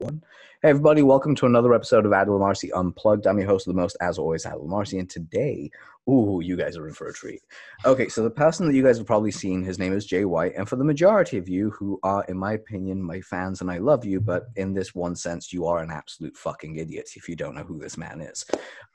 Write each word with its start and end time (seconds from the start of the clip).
One. 0.00 0.22
Hey, 0.62 0.70
everybody, 0.70 1.02
welcome 1.02 1.34
to 1.34 1.44
another 1.44 1.74
episode 1.74 2.06
of 2.06 2.12
Adil 2.12 2.40
Amarsi 2.40 2.70
Unplugged. 2.74 3.26
I'm 3.26 3.38
your 3.38 3.46
host 3.48 3.66
of 3.66 3.74
the 3.74 3.80
most, 3.80 3.98
as 4.00 4.16
always, 4.16 4.46
Adil 4.46 4.66
Amarsi, 4.66 4.98
and 4.98 5.10
today, 5.10 5.70
ooh, 6.08 6.40
you 6.42 6.56
guys 6.56 6.76
are 6.76 6.88
in 6.88 6.94
for 6.94 7.08
a 7.08 7.12
treat. 7.12 7.40
Okay, 7.84 8.08
so 8.08 8.22
the 8.22 8.30
person 8.30 8.66
that 8.66 8.74
you 8.74 8.82
guys 8.82 8.98
have 8.98 9.06
probably 9.06 9.30
seen, 9.30 9.62
his 9.62 9.78
name 9.78 9.92
is 9.92 10.06
Jay 10.06 10.24
White, 10.24 10.54
and 10.56 10.68
for 10.68 10.76
the 10.76 10.84
majority 10.84 11.38
of 11.38 11.48
you 11.48 11.70
who 11.70 11.98
are, 12.02 12.24
in 12.24 12.36
my 12.36 12.54
opinion, 12.54 13.02
my 13.02 13.20
fans, 13.20 13.60
and 13.60 13.70
I 13.70 13.78
love 13.78 14.04
you, 14.04 14.20
but 14.20 14.44
in 14.56 14.74
this 14.74 14.94
one 14.94 15.16
sense, 15.16 15.52
you 15.52 15.66
are 15.66 15.82
an 15.82 15.90
absolute 15.90 16.36
fucking 16.36 16.76
idiot 16.76 17.10
if 17.16 17.28
you 17.28 17.36
don't 17.36 17.54
know 17.54 17.64
who 17.64 17.78
this 17.78 17.96
man 17.96 18.20
is. 18.20 18.44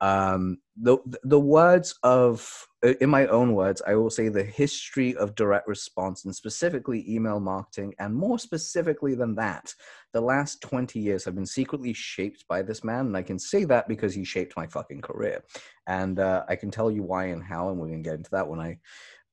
Um, 0.01 0.57
the 0.77 0.97
the 1.23 1.39
words 1.39 1.95
of 2.03 2.67
in 3.01 3.09
my 3.09 3.25
own 3.27 3.53
words, 3.53 3.81
I 3.87 3.95
will 3.95 4.09
say 4.09 4.29
the 4.29 4.43
history 4.43 5.15
of 5.15 5.35
direct 5.35 5.67
response 5.67 6.25
and 6.25 6.35
specifically 6.35 7.03
email 7.07 7.39
marketing, 7.39 7.93
and 7.99 8.13
more 8.13 8.37
specifically 8.37 9.15
than 9.15 9.35
that, 9.35 9.73
the 10.13 10.21
last 10.21 10.61
20 10.61 10.99
years 10.99 11.25
have 11.25 11.35
been 11.35 11.45
secretly 11.45 11.93
shaped 11.93 12.45
by 12.47 12.61
this 12.61 12.83
man. 12.83 13.07
And 13.07 13.17
I 13.17 13.23
can 13.23 13.39
say 13.39 13.63
that 13.65 13.87
because 13.87 14.13
he 14.13 14.23
shaped 14.23 14.55
my 14.55 14.67
fucking 14.67 15.01
career. 15.01 15.43
And 15.87 16.19
uh, 16.19 16.45
I 16.47 16.55
can 16.55 16.71
tell 16.71 16.89
you 16.89 17.03
why 17.03 17.25
and 17.25 17.43
how, 17.43 17.69
and 17.69 17.77
we're 17.77 17.87
going 17.87 18.03
to 18.03 18.09
get 18.09 18.17
into 18.17 18.31
that 18.31 18.47
when 18.47 18.59
I 18.59 18.79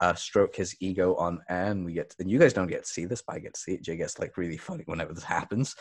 uh, 0.00 0.14
stroke 0.14 0.56
his 0.56 0.76
ego 0.80 1.14
on 1.16 1.40
air. 1.48 1.70
And 1.70 1.84
we 1.84 1.92
get, 1.92 2.10
to, 2.10 2.16
and 2.20 2.30
you 2.30 2.38
guys 2.38 2.52
don't 2.52 2.66
get 2.66 2.84
to 2.84 2.90
see 2.90 3.04
this, 3.04 3.22
but 3.22 3.36
I 3.36 3.38
get 3.38 3.54
to 3.54 3.60
see 3.60 3.72
it. 3.72 3.82
Jay 3.82 3.96
gets 3.96 4.18
like 4.18 4.36
really 4.36 4.58
funny 4.58 4.84
whenever 4.86 5.14
this 5.14 5.24
happens. 5.24 5.74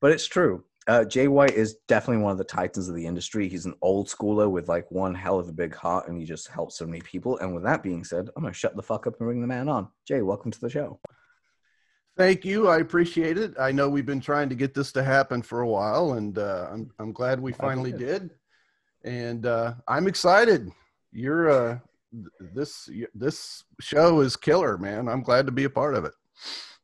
But 0.00 0.12
it's 0.12 0.26
true. 0.26 0.64
Uh, 0.86 1.04
Jay 1.04 1.28
White 1.28 1.54
is 1.54 1.76
definitely 1.88 2.22
one 2.22 2.32
of 2.32 2.38
the 2.38 2.44
titans 2.44 2.88
of 2.88 2.94
the 2.94 3.06
industry. 3.06 3.48
He's 3.48 3.66
an 3.66 3.74
old 3.82 4.08
schooler 4.08 4.50
with 4.50 4.68
like 4.68 4.90
one 4.90 5.14
hell 5.14 5.38
of 5.38 5.48
a 5.48 5.52
big 5.52 5.74
heart, 5.74 6.08
and 6.08 6.18
he 6.18 6.24
just 6.24 6.48
helps 6.48 6.78
so 6.78 6.86
many 6.86 7.00
people. 7.02 7.36
And 7.38 7.54
with 7.54 7.64
that 7.64 7.82
being 7.82 8.02
said, 8.02 8.28
I'm 8.34 8.42
gonna 8.42 8.54
shut 8.54 8.74
the 8.74 8.82
fuck 8.82 9.06
up 9.06 9.20
and 9.20 9.26
bring 9.26 9.42
the 9.42 9.46
man 9.46 9.68
on. 9.68 9.88
Jay, 10.08 10.22
welcome 10.22 10.50
to 10.50 10.60
the 10.60 10.70
show. 10.70 10.98
Thank 12.16 12.44
you. 12.44 12.66
I 12.66 12.78
appreciate 12.78 13.38
it. 13.38 13.54
I 13.58 13.72
know 13.72 13.88
we've 13.88 14.06
been 14.06 14.20
trying 14.20 14.48
to 14.48 14.54
get 14.54 14.74
this 14.74 14.90
to 14.92 15.02
happen 15.02 15.42
for 15.42 15.60
a 15.60 15.68
while, 15.68 16.14
and 16.14 16.38
uh, 16.38 16.68
I'm 16.72 16.90
I'm 16.98 17.12
glad 17.12 17.40
we 17.40 17.52
finally 17.52 17.92
did. 17.92 18.30
And 19.04 19.46
uh, 19.46 19.74
I'm 19.88 20.06
excited. 20.06 20.70
You're 21.12 21.50
uh, 21.50 21.78
this 22.54 22.88
this 23.14 23.64
show 23.80 24.20
is 24.20 24.36
killer, 24.36 24.78
man. 24.78 25.08
I'm 25.08 25.22
glad 25.22 25.46
to 25.46 25.52
be 25.52 25.64
a 25.64 25.70
part 25.70 25.94
of 25.94 26.04
it. 26.04 26.12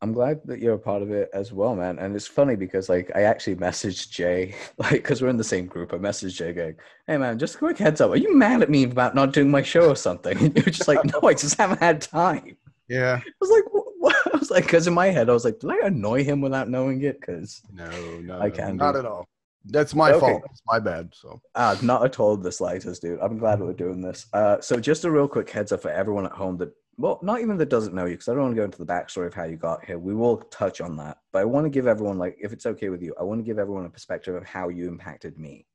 I'm 0.02 0.12
glad 0.12 0.40
that 0.44 0.60
you're 0.60 0.74
a 0.74 0.78
part 0.78 1.02
of 1.02 1.10
it 1.10 1.30
as 1.32 1.52
well, 1.52 1.74
man. 1.74 1.98
And 1.98 2.14
it's 2.14 2.26
funny 2.26 2.54
because 2.54 2.88
like 2.88 3.10
I 3.14 3.22
actually 3.22 3.56
messaged 3.56 4.10
Jay, 4.10 4.54
like 4.78 4.92
because 4.92 5.22
we're 5.22 5.28
in 5.28 5.36
the 5.36 5.44
same 5.44 5.66
group. 5.66 5.92
I 5.92 5.96
messaged 5.96 6.36
Jay 6.36 6.52
going, 6.52 6.76
"Hey 7.06 7.18
man, 7.18 7.38
just 7.38 7.56
a 7.56 7.58
quick 7.58 7.78
heads 7.78 8.00
up. 8.00 8.10
Are 8.10 8.16
you 8.16 8.36
mad 8.36 8.62
at 8.62 8.70
me 8.70 8.84
about 8.84 9.14
not 9.14 9.32
doing 9.32 9.50
my 9.50 9.62
show 9.62 9.88
or 9.90 9.96
something?" 9.96 10.36
And 10.40 10.56
you're 10.56 10.64
just 10.64 10.88
like, 10.88 11.04
"No, 11.12 11.20
I 11.22 11.34
just 11.34 11.56
haven't 11.58 11.80
had 11.80 12.00
time." 12.00 12.56
Yeah. 12.88 13.20
I 13.24 13.30
was 13.40 13.50
like, 13.50 13.64
what? 13.98 14.16
I 14.32 14.36
was 14.38 14.50
like, 14.50 14.64
because 14.64 14.86
in 14.86 14.94
my 14.94 15.08
head, 15.08 15.28
I 15.28 15.32
was 15.32 15.44
like, 15.44 15.58
did 15.58 15.70
I 15.70 15.86
annoy 15.86 16.22
him 16.22 16.40
without 16.40 16.68
knowing 16.68 17.02
it? 17.02 17.20
Because 17.20 17.62
no, 17.72 17.90
no, 18.20 18.40
I 18.40 18.50
can't. 18.50 18.76
Not 18.76 18.96
at 18.96 19.04
all. 19.04 19.28
That's 19.68 19.94
my 19.94 20.10
okay. 20.12 20.20
fault. 20.20 20.42
It's 20.50 20.62
my 20.66 20.78
bad. 20.78 21.10
So, 21.12 21.40
uh, 21.54 21.76
not 21.82 22.04
at 22.04 22.20
all 22.20 22.36
the 22.36 22.52
slightest, 22.52 23.02
dude. 23.02 23.18
I'm 23.20 23.38
glad 23.38 23.60
we're 23.60 23.72
doing 23.72 24.00
this. 24.00 24.26
Uh, 24.32 24.60
so, 24.60 24.78
just 24.78 25.04
a 25.04 25.10
real 25.10 25.28
quick 25.28 25.50
heads 25.50 25.72
up 25.72 25.82
for 25.82 25.90
everyone 25.90 26.26
at 26.26 26.32
home 26.32 26.56
that, 26.58 26.70
well, 26.96 27.18
not 27.22 27.40
even 27.40 27.56
that 27.58 27.68
doesn't 27.68 27.94
know 27.94 28.04
you, 28.04 28.14
because 28.14 28.28
I 28.28 28.34
don't 28.34 28.42
want 28.42 28.54
to 28.54 28.60
go 28.60 28.64
into 28.64 28.78
the 28.78 28.86
backstory 28.86 29.26
of 29.26 29.34
how 29.34 29.44
you 29.44 29.56
got 29.56 29.84
here. 29.84 29.98
We 29.98 30.14
will 30.14 30.38
touch 30.38 30.80
on 30.80 30.96
that, 30.96 31.18
but 31.32 31.40
I 31.40 31.44
want 31.44 31.64
to 31.64 31.70
give 31.70 31.86
everyone, 31.86 32.18
like, 32.18 32.36
if 32.40 32.52
it's 32.52 32.66
okay 32.66 32.88
with 32.88 33.02
you, 33.02 33.14
I 33.18 33.24
want 33.24 33.40
to 33.40 33.44
give 33.44 33.58
everyone 33.58 33.86
a 33.86 33.90
perspective 33.90 34.34
of 34.34 34.44
how 34.44 34.68
you 34.68 34.88
impacted 34.88 35.38
me. 35.38 35.66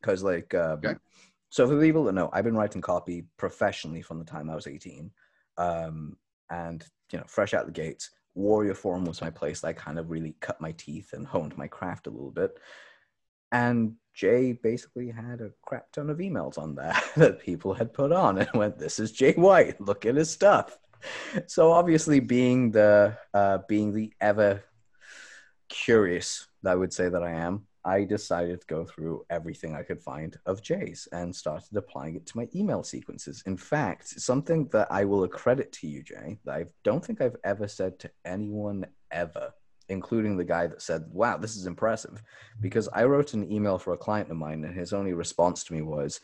Because, 0.00 0.22
like, 0.22 0.54
um, 0.54 0.80
okay. 0.84 0.94
so 1.50 1.66
for 1.66 1.74
the 1.74 1.84
people 1.84 2.04
that 2.04 2.12
know, 2.12 2.30
I've 2.32 2.44
been 2.44 2.56
writing 2.56 2.82
copy 2.82 3.24
professionally 3.36 4.02
from 4.02 4.18
the 4.18 4.24
time 4.24 4.48
I 4.48 4.54
was 4.54 4.66
18. 4.66 5.10
Um, 5.58 6.16
and 6.50 6.84
you 7.12 7.18
know, 7.18 7.24
fresh 7.26 7.54
out 7.54 7.66
the 7.66 7.72
gates, 7.72 8.10
Warrior 8.36 8.74
Forum 8.74 9.04
was 9.04 9.20
my 9.20 9.30
place. 9.30 9.64
I 9.64 9.72
kind 9.72 9.98
of 9.98 10.10
really 10.10 10.36
cut 10.40 10.60
my 10.60 10.72
teeth 10.72 11.12
and 11.12 11.26
honed 11.26 11.56
my 11.56 11.66
craft 11.66 12.06
a 12.06 12.10
little 12.10 12.30
bit. 12.30 12.58
And 13.50 13.94
Jay 14.14 14.52
basically 14.52 15.10
had 15.10 15.40
a 15.40 15.52
crap 15.62 15.90
ton 15.92 16.10
of 16.10 16.18
emails 16.18 16.58
on 16.58 16.74
that 16.76 17.02
that 17.16 17.40
people 17.40 17.74
had 17.74 17.92
put 17.92 18.12
on 18.12 18.38
and 18.38 18.48
went, 18.54 18.78
"This 18.78 18.98
is 18.98 19.12
Jay 19.12 19.32
White. 19.32 19.80
Look 19.80 20.06
at 20.06 20.16
his 20.16 20.30
stuff." 20.30 20.78
So 21.46 21.72
obviously, 21.72 22.20
being 22.20 22.70
the 22.70 23.16
uh, 23.32 23.58
being 23.68 23.92
the 23.92 24.12
ever 24.20 24.64
curious, 25.68 26.46
I 26.64 26.74
would 26.74 26.92
say 26.92 27.08
that 27.08 27.22
I 27.22 27.32
am. 27.32 27.66
I 27.86 28.02
decided 28.02 28.60
to 28.60 28.66
go 28.66 28.84
through 28.84 29.24
everything 29.30 29.76
I 29.76 29.84
could 29.84 30.02
find 30.02 30.36
of 30.44 30.60
Jay's 30.60 31.06
and 31.12 31.34
started 31.34 31.76
applying 31.76 32.16
it 32.16 32.26
to 32.26 32.36
my 32.36 32.48
email 32.52 32.82
sequences. 32.82 33.44
In 33.46 33.56
fact, 33.56 34.08
something 34.20 34.66
that 34.72 34.88
I 34.90 35.04
will 35.04 35.22
accredit 35.22 35.70
to 35.74 35.86
you, 35.86 36.02
Jay, 36.02 36.38
that 36.44 36.54
I 36.54 36.64
don't 36.82 37.04
think 37.04 37.20
I've 37.20 37.36
ever 37.44 37.68
said 37.68 38.00
to 38.00 38.10
anyone 38.24 38.86
ever, 39.12 39.54
including 39.88 40.36
the 40.36 40.44
guy 40.44 40.66
that 40.66 40.82
said, 40.82 41.04
Wow, 41.12 41.36
this 41.36 41.54
is 41.54 41.66
impressive. 41.66 42.20
Because 42.60 42.88
I 42.92 43.04
wrote 43.04 43.34
an 43.34 43.50
email 43.52 43.78
for 43.78 43.92
a 43.92 43.98
client 43.98 44.32
of 44.32 44.36
mine, 44.36 44.64
and 44.64 44.76
his 44.76 44.92
only 44.92 45.12
response 45.12 45.62
to 45.64 45.72
me 45.72 45.82
was, 45.82 46.20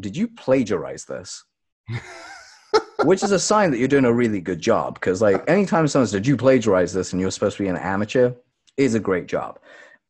Did 0.00 0.16
you 0.16 0.28
plagiarize 0.28 1.04
this? 1.04 1.44
Which 3.04 3.22
is 3.22 3.32
a 3.32 3.38
sign 3.38 3.70
that 3.70 3.78
you're 3.78 3.86
doing 3.86 4.06
a 4.06 4.12
really 4.12 4.40
good 4.40 4.60
job. 4.60 4.94
Because, 4.94 5.20
like, 5.20 5.44
anytime 5.46 5.86
someone 5.88 6.06
says, 6.06 6.12
Did 6.12 6.26
you 6.26 6.38
plagiarize 6.38 6.94
this? 6.94 7.12
and 7.12 7.20
you're 7.20 7.30
supposed 7.30 7.58
to 7.58 7.64
be 7.64 7.68
an 7.68 7.76
amateur, 7.76 8.32
is 8.78 8.94
a 8.94 9.00
great 9.00 9.26
job. 9.26 9.58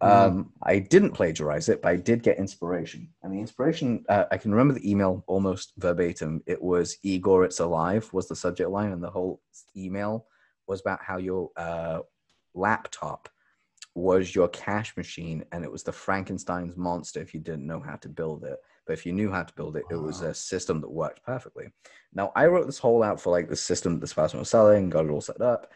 Mm. 0.03 0.09
Um, 0.09 0.53
I 0.63 0.79
didn't 0.79 1.13
plagiarize 1.13 1.69
it, 1.69 1.81
but 1.83 1.89
I 1.89 1.97
did 1.97 2.23
get 2.23 2.39
inspiration. 2.39 3.09
And 3.23 3.33
the 3.33 3.41
inspiration, 3.41 4.05
uh, 4.09 4.25
I 4.31 4.37
can 4.37 4.53
remember 4.53 4.75
the 4.75 4.91
email 4.91 5.25
almost 5.27 5.73
verbatim. 5.79 6.43
It 6.47 6.61
was 6.61 6.99
Igor, 7.03 7.45
it's 7.45 7.61
alive, 7.61 8.13
was 8.13 8.29
the 8.29 8.37
subject 8.37 8.71
line. 8.71 8.93
And 8.93 9.03
the 9.03 9.11
whole 9.11 9.41
email 9.77 10.27
was 10.67 10.81
about 10.81 11.03
how 11.03 11.17
your 11.17 11.51
uh, 11.57 12.01
laptop 12.55 13.29
was 13.95 14.35
your 14.35 14.49
cash 14.49 14.95
machine 14.97 15.43
and 15.53 15.65
it 15.65 15.73
was 15.73 15.83
the 15.83 15.93
Frankenstein's 15.93 16.77
monster 16.77 17.21
if 17.21 17.33
you 17.33 17.41
didn't 17.41 17.67
know 17.67 17.81
how 17.81 17.97
to 17.97 18.11
build 18.11 18.45
it. 18.45 18.59
But 18.87 18.93
if 18.93 19.07
you 19.07 19.13
knew 19.13 19.33
how 19.33 19.43
to 19.43 19.55
build 19.55 19.77
it, 19.77 19.85
it 19.91 19.97
was 19.97 20.21
a 20.21 20.35
system 20.35 20.81
that 20.83 20.91
worked 20.91 21.25
perfectly. 21.25 21.73
Now, 22.13 22.31
I 22.37 22.47
wrote 22.47 22.67
this 22.67 22.79
whole 22.79 23.03
out 23.03 23.21
for 23.21 23.31
like 23.31 23.49
the 23.49 23.57
system 23.57 23.95
that 23.95 24.01
this 24.01 24.13
person 24.13 24.39
was 24.39 24.51
selling, 24.51 24.91
got 24.91 25.07
it 25.07 25.11
all 25.11 25.23
set 25.23 25.41
up. 25.41 25.73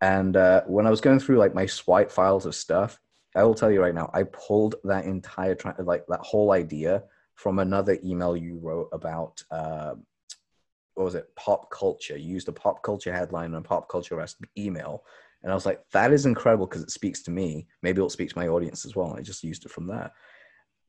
And 0.00 0.36
uh, 0.36 0.62
when 0.66 0.86
I 0.86 0.90
was 0.90 1.00
going 1.00 1.18
through 1.18 1.38
like 1.38 1.54
my 1.54 1.66
swipe 1.66 2.10
files 2.10 2.46
of 2.46 2.54
stuff, 2.54 3.00
I 3.36 3.44
will 3.44 3.54
tell 3.54 3.70
you 3.70 3.82
right 3.82 3.94
now, 3.94 4.10
I 4.14 4.24
pulled 4.24 4.76
that 4.84 5.04
entire 5.04 5.54
tra- 5.54 5.76
like 5.78 6.04
that 6.08 6.20
whole 6.20 6.52
idea 6.52 7.04
from 7.34 7.58
another 7.58 7.98
email 8.02 8.36
you 8.36 8.58
wrote 8.58 8.88
about 8.92 9.42
uh, 9.50 9.94
what 10.94 11.04
was 11.04 11.14
it? 11.14 11.28
Pop 11.36 11.70
culture. 11.70 12.16
You 12.16 12.32
used 12.32 12.48
a 12.48 12.52
pop 12.52 12.82
culture 12.82 13.12
headline 13.12 13.54
and 13.54 13.56
a 13.56 13.68
pop 13.68 13.88
culture 13.88 14.24
email, 14.56 15.04
and 15.42 15.52
I 15.52 15.54
was 15.54 15.66
like, 15.66 15.82
that 15.92 16.12
is 16.12 16.24
incredible 16.24 16.66
because 16.66 16.82
it 16.82 16.90
speaks 16.90 17.22
to 17.24 17.30
me. 17.30 17.66
Maybe 17.82 17.98
it'll 17.98 18.10
speak 18.10 18.30
to 18.30 18.38
my 18.38 18.48
audience 18.48 18.86
as 18.86 18.96
well. 18.96 19.14
I 19.16 19.20
just 19.20 19.44
used 19.44 19.66
it 19.66 19.70
from 19.70 19.86
there. 19.86 20.10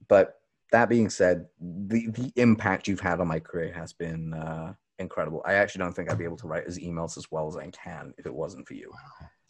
But 0.08 0.36
that 0.72 0.90
being 0.90 1.10
said, 1.10 1.48
the 1.60 2.08
the 2.12 2.32
impact 2.38 2.88
you've 2.88 3.02
had 3.02 3.20
on 3.20 3.28
my 3.28 3.40
career 3.40 3.74
has 3.74 3.92
been 3.92 4.34
uh, 4.34 4.74
incredible. 5.00 5.44
I 5.46 5.56
actually 5.56 5.80
don't 5.80 5.94
think 5.94 6.10
I'd 6.10 6.18
be 6.18 6.24
able 6.24 6.38
to 6.38 6.48
write 6.48 6.66
as 6.66 6.80
emails 6.80 7.18
as 7.18 7.30
well 7.30 7.48
as 7.48 7.58
I 7.58 7.70
can 7.72 8.14
if 8.18 8.26
it 8.26 8.34
wasn't 8.34 8.68
for 8.68 8.74
you. 8.74 8.92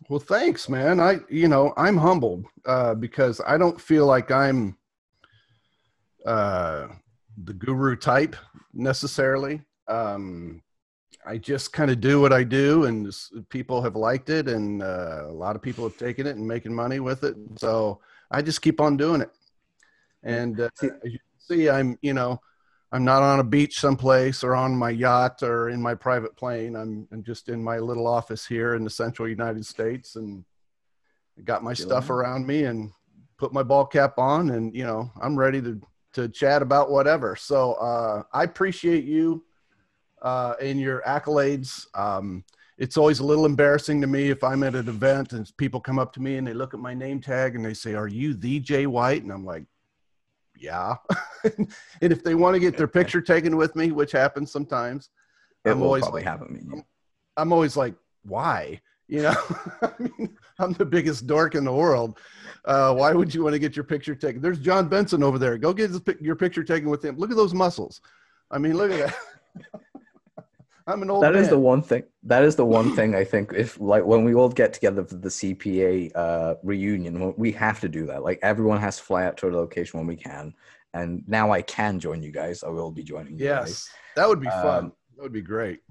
Well, 0.10 0.20
thanks, 0.20 0.70
man. 0.70 1.00
I, 1.00 1.20
you 1.30 1.48
know, 1.48 1.74
I'm 1.76 1.98
humbled 1.98 2.46
uh, 2.66 2.96
because 2.96 3.42
I 3.46 3.58
don't 3.58 3.80
feel 3.80 4.06
like 4.06 4.32
I'm 4.32 4.78
uh, 6.26 6.88
the 7.44 7.54
guru 7.54 7.96
type 7.96 8.36
necessarily. 8.74 9.62
Um, 9.88 10.62
I 11.26 11.38
just 11.38 11.74
kind 11.74 11.92
of 11.92 12.00
do 12.00 12.22
what 12.22 12.32
I 12.32 12.44
do, 12.44 12.86
and 12.86 13.14
people 13.50 13.82
have 13.82 13.96
liked 13.98 14.30
it, 14.30 14.48
and 14.48 14.82
uh, 14.82 15.26
a 15.28 15.34
lot 15.34 15.56
of 15.58 15.62
people 15.62 15.84
have 15.84 15.98
taken 15.98 16.26
it 16.26 16.38
and 16.38 16.48
making 16.48 16.74
money 16.74 17.02
with 17.02 17.24
it. 17.26 17.36
So 17.58 18.00
I 18.32 18.42
just 18.42 18.62
keep 18.62 18.80
on 18.80 18.96
doing 18.96 19.22
it. 19.22 19.32
And 20.24 20.60
uh, 20.62 20.70
as 20.82 20.90
you 21.04 21.20
see, 21.38 21.70
I'm, 21.70 21.98
you 22.02 22.14
know, 22.14 22.40
I'm 22.92 23.04
not 23.04 23.22
on 23.22 23.40
a 23.40 23.44
beach 23.44 23.80
someplace 23.80 24.44
or 24.44 24.56
on 24.56 24.76
my 24.76 24.92
yacht 24.92 25.44
or 25.44 25.70
in 25.70 25.82
my 25.82 25.94
private 25.94 26.36
plane. 26.38 26.76
I'm, 26.76 27.08
I'm 27.12 27.24
just 27.24 27.50
in 27.50 27.62
my 27.62 27.80
little 27.80 28.08
office 28.08 28.46
here 28.46 28.76
in 28.76 28.84
the 28.84 28.90
central 28.90 29.28
United 29.28 29.66
States 29.66 30.16
and 30.16 30.46
got 31.44 31.64
my 31.64 31.74
stuff 31.74 32.10
around 32.10 32.48
me 32.48 32.64
and 32.64 32.92
put 33.38 33.54
my 33.54 33.62
ball 33.62 33.86
cap 33.86 34.18
on 34.18 34.50
and 34.50 34.76
you 34.76 34.84
know 34.84 35.12
I'm 35.22 35.36
ready 35.36 35.62
to 35.62 35.80
to 36.14 36.28
chat 36.28 36.62
about 36.62 36.90
whatever. 36.90 37.36
So 37.36 37.74
uh, 37.74 38.24
I 38.34 38.44
appreciate 38.44 39.04
you 39.04 39.44
uh, 40.22 40.56
and 40.60 40.80
your 40.80 41.04
accolades. 41.06 41.86
Um, 41.94 42.44
it's 42.78 42.98
always 42.98 43.20
a 43.20 43.26
little 43.26 43.46
embarrassing 43.46 44.02
to 44.02 44.08
me 44.08 44.30
if 44.30 44.44
I'm 44.44 44.64
at 44.64 44.76
an 44.76 44.88
event 44.88 45.34
and 45.34 45.52
people 45.58 45.80
come 45.80 46.00
up 46.00 46.14
to 46.14 46.22
me 46.22 46.38
and 46.38 46.48
they 46.48 46.54
look 46.54 46.74
at 46.74 46.80
my 46.80 46.94
name 46.94 47.22
tag 47.22 47.56
and 47.56 47.64
they 47.64 47.74
say, 47.74 47.94
"Are 47.94 48.08
you 48.08 48.34
the 48.34 48.60
Jay 48.60 48.88
White?" 48.88 49.24
And 49.24 49.32
I'm 49.32 49.46
like, 49.46 49.66
yeah. 50.60 50.96
and 51.44 51.68
if 52.02 52.24
they 52.24 52.36
want 52.36 52.56
to 52.56 52.60
get 52.60 52.78
their 52.78 52.88
picture 52.88 53.22
taken 53.22 53.56
with 53.58 53.76
me, 53.76 53.92
which 53.92 54.12
happens 54.12 54.52
sometimes, 54.52 55.10
it 55.66 55.72
I'm 55.72 55.82
always 55.82 56.08
like, 56.08 56.24
happen. 56.24 56.70
I'm, 56.74 56.84
I'm 57.36 57.54
always 57.54 57.78
like, 57.78 57.96
why? 58.24 58.82
You 59.08 59.24
know, 59.24 59.36
I 59.82 59.92
mean, 60.00 60.38
I'm 60.60 60.74
the 60.74 60.86
biggest 60.86 61.28
dork 61.28 61.56
in 61.56 61.64
the 61.64 61.74
world. 61.74 62.20
Uh, 62.66 62.94
why 62.94 63.14
would 63.14 63.34
you 63.34 63.44
want 63.44 63.54
to 63.54 63.60
get 63.60 63.76
your 63.76 63.86
picture 63.86 64.16
taken? 64.16 64.42
There's 64.42 64.60
John 64.60 64.90
Benson 64.90 65.24
over 65.24 65.40
there. 65.40 65.58
Go 65.58 65.74
get 65.74 65.92
his, 65.92 66.02
your 66.20 66.36
picture 66.36 66.64
taken 66.64 66.90
with 66.90 67.04
him. 67.04 67.18
Look 67.18 67.32
at 67.32 67.38
those 67.38 67.54
muscles. 67.54 68.02
I 68.52 68.58
mean, 68.58 68.76
look 68.76 68.92
at 68.92 69.08
that. 69.08 69.82
I'm 70.88 71.02
an 71.02 71.10
old. 71.10 71.22
That 71.22 71.36
is 71.36 71.44
man. 71.44 71.50
the 71.52 71.60
one 71.60 71.82
thing. 71.82 72.04
That 72.24 72.44
is 72.44 72.56
the 72.56 72.66
one 72.80 72.96
thing 72.96 73.14
I 73.14 73.24
think. 73.24 73.52
If 73.54 73.80
like 73.80 74.06
when 74.06 74.24
we 74.24 74.34
all 74.34 74.50
get 74.50 74.74
together 74.74 75.04
for 75.04 75.16
the 75.16 75.30
CPA 75.30 76.12
uh, 76.16 76.56
reunion, 76.64 77.34
we 77.38 77.52
have 77.52 77.80
to 77.82 77.90
do 77.90 78.06
that. 78.08 78.24
Like 78.24 78.40
everyone 78.42 78.80
has 78.80 78.98
to 78.98 79.04
fly 79.04 79.26
out 79.26 79.38
to 79.38 79.50
a 79.50 79.52
location 79.52 80.00
when 80.00 80.08
we 80.08 80.16
can. 80.16 80.54
And 80.94 81.24
now 81.28 81.52
I 81.52 81.62
can 81.62 82.00
join 82.00 82.24
you 82.24 82.32
guys. 82.32 82.64
I 82.64 82.70
will 82.70 82.92
be 82.92 83.04
joining 83.04 83.38
you 83.38 83.48
guys. 83.48 83.68
Yes, 83.68 83.90
that 84.16 84.28
would 84.28 84.40
be 84.40 84.48
fun. 84.48 84.86
Um, 84.86 84.94
that 85.16 85.24
would 85.24 85.34
be 85.34 85.42
great. 85.42 85.82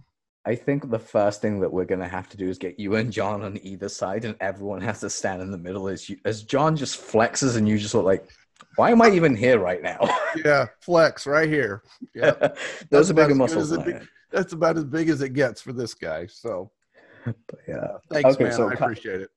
I 0.46 0.54
think 0.54 0.90
the 0.90 0.98
first 0.98 1.42
thing 1.42 1.60
that 1.60 1.72
we're 1.72 1.84
gonna 1.84 2.08
have 2.08 2.28
to 2.30 2.36
do 2.36 2.48
is 2.48 2.56
get 2.56 2.78
you 2.78 2.94
and 2.94 3.12
John 3.12 3.42
on 3.42 3.58
either 3.62 3.88
side, 3.88 4.24
and 4.24 4.36
everyone 4.40 4.80
has 4.80 5.00
to 5.00 5.10
stand 5.10 5.42
in 5.42 5.50
the 5.50 5.58
middle. 5.58 5.88
As 5.88 6.08
you, 6.08 6.16
as 6.24 6.42
John 6.42 6.76
just 6.76 7.00
flexes, 7.00 7.56
and 7.56 7.68
you 7.68 7.76
just 7.78 7.94
look 7.94 8.04
like, 8.04 8.28
"Why 8.76 8.90
am 8.90 9.02
I 9.02 9.10
even 9.10 9.34
here 9.36 9.58
right 9.58 9.82
now?" 9.82 9.98
Yeah, 10.44 10.66
flex 10.82 11.26
right 11.26 11.48
here. 11.48 11.82
Yeah, 12.14 12.34
Those 12.90 13.08
are 13.10 13.12
about 13.14 13.28
bigger 13.28 13.34
muscles 13.34 13.72
it 13.72 13.84
than 13.84 13.94
I 13.96 14.00
that's 14.30 14.52
about 14.52 14.76
as 14.76 14.84
big 14.84 15.08
as 15.08 15.22
it 15.22 15.30
gets 15.32 15.62
for 15.62 15.72
this 15.72 15.94
guy. 15.94 16.26
So 16.26 16.70
But 17.24 17.58
yeah, 17.66 17.86
thanks, 18.10 18.34
Okay, 18.34 18.44
man. 18.44 18.52
so 18.52 18.68
I 18.68 18.74
appreciate 18.74 19.20
it. 19.22 19.30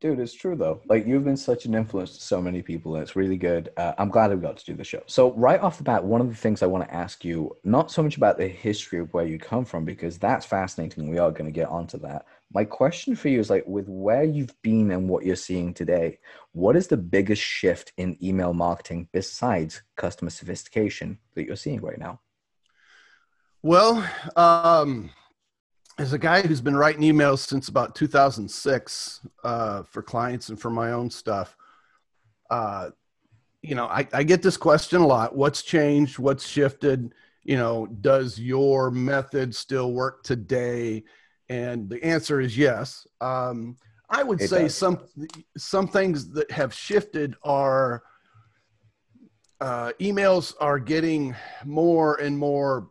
dude, 0.00 0.20
it's 0.20 0.34
true 0.34 0.54
though. 0.54 0.80
Like 0.86 1.06
you've 1.06 1.24
been 1.24 1.36
such 1.36 1.64
an 1.64 1.74
influence 1.74 2.16
to 2.16 2.22
so 2.22 2.40
many 2.40 2.62
people, 2.62 2.94
and 2.94 3.02
it's 3.02 3.16
really 3.16 3.36
good. 3.36 3.70
Uh, 3.76 3.94
I'm 3.98 4.08
glad 4.10 4.30
we 4.30 4.36
got 4.36 4.56
to 4.58 4.64
do 4.64 4.74
the 4.74 4.84
show. 4.84 5.02
So 5.06 5.32
right 5.32 5.60
off 5.60 5.78
the 5.78 5.84
bat, 5.84 6.04
one 6.04 6.20
of 6.20 6.28
the 6.28 6.36
things 6.36 6.62
I 6.62 6.66
want 6.66 6.84
to 6.86 6.94
ask 6.94 7.24
you, 7.24 7.56
not 7.64 7.90
so 7.90 8.02
much 8.02 8.16
about 8.16 8.38
the 8.38 8.46
history 8.48 8.98
of 9.00 9.12
where 9.14 9.26
you 9.26 9.38
come 9.38 9.64
from, 9.64 9.84
because 9.84 10.18
that's 10.18 10.46
fascinating. 10.46 11.08
We 11.10 11.18
are 11.18 11.30
going 11.30 11.46
to 11.46 11.50
get 11.60 11.68
onto 11.68 11.98
that. 12.00 12.26
My 12.52 12.64
question 12.64 13.14
for 13.14 13.28
you 13.28 13.40
is 13.40 13.50
like, 13.50 13.64
with 13.66 13.88
where 13.88 14.24
you've 14.24 14.54
been 14.62 14.90
and 14.90 15.08
what 15.08 15.24
you're 15.24 15.36
seeing 15.36 15.74
today, 15.74 16.18
what 16.52 16.76
is 16.76 16.86
the 16.86 16.96
biggest 16.96 17.42
shift 17.42 17.92
in 17.98 18.16
email 18.24 18.54
marketing 18.54 19.08
besides 19.12 19.82
customer 19.96 20.30
sophistication 20.30 21.18
that 21.34 21.44
you're 21.44 21.56
seeing 21.56 21.82
right 21.82 21.98
now? 21.98 22.20
Well, 23.62 24.08
um, 24.36 25.10
as 25.98 26.12
a 26.12 26.18
guy 26.18 26.42
who's 26.42 26.60
been 26.60 26.76
writing 26.76 27.02
emails 27.02 27.40
since 27.40 27.68
about 27.68 27.94
2006 27.94 29.20
uh, 29.44 29.82
for 29.82 30.02
clients 30.02 30.48
and 30.48 30.58
for 30.58 30.70
my 30.70 30.92
own 30.92 31.10
stuff, 31.10 31.56
uh, 32.50 32.90
you 33.60 33.74
know, 33.74 33.86
I, 33.86 34.06
I 34.12 34.22
get 34.22 34.40
this 34.40 34.56
question 34.56 35.00
a 35.00 35.06
lot. 35.06 35.36
What's 35.36 35.62
changed? 35.62 36.18
What's 36.18 36.46
shifted? 36.46 37.12
You 37.42 37.56
know, 37.56 37.86
does 37.86 38.38
your 38.38 38.90
method 38.90 39.54
still 39.54 39.92
work 39.92 40.22
today? 40.22 41.04
And 41.48 41.88
the 41.88 42.02
answer 42.04 42.40
is 42.40 42.56
yes. 42.56 43.06
Um, 43.20 43.76
I 44.10 44.22
would 44.22 44.40
It 44.40 44.48
say 44.48 44.62
does. 44.64 44.74
some 44.74 45.00
some 45.56 45.88
things 45.88 46.30
that 46.30 46.50
have 46.50 46.72
shifted 46.72 47.34
are 47.42 48.02
uh, 49.60 49.92
emails 50.00 50.54
are 50.60 50.78
getting 50.78 51.34
more 51.64 52.14
and 52.16 52.38
more 52.38 52.88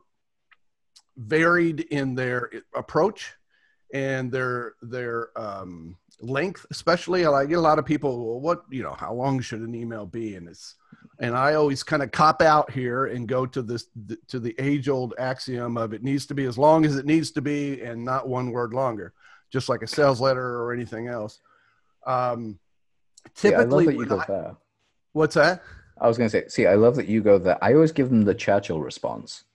varied 1.16 1.80
in 1.82 2.14
their 2.16 2.52
approach 2.76 3.34
and 3.94 4.32
their 4.32 4.74
their 4.82 5.30
um, 5.40 5.96
length 6.20 6.66
especially 6.72 7.26
i 7.26 7.46
get 7.46 7.58
a 7.58 7.62
lot 7.62 7.78
of 7.80 7.86
people 7.86 8.28
well 8.32 8.40
what 8.40 8.64
you 8.70 8.82
know 8.82 8.96
how 9.00 9.14
long 9.14 9.40
should 9.40 9.62
an 9.62 9.76
email 9.76 10.06
be 10.06 10.36
and 10.36 10.48
it's 10.50 10.76
and 11.20 11.36
i 11.36 11.54
always 11.54 11.84
kind 11.84 12.02
of 12.02 12.12
cop 12.12 12.42
out 12.42 12.72
here 12.72 13.06
and 13.06 13.28
go 13.28 13.46
to 13.46 13.62
this 13.62 13.86
to 14.28 14.40
the 14.40 14.56
age 14.58 14.90
old 14.90 15.14
axiom 15.20 15.78
of 15.78 15.94
it 15.94 16.02
needs 16.04 16.26
to 16.26 16.34
be 16.34 16.46
as 16.46 16.58
long 16.58 16.86
as 16.86 16.96
it 16.96 17.06
needs 17.06 17.30
to 17.32 17.42
be 17.42 17.82
and 17.82 18.04
not 18.04 18.28
one 18.28 18.50
word 18.52 18.74
longer 18.74 19.14
just 19.52 19.70
like 19.70 19.84
a 19.84 19.88
sales 19.88 20.20
letter 20.20 20.60
or 20.62 20.74
anything 20.74 21.08
else 21.08 21.40
um 22.06 22.58
See, 23.36 23.54
I 23.54 23.60
love 23.64 23.84
typically 23.84 23.86
that 23.86 23.96
you 24.00 24.06
go 24.06 24.20
I- 24.20 24.26
there. 24.26 24.56
what's 25.14 25.36
that 25.36 25.62
I 26.00 26.08
was 26.08 26.16
going 26.16 26.30
to 26.30 26.32
say, 26.32 26.48
see, 26.48 26.68
I 26.68 26.76
love 26.76 26.96
that 26.98 27.08
you 27.08 27.24
go 27.24 27.40
there. 27.40 27.58
I 27.60 27.74
always 27.74 27.92
give 27.92 28.10
them 28.12 28.24
the 28.24 28.36
Churchill 28.36 28.80
response, 28.80 29.46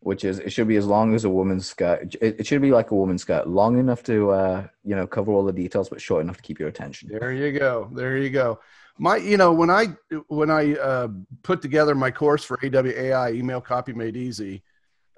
which 0.00 0.24
is 0.24 0.38
it 0.38 0.50
should 0.50 0.68
be 0.68 0.76
as 0.76 0.86
long 0.86 1.14
as 1.14 1.24
a 1.24 1.30
woman's 1.30 1.66
skirt. 1.66 2.14
It, 2.20 2.40
it 2.40 2.46
should 2.46 2.62
be 2.62 2.70
like 2.70 2.90
a 2.90 2.94
woman's 2.94 3.22
skirt, 3.22 3.46
long 3.46 3.78
enough 3.78 4.02
to, 4.04 4.30
uh, 4.30 4.66
you 4.82 4.96
know, 4.96 5.06
cover 5.06 5.32
all 5.32 5.44
the 5.44 5.52
details, 5.52 5.88
but 5.88 6.00
short 6.00 6.22
enough 6.22 6.38
to 6.38 6.42
keep 6.42 6.58
your 6.58 6.68
attention. 6.68 7.10
There 7.10 7.32
you 7.32 7.58
go. 7.58 7.90
There 7.92 8.16
you 8.16 8.30
go. 8.30 8.60
My, 8.98 9.16
you 9.16 9.36
know, 9.36 9.52
when 9.52 9.70
I 9.70 9.88
when 10.28 10.50
I 10.50 10.74
uh, 10.74 11.08
put 11.42 11.62
together 11.62 11.94
my 11.94 12.10
course 12.10 12.44
for 12.44 12.56
AWAI, 12.58 13.34
Email 13.34 13.60
Copy 13.60 13.92
Made 13.92 14.16
Easy, 14.16 14.62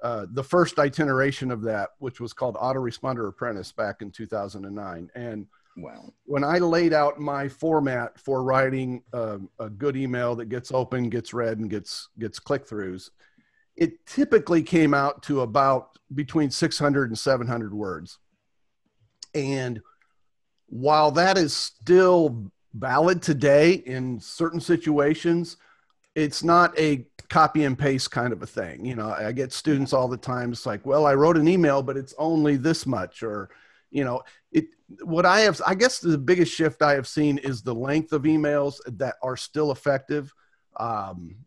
uh, 0.01 0.25
the 0.31 0.43
first 0.43 0.77
iteration 0.77 1.49
of 1.49 1.61
that, 1.63 1.91
which 1.99 2.19
was 2.19 2.33
called 2.33 2.55
Autoresponder 2.55 3.27
Apprentice, 3.29 3.71
back 3.71 4.01
in 4.01 4.11
2009, 4.11 5.09
and 5.15 5.47
Wow. 5.75 6.13
when 6.25 6.43
I 6.43 6.59
laid 6.59 6.93
out 6.93 7.19
my 7.19 7.49
format 7.49 8.19
for 8.19 8.43
writing 8.43 9.01
um, 9.11 9.49
a 9.59 9.69
good 9.69 9.95
email 9.95 10.35
that 10.35 10.45
gets 10.45 10.71
open, 10.71 11.09
gets 11.09 11.33
read, 11.33 11.57
and 11.57 11.69
gets 11.69 12.09
gets 12.19 12.37
click 12.37 12.67
throughs, 12.67 13.09
it 13.75 14.05
typically 14.05 14.63
came 14.63 14.93
out 14.93 15.23
to 15.23 15.41
about 15.41 15.97
between 16.13 16.51
600 16.51 17.09
and 17.09 17.17
700 17.17 17.73
words. 17.73 18.19
And 19.33 19.81
while 20.67 21.11
that 21.11 21.37
is 21.37 21.53
still 21.53 22.51
valid 22.73 23.21
today 23.21 23.73
in 23.73 24.19
certain 24.19 24.59
situations, 24.59 25.57
it's 26.15 26.43
not 26.43 26.77
a 26.77 27.05
copy 27.29 27.63
and 27.63 27.77
paste 27.77 28.11
kind 28.11 28.31
of 28.31 28.43
a 28.43 28.47
thing. 28.47 28.85
You 28.85 28.95
know, 28.95 29.11
I 29.11 29.31
get 29.31 29.51
students 29.51 29.93
all 29.93 30.07
the 30.07 30.17
time. 30.17 30.51
It's 30.51 30.65
like, 30.65 30.85
well, 30.85 31.05
I 31.05 31.15
wrote 31.15 31.37
an 31.37 31.47
email, 31.47 31.81
but 31.81 31.97
it's 31.97 32.13
only 32.17 32.57
this 32.57 32.85
much, 32.85 33.23
or 33.23 33.49
you 33.89 34.03
know, 34.03 34.21
it. 34.51 34.65
What 35.03 35.25
I 35.25 35.39
have, 35.41 35.59
I 35.65 35.73
guess, 35.73 35.99
the 35.99 36.17
biggest 36.17 36.53
shift 36.53 36.83
I 36.83 36.93
have 36.93 37.07
seen 37.07 37.39
is 37.39 37.63
the 37.63 37.73
length 37.73 38.13
of 38.13 38.23
emails 38.23 38.75
that 38.85 39.15
are 39.23 39.35
still 39.35 39.71
effective. 39.71 40.31
Um, 40.77 41.37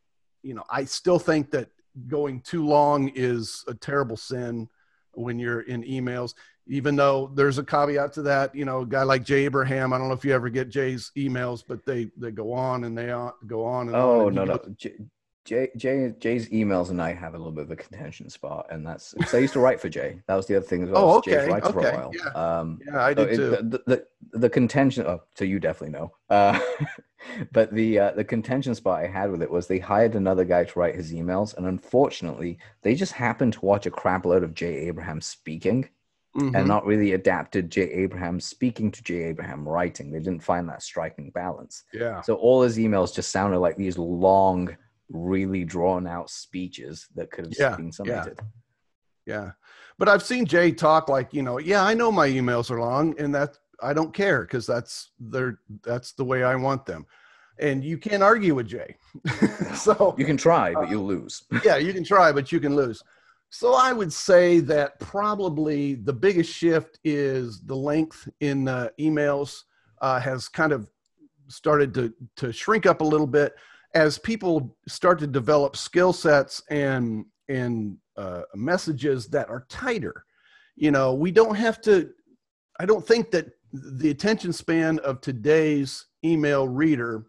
you 0.42 0.54
know, 0.54 0.64
I 0.68 0.84
still 0.84 1.20
think 1.20 1.52
that 1.52 1.68
going 2.08 2.40
too 2.40 2.66
long 2.66 3.08
is 3.14 3.64
a 3.68 3.74
terrible 3.74 4.16
sin 4.16 4.68
when 5.12 5.38
you're 5.38 5.62
in 5.62 5.82
emails. 5.84 6.34
Even 6.68 6.96
though 6.96 7.30
there's 7.34 7.58
a 7.58 7.64
caveat 7.64 8.12
to 8.14 8.22
that, 8.22 8.52
you 8.54 8.64
know, 8.64 8.80
a 8.80 8.86
guy 8.86 9.04
like 9.04 9.22
Jay 9.24 9.44
Abraham. 9.44 9.92
I 9.92 9.98
don't 9.98 10.08
know 10.08 10.14
if 10.14 10.24
you 10.24 10.32
ever 10.34 10.48
get 10.48 10.68
Jay's 10.68 11.12
emails, 11.16 11.62
but 11.66 11.86
they 11.86 12.10
they 12.16 12.32
go 12.32 12.52
on 12.52 12.82
and 12.84 12.98
they 12.98 13.10
on, 13.12 13.32
go 13.46 13.64
on 13.64 13.86
and 13.86 13.94
on. 13.96 14.02
Oh 14.02 14.26
and 14.26 14.36
no 14.36 14.44
no. 14.44 14.60
Jay, 15.44 15.68
Jay 15.76 16.12
Jay's 16.18 16.48
emails 16.48 16.90
and 16.90 17.00
I 17.00 17.12
have 17.14 17.34
a 17.34 17.38
little 17.38 17.52
bit 17.52 17.62
of 17.66 17.70
a 17.70 17.76
contention 17.76 18.28
spot, 18.28 18.66
and 18.70 18.84
that's 18.84 19.14
because 19.14 19.32
I 19.32 19.38
used 19.38 19.52
to 19.52 19.60
write 19.60 19.78
for 19.80 19.88
Jay. 19.88 20.20
That 20.26 20.34
was 20.34 20.46
the 20.46 20.56
other 20.56 20.66
thing 20.66 20.82
as 20.82 20.90
well. 20.90 21.04
Oh, 21.04 21.14
was 21.18 21.24
Jay's 21.24 21.48
okay, 21.48 21.60
for 21.72 21.78
a 21.78 21.86
okay, 21.86 21.96
while. 21.96 22.10
yeah. 22.12 22.30
Um, 22.58 22.80
Yeah, 22.84 23.00
I 23.04 23.14
so 23.14 23.24
do 23.24 23.30
it- 23.30 23.36
too. 23.36 23.50
the, 23.50 23.62
the, 23.62 23.82
the, 23.86 24.06
the 24.40 24.50
contention. 24.50 25.06
Oh, 25.06 25.22
so 25.36 25.44
you 25.44 25.60
definitely 25.60 25.96
know. 25.96 26.10
Uh, 26.28 26.58
but 27.52 27.72
the 27.72 27.98
uh, 27.98 28.10
the 28.12 28.24
contention 28.24 28.74
spot 28.74 29.02
I 29.02 29.06
had 29.06 29.30
with 29.30 29.42
it 29.42 29.50
was 29.50 29.66
they 29.66 29.78
hired 29.78 30.14
another 30.14 30.44
guy 30.44 30.64
to 30.64 30.78
write 30.78 30.94
his 30.94 31.12
emails, 31.12 31.56
and 31.56 31.66
unfortunately, 31.66 32.58
they 32.82 32.94
just 32.94 33.12
happened 33.12 33.54
to 33.54 33.64
watch 33.64 33.86
a 33.86 33.90
crap 33.90 34.24
load 34.24 34.42
of 34.42 34.54
Jay 34.54 34.86
Abraham 34.88 35.20
speaking, 35.20 35.88
Mhm. 36.36 36.54
and 36.54 36.68
not 36.68 36.84
really 36.84 37.12
adapted 37.12 37.70
Jay 37.70 37.90
Abraham 37.92 38.40
speaking 38.40 38.90
to 38.90 39.02
Jay 39.02 39.24
Abraham 39.24 39.66
writing. 39.66 40.10
They 40.10 40.18
didn't 40.20 40.42
find 40.42 40.68
that 40.68 40.82
striking 40.82 41.30
balance. 41.30 41.84
yeah, 41.92 42.20
So 42.22 42.34
all 42.34 42.62
his 42.62 42.76
emails 42.76 43.14
just 43.14 43.30
sounded 43.30 43.58
like 43.60 43.76
these 43.76 43.96
long, 43.98 44.76
really 45.08 45.64
drawn 45.64 46.06
out 46.06 46.28
speeches 46.30 47.06
that 47.14 47.30
could 47.30 47.46
have 47.46 47.56
Yeah, 47.58 47.76
been 47.76 47.92
yeah. 48.04 48.26
yeah. 49.24 49.52
But 49.98 50.08
I've 50.08 50.22
seen 50.22 50.44
Jay 50.44 50.72
talk 50.72 51.08
like, 51.08 51.32
you 51.32 51.42
know, 51.42 51.58
yeah, 51.58 51.82
I 51.84 51.94
know 51.94 52.12
my 52.12 52.28
emails 52.28 52.70
are 52.70 52.80
long, 52.80 53.18
and 53.18 53.34
that 53.34 53.58
I 53.82 53.92
don't 53.92 54.12
care 54.14 54.42
because 54.42 54.66
that's 54.66 55.12
their 55.18 55.60
that's 55.82 56.12
the 56.12 56.24
way 56.24 56.42
I 56.44 56.54
want 56.54 56.86
them, 56.86 57.06
and 57.58 57.84
you 57.84 57.98
can't 57.98 58.22
argue 58.22 58.54
with 58.54 58.66
Jay. 58.68 58.96
so 59.74 60.14
You 60.18 60.24
can 60.24 60.36
try, 60.36 60.72
but 60.74 60.88
Uh, 60.88 60.90
you'll 60.90 61.06
lose. 61.06 61.44
yeah, 61.64 61.76
you 61.76 61.92
can 61.92 62.04
try, 62.04 62.32
but 62.32 62.52
you 62.52 62.60
can 62.60 62.76
lose. 62.76 63.02
So 63.50 63.74
I 63.74 63.92
would 63.92 64.12
say 64.12 64.60
that 64.60 64.98
probably 65.00 65.94
the 65.94 66.12
biggest 66.12 66.52
shift 66.52 66.98
is 67.04 67.60
the 67.62 67.76
length 67.76 68.28
in 68.40 68.68
uh, 68.68 68.88
emails 69.00 69.62
uh, 70.00 70.20
has 70.20 70.48
kind 70.48 70.72
of 70.72 70.88
started 71.48 71.94
to 71.94 72.12
to 72.36 72.52
shrink 72.52 72.86
up 72.86 73.00
a 73.00 73.04
little 73.04 73.26
bit 73.26 73.54
as 73.94 74.18
people 74.18 74.76
start 74.88 75.18
to 75.20 75.26
develop 75.26 75.76
skill 75.76 76.12
sets 76.12 76.62
and 76.70 77.24
and 77.48 77.96
uh, 78.16 78.42
messages 78.54 79.28
that 79.28 79.48
are 79.48 79.64
tighter. 79.68 80.24
You 80.74 80.90
know, 80.90 81.14
we 81.14 81.30
don't 81.30 81.54
have 81.54 81.80
to. 81.82 82.10
I 82.78 82.84
don't 82.84 83.06
think 83.06 83.30
that 83.30 83.46
the 83.72 84.10
attention 84.10 84.52
span 84.52 84.98
of 85.00 85.20
today's 85.20 86.06
email 86.24 86.68
reader 86.68 87.24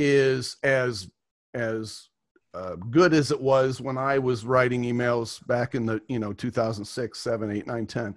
is 0.00 0.56
as 0.62 1.10
as 1.52 2.08
uh, 2.54 2.74
good 2.76 3.12
as 3.12 3.30
it 3.30 3.40
was 3.40 3.80
when 3.80 3.98
I 3.98 4.18
was 4.18 4.44
writing 4.44 4.82
emails 4.82 5.46
back 5.46 5.74
in 5.74 5.86
the 5.86 6.00
you 6.08 6.18
know 6.18 6.32
2006, 6.32 7.18
7, 7.18 7.50
8, 7.50 7.66
9, 7.66 7.86
10. 7.86 8.14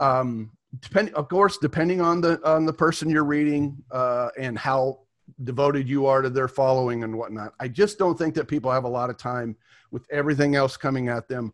Um, 0.00 0.50
depending, 0.80 1.14
of 1.14 1.28
course, 1.28 1.58
depending 1.58 2.00
on 2.00 2.20
the 2.20 2.40
on 2.48 2.64
the 2.64 2.72
person 2.72 3.10
you're 3.10 3.24
reading 3.24 3.82
uh, 3.90 4.28
and 4.38 4.56
how 4.56 5.00
devoted 5.44 5.88
you 5.88 6.06
are 6.06 6.22
to 6.22 6.30
their 6.30 6.48
following 6.48 7.04
and 7.04 7.16
whatnot. 7.18 7.52
I 7.60 7.68
just 7.68 7.98
don't 7.98 8.16
think 8.16 8.34
that 8.36 8.48
people 8.48 8.70
have 8.70 8.84
a 8.84 8.88
lot 8.88 9.10
of 9.10 9.18
time 9.18 9.56
with 9.90 10.06
everything 10.10 10.54
else 10.54 10.76
coming 10.76 11.08
at 11.08 11.28
them 11.28 11.52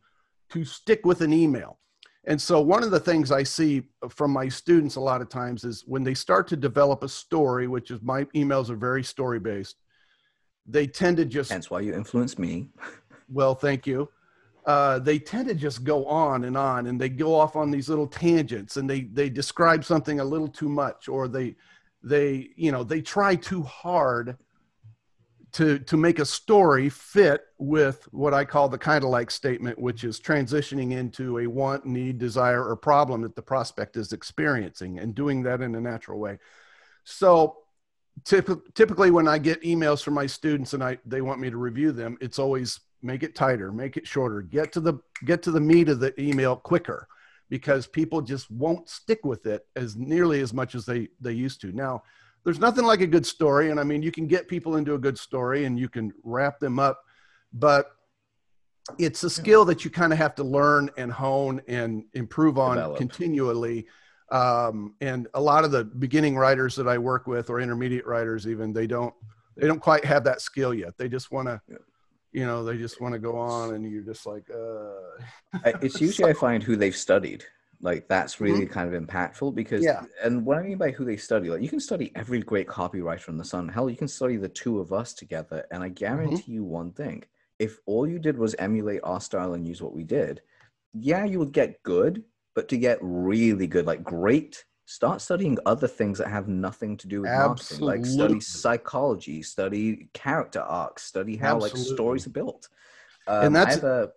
to 0.51 0.65
stick 0.65 1.05
with 1.05 1.23
an 1.23 1.33
email. 1.33 1.79
And 2.27 2.41
so, 2.41 2.61
one 2.61 2.83
of 2.83 2.91
the 2.91 3.01
things 3.01 3.31
I 3.31 3.43
see 3.43 3.83
from 4.09 4.31
my 4.31 4.49
students 4.49 4.97
a 4.97 5.01
lot 5.01 5.21
of 5.21 5.29
times 5.29 5.65
is 5.65 5.85
when 5.87 6.03
they 6.03 6.15
start 6.15 6.49
to 6.49 6.57
develop 6.57 7.03
a 7.03 7.09
story, 7.09 7.69
which 7.69 7.91
is 7.91 8.01
my 8.03 8.25
emails 8.35 8.71
are 8.71 8.77
very 8.77 9.05
story 9.05 9.39
based, 9.39 9.77
they 10.67 10.87
tend 10.87 11.19
to 11.19 11.25
just. 11.27 11.51
That's 11.51 11.71
why 11.71 11.81
you 11.81 11.95
influenced 11.95 12.39
me. 12.39 12.69
well, 13.29 13.55
thank 13.55 13.87
you. 13.87 14.09
uh, 14.67 14.99
they 14.99 15.19
tend 15.19 15.49
to 15.49 15.55
just 15.55 15.85
go 15.85 16.07
on 16.07 16.45
and 16.45 16.57
on 16.57 16.87
and 16.87 17.01
they 17.01 17.09
go 17.09 17.35
off 17.35 17.57
on 17.57 17.71
these 17.71 17.89
little 17.89 18.07
tangents 18.07 18.77
and 18.77 18.89
they 18.89 19.03
they 19.03 19.29
describe 19.29 19.85
something 19.85 20.21
a 20.21 20.25
little 20.25 20.49
too 20.49 20.69
much 20.69 21.09
or 21.09 21.29
they 21.29 21.55
they 22.03 22.49
you 22.57 22.73
know 22.73 22.83
they 22.83 23.01
try 23.01 23.35
too 23.35 23.63
hard 23.63 24.37
to 25.55 25.79
to 25.79 25.97
make 25.97 26.19
a 26.19 26.25
story 26.25 26.89
fit 26.89 27.43
with 27.59 28.07
what 28.11 28.35
I 28.35 28.45
call 28.45 28.69
the 28.69 28.79
kind 28.79 29.05
of 29.05 29.11
like 29.11 29.31
statement, 29.31 29.79
which 29.79 30.03
is 30.03 30.21
transitioning 30.21 30.93
into 30.93 31.39
a 31.39 31.47
want, 31.47 31.87
need, 31.87 32.19
desire, 32.19 32.69
or 32.69 32.77
problem 32.77 33.23
that 33.23 33.37
the 33.37 33.43
prospect 33.43 33.97
is 33.97 34.13
experiencing, 34.13 34.99
and 34.99 35.15
doing 35.15 35.45
that 35.45 35.63
in 35.63 35.75
a 35.77 35.81
natural 35.81 36.19
way. 36.19 36.39
So, 37.05 37.59
typ- 38.25 38.75
typically, 38.75 39.13
when 39.13 39.29
I 39.29 39.39
get 39.39 39.63
emails 39.63 40.03
from 40.03 40.15
my 40.15 40.27
students 40.27 40.75
and 40.75 40.83
I 40.83 40.99
they 41.07 41.21
want 41.21 41.41
me 41.41 41.51
to 41.51 41.57
review 41.57 41.93
them, 41.93 42.19
it's 42.21 42.41
always 42.41 42.81
make 43.01 43.23
it 43.23 43.37
tighter, 43.37 43.71
make 43.71 43.97
it 43.97 44.07
shorter, 44.07 44.43
get 44.43 44.73
to 44.73 44.81
the 44.81 44.95
get 45.25 45.43
to 45.45 45.53
the 45.53 45.61
meat 45.61 45.89
of 45.89 46.01
the 46.01 46.21
email 46.21 46.57
quicker, 46.57 47.07
because 47.49 47.87
people 47.87 48.21
just 48.21 48.51
won't 48.51 48.89
stick 48.89 49.25
with 49.25 49.47
it 49.47 49.67
as 49.77 49.95
nearly 49.95 50.41
as 50.41 50.53
much 50.53 50.75
as 50.75 50.85
they 50.85 51.09
they 51.21 51.33
used 51.33 51.61
to 51.61 51.71
now 51.71 52.03
there's 52.45 52.59
nothing 52.59 52.85
like 52.85 53.01
a 53.01 53.07
good 53.07 53.27
story. 53.27 53.71
And 53.71 53.81
I 53.81 53.85
mean, 53.85 54.03
you 54.03 54.13
can 54.13 54.27
get 54.27 54.49
people 54.49 54.77
into 54.77 54.95
a 54.95 54.99
good 54.99 55.19
story 55.19 55.65
and 55.65 55.79
you 55.79 55.89
can 55.89 56.13
wrap 56.23 56.61
them 56.61 56.79
up, 56.79 57.01
but 57.53 57.87
it's 58.99 59.25
a 59.25 59.31
skill 59.31 59.65
that 59.65 59.85
you 59.85 59.91
kind 59.91 60.13
of 60.13 60.19
have 60.19 60.35
to 60.35 60.45
learn 60.45 60.91
and 60.99 61.11
hone 61.11 61.63
and 61.69 62.05
improve 62.13 62.59
on 62.59 62.77
Develop. 62.77 62.99
continually. 62.99 63.87
Um, 64.31 64.95
and 65.01 65.27
a 65.35 65.41
lot 65.41 65.65
of 65.65 65.71
the 65.71 65.85
beginning 65.85 66.37
writers 66.37 66.77
that 66.77 66.87
I 66.87 66.99
work 66.99 67.27
with 67.27 67.49
or 67.49 67.61
intermediate 67.61 68.07
writers, 68.07 68.47
even 68.47 68.73
they 68.73 68.87
don't, 68.87 69.15
they 69.57 69.67
don't 69.67 69.81
quite 69.81 70.05
have 70.05 70.25
that 70.25 70.43
skill 70.43 70.75
yet. 70.75 70.99
They 70.99 71.09
just 71.09 71.33
want 71.33 71.49
to, 71.49 71.61
yeah. 71.69 71.77
you 72.33 72.45
know, 72.45 72.63
they 72.63 72.77
just 72.77 73.01
want 73.01 73.15
to 73.15 73.19
go 73.19 73.39
on 73.39 73.75
and 73.75 73.91
you're 73.91 74.03
just 74.03 74.27
like, 74.27 74.51
uh, 74.51 75.71
it's 75.81 76.01
usually 76.01 76.27
so, 76.27 76.29
I 76.29 76.35
find 76.35 76.63
who 76.63 76.77
they've 76.77 76.97
studied 76.97 77.45
like 77.85 78.09
that's 78.09 78.41
really 78.41 78.63
mm-hmm. 78.63 78.73
kind 78.73 78.93
of 78.93 79.01
impactful 79.01 79.55
because 79.55 79.85
yeah. 79.85 80.05
and 80.25 80.45
what 80.47 80.57
I 80.57 80.63
mean 80.63 80.79
by 80.79 80.91
who 80.91 81.05
they 81.05 81.19
study, 81.19 81.51
like 81.51 81.61
you 81.61 81.69
can 81.69 81.79
study 81.79 82.11
every 82.15 82.41
great 82.41 82.67
copywriter 82.67 83.29
in 83.29 83.37
the 83.37 83.45
sun. 83.45 83.69
Hell, 83.69 83.91
you 83.91 83.97
can 83.97 84.09
study 84.09 84.39
the 84.39 84.49
two 84.49 84.81
of 84.81 84.95
us 84.95 85.13
together, 85.13 85.67
and 85.71 85.83
I 85.83 85.89
mm-hmm. 85.89 85.95
guarantee 85.95 86.37
mm-hmm. 86.37 86.53
you 86.53 86.65
one 86.65 86.93
thing: 86.93 87.25
if 87.59 87.79
all 87.85 88.09
you 88.09 88.19
did 88.19 88.39
was 88.39 88.55
emulate 88.59 89.03
our 89.05 89.21
style 89.21 89.53
and 89.53 89.69
use 89.69 89.83
what 89.83 89.95
we 89.95 90.03
did, 90.03 90.41
yeah, 90.95 91.27
you 91.27 91.39
would 91.39 91.53
get 91.53 91.83
good. 91.83 92.25
But 92.55 92.69
to 92.69 92.79
get 92.79 92.99
really 93.03 93.67
good, 93.67 93.85
like 93.85 94.03
great, 94.03 94.65
start 94.87 95.21
studying 95.21 95.59
other 95.67 95.89
things 95.89 96.17
that 96.19 96.29
have 96.29 96.49
nothing 96.49 96.97
to 96.99 97.07
do 97.07 97.21
with 97.21 97.31
Absolutely. 97.31 97.87
marketing. 97.87 98.03
Like 98.03 98.15
study 98.15 98.41
psychology, 98.41 99.43
study 99.43 100.09
character 100.15 100.61
arcs, 100.61 101.03
study 101.03 101.37
how 101.37 101.57
Absolutely. 101.57 101.81
like 101.81 101.95
stories 101.95 102.27
are 102.27 102.31
built. 102.31 102.69
Um, 103.27 103.47
and 103.47 103.57
that's 103.57 103.77
a, 103.79 104.13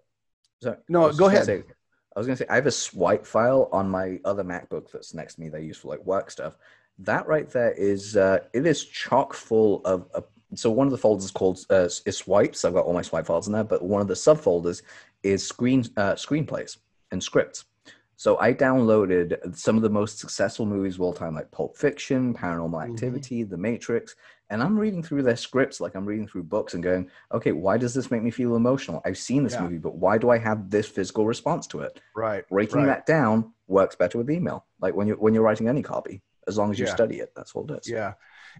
sorry, 0.62 0.78
no. 0.88 1.12
Go 1.12 1.26
ahead. 1.26 1.46
Say, 1.46 1.64
I 2.18 2.20
was 2.20 2.26
gonna 2.26 2.38
say 2.38 2.48
I 2.50 2.56
have 2.56 2.66
a 2.66 2.72
swipe 2.72 3.28
file 3.28 3.70
on 3.72 3.88
my 3.88 4.20
other 4.26 4.44
MacBook 4.44 4.92
that's 4.92 5.14
next 5.14 5.36
to 5.36 5.42
me 5.42 5.50
that 5.50 5.58
I 5.58 5.62
use 5.62 5.78
for 5.78 5.90
like 5.90 6.04
work 6.04 6.32
stuff. 6.32 6.58
That 6.98 7.28
right 7.28 7.48
there 7.48 7.74
is 7.74 8.18
uh, 8.18 8.40
it 8.54 8.66
is 8.66 8.86
chock 8.86 9.36
full 9.36 9.86
of. 9.86 10.08
Uh, 10.16 10.22
so 10.56 10.72
one 10.72 10.88
of 10.88 10.92
the 10.92 10.98
folders 10.98 11.26
is 11.26 11.32
called 11.32 11.64
uh, 11.70 11.88
is 12.08 12.18
swipes. 12.18 12.66
I've 12.66 12.74
got 12.74 12.86
all 12.86 12.94
my 12.94 13.04
swipe 13.04 13.28
files 13.28 13.46
in 13.46 13.54
there, 13.54 13.64
but 13.64 13.84
one 13.84 14.02
of 14.02 14.08
the 14.08 14.16
subfolders 14.16 14.82
is 15.22 15.48
screen 15.48 15.86
uh, 15.96 16.14
screenplays 16.14 16.78
and 17.12 17.22
scripts. 17.22 17.66
So 18.16 18.40
I 18.40 18.52
downloaded 18.52 19.56
some 19.56 19.76
of 19.76 19.84
the 19.84 19.90
most 19.92 20.18
successful 20.18 20.66
movies 20.66 20.96
of 20.96 21.02
all 21.02 21.14
time, 21.14 21.36
like 21.36 21.52
Pulp 21.52 21.78
Fiction, 21.78 22.34
Paranormal 22.34 22.72
mm-hmm. 22.72 22.94
Activity, 22.94 23.42
mm-hmm. 23.42 23.52
The 23.52 23.58
Matrix, 23.58 24.16
and 24.50 24.64
I'm 24.64 24.80
reading 24.80 25.04
through 25.04 25.24
their 25.24 25.36
scripts 25.36 25.82
like 25.82 25.96
I'm 25.96 26.06
reading 26.06 26.28
through 26.28 26.44
books 26.44 26.74
and 26.74 26.84
going, 26.84 27.10
okay, 27.34 27.52
why 27.52 27.78
does 27.78 27.94
this 27.94 28.10
make 28.10 28.24
me 28.24 28.32
feel 28.32 28.56
emotional? 28.56 29.02
I've 29.06 29.18
seen 29.18 29.44
this 29.44 29.54
yeah. 29.54 29.62
movie, 29.62 29.78
but 29.78 29.96
why 29.96 30.18
do 30.18 30.30
I 30.30 30.38
have 30.38 30.70
this 30.70 30.88
physical 30.88 31.26
response 31.26 31.68
to 31.68 31.82
it? 31.82 32.00
Right. 32.16 32.48
Breaking 32.50 32.80
right. 32.80 32.88
that 32.88 33.06
down 33.06 33.54
works 33.68 33.96
better 33.96 34.18
with 34.18 34.32
email. 34.32 34.66
Like 34.80 34.96
when 34.96 35.08
you're 35.08 35.18
when 35.18 35.34
you're 35.34 35.44
writing 35.44 35.68
any 35.68 35.84
copy, 35.84 36.22
as 36.48 36.58
long 36.58 36.72
as 36.72 36.80
you 36.80 36.86
yeah. 36.86 36.96
study 36.96 37.20
it, 37.20 37.34
that's 37.36 37.54
all 37.54 37.70
it 37.70 37.80
is. 37.80 37.90
Yeah. 37.90 38.14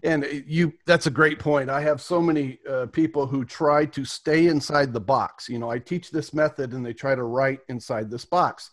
And 0.04 0.44
you 0.46 0.74
that's 0.84 1.06
a 1.06 1.10
great 1.10 1.38
point. 1.38 1.70
I 1.70 1.80
have 1.80 2.02
so 2.02 2.20
many 2.20 2.58
uh, 2.68 2.86
people 2.86 3.26
who 3.26 3.44
try 3.44 3.86
to 3.86 4.04
stay 4.04 4.46
inside 4.48 4.92
the 4.92 5.00
box. 5.00 5.48
You 5.48 5.58
know, 5.58 5.70
I 5.70 5.78
teach 5.78 6.10
this 6.10 6.34
method 6.34 6.72
and 6.72 6.84
they 6.84 6.92
try 6.92 7.14
to 7.14 7.24
write 7.24 7.60
inside 7.68 8.10
this 8.10 8.26
box. 8.26 8.70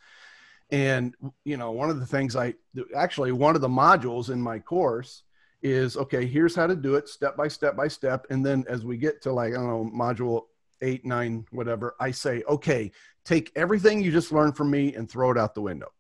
And 0.70 1.16
you 1.46 1.56
know, 1.56 1.72
one 1.72 1.90
of 1.90 2.00
the 2.00 2.06
things 2.06 2.36
I 2.36 2.56
actually 2.94 3.32
one 3.32 3.56
of 3.56 3.62
the 3.62 3.70
modules 3.70 4.30
in 4.30 4.42
my 4.42 4.60
course 4.60 5.24
is 5.66 5.98
okay, 5.98 6.28
here's 6.28 6.56
how 6.56 6.68
to 6.68 6.76
do 6.76 6.94
it 6.94 7.10
step 7.10 7.36
by 7.36 7.48
step 7.48 7.76
by 7.76 7.88
step. 7.88 8.28
And 8.30 8.46
then 8.46 8.64
as 8.70 8.86
we 8.86 8.98
get 8.98 9.20
to 9.24 9.32
like, 9.32 9.54
I 9.54 9.56
don't 9.56 9.68
know, 9.68 9.92
module 9.92 10.44
eight, 10.82 11.04
nine, 11.04 11.46
whatever, 11.50 11.96
I 12.00 12.12
say, 12.12 12.44
okay, 12.48 12.92
take 13.26 13.52
everything 13.56 14.00
you 14.00 14.12
just 14.12 14.32
learned 14.32 14.56
from 14.56 14.70
me 14.70 14.94
and 14.94 15.10
throw 15.10 15.32
it 15.32 15.40
out 15.40 15.56
the 15.56 15.62
window. 15.62 15.92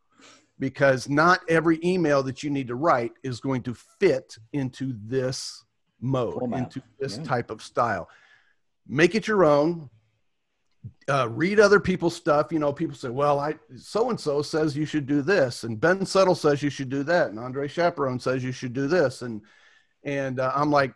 Because 0.60 1.10
not 1.10 1.40
every 1.50 1.80
email 1.84 2.22
that 2.24 2.44
you 2.44 2.52
need 2.52 2.68
to 2.68 2.76
write 2.76 3.14
is 3.24 3.40
going 3.40 3.64
to 3.64 3.74
fit 3.74 4.38
into 4.54 4.94
this 5.04 5.66
mode, 6.00 6.36
Format. 6.36 6.60
into 6.60 6.84
this 7.00 7.18
yeah. 7.18 7.24
type 7.24 7.50
of 7.50 7.64
style. 7.64 8.08
Make 8.88 9.16
it 9.16 9.28
your 9.28 9.44
own. 9.44 9.90
Uh, 11.08 11.28
read 11.30 11.60
other 11.60 11.80
people's 11.80 12.16
stuff. 12.16 12.52
You 12.52 12.60
know, 12.60 12.74
people 12.74 12.96
say, 12.96 13.10
"Well, 13.10 13.40
I 13.40 13.56
so 13.76 14.10
and 14.10 14.20
so 14.20 14.42
says 14.42 14.78
you 14.78 14.86
should 14.86 15.06
do 15.06 15.22
this, 15.22 15.64
and 15.64 15.80
Ben 15.80 16.06
Settle 16.06 16.36
says 16.36 16.62
you 16.62 16.70
should 16.70 16.90
do 16.90 17.04
that, 17.04 17.30
and 17.30 17.40
Andre 17.40 17.68
Chaperon 17.68 18.20
says 18.20 18.44
you 18.44 18.52
should 18.52 18.74
do 18.74 18.88
this," 18.88 19.22
and 19.22 19.42
and 20.04 20.40
uh, 20.40 20.52
I'm 20.56 20.72
like, 20.72 20.94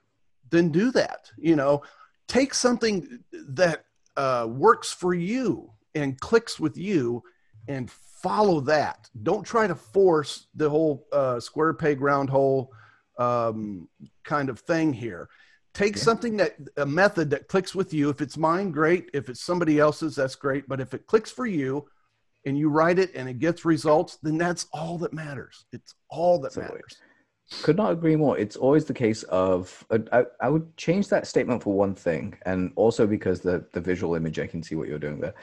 then 0.50 0.70
do 0.70 0.92
that. 0.92 1.32
You 1.38 1.56
know, 1.56 1.84
take 2.28 2.54
something 2.54 3.20
that 3.32 3.86
uh, 4.18 4.48
works 4.50 4.92
for 4.92 5.14
you 5.14 5.72
and 5.96 6.20
clicks 6.20 6.60
with 6.60 6.78
you, 6.78 7.24
and 7.68 7.90
follow 7.90 8.60
that. 8.62 9.10
Don't 9.24 9.44
try 9.44 9.68
to 9.68 9.76
force 9.76 10.48
the 10.56 10.70
whole 10.70 11.08
uh, 11.12 11.40
square 11.40 11.74
peg 11.74 12.02
round 12.02 12.30
hole 12.30 12.72
um, 13.18 13.88
kind 14.24 14.50
of 14.50 14.60
thing 14.60 14.94
here 14.94 15.30
take 15.74 15.96
yeah. 15.96 16.04
something 16.04 16.38
that 16.38 16.56
a 16.78 16.86
method 16.86 17.30
that 17.32 17.48
clicks 17.48 17.76
with 17.76 17.94
you. 17.94 18.10
If 18.10 18.22
it's 18.22 18.38
mine 18.38 18.72
great. 18.72 19.10
If 19.14 19.30
it's 19.30 19.42
somebody 19.42 19.80
else's 19.80 20.16
that's 20.16 20.36
great. 20.36 20.68
But 20.68 20.80
if 20.80 20.94
it 20.94 21.08
clicks 21.08 21.32
for 21.32 21.46
you 21.46 21.88
and 22.46 22.58
you 22.58 22.70
write 22.70 23.00
it 23.00 23.14
and 23.16 23.28
it 23.28 23.40
gets 23.40 23.66
results 23.66 24.18
then 24.22 24.38
that's 24.38 24.68
all 24.74 24.98
that 25.00 25.14
matters. 25.14 25.66
It's 25.72 25.94
all 26.10 26.40
that 26.40 26.56
matters. 26.58 26.98
Could 27.64 27.78
not 27.78 27.92
agree 27.92 28.16
more. 28.16 28.38
It's 28.38 28.56
always 28.56 28.86
the 28.86 28.94
case 28.94 29.24
of 29.24 29.84
uh, 29.90 30.00
I, 30.12 30.26
I 30.40 30.50
would 30.50 30.76
change 30.78 31.08
that 31.10 31.26
statement 31.26 31.64
for 31.64 31.74
one 31.74 31.96
thing 31.96 32.38
and 32.46 32.72
also 32.76 33.08
because 33.08 33.42
the 33.42 33.66
the 33.74 33.82
visual 33.82 34.16
image 34.16 34.40
i 34.40 34.46
can 34.48 34.62
see 34.62 34.76
what 34.76 34.88
you're 34.88 35.00
doing 35.00 35.20
there. 35.20 35.34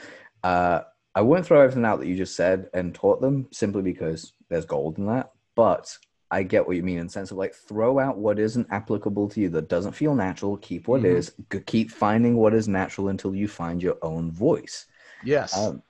Uh, 0.45 0.83
i 1.15 1.21
won't 1.21 1.45
throw 1.45 1.61
everything 1.61 1.85
out 1.85 1.99
that 1.99 2.07
you 2.07 2.17
just 2.17 2.37
said 2.37 2.71
and 2.75 2.95
taught 2.95 3.21
them 3.21 3.49
simply 3.53 3.83
because 3.83 4.33
there's 4.49 4.65
gold 4.65 4.99
in 4.99 5.07
that 5.07 5.33
but 5.57 5.97
I 6.31 6.43
get 6.43 6.67
what 6.67 6.77
you 6.77 6.83
mean 6.83 6.99
in 6.99 7.07
the 7.07 7.13
sense 7.13 7.31
of 7.31 7.37
like 7.37 7.55
throw 7.55 7.99
out 7.99 8.19
what 8.19 8.39
isn't 8.39 8.67
applicable 8.71 9.29
to 9.29 9.41
you 9.41 9.49
that 9.51 9.69
doesn't 9.69 9.93
feel 9.93 10.15
natural. 10.15 10.57
Keep 10.57 10.89
what 10.89 11.03
mm-hmm. 11.03 11.17
is. 11.17 11.33
Keep 11.67 11.91
finding 11.91 12.37
what 12.37 12.55
is 12.55 12.67
natural 12.67 13.09
until 13.09 13.35
you 13.35 13.47
find 13.47 13.83
your 13.83 13.97
own 14.03 14.31
voice. 14.33 14.87
Yes, 15.25 15.57
um, 15.57 15.83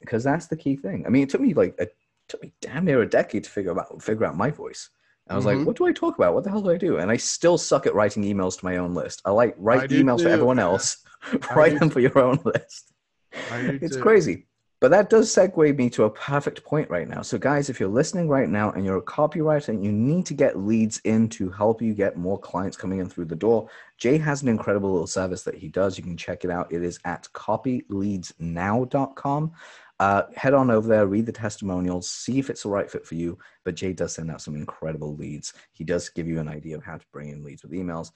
because 0.00 0.22
that's 0.22 0.46
the 0.46 0.56
key 0.56 0.76
thing. 0.76 1.04
I 1.06 1.10
mean, 1.10 1.24
it 1.24 1.28
took 1.28 1.40
me 1.40 1.54
like 1.54 1.74
it 1.78 1.96
took 2.28 2.42
me 2.42 2.52
damn 2.60 2.84
near 2.84 3.02
a 3.02 3.08
decade 3.08 3.44
to 3.44 3.50
figure 3.50 3.78
out 3.78 4.02
figure 4.02 4.26
out 4.26 4.36
my 4.36 4.50
voice. 4.50 4.90
I 5.28 5.36
was 5.36 5.44
mm-hmm. 5.44 5.58
like, 5.58 5.66
what 5.66 5.76
do 5.76 5.86
I 5.86 5.92
talk 5.92 6.16
about? 6.16 6.34
What 6.34 6.44
the 6.44 6.50
hell 6.50 6.62
do 6.62 6.70
I 6.70 6.76
do? 6.76 6.98
And 6.98 7.10
I 7.10 7.16
still 7.16 7.56
suck 7.56 7.86
at 7.86 7.94
writing 7.94 8.24
emails 8.24 8.58
to 8.58 8.64
my 8.64 8.78
own 8.78 8.94
list. 8.94 9.22
I 9.24 9.30
like 9.30 9.54
write 9.58 9.82
I 9.82 9.86
emails 9.86 10.22
for 10.22 10.28
everyone 10.28 10.58
else, 10.58 11.04
write 11.54 11.78
them 11.78 11.90
for 11.90 12.00
your 12.00 12.18
own 12.18 12.38
list. 12.44 12.92
It's 13.32 13.96
too. 13.96 14.02
crazy. 14.02 14.46
But 14.80 14.90
that 14.92 15.10
does 15.10 15.34
segue 15.34 15.76
me 15.76 15.90
to 15.90 16.04
a 16.04 16.10
perfect 16.10 16.64
point 16.64 16.88
right 16.88 17.06
now. 17.06 17.20
So, 17.20 17.36
guys, 17.36 17.68
if 17.68 17.78
you're 17.78 17.90
listening 17.90 18.30
right 18.30 18.48
now 18.48 18.70
and 18.70 18.82
you're 18.82 18.96
a 18.96 19.02
copywriter 19.02 19.68
and 19.68 19.84
you 19.84 19.92
need 19.92 20.24
to 20.26 20.34
get 20.34 20.58
leads 20.58 21.02
in 21.04 21.28
to 21.30 21.50
help 21.50 21.82
you 21.82 21.92
get 21.92 22.16
more 22.16 22.38
clients 22.38 22.78
coming 22.78 22.98
in 22.98 23.10
through 23.10 23.26
the 23.26 23.36
door, 23.36 23.68
Jay 23.98 24.16
has 24.16 24.40
an 24.40 24.48
incredible 24.48 24.90
little 24.90 25.06
service 25.06 25.42
that 25.42 25.54
he 25.54 25.68
does. 25.68 25.98
You 25.98 26.04
can 26.04 26.16
check 26.16 26.44
it 26.44 26.50
out. 26.50 26.72
It 26.72 26.82
is 26.82 26.98
at 27.04 27.28
copyleadsnow.com. 27.34 29.52
Uh, 30.00 30.22
head 30.34 30.54
on 30.54 30.70
over 30.70 30.88
there, 30.88 31.06
read 31.06 31.26
the 31.26 31.32
testimonials, 31.32 32.10
see 32.10 32.38
if 32.38 32.48
it's 32.48 32.62
the 32.62 32.70
right 32.70 32.90
fit 32.90 33.06
for 33.06 33.16
you. 33.16 33.36
But 33.66 33.74
Jay 33.74 33.92
does 33.92 34.14
send 34.14 34.30
out 34.30 34.40
some 34.40 34.54
incredible 34.54 35.14
leads. 35.14 35.52
He 35.72 35.84
does 35.84 36.08
give 36.08 36.26
you 36.26 36.40
an 36.40 36.48
idea 36.48 36.78
of 36.78 36.82
how 36.82 36.96
to 36.96 37.04
bring 37.12 37.28
in 37.28 37.44
leads 37.44 37.62
with 37.62 37.72
emails 37.72 38.12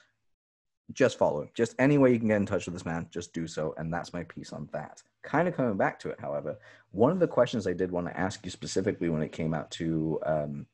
just 0.92 1.18
follow 1.18 1.42
him. 1.42 1.50
Just 1.54 1.74
any 1.78 1.98
way 1.98 2.12
you 2.12 2.18
can 2.18 2.28
get 2.28 2.36
in 2.36 2.46
touch 2.46 2.66
with 2.66 2.74
this 2.74 2.84
man, 2.84 3.08
just 3.10 3.32
do 3.32 3.46
so. 3.46 3.74
And 3.78 3.92
that's 3.92 4.12
my 4.12 4.24
piece 4.24 4.52
on 4.52 4.68
that. 4.72 5.02
Kind 5.22 5.48
of 5.48 5.56
coming 5.56 5.76
back 5.76 5.98
to 6.00 6.10
it, 6.10 6.20
however, 6.20 6.58
one 6.90 7.10
of 7.10 7.18
the 7.18 7.26
questions 7.26 7.66
I 7.66 7.72
did 7.72 7.90
want 7.90 8.06
to 8.06 8.18
ask 8.18 8.44
you 8.44 8.50
specifically 8.50 9.08
when 9.08 9.22
it 9.22 9.32
came 9.32 9.54
out 9.54 9.70
to 9.72 10.20
um, 10.26 10.66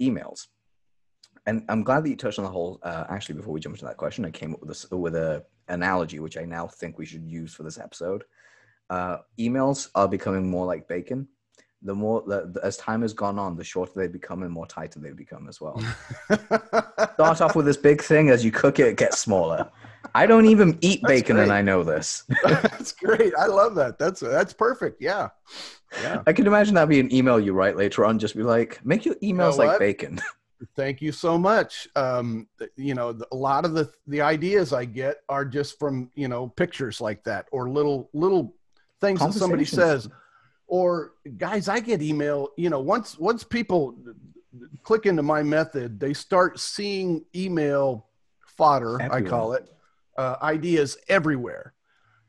emails, 0.00 0.46
and 1.46 1.64
I'm 1.68 1.82
glad 1.82 2.04
that 2.04 2.08
you 2.08 2.16
touched 2.16 2.38
on 2.38 2.44
the 2.44 2.50
whole. 2.50 2.78
Uh, 2.82 3.04
actually, 3.08 3.34
before 3.34 3.52
we 3.52 3.60
jump 3.60 3.74
into 3.74 3.84
that 3.84 3.96
question, 3.96 4.24
I 4.24 4.30
came 4.30 4.54
up 4.54 4.60
with 4.60 4.68
this 4.68 4.88
with 4.90 5.16
a 5.16 5.44
analogy 5.68 6.20
which 6.20 6.36
I 6.36 6.44
now 6.44 6.66
think 6.66 6.98
we 6.98 7.06
should 7.06 7.24
use 7.24 7.52
for 7.52 7.62
this 7.62 7.78
episode. 7.78 8.24
Uh, 8.90 9.18
emails 9.38 9.88
are 9.94 10.08
becoming 10.08 10.48
more 10.48 10.66
like 10.66 10.86
bacon 10.86 11.26
the 11.84 11.94
more 11.94 12.22
the, 12.26 12.50
the, 12.52 12.64
as 12.64 12.76
time 12.76 13.02
has 13.02 13.12
gone 13.12 13.38
on, 13.38 13.56
the 13.56 13.64
shorter 13.64 13.92
they 13.96 14.08
become 14.08 14.42
and 14.42 14.52
more 14.52 14.66
tighter 14.66 15.00
they 15.00 15.10
become 15.10 15.48
as 15.48 15.60
well. 15.60 15.80
Start 17.14 17.40
off 17.40 17.56
with 17.56 17.66
this 17.66 17.76
big 17.76 18.02
thing 18.02 18.30
as 18.30 18.44
you 18.44 18.52
cook 18.52 18.78
it, 18.78 18.86
it 18.86 18.96
gets 18.96 19.18
smaller. 19.18 19.70
I 20.14 20.26
don't 20.26 20.46
even 20.46 20.78
eat 20.80 21.00
That's 21.02 21.12
bacon, 21.12 21.38
and. 21.38 21.52
I 21.52 21.62
know 21.62 21.82
this. 21.82 22.24
That's 22.44 22.92
great. 22.92 23.32
I 23.38 23.46
love 23.46 23.74
that. 23.76 23.98
That's 23.98 24.20
that's 24.20 24.52
perfect. 24.52 25.00
Yeah. 25.00 25.28
Yeah. 26.02 26.22
I 26.26 26.32
can 26.32 26.46
imagine 26.46 26.74
that 26.74 26.88
be 26.88 27.00
an 27.00 27.12
email 27.12 27.38
you 27.38 27.52
write 27.52 27.76
later 27.76 28.04
on. 28.04 28.18
Just 28.18 28.36
be 28.36 28.42
like, 28.42 28.84
make 28.84 29.04
your 29.04 29.14
emails 29.16 29.58
like 29.58 29.78
bacon. 29.78 30.20
Thank 30.76 31.02
you 31.02 31.10
so 31.10 31.36
much. 31.36 31.88
Um, 31.96 32.46
you 32.76 32.94
know, 32.94 33.18
a 33.32 33.36
lot 33.36 33.64
of 33.64 33.74
the 33.74 33.90
the 34.06 34.20
ideas 34.20 34.72
I 34.72 34.84
get 34.84 35.16
are 35.28 35.44
just 35.44 35.78
from 35.78 36.10
you 36.14 36.28
know 36.28 36.48
pictures 36.48 37.00
like 37.00 37.24
that 37.24 37.46
or 37.52 37.68
little 37.68 38.10
little 38.12 38.54
things 39.00 39.20
that 39.20 39.34
somebody 39.34 39.64
says. 39.64 40.08
Or 40.72 41.12
guys, 41.36 41.68
I 41.68 41.80
get 41.80 42.00
email. 42.00 42.48
You 42.56 42.70
know, 42.70 42.80
once 42.80 43.18
once 43.18 43.44
people 43.44 43.94
click 44.82 45.04
into 45.04 45.22
my 45.22 45.42
method, 45.42 46.00
they 46.00 46.14
start 46.14 46.58
seeing 46.58 47.26
email 47.36 48.06
fodder. 48.46 48.98
I 49.02 49.20
call 49.20 49.52
it 49.52 49.68
uh, 50.16 50.36
ideas 50.40 50.96
everywhere, 51.08 51.74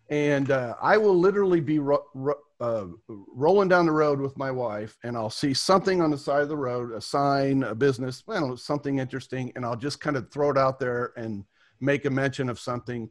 and 0.10 0.52
uh, 0.52 0.76
I 0.82 0.98
will 0.98 1.18
literally 1.18 1.62
be 1.62 1.80
ro- 1.80 2.04
ro- 2.14 2.44
uh, 2.60 2.88
rolling 3.34 3.70
down 3.70 3.86
the 3.86 3.94
road 3.94 4.20
with 4.20 4.38
my 4.38 4.52
wife, 4.52 4.98
and 5.04 5.16
I'll 5.16 5.30
see 5.30 5.54
something 5.54 6.02
on 6.02 6.12
the 6.12 6.18
side 6.18 6.42
of 6.42 6.50
the 6.50 6.58
road, 6.58 6.92
a 6.92 7.00
sign, 7.00 7.64
a 7.64 7.74
business, 7.74 8.24
I 8.28 8.42
don't 8.42 8.50
know, 8.50 8.56
something 8.58 9.00
interesting, 9.00 9.54
and 9.56 9.66
I'll 9.66 9.78
just 9.78 10.02
kind 10.02 10.18
of 10.18 10.30
throw 10.34 10.50
it 10.50 10.58
out 10.58 10.80
there 10.82 11.14
and 11.16 11.46
make 11.80 12.04
a 12.04 12.10
mention 12.10 12.50
of 12.50 12.60
something, 12.60 13.10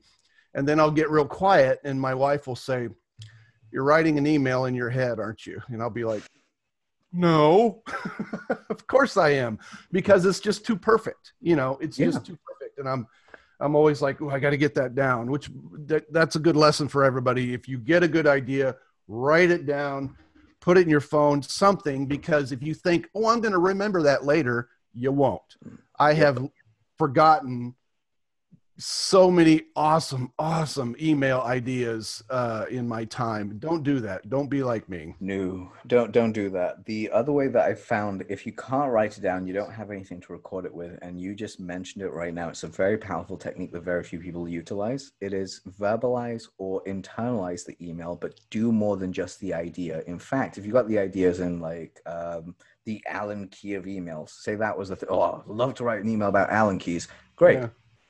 and 0.52 0.68
then 0.68 0.78
I'll 0.78 0.90
get 0.90 1.08
real 1.08 1.24
quiet, 1.26 1.80
and 1.84 1.98
my 1.98 2.12
wife 2.12 2.46
will 2.46 2.54
say, 2.54 2.90
"You're 3.72 3.84
writing 3.84 4.18
an 4.18 4.26
email 4.26 4.66
in 4.66 4.74
your 4.74 4.90
head, 4.90 5.18
aren't 5.18 5.46
you?" 5.46 5.60
And 5.68 5.82
I'll 5.82 5.90
be 5.90 6.04
like. 6.04 6.22
No, 7.14 7.82
of 8.70 8.86
course 8.86 9.18
I 9.18 9.30
am, 9.30 9.58
because 9.90 10.24
it's 10.24 10.40
just 10.40 10.64
too 10.64 10.76
perfect. 10.76 11.34
You 11.42 11.56
know, 11.56 11.76
it's 11.78 11.98
Yeah. 11.98 12.06
just 12.06 12.24
too 12.24 12.38
perfect, 12.46 12.78
and 12.78 12.88
I'm 12.88 13.06
I'm 13.60 13.76
always 13.76 14.00
like, 14.00 14.20
oh, 14.22 14.30
I 14.30 14.38
got 14.40 14.50
to 14.50 14.56
get 14.56 14.74
that 14.76 14.94
down, 14.94 15.30
which 15.30 15.50
that, 15.86 16.10
that's 16.12 16.36
a 16.36 16.40
good 16.40 16.56
lesson 16.56 16.88
for 16.88 17.04
everybody. 17.04 17.52
If 17.52 17.68
you 17.68 17.76
get 17.78 18.02
a 18.02 18.08
good 18.08 18.26
idea, 18.26 18.76
write 19.08 19.50
it 19.50 19.66
down, 19.66 20.16
put 20.60 20.78
it 20.78 20.84
in 20.84 20.88
your 20.88 21.00
phone, 21.02 21.42
something, 21.42 22.06
because 22.06 22.50
if 22.50 22.60
you 22.62 22.72
think, 22.74 23.08
oh, 23.14 23.28
I'm 23.28 23.40
going 23.40 23.52
to 23.52 23.58
remember 23.58 24.02
that 24.02 24.24
later, 24.24 24.70
you 24.94 25.12
won't. 25.12 25.42
I 26.00 26.14
have 26.14 26.44
forgotten 26.98 27.74
so 28.78 29.30
many 29.30 29.62
awesome, 29.76 30.32
awesome 30.38 30.96
email 31.00 31.40
ideas 31.40 32.22
uh, 32.30 32.64
in 32.70 32.88
my 32.88 33.04
time. 33.04 33.58
Don't 33.58 33.82
do 33.82 34.00
that. 34.00 34.28
Don't 34.28 34.48
be 34.48 34.62
like 34.62 34.88
me. 34.88 35.14
No, 35.20 35.70
don't 35.86 36.12
don't 36.12 36.32
do 36.32 36.48
that. 36.50 36.84
The 36.86 37.10
other 37.10 37.32
way 37.32 37.48
that 37.48 37.64
I've 37.64 37.80
found, 37.80 38.24
if 38.28 38.46
you 38.46 38.52
can't 38.52 38.90
write 38.90 39.18
it 39.18 39.20
down, 39.20 39.46
you 39.46 39.52
don't 39.52 39.72
have 39.72 39.90
anything 39.90 40.20
to 40.22 40.32
record 40.32 40.64
it 40.64 40.74
with, 40.74 40.98
and 41.02 41.20
you 41.20 41.34
just 41.34 41.60
mentioned 41.60 42.02
it 42.02 42.10
right 42.10 42.34
now. 42.34 42.48
It's 42.48 42.64
a 42.64 42.68
very 42.68 42.98
powerful 42.98 43.36
technique 43.36 43.72
that 43.72 43.82
very 43.82 44.02
few 44.02 44.18
people 44.18 44.48
utilize. 44.48 45.12
It 45.20 45.32
is 45.32 45.60
verbalize 45.78 46.48
or 46.58 46.82
internalize 46.84 47.64
the 47.64 47.76
email, 47.80 48.16
but 48.16 48.40
do 48.50 48.72
more 48.72 48.96
than 48.96 49.12
just 49.12 49.38
the 49.40 49.54
idea. 49.54 50.02
In 50.06 50.18
fact, 50.18 50.58
if 50.58 50.64
you 50.64 50.72
got 50.72 50.88
the 50.88 50.98
ideas 50.98 51.40
in 51.40 51.60
like 51.60 52.00
um, 52.06 52.54
the 52.84 53.02
Allen 53.06 53.48
key 53.48 53.74
of 53.74 53.84
emails, 53.84 54.30
say 54.30 54.54
that 54.54 54.76
was 54.76 54.88
the 54.88 54.96
th- 54.96 55.10
oh, 55.10 55.42
I'd 55.46 55.46
love 55.46 55.74
to 55.74 55.84
write 55.84 56.02
an 56.02 56.08
email 56.08 56.28
about 56.28 56.50
Allen 56.50 56.78
keys. 56.78 57.08
Great. 57.36 57.58
Yeah. 57.58 57.68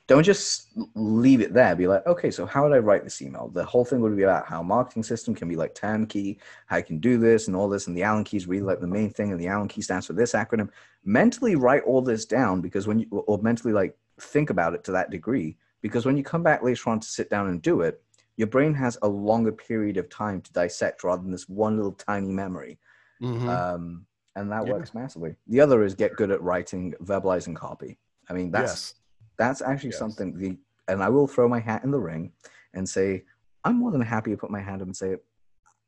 Don't 0.09 0.25
just 0.25 0.73
leave 0.94 1.40
it 1.40 1.54
there. 1.54 1.76
Be 1.76 1.87
like, 1.87 2.04
okay, 2.06 2.30
so 2.30 2.44
how 2.44 2.64
would 2.64 2.73
I 2.73 2.78
write 2.78 3.04
this 3.04 3.23
email? 3.23 3.49
The 3.49 3.64
whole 3.64 3.85
thing 3.85 4.00
would 4.00 4.16
be 4.16 4.25
about 4.25 4.47
how 4.47 4.61
a 4.61 4.64
marketing 4.64 5.04
system 5.04 5.35
can 5.35 5.49
be 5.49 5.56
like 5.56 5.75
turnkey, 5.75 6.38
how 6.66 6.76
I 6.76 6.82
can 6.82 6.99
do 6.99 7.18
this 7.18 7.47
and 7.47 7.56
all 7.56 7.68
this, 7.68 7.87
and 7.87 7.97
the 7.97 8.02
Allen 8.02 8.25
key 8.25 8.37
is 8.37 8.49
really 8.49 8.64
like 8.64 8.80
the 8.80 8.87
main 8.87 9.11
thing, 9.11 9.30
and 9.30 9.40
the 9.40 9.47
Allen 9.47 9.68
key 9.68 9.80
stands 9.80 10.06
for 10.06 10.12
this 10.12 10.32
acronym. 10.32 10.68
Mentally 11.04 11.54
write 11.54 11.85
all 11.85 12.02
this 12.02 12.25
down 12.25 12.61
because 12.61 12.87
when 12.87 12.99
you 12.99 13.06
or 13.11 13.38
mentally 13.38 13.73
like 13.73 13.97
think 14.21 14.50
about 14.50 14.75
it 14.75 14.82
to 14.85 14.92
that 14.92 15.11
degree, 15.11 15.56
because 15.82 16.04
when 16.04 16.16
you 16.16 16.25
come 16.25 16.42
back 16.42 16.62
later 16.62 16.90
on 16.90 16.99
to 17.00 17.09
sit 17.09 17.30
down 17.30 17.49
and 17.49 17.62
do 17.62 17.82
it, 17.82 18.02
your 18.37 18.49
brain 18.49 18.75
has 18.75 18.99
a 19.02 19.09
longer 19.09 19.52
period 19.52 19.97
of 19.99 20.09
time 20.09 20.40
to 20.40 20.52
dissect 20.52 21.04
rather 21.04 21.23
than 21.23 21.30
this 21.30 21.49
one 21.49 21.76
little 21.76 21.92
tiny 21.92 22.32
memory. 22.32 22.78
Mhm. 23.21 23.49
Um, 23.49 24.06
and 24.35 24.50
that 24.50 24.66
Yeah. 24.66 24.73
works 24.73 24.94
massively. 24.94 25.37
The 25.47 25.61
other 25.61 25.85
is 25.85 25.94
get 25.94 26.16
good 26.16 26.30
at 26.30 26.42
writing, 26.42 26.94
verbalizing 27.02 27.54
copy. 27.54 27.99
I 28.28 28.32
mean, 28.32 28.50
that's 28.50 28.73
yes. 28.73 28.94
That's 29.42 29.62
actually 29.62 29.90
Yes. 29.90 29.99
something 29.99 30.28
the 30.38 30.56
and 30.88 31.02
I 31.02 31.08
will 31.08 31.26
throw 31.26 31.49
my 31.49 31.61
hat 31.61 31.84
in 31.84 31.90
the 31.90 31.99
ring 32.11 32.32
and 32.75 32.88
say 32.88 33.25
I'm 33.64 33.76
more 33.76 33.90
than 33.93 34.00
happy 34.00 34.30
to 34.32 34.36
put 34.36 34.50
my 34.50 34.60
hand 34.60 34.82
up 34.82 34.88
and 34.88 34.97
say 34.97 35.17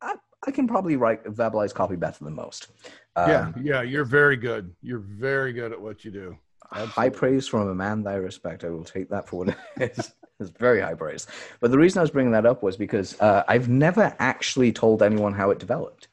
I, 0.00 0.14
I 0.46 0.50
can 0.50 0.66
probably 0.68 0.96
write 0.96 1.24
verbalize 1.24 1.74
copy 1.74 1.96
better 1.96 2.24
than 2.24 2.34
most. 2.34 2.68
Um, 3.16 3.30
yeah. 3.30 3.52
Yeah. 3.70 3.82
You're 3.82 4.04
very 4.04 4.36
good. 4.36 4.74
You're 4.82 4.98
very 5.26 5.52
good 5.52 5.72
at 5.72 5.80
what 5.80 6.04
you 6.04 6.10
do. 6.10 6.38
high 6.70 7.08
praise 7.08 7.46
from 7.48 7.68
a 7.68 7.74
man 7.74 8.02
that 8.04 8.10
I 8.14 8.16
respect. 8.16 8.64
I 8.64 8.70
will 8.70 8.84
take 8.84 9.08
that 9.10 9.28
for 9.28 9.36
what 9.44 9.48
it 9.48 9.56
is. 9.98 10.12
It's 10.40 10.50
very 10.50 10.80
high 10.80 10.94
praise. 10.94 11.26
But 11.60 11.70
the 11.70 11.78
reason 11.78 11.98
I 11.98 12.02
was 12.02 12.10
bringing 12.10 12.32
that 12.32 12.46
up 12.46 12.62
was 12.62 12.76
because 12.76 13.18
uh, 13.20 13.44
I've 13.48 13.68
never 13.68 14.14
actually 14.18 14.72
told 14.72 15.02
anyone 15.02 15.32
how 15.32 15.50
it 15.50 15.58
developed. 15.58 16.08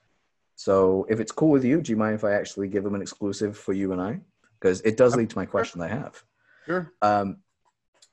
So 0.56 1.08
if 1.10 1.20
it's 1.20 1.32
cool 1.32 1.50
with 1.50 1.66
you, 1.66 1.82
do 1.82 1.92
you 1.92 1.98
mind 1.98 2.16
if 2.16 2.24
I 2.24 2.34
actually 2.34 2.68
give 2.68 2.84
them 2.84 2.94
an 2.96 3.02
exclusive 3.02 3.58
for 3.58 3.74
you 3.74 3.92
and 3.94 4.02
I? 4.02 4.20
Because 4.60 4.82
it 4.82 4.96
does 4.96 5.16
lead 5.16 5.30
to 5.32 5.38
my 5.38 5.46
question 5.46 5.82
I 5.82 5.88
have. 5.88 6.24
Sure. 6.66 6.92
Um, 7.02 7.38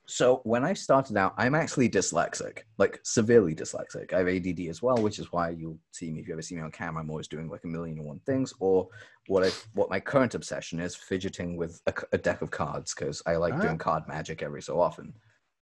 so 0.05 0.41
when 0.43 0.63
I 0.63 0.73
started 0.73 1.17
out, 1.17 1.35
I'm 1.37 1.53
actually 1.53 1.87
dyslexic, 1.87 2.59
like 2.79 2.99
severely 3.03 3.53
dyslexic. 3.53 4.11
I 4.11 4.17
have 4.19 4.27
ADD 4.27 4.61
as 4.67 4.81
well, 4.81 4.97
which 4.97 5.19
is 5.19 5.31
why 5.31 5.51
you'll 5.51 5.77
see 5.91 6.09
me 6.09 6.19
if 6.19 6.27
you 6.27 6.33
ever 6.33 6.41
see 6.41 6.55
me 6.55 6.61
on 6.61 6.71
camera. 6.71 7.03
I'm 7.03 7.11
always 7.11 7.27
doing 7.27 7.47
like 7.47 7.63
a 7.63 7.67
million 7.67 7.99
and 7.99 8.07
one 8.07 8.19
things, 8.25 8.51
or 8.59 8.87
what 9.27 9.43
I 9.45 9.51
what 9.75 9.91
my 9.91 9.99
current 9.99 10.33
obsession 10.33 10.79
is 10.79 10.95
fidgeting 10.95 11.57
with 11.57 11.79
a 12.11 12.17
deck 12.17 12.41
of 12.41 12.49
cards 12.49 12.95
because 12.95 13.21
I 13.27 13.35
like 13.35 13.53
Ah. 13.53 13.59
doing 13.61 13.77
card 13.77 14.07
magic 14.07 14.41
every 14.41 14.63
so 14.63 14.79
often. 14.81 15.13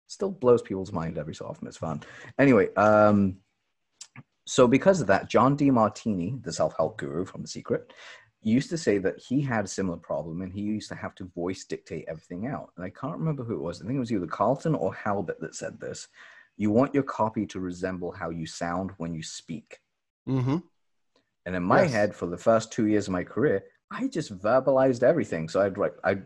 Still 0.07 0.31
blows 0.31 0.63
people's 0.63 0.93
mind 0.93 1.19
every 1.19 1.35
so 1.35 1.47
often. 1.47 1.67
It's 1.67 1.77
fun. 1.77 2.05
Anyway, 2.39 2.73
um, 2.77 3.39
so 4.45 4.69
because 4.69 5.01
of 5.01 5.09
that, 5.09 5.29
John 5.29 5.57
Demartini, 5.57 6.41
the 6.45 6.53
self-help 6.53 6.99
guru 6.99 7.25
from 7.25 7.43
The 7.43 7.49
Secret, 7.49 7.93
used 8.53 8.71
to 8.71 8.79
say 8.79 8.99
that 8.99 9.19
he 9.19 9.41
had 9.41 9.65
a 9.65 9.69
similar 9.69 9.97
problem 9.97 10.43
and 10.43 10.53
he 10.53 10.61
used 10.61 10.89
to 10.89 10.95
have 10.95 11.15
to 11.17 11.25
voice 11.35 11.65
dictate 11.65 12.05
everything 12.09 12.47
out. 12.47 12.71
And 12.77 12.85
I 12.85 12.91
can't 12.91 13.19
remember 13.19 13.43
who 13.45 13.55
it 13.55 13.63
was. 13.63 13.81
I 13.81 13.85
think 13.85 13.97
it 13.97 14.01
was 14.01 14.13
either 14.13 14.27
Carlton 14.27 14.75
or 14.75 14.95
Halbert 14.95 15.41
that 15.41 15.55
said 15.55 15.81
this. 15.81 16.09
You 16.57 16.71
want 16.71 16.95
your 16.95 17.03
copy 17.03 17.45
to 17.47 17.61
resemble 17.61 18.13
how 18.13 18.31
you 18.31 18.47
sound 18.47 18.93
when 18.99 19.15
you 19.15 19.23
speak. 19.23 19.79
Mm-hmm. 20.29 20.59
And 21.45 21.57
in 21.57 21.63
my 21.63 21.83
Yes. 21.83 21.93
head, 21.93 22.15
for 22.15 22.27
the 22.27 22.39
first 22.39 22.73
two 22.73 22.87
years 22.87 23.09
of 23.09 23.13
my 23.13 23.25
career, 23.25 23.65
I 23.91 24.09
just 24.09 24.37
verbalized 24.37 25.03
everything. 25.03 25.49
So 25.49 25.61
I'd 25.61 25.77
write, 25.79 25.93
I, 26.03 26.19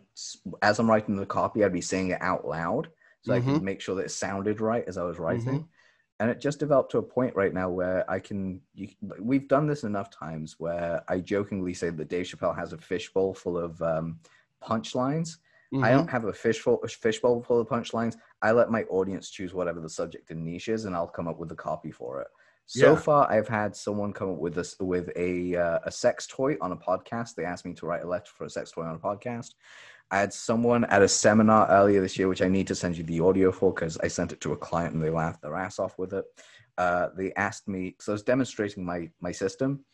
as 0.62 0.78
I'm 0.78 0.88
writing 0.88 1.16
the 1.16 1.26
copy, 1.26 1.64
I'd 1.64 1.72
be 1.72 1.80
saying 1.80 2.10
it 2.10 2.22
out 2.22 2.46
loud, 2.46 2.88
so 3.22 3.34
I 3.34 3.40
could 3.40 3.62
make 3.62 3.80
sure 3.80 3.96
that 3.96 4.06
it 4.06 4.10
sounded 4.10 4.60
right 4.60 4.84
as 4.86 4.96
I 4.96 5.02
was 5.04 5.18
writing. 5.18 5.68
And 6.20 6.30
it 6.30 6.40
just 6.40 6.60
developed 6.60 6.92
to 6.92 6.98
a 6.98 7.02
point 7.02 7.34
right 7.34 7.52
now 7.52 7.68
where 7.70 8.08
I 8.08 8.20
can. 8.20 8.60
You, 8.74 8.88
we've 9.18 9.48
done 9.48 9.66
this 9.66 9.84
enough 9.84 10.10
times 10.10 10.56
where 10.58 11.02
I 11.08 11.18
jokingly 11.18 11.74
say 11.74 11.90
that 11.90 12.08
Dave 12.08 12.26
Chappelle 12.26 12.56
has 12.56 12.72
a 12.72 12.78
fishbowl 12.78 13.34
full 13.34 13.58
of 13.58 13.80
um, 13.82 14.20
punchlines. 14.62 15.38
Mm-hmm. 15.72 15.84
I 15.84 15.90
don't 15.90 16.10
have 16.10 16.24
a 16.24 16.32
fishbowl, 16.32 16.80
a 16.84 16.88
fishbowl 16.88 17.42
full 17.42 17.60
of 17.60 17.68
punchlines. 17.68 18.16
I 18.42 18.52
let 18.52 18.70
my 18.70 18.82
audience 18.84 19.30
choose 19.30 19.54
whatever 19.54 19.80
the 19.80 19.88
subject 19.88 20.30
and 20.30 20.44
niche 20.44 20.68
is, 20.68 20.84
and 20.84 20.94
I'll 20.94 21.06
come 21.06 21.26
up 21.26 21.38
with 21.38 21.48
the 21.48 21.54
copy 21.54 21.90
for 21.90 22.20
it. 22.20 22.28
So 22.66 22.92
Yeah. 22.92 23.00
far, 23.00 23.32
I've 23.32 23.48
had 23.48 23.74
someone 23.74 24.12
come 24.12 24.30
up 24.30 24.38
with 24.38 24.54
this 24.54 24.76
with 24.78 25.10
a 25.16 25.56
uh, 25.56 25.80
a 25.84 25.90
sex 25.90 26.26
toy 26.28 26.56
on 26.60 26.70
a 26.70 26.76
podcast. 26.76 27.34
They 27.34 27.44
asked 27.44 27.64
me 27.64 27.74
to 27.74 27.86
write 27.86 28.04
a 28.04 28.06
letter 28.06 28.30
for 28.32 28.44
a 28.44 28.50
sex 28.50 28.70
toy 28.70 28.82
on 28.82 28.94
a 28.94 28.98
podcast. 28.98 29.54
I 30.10 30.18
had 30.18 30.32
someone 30.32 30.84
at 30.86 31.02
a 31.02 31.08
seminar 31.08 31.68
earlier 31.68 32.00
this 32.00 32.18
year, 32.18 32.28
which 32.28 32.42
I 32.42 32.48
need 32.48 32.66
to 32.66 32.74
send 32.74 32.96
you 32.96 33.04
the 33.04 33.20
audio 33.20 33.52
for 33.52 33.72
because 33.72 33.96
I 33.98 34.08
sent 34.08 34.32
it 34.32 34.40
to 34.40 34.52
a 34.52 34.56
client 34.56 34.94
and 34.94 35.02
they 35.02 35.10
laughed 35.10 35.42
their 35.42 35.54
ass 35.54 35.78
off 35.78 35.98
with 35.98 36.12
it. 36.14 36.24
Uh, 36.76 37.08
they 37.16 37.32
asked 37.34 37.68
me, 37.68 37.94
so 38.00 38.12
I 38.12 38.14
was 38.14 38.22
demonstrating 38.22 38.84
my 38.84 39.10
my 39.20 39.32
system, 39.32 39.84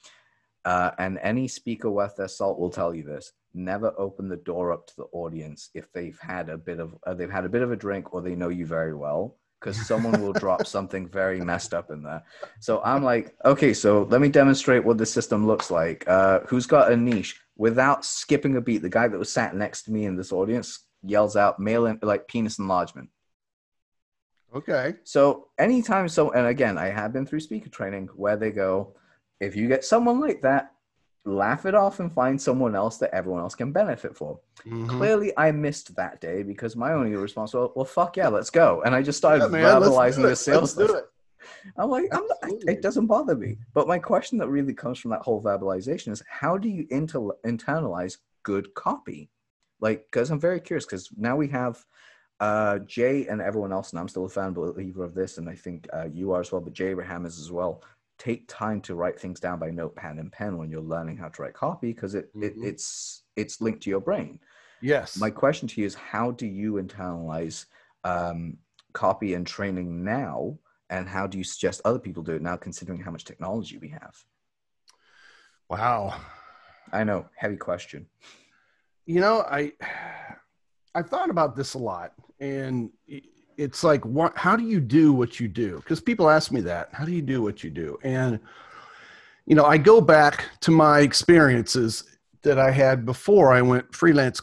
uh, 0.64 0.92
and 0.98 1.18
any 1.22 1.48
speaker 1.48 1.90
worth 1.90 2.16
their 2.16 2.28
salt 2.28 2.58
will 2.58 2.70
tell 2.70 2.94
you 2.94 3.02
this: 3.02 3.32
never 3.52 3.92
open 3.98 4.28
the 4.28 4.36
door 4.36 4.72
up 4.72 4.86
to 4.86 4.96
the 4.96 5.06
audience 5.12 5.70
if 5.74 5.92
they've 5.92 6.18
had 6.20 6.48
a 6.48 6.56
bit 6.56 6.78
of 6.80 6.96
uh, 7.06 7.14
they've 7.14 7.30
had 7.30 7.44
a 7.44 7.50
bit 7.50 7.62
of 7.62 7.72
a 7.72 7.76
drink 7.76 8.14
or 8.14 8.22
they 8.22 8.36
know 8.36 8.48
you 8.48 8.64
very 8.64 8.94
well, 8.94 9.36
because 9.60 9.76
someone 9.86 10.22
will 10.22 10.32
drop 10.32 10.66
something 10.76 11.08
very 11.08 11.40
messed 11.40 11.74
up 11.74 11.90
in 11.90 12.02
there. 12.02 12.22
So 12.60 12.80
I'm 12.82 13.02
like, 13.02 13.34
okay, 13.44 13.74
so 13.74 14.04
let 14.04 14.20
me 14.20 14.28
demonstrate 14.28 14.84
what 14.84 14.96
the 14.96 15.06
system 15.06 15.46
looks 15.46 15.70
like. 15.70 16.08
Uh, 16.08 16.40
who's 16.46 16.66
got 16.66 16.92
a 16.92 16.96
niche? 16.96 17.40
Without 17.56 18.04
skipping 18.04 18.56
a 18.56 18.60
beat, 18.60 18.82
the 18.82 18.88
guy 18.88 19.08
that 19.08 19.18
was 19.18 19.32
sat 19.32 19.54
next 19.54 19.82
to 19.84 19.92
me 19.92 20.04
in 20.04 20.16
this 20.16 20.32
audience 20.32 20.80
yells 21.02 21.36
out, 21.36 21.58
"Male, 21.58 21.86
en- 21.86 21.98
like 22.02 22.28
penis 22.28 22.58
enlargement." 22.58 23.08
Okay. 24.54 24.96
So 25.04 25.48
anytime 25.58 26.08
so, 26.08 26.30
and 26.32 26.46
again, 26.46 26.78
I 26.78 26.86
have 26.88 27.12
been 27.12 27.26
through 27.26 27.40
speaker 27.40 27.68
training 27.68 28.08
where 28.14 28.36
they 28.36 28.50
go, 28.50 28.94
if 29.40 29.56
you 29.56 29.68
get 29.68 29.84
someone 29.84 30.20
like 30.20 30.42
that, 30.42 30.72
laugh 31.24 31.66
it 31.66 31.74
off 31.74 31.98
and 31.98 32.12
find 32.12 32.40
someone 32.40 32.76
else 32.76 32.98
that 32.98 33.12
everyone 33.12 33.40
else 33.42 33.54
can 33.54 33.72
benefit 33.72 34.16
for. 34.16 34.38
Mhm. 34.64 34.88
Clearly, 34.88 35.32
I 35.36 35.50
missed 35.50 35.96
that 35.96 36.20
day 36.20 36.42
because 36.42 36.76
my 36.76 36.92
only 36.92 37.14
response 37.16 37.52
was, 37.52 37.72
"Well, 37.74 37.84
fuck 37.84 38.16
yeah, 38.16 38.28
let's 38.28 38.50
go," 38.50 38.82
and 38.82 38.94
I 38.94 39.02
just 39.02 39.18
started 39.18 39.44
Yeah, 39.44 39.48
man, 39.48 39.82
verbalizing 39.82 40.22
the 40.22 40.36
sales. 40.36 40.76
Let's 40.76 40.90
do 40.92 40.96
it. 40.98 41.10
I'm 41.76 41.90
like, 41.90 42.08
I'm 42.12 42.26
not, 42.26 42.38
it 42.66 42.82
doesn't 42.82 43.06
bother 43.06 43.34
me. 43.34 43.58
But 43.74 43.88
my 43.88 43.98
question 43.98 44.38
that 44.38 44.48
really 44.48 44.74
comes 44.74 44.98
from 44.98 45.10
that 45.10 45.22
whole 45.22 45.42
verbalization 45.42 46.12
is, 46.12 46.22
how 46.28 46.56
do 46.56 46.68
you 46.68 46.86
inter- 46.90 47.36
internalize 47.44 48.18
good 48.42 48.72
copy? 48.74 49.30
Like, 49.80 50.06
because 50.06 50.30
I'm 50.30 50.40
very 50.40 50.60
curious. 50.60 50.86
Because 50.86 51.10
now 51.16 51.36
we 51.36 51.48
have 51.48 51.84
uh, 52.40 52.78
Jay 52.80 53.26
and 53.26 53.40
everyone 53.40 53.72
else, 53.72 53.90
and 53.90 54.00
I'm 54.00 54.08
still 54.08 54.26
a 54.26 54.28
fan 54.28 54.52
believer 54.52 55.04
of 55.04 55.14
this, 55.14 55.38
and 55.38 55.48
I 55.48 55.54
think 55.54 55.88
uh, 55.92 56.06
you 56.12 56.32
are 56.32 56.40
as 56.40 56.52
well, 56.52 56.60
but 56.60 56.72
Jay 56.72 56.88
Abraham 56.88 57.26
is 57.26 57.38
as 57.38 57.50
well. 57.50 57.82
Take 58.18 58.48
time 58.48 58.80
to 58.82 58.94
write 58.94 59.20
things 59.20 59.40
down 59.40 59.58
by 59.58 59.70
notepad 59.70 60.16
and 60.16 60.32
pen 60.32 60.56
when 60.56 60.70
you're 60.70 60.80
learning 60.80 61.18
how 61.18 61.28
to 61.28 61.42
write 61.42 61.52
copy 61.52 61.92
because 61.92 62.14
it, 62.14 62.30
it 62.34 62.56
Mhm. 62.56 62.64
it's 62.64 63.24
it's 63.36 63.60
linked 63.60 63.82
to 63.82 63.90
your 63.90 64.00
brain. 64.00 64.40
Yes. 64.80 65.18
My 65.18 65.28
question 65.28 65.68
to 65.68 65.80
you 65.80 65.86
is 65.86 65.94
how 65.94 66.30
do 66.30 66.46
you 66.46 66.74
internalize 66.74 67.66
um, 68.04 68.56
copy 68.94 69.34
and 69.34 69.46
training 69.46 70.02
now? 70.02 70.58
And 70.88 71.08
how 71.08 71.26
do 71.26 71.36
you 71.38 71.44
suggest 71.44 71.80
other 71.84 71.98
people 71.98 72.22
do 72.22 72.32
it 72.32 72.42
now, 72.42 72.56
considering 72.56 73.00
how 73.00 73.10
much 73.10 73.24
technology 73.24 73.78
we 73.78 73.88
have? 73.88 74.16
wow. 75.68 76.14
I 76.92 77.02
know, 77.02 77.26
heavy 77.34 77.56
question. 77.56 78.06
you 79.06 79.20
know 79.20 79.44
i 79.48 79.72
i've 80.94 81.08
thought 81.08 81.30
about 81.30 81.56
this 81.56 81.74
a 81.74 81.78
lot 81.78 82.12
and 82.40 82.90
it's 83.56 83.82
like 83.82 84.04
what 84.04 84.36
how 84.36 84.56
do 84.56 84.64
you 84.64 84.80
do 84.80 85.12
what 85.12 85.40
you 85.40 85.48
do 85.48 85.76
because 85.76 86.00
people 86.00 86.28
ask 86.28 86.52
me 86.52 86.60
that 86.60 86.88
how 86.92 87.04
do 87.04 87.12
you 87.12 87.22
do 87.22 87.40
what 87.40 87.64
you 87.64 87.70
do 87.70 87.96
and 88.02 88.38
you 89.46 89.54
know 89.54 89.64
i 89.64 89.78
go 89.78 90.00
back 90.00 90.46
to 90.60 90.70
my 90.70 91.00
experiences 91.00 92.18
that 92.42 92.58
i 92.58 92.70
had 92.70 93.06
before 93.06 93.52
i 93.52 93.62
went 93.62 93.94
freelance 93.94 94.42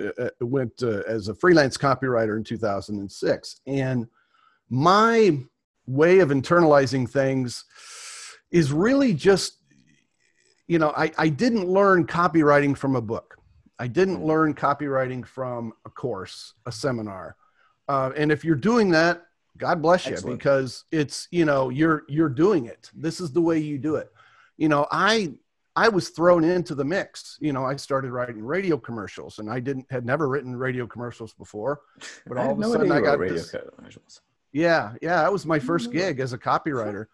uh, 0.00 0.24
uh, 0.24 0.30
went 0.40 0.82
uh, 0.82 1.02
as 1.08 1.28
a 1.28 1.34
freelance 1.34 1.76
copywriter 1.76 2.36
in 2.36 2.44
2006 2.44 3.60
and 3.66 4.06
my 4.70 5.38
way 5.86 6.18
of 6.20 6.30
internalizing 6.30 7.08
things 7.08 7.64
is 8.50 8.72
really 8.72 9.12
just 9.14 9.58
you 10.66 10.78
know 10.78 10.92
i, 10.96 11.10
I 11.18 11.28
didn't 11.28 11.66
learn 11.68 12.06
copywriting 12.06 12.76
from 12.76 12.96
a 12.96 13.00
book 13.00 13.32
I 13.78 13.88
didn't 13.88 14.20
Mhm. 14.20 14.24
learn 14.26 14.54
copywriting 14.54 15.26
from 15.26 15.74
a 15.84 15.90
course, 15.90 16.54
a 16.64 16.72
seminar. 16.72 17.36
Uh, 17.86 18.10
and 18.16 18.32
if 18.32 18.42
you're 18.42 18.56
doing 18.56 18.88
that, 18.92 19.26
God 19.58 19.82
bless 19.82 20.06
you, 20.06 20.12
Excellent. 20.14 20.38
because 20.38 20.84
it's 20.92 21.28
you 21.30 21.44
know 21.44 21.68
you're 21.68 22.04
you're 22.08 22.30
doing 22.30 22.64
it. 22.64 22.90
This 22.94 23.20
is 23.20 23.32
the 23.32 23.42
way 23.42 23.58
you 23.58 23.76
do 23.76 23.96
it. 23.96 24.10
You 24.56 24.70
know, 24.70 24.86
I 24.90 25.34
I 25.76 25.90
was 25.90 26.08
thrown 26.08 26.42
into 26.42 26.74
the 26.74 26.86
mix. 26.86 27.36
You 27.38 27.52
know, 27.52 27.66
I 27.66 27.76
started 27.76 28.12
writing 28.12 28.42
radio 28.42 28.78
commercials, 28.78 29.40
and 29.40 29.50
I 29.50 29.60
didn't 29.60 29.84
had 29.90 30.06
never 30.06 30.26
written 30.26 30.56
radio 30.56 30.86
commercials 30.86 31.34
before. 31.34 31.82
But 32.26 32.38
all 32.38 32.52
of 32.52 32.58
a 32.58 32.62
sudden, 32.64 32.90
I 32.90 33.02
got 33.02 33.18
radio 33.18 33.36
this- 33.36 33.54
commercials. 33.76 34.22
Yeah, 34.56 34.94
yeah, 35.02 35.16
that 35.20 35.30
was 35.30 35.44
my 35.44 35.58
first 35.58 35.92
gig 35.92 36.18
as 36.18 36.32
a 36.32 36.38
copywriter. 36.38 37.08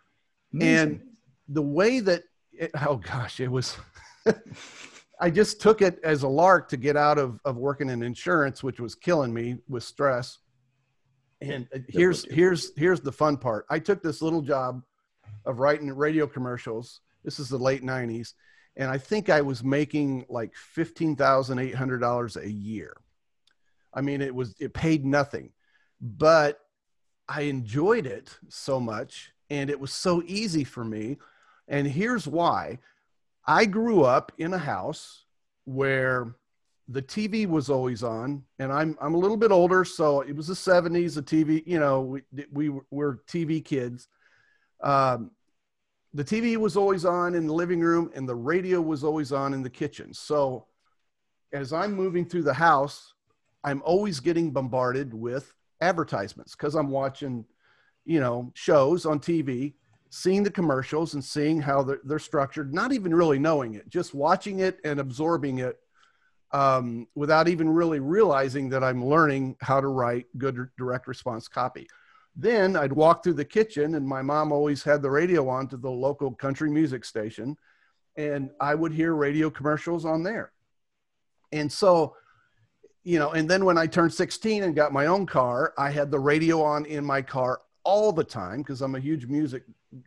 And 0.61 1.01
the 1.49 1.61
way 1.61 1.99
that 1.99 2.23
it, 2.53 2.71
oh 2.87 2.97
gosh 2.97 3.41
it 3.41 3.51
was 3.51 3.77
i 5.21 5.29
just 5.29 5.61
took 5.61 5.83
it 5.83 5.99
as 6.05 6.23
a 6.23 6.29
lark 6.29 6.69
to 6.69 6.77
get 6.77 6.97
out 6.97 7.19
of, 7.19 7.41
of 7.45 7.57
working 7.57 7.91
in 7.91 8.03
insurance 8.03 8.63
which 8.63 8.79
was 8.79 8.95
killing 8.95 9.35
me 9.35 9.59
with 9.69 9.83
stress. 9.83 10.39
And 11.41 11.67
uh, 11.75 11.79
here's 11.89 12.25
here's 12.27 12.71
here's 12.77 13.01
the 13.01 13.11
fun 13.11 13.37
part. 13.37 13.67
I 13.69 13.81
took 13.81 14.05
this 14.05 14.23
little 14.23 14.43
job 14.43 14.81
of 15.45 15.59
writing 15.59 15.91
radio 15.91 16.29
commercials. 16.29 17.01
This 17.25 17.41
is 17.41 17.49
the 17.49 17.59
late 17.59 17.83
90s 17.83 18.35
and 18.77 18.89
i 18.89 18.97
think 18.97 19.29
i 19.31 19.41
was 19.41 19.65
making 19.65 20.25
like 20.29 20.53
$15800 20.77 22.37
a 22.37 22.53
year. 22.53 22.97
I 23.93 24.01
mean 24.01 24.21
it 24.21 24.33
was 24.33 24.55
it 24.61 24.73
paid 24.75 25.05
nothing. 25.05 25.51
But 26.01 26.62
i 27.33 27.43
enjoyed 27.43 28.07
it 28.07 28.39
so 28.49 28.79
much 28.79 29.33
and 29.51 29.71
it 29.71 29.81
was 29.81 29.93
so 29.93 30.23
easy 30.27 30.65
for 30.65 30.85
me 30.85 31.17
and 31.69 31.87
here's 31.87 32.27
why 32.27 32.79
I 33.45 33.65
grew 33.65 34.03
up 34.03 34.33
in 34.39 34.53
a 34.55 34.59
house 34.59 35.25
where 35.65 36.35
the 36.89 37.03
TV 37.03 37.47
was 37.47 37.71
always 37.71 38.03
on, 38.03 38.43
and 38.59 38.73
I'm 38.73 38.97
I'm 39.01 39.15
a 39.15 39.19
little 39.19 39.37
bit 39.37 39.51
older, 39.51 39.85
so 39.85 40.21
it 40.21 40.35
was 40.35 40.49
the 40.49 40.55
70s. 40.55 41.15
The 41.15 41.23
TV, 41.23 41.63
you 41.67 41.81
know, 41.81 42.03
we 42.03 42.23
we 42.53 42.81
were 42.91 43.23
TV 43.27 43.65
kids. 43.65 44.09
Um, 44.83 45.31
the 46.15 46.25
TV 46.25 46.57
was 46.57 46.77
always 46.77 47.05
on 47.05 47.35
in 47.35 47.47
the 47.47 47.55
living 47.55 47.81
room, 47.81 48.11
and 48.15 48.29
the 48.29 48.35
radio 48.35 48.81
was 48.81 49.03
always 49.03 49.33
on 49.33 49.55
in 49.55 49.63
the 49.63 49.71
kitchen. 49.71 50.13
So, 50.13 50.67
as 51.53 51.73
I'm 51.73 51.95
moving 51.95 52.27
through 52.27 52.43
the 52.43 52.55
house, 52.55 53.15
I'm 53.65 53.83
always 53.85 54.21
getting 54.21 54.51
bombarded 54.51 55.15
with 55.15 55.55
advertisements 55.83 56.55
because 56.55 56.75
I'm 56.75 56.89
watching, 56.89 57.45
you 58.05 58.21
know, 58.21 58.53
shows 58.55 59.05
on 59.05 59.21
TV 59.21 59.75
seeing 60.11 60.43
the 60.43 60.51
commercials 60.51 61.15
and 61.15 61.25
seeing 61.25 61.61
how 61.61 61.83
they're, 61.83 62.01
they're 62.05 62.19
structured, 62.19 62.75
not 62.75 62.93
even 62.93 63.15
really 63.15 63.39
knowing 63.39 63.75
it, 63.75 63.89
just 63.89 64.15
watching 64.15 64.61
it 64.61 64.79
and 64.85 65.01
absorbing 65.01 65.59
it 65.59 65.79
um, 66.53 67.09
without 67.15 67.49
even 67.49 67.69
really 67.69 67.99
realizing 67.99 68.69
that 68.69 68.85
I'm 68.85 69.05
learning 69.05 69.57
how 69.61 69.81
to 69.81 69.89
write 69.89 70.27
good 70.37 70.69
direct 70.77 71.07
response 71.07 71.49
copy. 71.49 71.89
Then 72.37 72.77
I'd 72.77 72.93
walk 72.93 73.25
through 73.25 73.35
the 73.35 73.45
kitchen, 73.45 73.95
and 73.95 74.07
my 74.07 74.23
mom 74.23 74.53
always 74.53 74.83
had 74.83 75.03
the 75.03 75.11
radio 75.11 75.49
on 75.49 75.67
to 75.69 75.79
the 75.79 75.91
local 75.91 76.33
country 76.33 76.71
music 76.71 77.05
station, 77.05 77.57
and 78.17 78.51
I 78.61 78.75
would 78.75 78.93
hear 78.93 79.15
radio 79.15 79.49
commercials 79.49 80.05
on 80.05 80.23
there. 80.23 80.53
And 81.53 81.71
so, 81.71 82.17
you 83.05 83.19
know, 83.19 83.31
and 83.33 83.49
then 83.49 83.65
when 83.65 83.77
I 83.79 83.87
turned 83.87 84.13
16 84.13 84.63
and 84.63 84.75
got 84.75 84.93
my 84.93 85.07
own 85.07 85.27
car, 85.27 85.73
I 85.77 85.91
had 85.91 86.11
the 86.11 86.21
radio 86.21 86.63
on 86.63 86.85
in 86.87 87.05
my 87.05 87.23
car 87.23 87.61
all 87.85 88.13
the 88.13 88.25
time 88.25 88.59
because 88.59 88.81
I'm 88.81 88.95
a 88.95 89.01
huge 89.01 89.27
music 89.27 89.65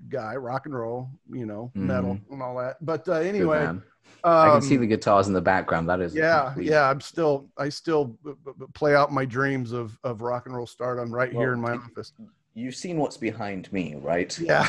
guy, 0.10 0.36
rock 0.36 0.66
and 0.66 0.74
roll, 0.76 1.10
you 1.32 1.46
know, 1.46 1.72
metal 1.76 2.18
and 2.32 2.42
all 2.42 2.56
that. 2.58 2.78
But 2.86 3.08
uh, 3.08 3.14
anyway, 3.16 3.60
man. 3.66 3.84
I 4.24 4.46
can 4.48 4.56
um, 4.56 4.62
see 4.62 4.78
the 4.78 4.88
guitars 4.88 5.28
in 5.28 5.34
the 5.34 5.42
background. 5.42 5.88
That 5.90 6.00
is 6.02 6.16
yeah, 6.16 6.46
complete- 6.46 6.68
yeah. 6.68 6.90
I'm 6.90 7.00
still, 7.02 7.48
I 7.58 7.70
still 7.70 8.06
b- 8.06 8.32
b- 8.44 8.52
b- 8.58 8.66
play 8.74 8.96
out 8.96 9.12
my 9.12 9.24
dreams 9.26 9.72
of 9.72 10.00
of 10.04 10.22
rock 10.22 10.48
and 10.48 10.56
roll 10.56 10.66
stardom 10.66 11.14
right 11.14 11.32
Well, 11.32 11.42
here 11.44 11.54
in 11.54 11.60
my 11.62 11.74
it- 11.74 11.80
office. 11.82 12.14
You've 12.58 12.76
seen 12.76 12.98
what's 12.98 13.18
behind 13.18 13.72
me, 13.74 13.96
right? 13.98 14.36
Yeah, 14.40 14.66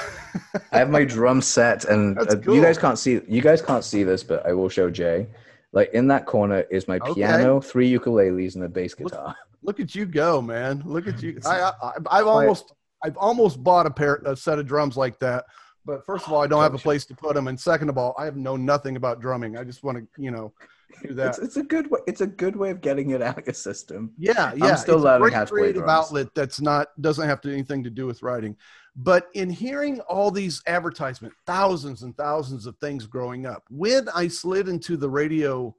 I 0.73 0.79
have 0.79 0.91
my 0.91 1.05
drum 1.05 1.41
set, 1.41 1.85
and 1.85 2.19
uh, 2.19 2.27
cool. 2.45 2.57
you 2.57 2.61
guys 2.61 2.77
can't 2.77 2.99
see. 2.99 3.21
You 3.29 3.41
guys 3.41 3.63
can't 3.63 3.85
see 3.85 4.03
this, 4.03 4.25
but 4.25 4.45
I 4.45 4.53
will 4.53 4.69
show 4.69 4.91
Jay. 4.91 5.29
Like 5.77 5.93
in 5.93 6.07
that 6.07 6.25
corner 6.25 6.65
is 6.71 6.89
my 6.89 6.97
Okay. 6.97 7.13
piano, 7.13 7.61
three 7.61 7.93
ukuleles, 7.93 8.55
and 8.55 8.65
a 8.65 8.69
bass 8.69 8.95
guitar. 8.95 9.37
look 9.63 9.79
at 9.79 9.95
you 9.95 10.07
go, 10.07 10.41
man. 10.41 10.83
Look 10.87 11.07
at 11.07 11.23
you. 11.23 11.33
It's 11.37 11.47
I, 11.47 11.71
I 11.83 11.93
I've 12.11 12.27
almost 12.27 12.73
I've 13.05 13.19
almost 13.19 13.63
bought 13.63 13.85
a 13.85 13.91
pair 13.91 14.15
a 14.25 14.35
set 14.35 14.59
of 14.59 14.67
drums 14.67 14.97
like 14.97 15.19
that. 15.19 15.45
But 15.85 16.05
first 16.07 16.27
of 16.27 16.33
all, 16.33 16.43
I 16.43 16.47
don't 16.47 16.63
have 16.63 16.75
a 16.75 16.79
place 16.79 17.05
to 17.07 17.15
put 17.15 17.35
them, 17.35 17.47
and 17.47 17.61
second 17.61 17.91
of 17.91 17.99
all, 17.99 18.15
I 18.19 18.25
have 18.25 18.39
known 18.39 18.65
nothing 18.65 18.97
about 18.97 19.21
drumming. 19.21 19.59
I 19.59 19.65
just 19.65 19.85
want 19.85 19.99
to, 19.99 20.07
you 20.21 20.31
know, 20.31 20.55
do 21.07 21.13
that. 21.13 21.29
It's, 21.29 21.39
it's 21.41 21.57
a 21.59 21.63
good 21.63 21.91
way. 21.91 22.01
It's 22.07 22.23
a 22.23 22.27
good 22.27 22.57
way 22.57 22.71
of 22.71 22.81
getting 22.81 23.11
it 23.11 23.21
out 23.21 23.39
of 23.39 23.47
your 23.47 23.53
system. 23.55 24.13
Yeah, 24.17 24.55
yeah. 24.57 24.77
still 24.77 24.95
it's 24.95 25.05
learning 25.05 25.17
a 25.17 25.21
great 25.21 25.35
how 25.35 25.45
to 25.45 25.51
play 25.51 25.61
creative 25.61 25.83
drums. 25.85 26.07
outlet 26.07 26.35
that's 26.35 26.61
not 26.63 26.89
doesn't 27.03 27.29
have 27.29 27.43
to 27.43 27.53
anything 27.53 27.85
to 27.85 27.91
do 27.91 28.07
with 28.07 28.23
writing. 28.23 28.57
But 28.97 29.29
in 29.35 29.51
hearing 29.51 30.01
all 30.01 30.31
these 30.31 30.63
advertisement, 30.67 31.35
thousands 31.47 32.03
and 32.03 32.17
thousands 32.17 32.67
of 32.67 32.79
things 32.79 33.07
growing 33.07 33.45
up, 33.45 33.63
when 33.69 34.09
I 34.15 34.29
slid 34.29 34.69
into 34.69 34.97
the 34.97 35.11
radio 35.11 35.75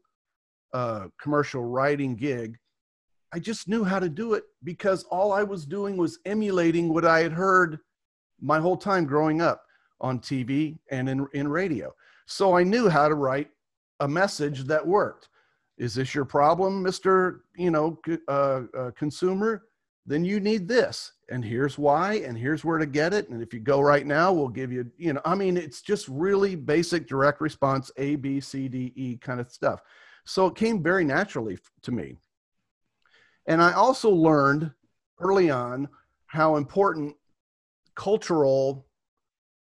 uh, 0.71 1.08
commercial 1.19 1.65
writing 1.65 2.15
gig, 2.15 2.58
I 3.34 3.39
just 3.39 3.67
knew 3.67 3.84
how 3.84 3.99
to 3.99 4.08
do 4.08 4.36
it 4.36 4.43
because 4.63 5.03
all 5.06 5.34
I 5.34 5.43
was 5.43 5.65
doing 5.65 5.97
was 5.97 6.19
emulating 6.25 6.93
what 6.93 7.06
I 7.06 7.19
had 7.19 7.34
heard 7.34 7.80
my 8.39 8.60
whole 8.60 8.77
time 8.77 9.06
growing 9.06 9.41
up 9.41 9.63
on 9.99 10.19
TV 10.19 10.77
and 10.91 11.10
in, 11.10 11.27
in 11.34 11.47
radio. 11.47 11.93
So 12.27 12.56
I 12.56 12.63
knew 12.63 12.88
how 12.88 13.10
to 13.10 13.15
write 13.15 13.49
a 13.99 14.08
message 14.08 14.63
that 14.65 14.86
worked. 14.86 15.30
Is 15.77 15.95
this 15.95 16.13
your 16.13 16.25
problem, 16.25 16.84
Mr. 16.84 17.39
You 17.56 17.71
know, 17.71 17.99
uh, 18.27 18.62
uh, 18.77 18.91
consumer? 18.91 19.63
Then 20.06 20.23
you 20.23 20.39
need 20.39 20.67
this, 20.67 21.13
and 21.30 21.44
here's 21.44 21.78
why, 21.78 22.16
and 22.16 22.38
here's 22.38 22.63
where 22.63 22.78
to 22.78 22.86
get 22.86 23.13
it. 23.13 23.30
And 23.30 23.42
if 23.42 23.54
you 23.54 23.60
go 23.60 23.82
right 23.82 24.06
now, 24.06 24.32
we'll 24.32 24.48
give 24.48 24.72
you, 24.72 24.90
you 24.98 25.13
know, 25.13 25.22
I 25.26 25.36
mean, 25.36 25.58
it's 25.58 25.82
just 25.82 26.08
really 26.08 26.56
basic 26.56 27.08
direct 27.08 27.42
response 27.42 27.92
A, 27.98 28.16
B, 28.16 28.40
C, 28.40 28.68
D, 28.68 28.94
E 28.96 29.18
kind 29.18 29.40
of 29.40 29.52
stuff. 29.52 29.82
So 30.26 30.48
it 30.48 30.56
came 30.56 30.82
very 30.82 31.04
naturally 31.04 31.58
to 31.84 31.92
me. 31.92 32.18
And 33.46 33.62
I 33.62 33.74
also 33.74 34.10
learned 34.10 34.72
early 35.20 35.50
on 35.50 35.88
how 36.28 36.56
important 36.56 37.16
cultural 37.96 38.86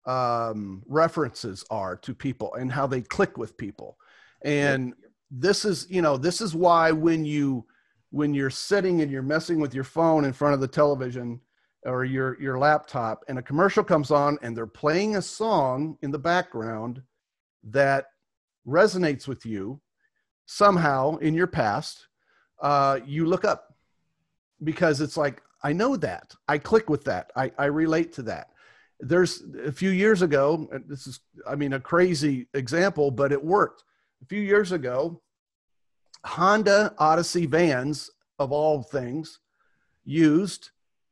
um, 0.07 0.83
references 0.87 1.65
are 1.71 1.97
to 1.97 2.15
people 2.15 2.55
and 2.55 2.71
how 2.71 2.87
they 2.87 3.01
click 3.01 3.39
with 3.39 3.57
people. 3.57 3.97
And 4.45 4.95
this 5.31 5.65
is, 5.65 5.87
you 5.91 6.03
know, 6.03 6.17
this 6.17 6.41
is 6.41 6.55
why 6.55 6.93
when 6.93 7.25
you 7.25 7.67
when 8.11 8.33
you're 8.33 8.51
sitting 8.51 9.03
and 9.03 9.11
you're 9.11 9.23
messing 9.23 9.59
with 9.61 9.75
your 9.75 9.85
phone 9.85 10.25
in 10.25 10.33
front 10.33 10.55
of 10.55 10.61
the 10.61 10.69
television 10.69 11.41
or 11.87 12.05
your 12.05 12.41
your 12.41 12.59
laptop 12.59 13.25
and 13.29 13.39
a 13.39 13.43
commercial 13.43 13.85
comes 13.85 14.11
on 14.11 14.39
and 14.43 14.57
they're 14.57 14.67
playing 14.67 15.17
a 15.17 15.23
song 15.23 15.97
in 16.03 16.11
the 16.11 16.19
background 16.19 17.01
that 17.63 18.07
resonates 18.67 19.29
with 19.29 19.47
you 19.47 19.81
somehow 20.47 21.17
in 21.17 21.35
your 21.35 21.47
past, 21.47 22.09
uh, 22.61 23.01
you 23.05 23.27
look 23.27 23.45
up 23.45 23.75
because 24.65 25.01
it's 25.01 25.17
like 25.17 25.43
I 25.63 25.73
know 25.73 25.97
that 25.97 26.35
I 26.49 26.59
click 26.59 26.91
with 26.91 27.05
that 27.05 27.31
I, 27.37 27.53
I 27.59 27.67
relate 27.67 28.13
to 28.15 28.23
that. 28.23 28.51
There's 28.99 29.43
a 29.65 29.73
few 29.73 29.91
years 29.91 30.23
ago. 30.23 30.69
This 30.87 31.07
is 31.07 31.21
I 31.49 31.55
mean 31.55 31.75
a 31.75 31.81
crazy 31.81 32.49
example, 32.55 33.11
but 33.11 33.33
it 33.33 33.43
worked. 33.43 33.85
A 34.23 34.27
few 34.27 34.41
years 34.41 34.73
ago, 34.73 35.21
Honda 36.25 36.95
Odyssey 36.99 37.47
vans 37.47 38.11
of 38.39 38.53
all 38.53 38.83
things 38.83 39.39
used 40.05 40.71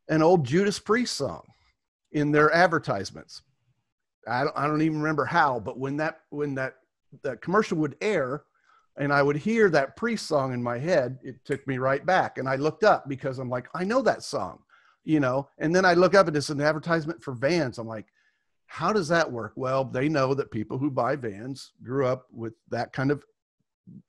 an 0.08 0.22
old 0.22 0.44
Judas 0.44 0.78
Priest 0.78 1.16
song 1.16 1.42
in 2.12 2.32
their 2.32 2.52
advertisements. 2.52 3.42
I 4.26 4.44
don't, 4.44 4.56
I 4.56 4.66
don't 4.66 4.82
even 4.82 4.98
remember 4.98 5.24
how, 5.24 5.60
but 5.60 5.78
when 5.78 5.96
that 5.98 6.20
when 6.30 6.54
that 6.54 6.76
that 7.22 7.42
commercial 7.42 7.78
would 7.78 7.96
air, 8.00 8.44
and 8.96 9.12
I 9.12 9.22
would 9.22 9.36
hear 9.36 9.68
that 9.70 9.96
Priest 9.96 10.26
song 10.26 10.52
in 10.52 10.62
my 10.62 10.78
head, 10.78 11.18
it 11.22 11.44
took 11.44 11.66
me 11.66 11.78
right 11.78 12.04
back. 12.04 12.38
And 12.38 12.48
I 12.48 12.56
looked 12.56 12.84
up 12.84 13.08
because 13.08 13.38
I'm 13.38 13.50
like, 13.50 13.68
I 13.74 13.84
know 13.84 14.02
that 14.02 14.22
song, 14.22 14.60
you 15.04 15.20
know. 15.20 15.48
And 15.58 15.74
then 15.74 15.84
I 15.84 15.94
look 15.94 16.14
up 16.14 16.28
and 16.28 16.36
it's 16.36 16.50
an 16.50 16.60
advertisement 16.60 17.22
for 17.22 17.34
Vans. 17.34 17.78
I'm 17.78 17.86
like, 17.88 18.06
how 18.66 18.92
does 18.92 19.08
that 19.08 19.30
work? 19.30 19.52
Well, 19.56 19.84
they 19.84 20.08
know 20.08 20.34
that 20.34 20.50
people 20.50 20.78
who 20.78 20.90
buy 20.90 21.16
Vans 21.16 21.72
grew 21.82 22.06
up 22.06 22.26
with 22.32 22.54
that 22.70 22.92
kind 22.92 23.10
of 23.10 23.24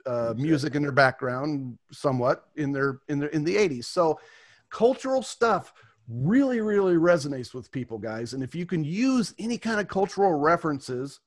uh, 0.06 0.34
music 0.38 0.76
in 0.76 0.82
their 0.82 0.92
background, 0.92 1.78
somewhat 1.92 2.46
in 2.56 2.72
their 2.72 3.00
in 3.10 3.20
their 3.20 3.30
in 3.30 3.44
the 3.44 3.56
80s. 3.56 3.86
So, 3.86 4.20
cultural 4.70 5.22
stuff 5.22 5.74
really 6.08 6.62
really 6.62 6.96
resonates 6.96 7.54
with 7.54 7.72
people 7.72 7.98
guys. 7.98 8.34
And 8.34 8.44
if 8.44 8.54
you 8.56 8.66
can 8.66 8.84
use 8.84 9.34
any 9.40 9.58
kind 9.58 9.80
of 9.80 9.88
cultural 9.88 10.34
references 10.34 11.20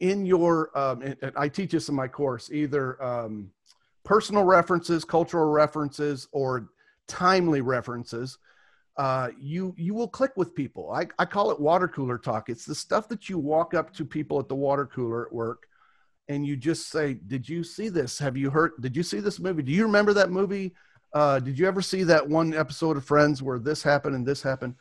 in 0.00 0.26
your 0.26 0.76
um, 0.76 1.02
and, 1.02 1.16
i 1.36 1.48
teach 1.48 1.70
this 1.70 1.88
in 1.88 1.94
my 1.94 2.08
course 2.08 2.50
either 2.52 3.00
um, 3.02 3.50
personal 4.04 4.44
references 4.44 5.04
cultural 5.04 5.50
references 5.50 6.26
or 6.32 6.68
timely 7.06 7.60
references 7.60 8.38
uh, 8.96 9.30
you 9.40 9.74
you 9.76 9.92
will 9.92 10.06
click 10.06 10.30
with 10.36 10.54
people. 10.54 10.92
I, 10.92 11.08
I 11.18 11.24
call 11.24 11.50
it 11.50 11.58
water 11.58 11.88
cooler 11.88 12.16
talk. 12.16 12.48
It's 12.48 12.64
the 12.64 12.76
stuff 12.76 13.08
that 13.08 13.28
you 13.28 13.38
walk 13.38 13.74
up 13.74 13.92
to 13.94 14.04
people 14.04 14.38
at 14.38 14.48
the 14.48 14.54
water 14.54 14.86
cooler 14.86 15.26
at 15.26 15.32
work 15.32 15.66
and 16.28 16.46
you 16.46 16.56
just 16.56 16.88
say 16.88 17.14
did 17.14 17.48
you 17.48 17.64
see 17.64 17.88
this? 17.88 18.18
Have 18.18 18.36
you 18.36 18.50
heard 18.50 18.72
did 18.80 18.96
you 18.96 19.02
see 19.02 19.20
this 19.20 19.40
movie? 19.40 19.62
Do 19.62 19.72
you 19.72 19.84
remember 19.84 20.12
that 20.14 20.30
movie 20.30 20.74
uh, 21.14 21.38
did 21.38 21.58
you 21.58 21.66
ever 21.66 21.80
see 21.80 22.02
that 22.02 22.28
one 22.28 22.52
episode 22.52 22.96
of 22.96 23.04
Friends 23.04 23.42
where 23.42 23.60
this 23.60 23.82
happened 23.82 24.16
and 24.16 24.26
this 24.26 24.42
happened? 24.42 24.74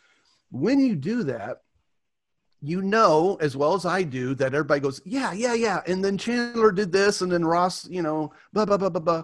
When 0.50 0.80
you 0.80 0.96
do 0.96 1.24
that, 1.26 1.62
you 2.60 2.82
know 2.82 3.38
as 3.40 3.56
well 3.56 3.76
as 3.76 3.86
I 3.86 4.04
do 4.04 4.34
that 4.36 4.54
everybody 4.54 4.80
goes, 4.80 5.00
yeah, 5.06 5.32
yeah, 5.34 5.54
yeah. 5.54 5.82
And 5.86 6.04
then 6.04 6.18
Chandler 6.18 6.72
did 6.72 6.92
this, 6.92 7.22
and 7.22 7.32
then 7.32 7.46
Ross, 7.46 7.88
you 7.88 8.02
know, 8.02 8.34
blah, 8.52 8.66
blah, 8.66 8.78
blah, 8.78 8.90
blah, 8.90 9.02
blah. 9.02 9.24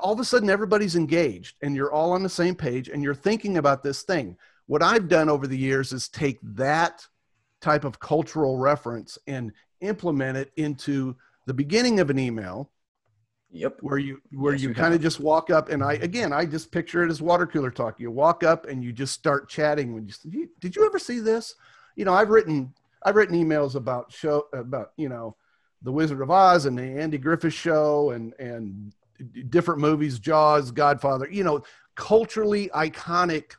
All 0.00 0.12
of 0.12 0.20
a 0.20 0.24
sudden, 0.24 0.48
everybody's 0.48 0.96
engaged 0.96 1.56
and 1.60 1.74
you're 1.74 1.92
all 1.92 2.12
on 2.12 2.22
the 2.22 2.28
same 2.28 2.54
page 2.54 2.88
and 2.88 3.02
you're 3.02 3.14
thinking 3.14 3.58
about 3.58 3.82
this 3.82 4.02
thing. 4.02 4.36
What 4.66 4.82
I've 4.82 5.08
done 5.08 5.28
over 5.28 5.46
the 5.46 5.58
years 5.58 5.92
is 5.92 6.08
take 6.08 6.38
that 6.42 7.06
type 7.60 7.84
of 7.84 8.00
cultural 8.00 8.58
reference 8.58 9.18
and 9.26 9.52
implement 9.80 10.38
it 10.38 10.52
into 10.56 11.16
the 11.46 11.52
beginning 11.52 12.00
of 12.00 12.08
an 12.10 12.18
email 12.18 12.70
Yep. 13.52 13.78
Where 13.80 13.98
you 13.98 14.20
where 14.32 14.54
Yes, 14.54 14.62
you 14.62 14.74
kind 14.74 14.94
of 14.94 15.02
just 15.02 15.20
walk 15.20 15.50
up 15.50 15.68
and 15.68 15.84
I 15.84 15.94
again 15.94 16.32
I 16.32 16.46
just 16.46 16.72
picture 16.72 17.04
it 17.04 17.10
as 17.10 17.20
water 17.20 17.46
cooler 17.46 17.70
talk. 17.70 18.00
You 18.00 18.10
walk 18.10 18.42
up 18.42 18.66
and 18.66 18.82
you 18.82 18.92
just 18.92 19.12
start 19.12 19.48
chatting. 19.48 19.92
When 19.94 20.06
you, 20.06 20.14
did 20.22 20.34
you 20.34 20.48
did 20.58 20.76
you 20.76 20.86
ever 20.86 20.98
see 20.98 21.20
this? 21.20 21.54
You 21.94 22.06
know 22.06 22.14
I've 22.14 22.30
written 22.30 22.72
I've 23.04 23.14
written 23.14 23.36
emails 23.36 23.74
about 23.74 24.10
show 24.10 24.46
about 24.54 24.92
you 24.96 25.10
know 25.10 25.36
the 25.82 25.92
Wizard 25.92 26.22
of 26.22 26.30
Oz 26.30 26.64
and 26.64 26.78
the 26.78 26.82
Andy 26.82 27.18
Griffith 27.18 27.52
Show 27.52 28.10
and 28.10 28.32
and 28.38 28.92
different 29.50 29.80
movies, 29.80 30.18
Jaws, 30.18 30.70
Godfather. 30.70 31.28
You 31.30 31.44
know 31.44 31.62
culturally 31.94 32.70
iconic 32.74 33.52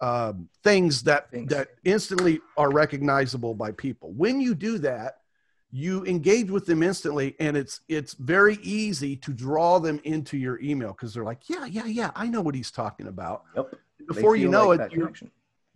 um, 0.00 0.48
things 0.62 1.02
that 1.02 1.30
Things. 1.30 1.50
that 1.50 1.68
instantly 1.84 2.40
are 2.56 2.70
recognizable 2.70 3.54
by 3.54 3.72
people. 3.72 4.12
When 4.12 4.40
you 4.40 4.54
do 4.54 4.78
that, 4.78 5.19
you 5.72 6.04
engage 6.04 6.50
with 6.50 6.66
them 6.66 6.82
instantly, 6.82 7.36
and 7.38 7.56
it's 7.56 7.80
it's 7.88 8.14
very 8.14 8.58
easy 8.62 9.16
to 9.16 9.32
draw 9.32 9.78
them 9.78 10.00
into 10.04 10.36
your 10.36 10.60
email 10.60 10.88
because 10.88 11.14
they're 11.14 11.24
like, 11.24 11.48
yeah, 11.48 11.66
yeah, 11.66 11.86
yeah, 11.86 12.10
I 12.14 12.28
know 12.28 12.40
what 12.40 12.54
he's 12.54 12.70
talking 12.70 13.06
about. 13.06 13.44
Yep. 13.56 13.74
Before 14.08 14.34
you 14.34 14.48
know 14.48 14.68
like 14.68 14.80
it, 14.80 14.92
you're, 14.92 15.12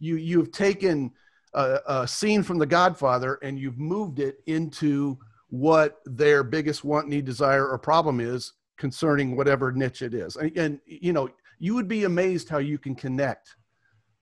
you 0.01 0.17
you've 0.17 0.51
taken 0.51 1.13
a, 1.55 1.79
a 1.87 2.09
scene 2.09 2.43
from 2.43 2.59
The 2.59 2.67
Godfather 2.67 3.39
and 3.43 3.59
you've 3.59 3.79
moved 3.79 4.19
it 4.19 4.43
into 4.47 5.19
what 5.49 6.01
their 6.05 6.43
biggest 6.43 6.85
want, 6.85 7.09
need, 7.09 7.25
desire, 7.25 7.69
or 7.69 7.79
problem 7.79 8.21
is 8.21 8.55
concerning 8.77 9.37
whatever 9.37 9.71
niche 9.71 10.03
it 10.03 10.13
is. 10.13 10.37
And, 10.37 10.57
and 10.57 10.81
you 10.87 11.13
know, 11.13 11.29
you 11.61 11.75
would 11.75 11.87
be 11.87 12.05
amazed 12.05 12.49
how 12.49 12.59
you 12.59 12.77
can 12.77 12.97
connect 12.97 13.55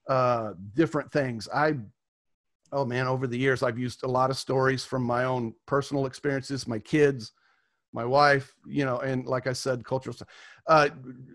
uh, 0.08 0.52
different 0.74 1.10
things. 1.10 1.48
I, 1.54 1.76
oh 2.72 2.84
man, 2.84 3.06
over 3.06 3.26
the 3.26 3.38
years, 3.38 3.62
I've 3.62 3.78
used 3.78 4.02
a 4.02 4.08
lot 4.08 4.30
of 4.30 4.36
stories 4.36 4.84
from 4.84 5.02
my 5.02 5.24
own 5.24 5.54
personal 5.66 6.06
experiences, 6.06 6.66
my 6.66 6.78
kids, 6.78 7.32
my 7.92 8.04
wife, 8.04 8.54
you 8.66 8.84
know, 8.84 8.98
and 9.00 9.26
like 9.26 9.46
I 9.46 9.52
said, 9.52 9.84
cultural 9.84 10.14
stuff. 10.14 10.28
Uh, 10.66 10.88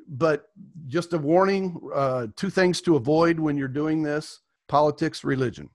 but 0.08 0.48
just 0.88 1.14
a 1.14 1.18
warning: 1.18 1.80
uh, 1.94 2.28
two 2.36 2.50
things 2.50 2.82
to 2.82 2.96
avoid 2.96 3.40
when 3.40 3.58
you're 3.58 3.68
doing 3.68 4.02
this: 4.02 4.40
politics, 4.68 5.24
religion. 5.24 5.70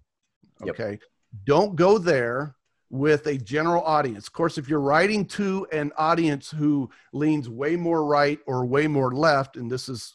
Yep. 0.64 0.75
Okay, 0.75 0.98
don't 1.44 1.77
go 1.77 1.98
there 1.98 2.57
with 2.90 3.27
a 3.27 3.38
general 3.38 3.83
audience. 3.85 4.27
Of 4.27 4.35
course, 4.35 4.59
if 4.59 4.68
you're 4.68 4.81
writing 4.81 5.25
to 5.27 5.66
an 5.72 5.92
audience 5.96 6.51
who 6.51 6.90
leans 7.12 7.48
way 7.48 7.75
more 7.75 8.05
right 8.05 8.38
or 8.46 8.66
way 8.66 8.87
more 8.87 9.12
left, 9.12 9.57
and 9.57 9.70
this 9.70 9.88
is, 9.88 10.14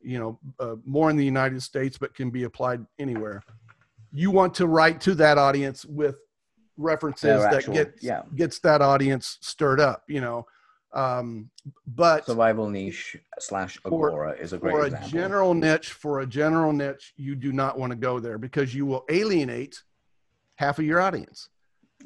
you 0.00 0.18
know, 0.18 0.38
uh, 0.60 0.76
more 0.84 1.08
in 1.08 1.16
the 1.16 1.24
United 1.24 1.62
States, 1.62 1.96
but 1.96 2.14
can 2.14 2.30
be 2.30 2.42
applied 2.42 2.84
anywhere. 2.98 3.42
You 4.12 4.30
want 4.30 4.54
to 4.54 4.66
write 4.66 5.00
to 5.02 5.14
that 5.16 5.38
audience 5.38 5.84
with 5.84 6.16
references 6.76 7.42
that 7.42 7.54
actual- 7.54 7.74
get 7.74 7.94
yeah. 8.00 8.22
gets 8.34 8.60
that 8.60 8.80
audience 8.80 9.38
stirred 9.40 9.80
up. 9.80 10.04
You 10.08 10.20
know, 10.20 10.46
um, 10.92 11.50
but 11.86 12.24
Survival 12.26 12.68
niche 12.70 13.16
slash 13.38 13.78
For- 13.82 14.08
agora 14.10 14.32
is 14.38 14.52
a 14.52 14.58
great 14.58 14.72
for 14.72 14.82
a 14.82 14.86
example. 14.86 15.08
general 15.10 15.54
niche, 15.54 15.92
for 15.92 16.20
a 16.20 16.26
general 16.26 16.72
niche, 16.72 17.12
you 17.16 17.34
do 17.34 17.52
not 17.52 17.78
want 17.78 17.90
to 17.90 17.96
go 17.96 18.20
there 18.20 18.38
because 18.38 18.74
you 18.74 18.86
will 18.86 19.04
alienate 19.10 19.82
half 20.56 20.78
of 20.78 20.84
your 20.84 21.00
audience. 21.00 21.48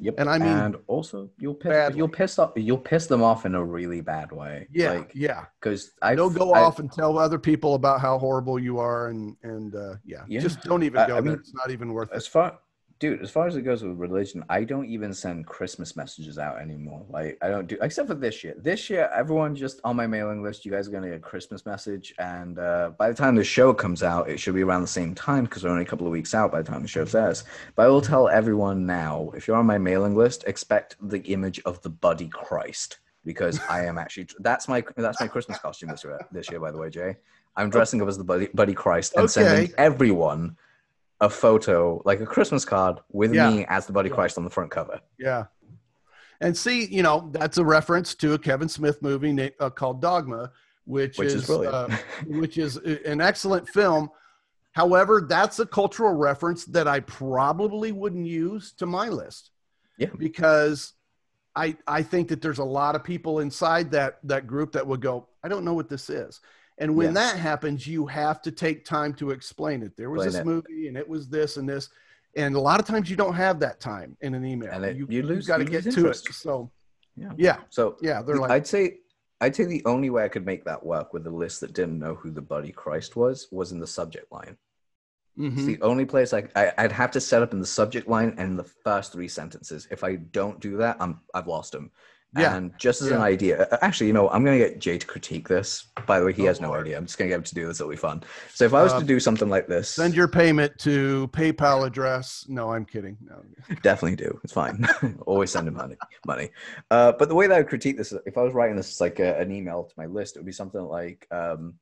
Yep. 0.03 0.15
and 0.19 0.29
I 0.29 0.37
mean 0.37 0.47
and 0.49 0.75
also 0.87 1.29
you'll 1.37 1.53
piss 1.55 1.69
badly. 1.71 1.97
you'll 1.97 2.09
piss 2.09 2.37
off 2.39 2.51
you'll 2.55 2.77
piss 2.77 3.07
them 3.07 3.23
off 3.23 3.45
in 3.45 3.55
a 3.55 3.63
really 3.63 4.01
bad 4.01 4.31
way. 4.31 4.67
Yeah, 4.71 4.91
Like 4.91 5.11
yeah. 5.15 5.45
because 5.59 5.91
I 6.01 6.13
Don't 6.15 6.33
go 6.33 6.51
I- 6.53 6.61
off 6.61 6.79
and 6.79 6.91
tell 6.91 7.17
other 7.17 7.39
people 7.39 7.75
about 7.75 8.01
how 8.01 8.17
horrible 8.19 8.59
you 8.59 8.79
are, 8.79 9.07
and 9.07 9.35
and 9.43 9.73
uh, 9.75 9.95
yeah. 10.05 10.23
Yeah. 10.27 10.41
just 10.41 10.61
don't 10.63 10.83
even 10.83 10.99
I- 10.99 11.07
go 11.07 11.17
I 11.17 11.21
there. 11.21 11.31
mean, 11.31 11.39
It's 11.39 11.53
not 11.53 11.71
even 11.71 11.93
worth 11.93 12.11
it. 12.11 12.15
as 12.15 12.27
far 12.27 12.59
dude 13.03 13.21
as 13.21 13.29
far 13.29 13.47
as 13.47 13.57
it 13.57 13.63
goes 13.63 13.83
with 13.83 13.97
religion 13.97 14.45
i 14.49 14.63
don't 14.63 14.85
even 14.85 15.13
send 15.13 15.45
christmas 15.45 15.97
messages 15.97 16.37
out 16.37 16.57
anymore. 16.57 17.05
Like 17.09 17.37
i 17.41 17.49
don't 17.49 17.67
do 17.67 17.77
except 17.81 18.07
for 18.07 18.15
this 18.15 18.45
year. 18.45 18.55
This 18.57 18.89
year 18.89 19.09
everyone 19.13 19.57
just 19.57 19.81
on 19.83 19.97
my 19.97 20.07
mailing 20.07 20.41
list 20.41 20.63
you 20.63 20.71
guys 20.71 20.87
are 20.87 20.91
going 20.91 21.03
to 21.03 21.09
get 21.09 21.17
a 21.17 21.19
christmas 21.19 21.65
message. 21.65 22.13
And 22.17 22.57
uh, 22.59 22.91
by 22.97 23.09
the 23.09 23.15
time 23.15 23.35
the 23.35 23.43
show 23.43 23.73
comes 23.73 24.03
out 24.03 24.29
it 24.29 24.39
should 24.39 24.55
be 24.55 24.63
around 24.63 24.83
the 24.83 24.87
same 24.99 25.13
time 25.13 25.43
because 25.43 25.65
we're 25.65 25.71
only 25.71 25.83
a 25.83 25.85
couple 25.85 26.07
of 26.07 26.13
weeks 26.13 26.33
out 26.33 26.49
by 26.49 26.61
the 26.61 26.71
time 26.71 26.81
the 26.81 26.87
show 26.87 27.05
airs. 27.13 27.43
But 27.75 27.83
i 27.83 27.89
will 27.89 27.99
tell 27.99 28.29
everyone 28.29 28.85
now 28.85 29.31
if 29.35 29.49
you're 29.49 29.57
on 29.57 29.65
my 29.65 29.77
mailing 29.77 30.15
list 30.15 30.45
expect 30.47 30.95
the 31.01 31.19
image 31.33 31.59
of 31.65 31.81
the 31.81 31.89
buddy 31.89 32.29
christ. 32.29 32.99
Because 33.25 33.59
i 33.67 33.83
am 33.83 33.97
actually 33.97 34.27
that's 34.39 34.69
my 34.69 34.81
that's 34.95 35.19
my 35.19 35.27
christmas 35.27 35.59
costume 35.59 35.89
this 35.89 36.05
year 36.05 36.25
this 36.31 36.49
year 36.49 36.61
by 36.61 36.71
the 36.71 36.77
way 36.77 36.89
jay. 36.89 37.17
I'm 37.57 37.69
dressing 37.69 38.01
up 38.01 38.07
as 38.07 38.17
the 38.17 38.23
buddy, 38.23 38.47
buddy 38.53 38.73
christ 38.73 39.13
and 39.17 39.29
sending 39.29 39.73
everyone 39.77 40.55
a 41.23 41.29
photo, 41.29 42.01
like 42.03 42.19
a 42.19 42.25
Christmas 42.25 42.65
card, 42.65 42.99
with 43.11 43.33
Yeah. 43.33 43.49
me 43.49 43.65
as 43.69 43.85
the 43.85 43.93
Buddy. 43.93 44.09
Christ 44.09 44.37
on 44.37 44.43
the 44.43 44.49
front 44.49 44.69
cover. 44.71 44.99
Yeah. 45.17 45.45
And 46.41 46.55
see, 46.55 46.85
you 46.85 47.01
know, 47.01 47.29
that's 47.31 47.57
a 47.57 47.63
reference 47.63 48.13
to 48.15 48.33
a 48.33 48.39
Kevin 48.39 48.67
Smith 48.67 49.01
movie 49.01 49.51
uh, 49.61 49.69
called 49.69 50.01
Dogma, 50.01 50.51
which, 50.83 51.17
Which 51.17 51.29
is 51.29 51.49
is, 51.49 51.49
uh, 51.49 51.95
which 52.27 52.57
is 52.57 52.75
an 52.75 53.21
excellent 53.21 53.69
film. 53.69 54.09
However, 54.73 55.25
that's 55.27 55.59
a 55.59 55.65
cultural 55.65 56.13
reference 56.13 56.65
that 56.65 56.87
I 56.87 56.99
probably 56.99 57.93
wouldn't 57.93 58.27
use 58.27 58.73
to 58.73 58.85
my 58.85 59.07
list. 59.07 59.51
Yeah. 59.97 60.09
Because 60.17 60.93
I 61.55 61.77
I 61.87 62.01
think 62.03 62.27
that 62.29 62.41
there's 62.41 62.59
a 62.59 62.63
lot 62.65 62.95
of 62.95 63.03
people 63.03 63.39
inside 63.39 63.91
that 63.91 64.17
that 64.23 64.47
group 64.47 64.73
that 64.73 64.85
would 64.85 64.99
go, 65.01 65.29
I 65.43 65.47
don't 65.47 65.63
know 65.63 65.75
what 65.75 65.87
this 65.87 66.09
is. 66.09 66.41
And 66.79 66.95
when 66.95 67.07
Yeah. 67.07 67.13
that 67.13 67.37
happens, 67.37 67.85
you 67.87 68.05
have 68.07 68.41
to 68.43 68.51
take 68.51 68.83
time 68.85 69.13
to 69.15 69.31
explain 69.31 69.83
it. 69.83 69.95
There 69.95 70.09
was 70.09 70.25
Explain 70.25 70.45
this 70.45 70.63
it. 70.65 70.69
movie 70.69 70.87
and 70.87 70.97
it 70.97 71.07
was 71.07 71.29
this 71.29 71.57
and 71.57 71.69
this. 71.69 71.89
And 72.35 72.55
a 72.55 72.59
lot 72.59 72.79
of 72.79 72.87
times 72.87 73.09
you 73.09 73.15
don't 73.15 73.35
have 73.35 73.59
that 73.59 73.79
time 73.79 74.17
in 74.21 74.33
an 74.33 74.43
email. 74.45 74.71
And 74.71 74.83
it- 74.85 74.97
you, 74.97 75.05
you 75.09 75.21
lose- 75.23 75.45
got 75.45 75.57
to 75.57 75.65
get 75.65 75.83
to 75.91 76.07
it. 76.09 76.15
So 76.15 76.71
Yeah. 77.15 77.31
yeah, 77.37 77.57
So 77.69 77.97
yeah, 78.01 78.21
they're 78.23 78.37
like, 78.37 78.51
I'd 78.51 78.67
say 78.67 78.99
I'd 79.41 79.55
say 79.55 79.65
the 79.65 79.83
only 79.85 80.09
way 80.09 80.23
I 80.23 80.29
could 80.29 80.45
make 80.45 80.63
that 80.65 80.83
work 80.85 81.13
with 81.13 81.27
a 81.27 81.29
list 81.29 81.59
that 81.61 81.73
didn't 81.73 81.99
know 81.99 82.15
who 82.15 82.31
the 82.31 82.41
Buddy 82.41 82.71
Christ 82.71 83.15
was 83.17 83.47
was 83.51 83.71
in 83.73 83.79
the 83.79 83.85
subject 83.87 84.31
line. 84.31 84.57
It's 85.35 85.61
mhm. 85.63 85.65
the 85.65 85.81
only 85.81 86.05
place 86.05 86.31
I, 86.33 86.47
I 86.55 86.71
I'd 86.77 86.91
have 86.91 87.11
to 87.11 87.19
set 87.19 87.41
up 87.43 87.53
in 87.53 87.59
the 87.59 87.65
subject 87.65 88.07
line 88.07 88.33
and 88.37 88.57
the 88.57 88.63
first 88.63 89.11
three 89.11 89.27
sentences. 89.27 89.87
If 89.91 90.03
I 90.03 90.15
don't 90.15 90.59
do 90.59 90.77
that, 90.77 90.95
I'm 90.99 91.19
I've 91.33 91.47
lost 91.47 91.75
him. 91.75 91.91
Yeah. 92.35 92.55
And 92.55 92.71
just 92.79 93.01
as 93.01 93.09
an 93.11 93.21
idea, 93.21 93.67
uh, 93.71 93.77
actually, 93.81 94.07
you 94.07 94.13
know, 94.13 94.27
I'm 94.29 94.43
gonna 94.43 94.57
get 94.57 94.79
Jay 94.79 94.97
to 94.97 95.05
critique 95.05 95.47
this. 95.47 95.87
By 96.07 96.19
the 96.19 96.25
way, 96.25 96.33
he 96.33 96.43
Oh, 96.43 96.47
has 96.47 96.59
no 96.59 96.69
Lord. 96.69 96.87
idea. 96.87 96.97
I'm 96.97 97.05
just 97.05 97.17
gonna 97.17 97.29
get 97.29 97.35
him 97.35 97.43
to 97.43 97.53
do 97.55 97.67
this. 97.67 97.79
It'll 97.79 97.91
be 97.91 97.95
fun. 97.95 98.23
So 98.53 98.65
if 98.65 98.73
I 98.73 98.81
was 98.81 98.93
Um, 98.93 99.01
to 99.01 99.05
do 99.05 99.19
something 99.19 99.49
like 99.49 99.67
this, 99.67 99.89
send 99.89 100.15
your 100.15 100.27
payment 100.27 100.77
to 100.79 101.29
PayPal 101.31 101.85
address. 101.85 102.45
No, 102.47 102.73
I'm 102.73 102.85
kidding. 102.85 103.17
No. 103.21 103.43
Definitely 103.83 104.15
do. 104.15 104.39
It's 104.43 104.53
fine. 104.53 104.83
Always 105.27 105.51
send 105.51 105.67
him 105.67 105.75
money. 105.75 105.95
Money. 106.25 106.49
Uh, 106.89 107.11
but 107.11 107.29
the 107.29 107.35
way 107.35 107.45
that 107.45 107.53
I 107.53 107.57
would 107.59 107.69
critique 107.69 107.97
this, 107.97 108.13
if 108.25 108.37
I 108.37 108.41
was 108.41 108.53
writing 108.53 108.75
this 108.77 108.99
like 108.99 109.19
a, 109.19 109.37
an 109.39 109.51
email 109.51 109.83
to 109.83 109.93
my 109.95 110.07
list, 110.07 110.35
it 110.35 110.39
would 110.39 110.45
be 110.47 110.51
something 110.51 110.81
like, 110.81 111.27
um, 111.31 111.75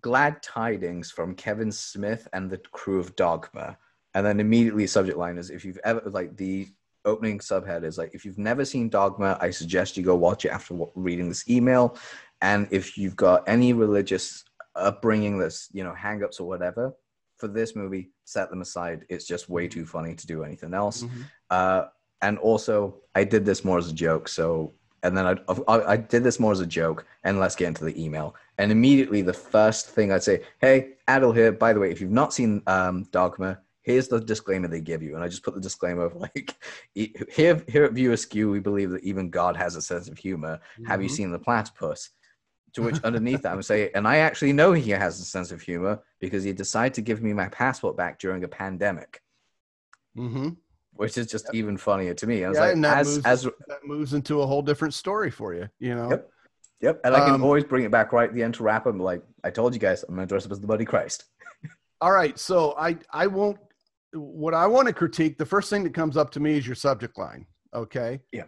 glad 0.00 0.42
tidings 0.42 1.10
from 1.10 1.34
Kevin 1.34 1.70
Smith 1.70 2.26
and 2.32 2.50
the 2.50 2.58
crew 2.58 2.98
of 2.98 3.14
Dogma. 3.14 3.76
And 4.14 4.24
then 4.24 4.40
immediately 4.40 4.86
subject 4.86 5.18
line 5.18 5.36
is 5.36 5.50
if 5.50 5.64
you've 5.66 5.78
ever 5.84 6.00
like 6.10 6.36
the 6.36 6.66
opening 7.06 7.38
subhead 7.38 7.84
is 7.84 7.96
like 7.96 8.14
if 8.14 8.24
you've 8.24 8.38
never 8.38 8.64
seen 8.64 8.88
Dogma, 8.88 9.38
I 9.40 9.50
suggest 9.50 9.96
you 9.96 10.02
go 10.02 10.16
watch 10.16 10.44
it 10.44 10.50
after 10.50 10.76
reading 10.94 11.28
this 11.28 11.48
email. 11.48 11.96
And 12.42 12.68
if 12.70 12.98
you've 12.98 13.16
got 13.16 13.48
any 13.48 13.72
religious 13.72 14.44
upbringing 14.74 15.38
that's 15.38 15.68
you 15.72 15.82
know 15.82 15.94
hangups 15.98 16.40
or 16.40 16.44
whatever 16.44 16.92
for 17.38 17.48
this 17.48 17.76
movie, 17.76 18.10
set 18.24 18.50
them 18.50 18.60
aside. 18.60 19.04
It's 19.08 19.26
just 19.26 19.48
way 19.48 19.68
too 19.68 19.86
funny 19.86 20.14
to 20.14 20.26
do 20.26 20.42
anything 20.42 20.74
else. 20.74 21.02
Mm-hmm. 21.02 21.22
Uh, 21.50 21.84
and 22.22 22.38
also, 22.38 22.96
I 23.14 23.24
did 23.24 23.44
this 23.44 23.64
more 23.64 23.78
as 23.78 23.90
a 23.90 23.94
joke. 23.94 24.26
So, 24.28 24.72
and 25.02 25.16
then 25.16 25.26
I, 25.26 25.36
I, 25.68 25.92
I 25.92 25.96
did 25.96 26.24
this 26.24 26.40
more 26.40 26.52
as 26.52 26.60
a 26.60 26.66
joke. 26.66 27.06
And 27.24 27.38
let's 27.38 27.54
get 27.54 27.68
into 27.68 27.84
the 27.84 28.02
email. 28.02 28.34
And 28.58 28.72
immediately, 28.72 29.22
the 29.22 29.34
first 29.34 29.90
thing 29.90 30.12
I'd 30.12 30.22
say, 30.22 30.42
"Hey, 30.60 30.94
Adil 31.08 31.34
here. 31.34 31.52
By 31.52 31.72
the 31.72 31.80
way, 31.80 31.90
if 31.90 32.00
you've 32.00 32.10
not 32.10 32.32
seen 32.32 32.62
um, 32.66 33.04
Dogma, 33.12 33.58
here's 33.86 34.08
the 34.08 34.20
disclaimer 34.20 34.68
they 34.68 34.82
give 34.82 35.02
you." 35.02 35.14
And 35.14 35.24
I 35.24 35.28
just 35.28 35.42
put 35.42 35.54
the 35.54 35.60
disclaimer 35.60 36.04
of 36.04 36.16
like, 36.16 36.54
"Here, 36.94 37.64
here 37.66 37.84
at 37.84 37.92
View 37.92 38.12
Askew, 38.12 38.50
we 38.50 38.60
believe 38.60 38.90
that 38.90 39.04
even 39.04 39.30
God 39.30 39.56
has 39.56 39.76
a 39.76 39.82
sense 39.82 40.08
of 40.08 40.18
humor. 40.18 40.60
Mm-hmm. 40.74 40.84
Have 40.84 41.02
you 41.02 41.08
mm-hmm. 41.08 41.16
seen 41.16 41.30
the 41.30 41.38
platypus?" 41.38 42.10
To 42.74 42.82
which 42.82 43.00
underneath 43.04 43.42
that, 43.42 43.52
I 43.52 43.54
would 43.54 43.64
say, 43.64 43.90
and 43.94 44.06
I 44.06 44.18
actually 44.18 44.52
know 44.52 44.74
he 44.74 44.90
has 44.90 45.18
a 45.18 45.24
sense 45.24 45.50
of 45.50 45.62
humor 45.62 46.02
because 46.20 46.44
he 46.44 46.52
decided 46.52 46.92
to 46.94 47.00
give 47.00 47.22
me 47.22 47.32
my 47.32 47.48
passport 47.48 47.96
back 47.96 48.18
during 48.18 48.44
a 48.44 48.48
pandemic. 48.48 49.22
Mm-hmm. 50.16 50.50
Which 50.92 51.16
is 51.18 51.26
just 51.26 51.46
yep. 51.46 51.54
even 51.54 51.76
funnier 51.76 52.14
to 52.14 52.26
me. 52.26 52.44
I 52.44 52.48
was 52.48 52.56
yeah, 52.56 52.64
like, 52.64 52.74
and 52.74 52.84
that, 52.84 52.98
as, 52.98 53.06
moves, 53.06 53.26
as, 53.26 53.42
that 53.44 53.84
moves 53.84 54.14
into 54.14 54.40
a 54.40 54.46
whole 54.46 54.62
different 54.62 54.94
story 54.94 55.30
for 55.30 55.54
you, 55.54 55.68
you 55.78 55.94
know? 55.94 56.10
Yep. 56.10 56.30
Yep. 56.80 57.00
And 57.04 57.14
I 57.14 57.20
can 57.20 57.34
um, 57.34 57.44
always 57.44 57.64
bring 57.64 57.84
it 57.84 57.90
back 57.90 58.12
right 58.12 58.28
at 58.28 58.34
the 58.34 58.42
end 58.42 58.54
to 58.54 58.62
wrap 58.62 58.86
up. 58.86 58.98
Like, 58.98 59.22
I 59.42 59.50
told 59.50 59.74
you 59.74 59.80
guys, 59.80 60.02
I'm 60.02 60.14
going 60.14 60.26
to 60.26 60.32
dress 60.32 60.44
up 60.44 60.52
as 60.52 60.60
the 60.60 60.66
Buddy 60.66 60.84
Christ. 60.84 61.24
all 62.00 62.12
right. 62.12 62.38
So 62.38 62.74
I, 62.78 62.98
I 63.10 63.26
won't, 63.26 63.58
what 64.16 64.54
I 64.54 64.66
want 64.66 64.88
to 64.88 64.94
critique, 64.94 65.38
the 65.38 65.46
first 65.46 65.70
thing 65.70 65.84
that 65.84 65.94
comes 65.94 66.16
up 66.16 66.30
to 66.32 66.40
me 66.40 66.56
is 66.56 66.66
your 66.66 66.76
subject 66.76 67.18
line. 67.18 67.46
Okay. 67.74 68.20
Yeah. 68.32 68.44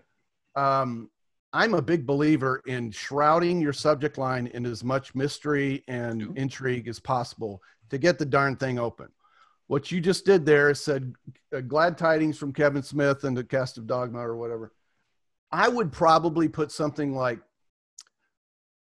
Um, 0.57 1.11
I'm 1.53 1.75
a 1.75 1.83
big 1.83 2.07
believer 2.07 2.63
in 2.67 2.91
shrouding 2.91 3.61
your 3.61 3.73
subject 3.73 4.19
line 4.19 4.49
in 4.49 4.67
as 4.67 4.85
much 4.85 5.15
mystery 5.15 5.83
and 5.89 6.37
intrigue 6.37 6.89
as 6.89 7.01
possible 7.01 7.63
to 7.91 7.99
get 7.99 8.19
the 8.19 8.27
darn 8.27 8.57
thing 8.57 8.79
open. 8.79 9.09
What 9.67 9.91
you 9.91 10.01
just 10.01 10.25
did 10.25 10.45
there 10.45 10.75
said 10.75 11.15
uh, 11.55 11.61
glad 11.61 11.97
tidings 11.97 12.39
from 12.39 12.53
Kevin 12.53 12.83
Smith 12.83 13.25
and 13.25 13.37
the 13.37 13.45
cast 13.45 13.79
of 13.79 13.87
Dogma 13.87 14.19
or 14.19 14.37
whatever. 14.37 14.73
I 15.51 15.69
would 15.69 15.93
probably 15.93 16.49
put 16.49 16.71
something 16.71 17.15
like 17.15 17.39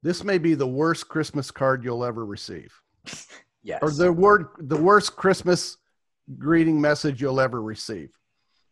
this 0.02 0.24
may 0.24 0.38
be 0.38 0.56
the 0.56 0.68
worst 0.68 1.08
Christmas 1.08 1.52
card 1.52 1.84
you'll 1.84 2.06
ever 2.06 2.26
receive. 2.26 2.74
yes. 3.64 3.80
Or 3.82 3.92
the 3.92 4.12
word 4.12 4.48
the 4.60 4.78
worst 4.78 5.16
Christmas 5.16 5.78
greeting 6.38 6.80
message 6.80 7.22
you'll 7.22 7.39
ever 7.39 7.62
receive. 7.62 8.10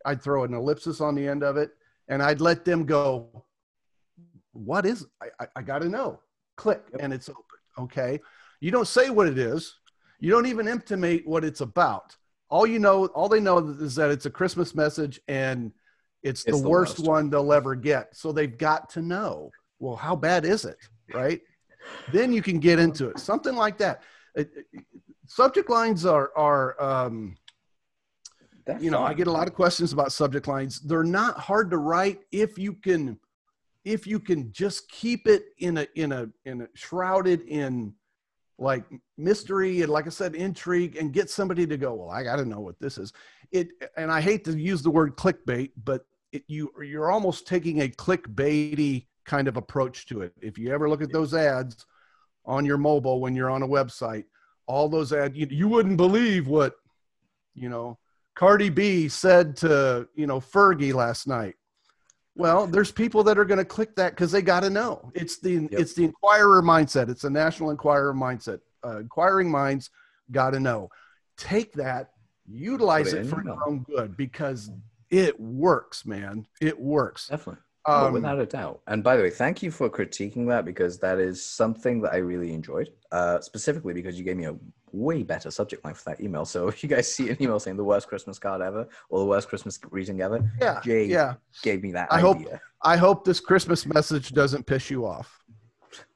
I'd 0.06 0.22
throw 0.22 0.44
an 0.44 0.54
ellipsis 0.54 1.02
on 1.02 1.16
the 1.16 1.28
end 1.28 1.44
of 1.44 1.58
it 1.58 1.72
and 2.08 2.22
I'd 2.22 2.42
let 2.42 2.64
them 2.64 2.86
go 2.86 3.44
what 4.54 4.86
is 4.86 5.06
I, 5.22 5.28
I, 5.40 5.48
I 5.58 5.62
got 5.62 5.80
to 5.80 5.90
know. 5.90 6.20
Click 6.56 6.84
and 7.00 7.14
it's 7.14 7.30
open. 7.30 7.44
Okay. 7.78 8.20
You 8.60 8.72
don't 8.72 8.88
say 8.88 9.10
what 9.10 9.28
it 9.28 9.38
is. 9.38 9.76
You 10.20 10.32
don't 10.32 10.48
even 10.48 10.68
intimate 10.68 11.28
what 11.28 11.44
it's 11.44 11.62
about. 11.62 12.16
All 12.50 12.66
you 12.66 12.80
know, 12.80 13.06
all 13.08 13.30
they 13.30 13.40
know 13.40 13.60
is 13.60 13.96
that 13.96 14.10
it's 14.10 14.26
a 14.26 14.32
Christmas 14.32 14.74
message 14.74 15.20
and 15.28 15.72
it's, 16.24 16.46
it's 16.46 16.58
the, 16.58 16.64
the, 16.64 16.70
worst, 16.70 16.98
worst 17.00 17.08
one 17.08 17.30
they'll 17.30 17.54
ever 17.54 17.76
get. 17.76 18.16
So 18.16 18.32
they've 18.32 18.58
got 18.58 18.90
to 18.92 19.02
know. 19.02 19.52
Well, 19.80 19.96
how 19.96 20.16
bad 20.16 20.46
is 20.46 20.66
it? 20.66 20.78
Right. 21.14 21.42
then 22.12 22.34
you 22.34 22.42
can 22.42 22.60
get 22.60 22.80
into 22.80 23.10
it. 23.10 23.20
Something 23.20 23.56
like 23.56 23.78
that. 23.78 24.02
It, 24.36 24.50
it, 24.74 24.86
subject 25.28 25.70
lines 25.70 26.06
are 26.06 26.32
are 26.36 26.82
um, 26.82 27.36
you 28.80 28.92
know, 28.92 29.02
I 29.02 29.14
get 29.14 29.28
a 29.28 29.32
lot 29.32 29.48
of 29.48 29.54
questions 29.54 29.94
about 29.94 30.12
subject 30.12 30.48
lines. 30.48 30.80
They're 30.80 31.04
not 31.04 31.40
hard 31.40 31.72
to 31.72 31.78
write 31.78 32.22
if 32.32 32.58
you 32.58 32.74
can 32.74 33.20
if 33.86 34.06
you 34.06 34.20
can 34.20 34.52
just 34.52 34.90
keep 34.90 35.28
it 35.28 35.46
in 35.60 35.78
a 35.78 35.88
in 35.96 36.12
a 36.12 36.28
in 36.46 36.62
a 36.62 36.68
shrouded 36.74 37.42
in 37.44 37.94
like 38.60 38.84
mystery 39.18 39.82
and 39.82 39.92
like 39.92 40.08
I 40.08 40.10
said, 40.10 40.36
intrigue, 40.36 40.98
and 40.98 41.14
get 41.14 41.30
somebody 41.30 41.66
to 41.68 41.78
go, 41.78 41.94
well, 41.94 42.10
I 42.10 42.24
got 42.24 42.38
to 42.38 42.46
know 42.46 42.60
what 42.60 42.80
this 42.80 42.98
is. 42.98 43.14
It 43.52 43.70
and 43.96 44.12
I 44.12 44.20
hate 44.20 44.44
to 44.46 44.58
use 44.58 44.82
the 44.82 44.90
word 44.90 45.16
clickbait, 45.16 45.72
but 45.84 46.06
it, 46.32 46.44
you 46.48 46.72
you're 46.84 47.12
almost 47.12 47.48
taking 47.48 47.82
a 47.82 47.88
clickbaity 47.88 49.06
kind 49.26 49.48
of 49.48 49.58
approach 49.58 50.06
to 50.08 50.22
it. 50.22 50.34
If 50.42 50.58
you 50.58 50.74
ever 50.74 50.90
look 50.90 51.02
at 51.02 51.14
those 51.14 51.34
ads 51.34 51.86
on 52.46 52.66
your 52.66 52.78
mobile 52.78 53.22
when 53.22 53.36
you're 53.36 53.50
on 53.50 53.64
a 53.64 53.68
website, 53.68 54.26
all 54.66 54.90
those 54.90 55.14
ads, 55.14 55.38
you, 55.38 55.48
you 55.50 55.68
wouldn't 55.68 55.98
believe 55.98 56.48
what 56.48 56.76
you 57.54 57.70
know 57.70 57.98
Cardi 58.38 58.70
B 58.70 59.08
said 59.08 59.58
to 59.58 60.08
you 60.16 60.28
know 60.28 60.40
Fergie 60.40 60.94
last 60.94 61.28
night. 61.28 61.56
Well, 62.36 62.68
there's 62.68 62.92
people 62.92 63.24
that 63.24 63.40
are 63.40 63.46
going 63.46 63.58
to 63.58 63.66
click 63.66 63.96
that 63.96 64.12
because 64.12 64.32
they 64.32 64.44
got 64.44 64.60
to 64.60 64.70
know. 64.70 65.12
It's 65.16 65.40
the 65.40 65.54
yep. 65.54 65.72
it's 65.72 65.94
the 65.94 66.06
inquirer 66.06 66.62
mindset. 66.62 67.10
It's 67.10 67.24
a 67.24 67.32
National 67.32 67.72
Enquirer 67.72 68.14
mindset. 68.14 68.60
Uh, 68.86 69.00
inquiring 69.00 69.50
minds 69.50 69.90
got 70.32 70.52
to 70.52 70.60
know. 70.60 70.90
Take 71.36 71.74
that, 71.74 72.12
utilize 72.48 73.12
it, 73.14 73.26
it 73.26 73.30
for 73.30 73.44
your 73.44 73.58
own 73.68 73.84
good 73.90 74.16
because 74.16 74.70
it 75.10 75.40
works, 75.40 76.06
man. 76.06 76.46
It 76.62 76.80
works. 76.80 77.30
Definitely. 77.30 77.64
Um, 77.88 78.04
oh, 78.04 78.12
without 78.12 78.40
a 78.40 78.46
doubt. 78.46 78.82
And 78.86 79.04
by 79.04 79.16
the 79.18 79.24
way, 79.24 79.30
thank 79.32 79.64
you 79.64 79.72
for 79.72 79.90
critiquing 79.90 80.48
that 80.50 80.64
because 80.64 81.00
that 81.00 81.18
is 81.18 81.44
something 81.44 82.02
that 82.02 82.14
I 82.14 82.18
really 82.18 82.54
enjoyed. 82.54 82.90
Uh, 83.12 83.40
specifically 83.40 83.94
because 83.94 84.20
you 84.20 84.26
gave 84.26 84.38
me 84.38 84.46
a 84.46 84.56
way 84.92 85.24
better 85.24 85.52
subject 85.52 85.84
line 85.84 85.94
for 85.94 86.06
that 86.10 86.22
email. 86.22 86.46
So 86.46 86.68
if 86.70 86.84
you 86.84 86.90
guys 86.90 87.14
see 87.14 87.30
an 87.30 87.38
email 87.42 87.60
saying 87.60 87.78
the 87.78 87.84
worst 87.84 88.08
Christmas 88.08 88.40
card 88.40 88.62
ever 88.62 88.88
or 89.10 89.20
the 89.20 89.26
worst 89.26 89.50
Christmas 89.50 89.78
greeting 89.78 90.22
ever, 90.22 90.52
yeah, 90.62 90.80
Jay 90.84 91.06
yeah. 91.06 91.36
gave 91.62 91.84
me 91.84 91.92
that 91.94 92.08
I 92.12 92.18
idea. 92.18 92.52
Hope, 92.52 92.60
I 92.82 92.98
hope 92.98 93.26
this 93.26 93.40
Christmas 93.40 93.86
message 93.86 94.34
doesn't 94.34 94.66
piss 94.66 94.90
you 94.90 95.06
off. 95.06 95.44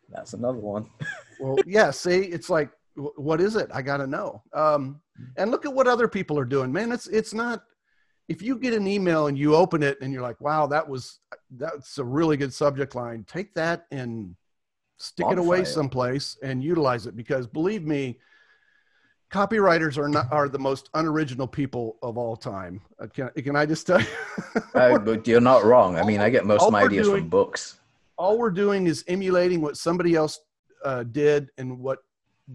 That's 0.10 0.34
another 0.34 0.60
one. 0.60 0.90
well, 1.40 1.58
yeah. 1.66 1.92
See, 1.92 2.20
it's 2.20 2.50
like, 2.50 2.70
what 2.96 3.40
is 3.40 3.56
it? 3.56 3.70
I 3.74 3.82
got 3.82 3.98
to 3.98 4.08
know. 4.08 4.44
Um, 4.54 5.02
and 5.38 5.52
look 5.52 5.66
at 5.66 5.74
what 5.74 5.88
other 5.88 6.08
people 6.08 6.38
are 6.38 6.46
doing, 6.46 6.72
man. 6.72 6.92
It's 6.92 7.08
it's 7.08 7.34
not. 7.34 7.64
If 8.28 8.42
you 8.42 8.58
get 8.58 8.74
an 8.74 8.88
email 8.88 9.28
and 9.28 9.38
you 9.38 9.56
open 9.56 9.84
it 9.84 10.00
and 10.02 10.14
you're 10.14 10.22
like, 10.22 10.40
wow, 10.40 10.66
that 10.68 10.88
was 10.88 11.20
that's 11.50 11.98
a 11.98 12.04
really 12.04 12.38
good 12.38 12.54
subject 12.54 12.96
line. 12.96 13.26
Take 13.28 13.54
that 13.56 13.88
and 13.92 14.36
stick 14.98 15.26
Modify 15.26 15.42
it 15.42 15.46
away 15.46 15.66
someplace 15.66 16.38
and 16.44 16.64
utilize 16.64 17.08
it 17.08 17.16
because 17.16 17.48
believe 17.48 17.86
me, 17.86 18.20
copywriters 19.32 19.98
are 19.98 20.10
not 20.10 20.32
are 20.32 20.50
the 20.50 20.60
most 20.60 20.90
unoriginal 20.94 21.48
people 21.48 21.98
of 22.02 22.18
all 22.18 22.36
time. 22.36 22.82
Uh, 23.00 23.08
can, 23.08 23.30
can 23.30 23.56
I 23.56 23.66
just 23.66 23.88
tell 23.88 24.02
you? 24.02 24.08
uh, 24.76 25.00
but 25.00 25.28
you're 25.28 25.42
not 25.42 25.64
wrong. 25.64 25.98
I 25.98 26.04
mean, 26.04 26.20
I 26.20 26.30
get 26.30 26.46
most 26.46 26.64
of 26.64 26.72
my 26.72 26.84
ideas 26.84 27.08
doing, 27.08 27.24
from 27.24 27.30
books. 27.30 27.80
All 28.18 28.38
we're 28.38 28.52
doing 28.52 28.88
is 28.88 29.04
emulating 29.08 29.62
what 29.62 29.78
somebody 29.78 30.16
else 30.16 30.40
uh, 30.84 31.04
did 31.04 31.50
and 31.58 31.80
what 31.80 32.00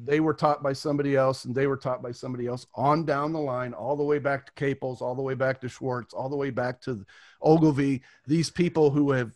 they 0.04 0.20
were 0.20 0.34
taught 0.34 0.62
by 0.62 0.72
somebody 0.72 1.16
else 1.16 1.46
and 1.46 1.54
they 1.54 1.66
were 1.66 1.76
taught 1.76 2.02
by 2.02 2.12
somebody 2.12 2.46
else 2.46 2.66
on 2.74 3.04
down 3.04 3.32
the 3.32 3.40
line, 3.40 3.72
all 3.72 3.96
the 3.96 4.04
way 4.04 4.18
back 4.18 4.44
to 4.46 4.52
Caples, 4.52 5.00
all 5.00 5.14
the 5.14 5.22
way 5.22 5.34
back 5.34 5.60
to 5.60 5.68
Schwartz, 5.68 6.12
all 6.12 6.28
the 6.28 6.36
way 6.36 6.50
back 6.50 6.80
to 6.82 7.04
Ogilvy. 7.40 8.02
These 8.26 8.50
people 8.50 8.90
who 8.90 9.12
have 9.12 9.32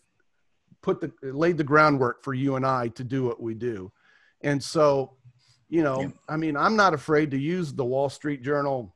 put 0.83 1.00
the 1.00 1.12
laid 1.22 1.57
the 1.57 1.64
groundwork 1.64 2.22
for 2.22 2.35
you 2.35 2.57
and 2.57 2.66
I 2.66 2.88
to 2.88 3.05
do 3.05 3.24
what 3.24 3.40
we 3.40 3.55
do. 3.55 3.90
And 4.42 4.62
so 4.62 5.16
you 5.70 5.85
know, 5.85 6.02
yeah. 6.02 6.09
I 6.28 6.37
mean, 6.37 6.56
I'm 6.56 6.76
not 6.76 6.92
afraid 6.92 7.30
to 7.30 7.38
use 7.38 7.72
the 7.72 7.85
Wall 7.85 8.11
Street 8.11 8.42
Journal 8.42 8.92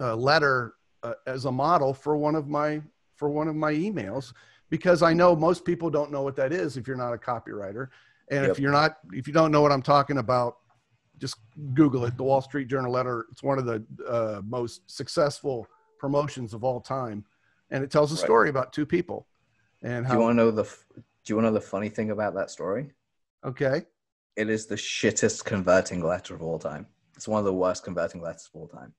uh, 0.00 0.16
letter 0.16 0.74
uh, 1.02 1.14
as 1.26 1.44
a 1.44 1.52
model 1.52 1.92
for 1.92 2.16
one 2.16 2.34
of 2.34 2.48
my 2.48 2.80
for 3.14 3.28
one 3.28 3.46
of 3.46 3.54
my 3.54 3.72
emails 3.72 4.32
because 4.70 5.02
I 5.02 5.12
know 5.12 5.36
most 5.36 5.64
people 5.64 5.90
don't 5.90 6.10
know 6.10 6.22
what 6.22 6.34
that 6.36 6.52
is 6.52 6.76
if 6.76 6.88
you're 6.88 6.96
not 6.96 7.12
a 7.12 7.18
copywriter, 7.18 7.88
and 8.30 8.42
yep. 8.42 8.50
if 8.50 8.58
you're 8.58 8.72
not 8.72 8.96
if 9.12 9.28
you 9.28 9.34
don't 9.34 9.52
know 9.52 9.60
what 9.60 9.70
I'm 9.70 9.82
talking 9.82 10.16
about, 10.16 10.56
just 11.18 11.36
Google 11.74 12.06
it. 12.06 12.16
The 12.16 12.24
Wall 12.24 12.40
Street 12.40 12.68
Journal 12.68 12.90
letter. 12.90 13.26
It's 13.30 13.42
one 13.42 13.58
of 13.58 13.66
the 13.66 13.84
uh, 14.08 14.40
most 14.46 14.90
successful 14.90 15.68
promotions 15.98 16.54
of 16.54 16.64
all 16.64 16.80
time, 16.80 17.22
and 17.70 17.84
it 17.84 17.90
tells 17.90 18.12
a 18.12 18.14
right. 18.14 18.24
story 18.24 18.48
about 18.48 18.72
two 18.72 18.86
people. 18.86 19.26
And 19.82 20.06
how, 20.06 20.14
do 20.14 20.20
you 20.20 20.24
want 20.24 20.38
to 20.38 20.42
know 20.42 20.50
the 20.50 20.62
Do 20.62 21.02
you 21.26 21.36
want 21.36 21.44
to 21.44 21.50
know 21.50 21.54
the 21.54 21.60
funny 21.60 21.90
thing 21.90 22.12
about 22.12 22.34
that 22.34 22.50
story? 22.50 22.92
Okay 23.44 23.82
it 24.36 24.50
is 24.50 24.66
the 24.66 24.74
shittest 24.74 25.44
converting 25.44 26.02
letter 26.02 26.34
of 26.34 26.42
all 26.42 26.58
time. 26.58 26.86
It's 27.16 27.26
one 27.26 27.38
of 27.38 27.46
the 27.46 27.54
worst 27.54 27.84
converting 27.84 28.20
letters 28.20 28.48
of 28.52 28.60
all 28.60 28.68
time. 28.68 28.92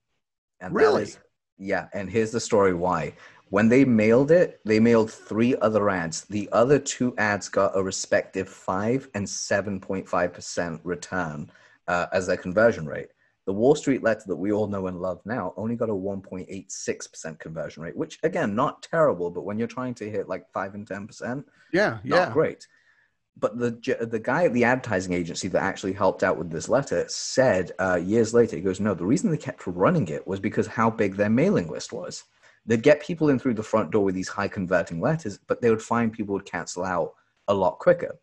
And 0.60 0.74
really? 0.74 1.04
Is, 1.04 1.18
yeah. 1.56 1.88
And 1.92 2.10
here's 2.10 2.32
the 2.32 2.40
story 2.40 2.74
why. 2.74 3.14
When 3.50 3.68
they 3.68 3.84
mailed 3.84 4.30
it, 4.30 4.60
they 4.64 4.80
mailed 4.80 5.10
three 5.10 5.56
other 5.56 5.88
ads. 5.88 6.24
The 6.24 6.48
other 6.52 6.78
two 6.78 7.14
ads 7.16 7.48
got 7.48 7.76
a 7.76 7.82
respective 7.82 8.48
5 8.48 9.08
and 9.14 9.26
7.5% 9.26 10.80
return 10.82 11.50
uh, 11.86 12.06
as 12.12 12.26
their 12.26 12.36
conversion 12.36 12.86
rate. 12.86 13.08
The 13.46 13.54
Wall 13.54 13.74
Street 13.74 14.02
letter 14.02 14.24
that 14.26 14.36
we 14.36 14.52
all 14.52 14.66
know 14.66 14.88
and 14.88 15.00
love 15.00 15.22
now 15.24 15.54
only 15.56 15.76
got 15.76 15.88
a 15.88 15.94
1.86% 15.94 17.38
conversion 17.38 17.82
rate, 17.82 17.96
which 17.96 18.18
again, 18.22 18.54
not 18.54 18.82
terrible, 18.82 19.30
but 19.30 19.46
when 19.46 19.58
you're 19.58 19.66
trying 19.66 19.94
to 19.94 20.10
hit 20.10 20.28
like 20.28 20.50
5 20.52 20.74
and 20.74 20.86
10%, 20.86 21.44
yeah, 21.72 21.98
not 22.04 22.28
yeah. 22.28 22.30
great 22.30 22.66
but 23.40 23.58
the 23.58 23.70
the 24.10 24.18
guy 24.18 24.44
at 24.44 24.52
the 24.52 24.64
advertising 24.64 25.12
agency 25.12 25.48
that 25.48 25.62
actually 25.62 25.92
helped 25.92 26.22
out 26.22 26.38
with 26.38 26.50
this 26.50 26.68
letter 26.68 27.04
said 27.08 27.72
uh, 27.78 27.96
years 27.96 28.34
later, 28.34 28.56
he 28.56 28.62
goes, 28.62 28.80
no, 28.80 28.94
the 28.94 29.04
reason 29.04 29.30
they 29.30 29.36
kept 29.36 29.66
running 29.66 30.08
it 30.08 30.26
was 30.26 30.40
because 30.40 30.66
how 30.66 30.90
big 30.90 31.16
their 31.16 31.30
mailing 31.30 31.68
list 31.68 31.92
was. 31.92 32.24
They'd 32.66 32.82
get 32.82 33.02
people 33.02 33.30
in 33.30 33.38
through 33.38 33.54
the 33.54 33.62
front 33.62 33.90
door 33.90 34.04
with 34.04 34.14
these 34.14 34.28
high 34.28 34.48
converting 34.48 35.00
letters, 35.00 35.38
but 35.46 35.62
they 35.62 35.70
would 35.70 35.82
find 35.82 36.12
people 36.12 36.34
would 36.34 36.44
cancel 36.44 36.84
out 36.84 37.14
a 37.48 37.54
lot 37.54 37.78
quicker. 37.78 38.18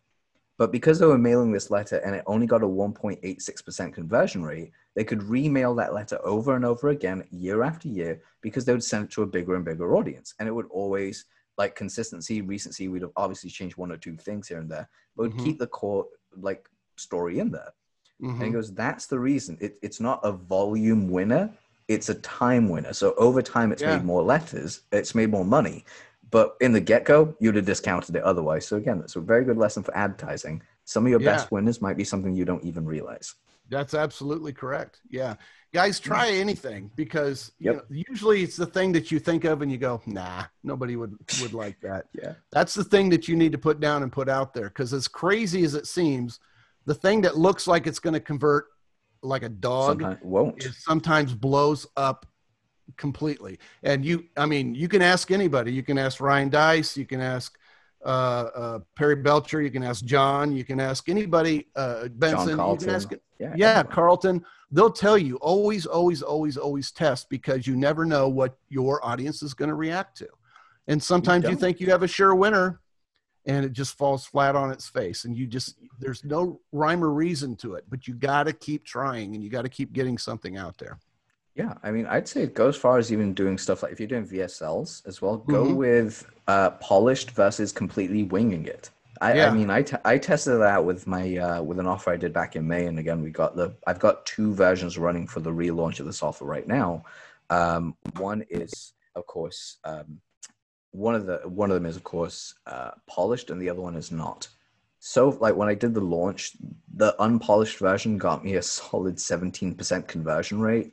But 0.58 0.72
because 0.72 0.98
they 0.98 1.06
were 1.06 1.18
mailing 1.18 1.52
this 1.52 1.70
letter 1.70 1.96
and 1.98 2.14
it 2.14 2.24
only 2.26 2.46
got 2.46 2.62
a 2.62 2.66
1.86% 2.66 3.92
conversion 3.92 4.42
rate, 4.42 4.72
they 4.94 5.04
could 5.04 5.20
remail 5.20 5.76
that 5.76 5.92
letter 5.92 6.18
over 6.24 6.56
and 6.56 6.64
over 6.64 6.88
again, 6.88 7.24
year 7.30 7.62
after 7.62 7.88
year, 7.88 8.22
because 8.40 8.64
they 8.64 8.72
would 8.72 8.84
send 8.84 9.04
it 9.04 9.10
to 9.12 9.22
a 9.22 9.26
bigger 9.26 9.54
and 9.54 9.64
bigger 9.64 9.96
audience. 9.96 10.34
And 10.38 10.48
it 10.48 10.52
would 10.52 10.68
always, 10.70 11.26
like 11.58 11.74
consistency, 11.74 12.42
recency, 12.42 12.88
we'd 12.88 13.02
have 13.02 13.12
obviously 13.16 13.50
changed 13.50 13.76
one 13.76 13.92
or 13.92 13.96
two 13.96 14.16
things 14.16 14.48
here 14.48 14.58
and 14.58 14.70
there, 14.70 14.88
but 15.16 15.22
would 15.24 15.32
Mhm. 15.32 15.38
keep 15.38 15.58
the 15.58 15.66
core 15.66 16.06
like 16.36 16.68
story 16.96 17.38
in 17.38 17.50
there. 17.50 17.72
And 18.38 18.46
he 18.46 18.50
Mhm. 18.50 18.52
goes, 18.52 18.74
that's 18.74 19.06
the 19.06 19.18
reason. 19.18 19.56
It, 19.60 19.78
it's 19.82 20.00
not 20.00 20.20
a 20.22 20.32
volume 20.32 21.08
winner, 21.08 21.50
it's 21.88 22.08
a 22.08 22.14
time 22.16 22.68
winner. 22.68 22.92
So 22.92 23.14
over 23.16 23.40
time, 23.42 23.72
it's 23.72 23.82
Yeah. 23.82 23.86
made 23.86 24.04
more 24.04 24.22
letters, 24.22 24.82
it's 24.92 25.14
made 25.14 25.30
more 25.30 25.44
money. 25.44 25.84
But 26.30 26.56
in 26.60 26.72
the 26.72 26.80
get 26.80 27.04
go, 27.04 27.34
you'd 27.40 27.56
have 27.56 27.64
discounted 27.66 28.16
it 28.16 28.22
otherwise. 28.24 28.66
So 28.66 28.76
again, 28.76 28.98
that's 28.98 29.16
a 29.16 29.20
very 29.20 29.44
good 29.44 29.56
lesson 29.56 29.82
for 29.82 29.96
advertising. 29.96 30.62
Some 30.84 31.06
of 31.06 31.10
your 31.10 31.18
Yeah. 31.18 31.20
best 31.20 31.52
winners 31.52 31.80
might 31.80 31.96
be 31.96 32.04
something 32.04 32.34
you 32.34 32.44
don't 32.44 32.64
even 32.64 32.84
realize. 32.84 33.34
That's 33.68 33.94
absolutely 33.94 34.52
correct. 34.52 35.00
Yeah. 35.10 35.36
Guys, 35.76 36.00
try 36.00 36.30
anything 36.30 36.90
because 36.96 37.52
you 37.58 37.70
know, 37.74 37.82
usually 37.90 38.42
it's 38.42 38.56
the 38.56 38.64
thing 38.64 38.92
that 38.92 39.12
you 39.12 39.18
think 39.18 39.44
of 39.44 39.60
and 39.60 39.70
you 39.70 39.76
go, 39.76 40.00
nah, 40.06 40.44
nobody 40.64 40.96
would, 40.96 41.14
would 41.42 41.52
like 41.64 41.78
that. 41.82 42.06
Yeah. 42.14 42.32
That's 42.50 42.72
the 42.72 42.82
thing 42.82 43.10
that 43.10 43.28
you 43.28 43.36
need 43.36 43.52
to 43.52 43.58
put 43.58 43.78
down 43.78 44.02
and 44.02 44.10
put 44.10 44.26
out 44.26 44.54
there. 44.54 44.68
Because 44.68 44.94
as 44.94 45.06
crazy 45.06 45.64
as 45.64 45.74
it 45.74 45.86
seems, 45.86 46.40
the 46.86 46.94
thing 46.94 47.20
that 47.20 47.36
looks 47.36 47.66
like 47.66 47.86
it's 47.86 47.98
going 47.98 48.14
to 48.14 48.20
convert 48.20 48.68
like 49.22 49.42
a 49.42 49.50
dog 49.50 50.00
Sometimes 50.00 50.22
won't. 50.22 50.62
sometimes 50.62 51.34
blows 51.34 51.86
up 51.94 52.24
completely. 52.96 53.58
And 53.82 54.02
you, 54.02 54.24
I 54.34 54.46
mean, 54.46 54.74
you 54.74 54.88
can 54.88 55.02
ask 55.02 55.30
anybody. 55.30 55.74
You 55.74 55.82
can 55.82 55.98
ask 55.98 56.22
Ryan 56.22 56.48
Deiss. 56.48 56.96
You 56.96 57.04
can 57.04 57.20
ask 57.20 57.54
uh, 58.06 58.50
uh, 58.54 58.78
Perry 58.94 59.16
Belcher. 59.16 59.60
You 59.60 59.70
can 59.70 59.82
ask 59.82 60.04
John. 60.04 60.52
You 60.52 60.64
can 60.64 60.78
ask 60.78 61.08
anybody. 61.08 61.66
Uh, 61.74 62.08
Benson. 62.08 62.58
You 62.58 62.76
can 62.78 62.90
ask 62.90 63.12
Yeah. 63.38 63.54
yeah. 63.56 63.82
Carlton. 63.82 64.44
They'll 64.70 64.90
tell 64.90 65.18
you 65.18 65.36
always, 65.36 65.86
always, 65.86 66.22
always, 66.22 66.56
always 66.56 66.90
test 66.92 67.28
because 67.28 67.66
you 67.66 67.76
never 67.76 68.04
know 68.04 68.28
what 68.28 68.56
your 68.68 69.04
audience 69.04 69.42
is 69.42 69.54
going 69.54 69.68
to 69.68 69.74
react 69.74 70.16
to. 70.18 70.28
And 70.88 71.02
sometimes 71.02 71.44
you 71.44 71.50
don't. 71.50 71.58
think 71.58 71.80
you 71.80 71.90
have 71.90 72.02
a 72.04 72.08
sure 72.08 72.34
winner 72.34 72.80
and 73.46 73.64
it 73.64 73.72
just 73.72 73.96
falls 73.96 74.24
flat 74.24 74.56
on 74.56 74.70
its 74.70 74.88
face. 74.88 75.24
And 75.24 75.36
you 75.36 75.46
just, 75.46 75.76
there's 75.98 76.24
no 76.24 76.60
rhyme 76.72 77.02
or 77.02 77.10
reason 77.10 77.56
to 77.56 77.74
it, 77.74 77.84
but 77.88 78.06
you 78.08 78.14
got 78.14 78.44
to 78.44 78.52
keep 78.52 78.84
trying 78.84 79.34
and 79.34 79.42
you 79.42 79.50
got 79.50 79.62
to 79.62 79.68
keep 79.68 79.92
getting 79.92 80.18
something 80.18 80.56
out 80.56 80.78
there. 80.78 80.98
Yeah, 81.56 81.72
I 81.82 81.90
mean, 81.90 82.04
I'd 82.06 82.28
say 82.28 82.42
it 82.42 82.54
goes 82.54 82.76
as 82.76 82.80
far 82.80 82.98
as 82.98 83.10
even 83.10 83.32
doing 83.32 83.56
stuff 83.56 83.82
like 83.82 83.90
if 83.90 83.98
you're 83.98 84.06
doing 84.06 84.26
VSLs 84.26 85.06
as 85.06 85.22
well, 85.22 85.38
go 85.38 85.64
Mhm. 85.64 85.76
with 85.76 86.30
uh, 86.46 86.70
polished 86.72 87.30
versus 87.30 87.72
completely 87.72 88.24
winging 88.24 88.66
it. 88.66 88.90
I, 89.22 89.34
Yeah. 89.34 89.48
I 89.50 89.54
mean, 89.54 89.70
I, 89.70 89.80
t- 89.82 89.96
I 90.04 90.18
tested 90.18 90.60
that 90.60 90.68
out 90.68 90.84
with 90.84 91.06
my 91.06 91.36
uh, 91.38 91.62
with 91.62 91.78
an 91.80 91.86
offer 91.86 92.10
I 92.10 92.18
did 92.18 92.34
back 92.34 92.54
in 92.56 92.68
May, 92.68 92.84
and 92.86 92.98
again, 92.98 93.22
we 93.22 93.30
got 93.30 93.56
the 93.56 93.74
I've 93.86 93.98
got 93.98 94.26
two 94.26 94.52
versions 94.54 94.98
running 94.98 95.26
for 95.26 95.40
the 95.40 95.50
relaunch 95.50 95.98
of 95.98 96.04
this 96.06 96.22
offer 96.22 96.44
right 96.44 96.68
now. 96.68 97.04
Um, 97.48 97.96
one 98.18 98.44
is, 98.50 98.92
of 99.14 99.26
course, 99.26 99.78
um, 99.84 100.20
one 100.90 101.14
of 101.14 101.24
the 101.24 101.38
one 101.48 101.70
of 101.70 101.74
them 101.76 101.86
is 101.86 101.96
of 101.96 102.04
course 102.04 102.54
uh, 102.66 102.90
polished, 103.06 103.48
and 103.48 103.60
the 103.60 103.70
other 103.70 103.80
one 103.80 103.96
is 103.96 104.12
not. 104.12 104.46
So, 104.98 105.30
like 105.40 105.56
when 105.56 105.68
I 105.68 105.74
did 105.74 105.94
the 105.94 106.00
launch, 106.02 106.52
the 106.94 107.16
unpolished 107.20 107.78
version 107.78 108.18
got 108.18 108.44
me 108.44 108.56
a 108.56 108.62
solid 108.76 109.18
seventeen 109.18 109.74
percent 109.74 110.06
conversion 110.06 110.60
rate. 110.60 110.92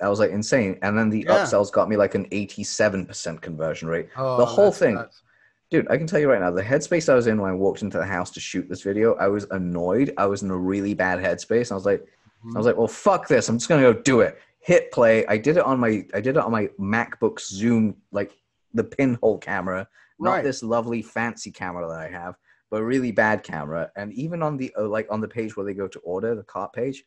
That 0.00 0.08
was 0.08 0.18
like 0.18 0.30
insane, 0.30 0.78
and 0.82 0.96
then 0.98 1.10
the 1.10 1.26
Yeah. 1.28 1.36
upsells 1.44 1.70
got 1.70 1.88
me 1.88 1.96
like 1.96 2.14
an 2.14 2.26
eighty-seven 2.30 3.06
percent 3.06 3.42
conversion 3.42 3.86
rate. 3.88 4.08
Oh, 4.16 4.38
The 4.38 4.46
whole 4.46 4.72
thing. 4.72 4.94
nuts. 4.94 5.22
Dude, 5.70 5.86
I 5.90 5.96
can 5.98 6.06
tell 6.06 6.18
you 6.18 6.28
right 6.28 6.40
now, 6.40 6.50
the 6.50 6.62
headspace 6.62 7.08
I 7.08 7.14
was 7.14 7.26
in 7.28 7.40
when 7.40 7.50
I 7.50 7.54
walked 7.54 7.82
into 7.82 7.98
the 7.98 8.04
house 8.04 8.30
to 8.32 8.40
shoot 8.40 8.68
this 8.68 8.82
video, 8.82 9.14
I 9.16 9.28
was 9.28 9.44
annoyed. 9.52 10.12
I 10.16 10.26
was 10.26 10.42
in 10.42 10.50
a 10.50 10.56
really 10.56 10.94
bad 10.94 11.20
headspace. 11.20 11.70
I 11.70 11.74
was 11.76 11.84
like, 11.86 12.04
I 12.54 12.58
was 12.58 12.66
like, 12.66 12.76
well, 12.76 12.88
fuck 12.88 13.28
this. 13.28 13.48
I'm 13.48 13.58
just 13.58 13.68
gonna 13.68 13.82
go 13.82 13.92
do 13.92 14.20
it. 14.20 14.38
Hit 14.60 14.90
play. 14.90 15.24
I 15.26 15.36
did 15.36 15.58
it 15.58 15.64
on 15.64 15.78
my 15.78 16.04
I 16.14 16.20
did 16.20 16.36
it 16.36 16.38
on 16.38 16.50
my 16.50 16.68
MacBook 16.80 17.38
Zoom, 17.40 17.96
like 18.10 18.32
the 18.74 18.84
pinhole 18.84 19.38
camera, 19.38 19.86
not 20.18 20.30
Right. 20.36 20.44
this 20.44 20.62
lovely 20.62 21.02
fancy 21.02 21.50
camera 21.52 21.86
that 21.88 21.98
I 22.00 22.08
have, 22.08 22.36
but 22.70 22.80
a 22.80 22.84
really 22.84 23.12
bad 23.12 23.42
camera. 23.42 23.90
And 23.96 24.12
even 24.14 24.42
on 24.42 24.56
the 24.56 24.74
uh, 24.78 24.88
like 24.88 25.06
on 25.10 25.20
the 25.20 25.28
page 25.28 25.56
where 25.56 25.66
they 25.66 25.74
go 25.74 25.86
to 25.88 25.98
order 26.00 26.34
the 26.34 26.42
cart 26.42 26.72
page, 26.72 27.04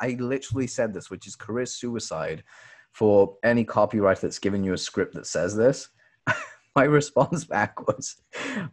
I 0.00 0.16
literally 0.18 0.66
said 0.66 0.92
this, 0.94 1.10
which 1.10 1.26
is 1.26 1.36
career 1.36 1.66
suicide 1.66 2.44
for 2.92 3.36
any 3.44 3.64
copywriter 3.64 4.20
that's 4.20 4.38
given 4.38 4.64
you 4.64 4.72
a 4.72 4.78
script 4.78 5.14
that 5.14 5.26
says 5.26 5.56
this. 5.56 5.88
my 6.76 6.84
response 6.84 7.44
back 7.44 7.86
was, 7.88 8.16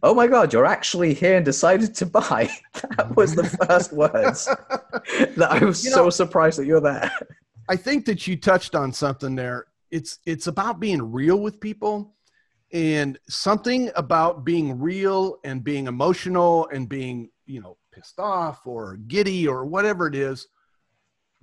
"Oh 0.02 0.14
my 0.14 0.26
god, 0.26 0.52
you're 0.52 0.64
actually 0.66 1.14
here 1.14 1.36
and 1.36 1.44
decided 1.44 1.94
to 1.96 2.06
buy." 2.06 2.48
That 2.96 3.16
was 3.16 3.34
the 3.34 3.44
first 3.44 3.92
words 3.92 4.44
that 5.36 5.48
I 5.50 5.64
was 5.64 5.84
You 5.84 5.90
so 5.90 6.04
know- 6.04 6.10
surprised 6.10 6.58
that 6.58 6.66
you're 6.66 6.80
there. 6.80 7.10
I 7.68 7.76
think 7.76 8.04
that 8.06 8.26
you 8.26 8.36
touched 8.36 8.74
on 8.74 8.92
something 8.92 9.34
there. 9.34 9.66
It's 9.90 10.18
it's 10.24 10.46
about 10.46 10.78
being 10.80 11.02
real 11.12 11.38
with 11.40 11.60
people 11.60 12.14
and 12.72 13.18
something 13.28 13.90
about 13.96 14.44
being 14.44 14.78
real 14.78 15.38
and 15.44 15.62
being 15.64 15.86
emotional 15.86 16.68
and 16.72 16.88
being, 16.88 17.30
you 17.46 17.60
know, 17.60 17.76
pissed 17.92 18.18
off 18.18 18.66
or 18.66 18.96
giddy 19.08 19.46
or 19.48 19.64
whatever 19.64 20.06
it 20.06 20.14
is. 20.14 20.46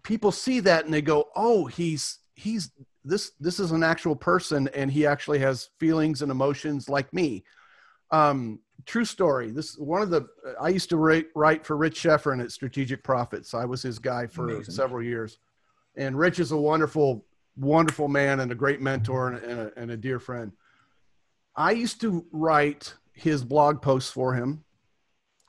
People 0.03 0.31
see 0.31 0.59
that 0.61 0.85
and 0.85 0.93
they 0.93 1.01
go, 1.01 1.29
"Oh, 1.35 1.65
he's 1.65 2.19
he's 2.35 2.71
this 3.05 3.31
this 3.39 3.59
is 3.59 3.71
an 3.71 3.83
actual 3.83 4.15
person 4.15 4.67
and 4.69 4.91
he 4.91 5.05
actually 5.05 5.39
has 5.39 5.69
feelings 5.79 6.21
and 6.21 6.31
emotions 6.31 6.89
like 6.89 7.13
me." 7.13 7.43
Um 8.11 8.59
true 8.85 9.05
story. 9.05 9.51
This 9.51 9.77
one 9.77 10.01
of 10.01 10.09
the 10.09 10.27
I 10.59 10.69
used 10.69 10.89
to 10.89 10.97
write 10.97 11.27
write 11.35 11.65
for 11.65 11.77
Rich 11.77 12.01
Schefren 12.01 12.43
at 12.43 12.51
Strategic 12.51 13.03
Profits. 13.03 13.53
I 13.53 13.65
was 13.65 13.81
his 13.81 13.97
guy 13.97 14.27
for 14.27 14.49
Amazing. 14.49 14.73
several 14.73 15.01
years 15.01 15.39
and 15.95 16.17
Rich 16.17 16.39
is 16.39 16.51
a 16.51 16.57
wonderful, 16.57 17.25
wonderful 17.55 18.07
man 18.07 18.39
and 18.39 18.51
a 18.51 18.55
great 18.55 18.81
mentor 18.81 19.29
and, 19.29 19.43
and, 19.43 19.59
a, 19.59 19.79
and 19.79 19.91
a 19.91 19.97
dear 19.97 20.19
friend. 20.19 20.51
I 21.55 21.71
used 21.71 22.01
to 22.01 22.25
write 22.31 22.95
his 23.13 23.43
blog 23.43 23.81
posts 23.81 24.11
for 24.11 24.33
him, 24.33 24.63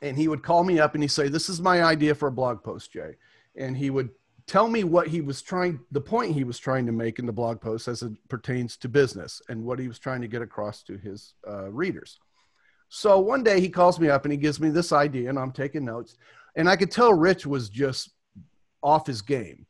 and 0.03 0.19
he 0.19 0.29
would 0.29 0.43
call 0.43 0.65
me 0.65 0.79
up 0.79 0.95
and 0.95 1.03
he'd 1.03 1.09
say, 1.09 1.29
"This 1.29 1.49
is 1.49 1.61
my 1.61 1.83
idea 1.83 2.15
for 2.15 2.29
a 2.29 2.33
blog 2.33 2.63
post, 2.63 2.93
Jay," 2.93 3.17
and 3.57 3.77
he 3.77 3.89
would 3.89 4.11
tell 4.47 4.69
me 4.69 4.85
what 4.85 5.09
he 5.09 5.21
was 5.21 5.43
trying, 5.43 5.81
the 5.91 6.01
point 6.01 6.35
he 6.35 6.45
was 6.45 6.59
trying 6.59 6.87
to 6.87 6.93
make 6.93 7.19
in 7.19 7.27
the 7.27 7.33
blog 7.33 7.61
post 7.61 7.89
as 7.89 8.03
it 8.03 8.13
pertains 8.29 8.77
to 8.79 8.89
business 8.89 9.41
and 9.49 9.65
what 9.65 9.79
he 9.79 9.89
was 9.89 9.99
trying 9.99 10.21
to 10.21 10.29
get 10.29 10.43
across 10.43 10.83
to 10.85 10.99
his 10.99 11.35
uh, 11.49 11.71
readers. 11.71 12.19
So 12.89 13.19
one 13.19 13.43
day 13.43 13.61
he 13.61 13.69
calls 13.69 13.99
me 13.99 14.09
up 14.09 14.25
and 14.25 14.33
he 14.33 14.39
gives 14.39 14.61
me 14.61 14.71
this 14.71 14.93
idea, 14.93 15.29
and 15.29 15.39
I'm 15.39 15.53
taking 15.53 15.85
notes, 15.85 16.17
and 16.57 16.69
I 16.69 16.77
could 16.77 16.91
tell 16.91 17.13
Rich 17.13 17.47
was 17.47 17.69
just 17.69 18.11
off 18.83 19.07
his 19.07 19.23
game 19.23 19.67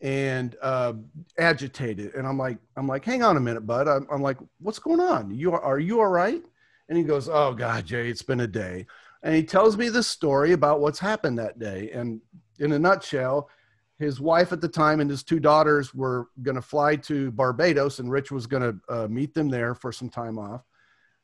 and 0.00 0.56
uh, 0.60 0.92
agitated. 1.38 2.14
And 2.14 2.26
I'm 2.26 2.38
like, 2.38 2.58
I'm 2.76 2.86
like, 2.86 3.04
hang 3.04 3.22
on 3.22 3.36
a 3.36 3.40
minute, 3.40 3.66
bud. 3.66 3.88
I'm, 3.88 4.06
I'm 4.10 4.22
like, 4.22 4.36
what's 4.60 4.78
going 4.78 5.00
on? 5.00 5.30
You 5.34 5.52
are, 5.52 5.62
are 5.62 5.78
you 5.78 6.00
all 6.00 6.08
right? 6.08 6.42
And 6.88 6.98
he 6.98 7.04
goes, 7.04 7.28
oh 7.28 7.54
God, 7.54 7.86
Jay, 7.86 8.08
it's 8.08 8.22
been 8.22 8.40
a 8.40 8.46
day. 8.46 8.86
And 9.22 9.34
he 9.34 9.42
tells 9.42 9.76
me 9.76 9.88
this 9.88 10.06
story 10.06 10.52
about 10.52 10.80
what's 10.80 10.98
happened 10.98 11.38
that 11.38 11.58
day. 11.58 11.90
And 11.92 12.20
in 12.58 12.72
a 12.72 12.78
nutshell, 12.78 13.50
his 13.98 14.20
wife 14.20 14.52
at 14.52 14.60
the 14.60 14.68
time 14.68 15.00
and 15.00 15.10
his 15.10 15.24
two 15.24 15.40
daughters 15.40 15.92
were 15.92 16.28
going 16.42 16.54
to 16.54 16.62
fly 16.62 16.96
to 16.96 17.32
Barbados, 17.32 17.98
and 17.98 18.10
Rich 18.10 18.30
was 18.30 18.46
going 18.46 18.62
to 18.62 18.94
uh, 18.94 19.08
meet 19.08 19.34
them 19.34 19.48
there 19.48 19.74
for 19.74 19.90
some 19.90 20.08
time 20.08 20.38
off. 20.38 20.62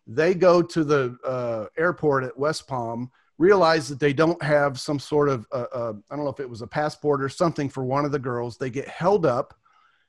They 0.06 0.34
go 0.34 0.60
to 0.60 0.84
the 0.84 1.16
uh, 1.24 1.66
airport 1.78 2.24
at 2.24 2.38
West 2.38 2.66
Palm, 2.66 3.10
realize 3.38 3.88
that 3.88 4.00
they 4.00 4.12
don't 4.12 4.42
have 4.42 4.78
some 4.78 4.98
sort 4.98 5.28
of 5.28 5.46
uh, 5.52 5.66
uh, 5.72 5.92
I 6.10 6.16
don't 6.16 6.24
know 6.24 6.30
if 6.30 6.40
it 6.40 6.50
was 6.50 6.62
a 6.62 6.66
passport 6.66 7.22
or 7.22 7.28
something 7.28 7.68
for 7.68 7.84
one 7.84 8.04
of 8.04 8.12
the 8.12 8.18
girls. 8.18 8.58
They 8.58 8.70
get 8.70 8.88
held 8.88 9.24
up. 9.24 9.54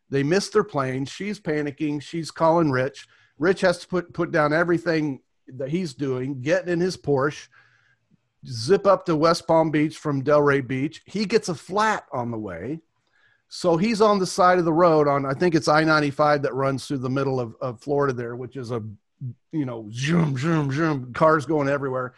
They 0.10 0.24
miss 0.24 0.50
their 0.50 0.64
plane. 0.64 1.06
She's 1.06 1.40
panicking. 1.40 2.02
She's 2.02 2.32
calling 2.32 2.72
Rich. 2.72 3.08
Rich 3.38 3.62
has 3.62 3.80
to 3.80 3.88
put 3.88 4.14
put 4.14 4.32
down 4.32 4.54
everything 4.54 5.22
that 5.48 5.70
he's 5.70 5.94
doing, 5.94 6.42
get 6.42 6.68
in 6.68 6.80
his 6.80 6.98
Porsche, 6.98 7.48
zip 8.48 8.86
up 8.86 9.06
to 9.06 9.16
West 9.16 9.48
Palm 9.48 9.72
Beach 9.72 9.98
from 9.98 10.24
Delray 10.24 10.66
Beach. 10.66 11.02
He 11.06 11.26
gets 11.26 11.50
a 11.50 11.56
flat 11.56 12.06
on 12.12 12.32
the 12.32 12.38
way. 12.38 12.80
So 13.48 13.78
he's 13.78 14.02
on 14.02 14.20
the 14.20 14.26
side 14.26 14.60
of 14.60 14.66
the 14.66 14.74
road 14.74 15.08
on 15.08 15.26
I 15.26 15.34
think 15.34 15.56
it's 15.56 15.68
I-95 15.68 16.42
that 16.42 16.54
runs 16.54 16.88
through 16.88 16.98
the 16.98 17.10
middle 17.10 17.40
of, 17.40 17.56
of 17.62 17.82
Florida 17.82 18.14
there, 18.14 18.36
which 18.36 18.56
is 18.56 18.72
a 18.72 18.84
you 19.52 19.66
know, 19.66 19.88
zoom, 19.92 20.38
zoom, 20.38 20.72
zoom, 20.72 21.14
cars 21.14 21.46
going 21.46 21.70
everywhere. 21.70 22.14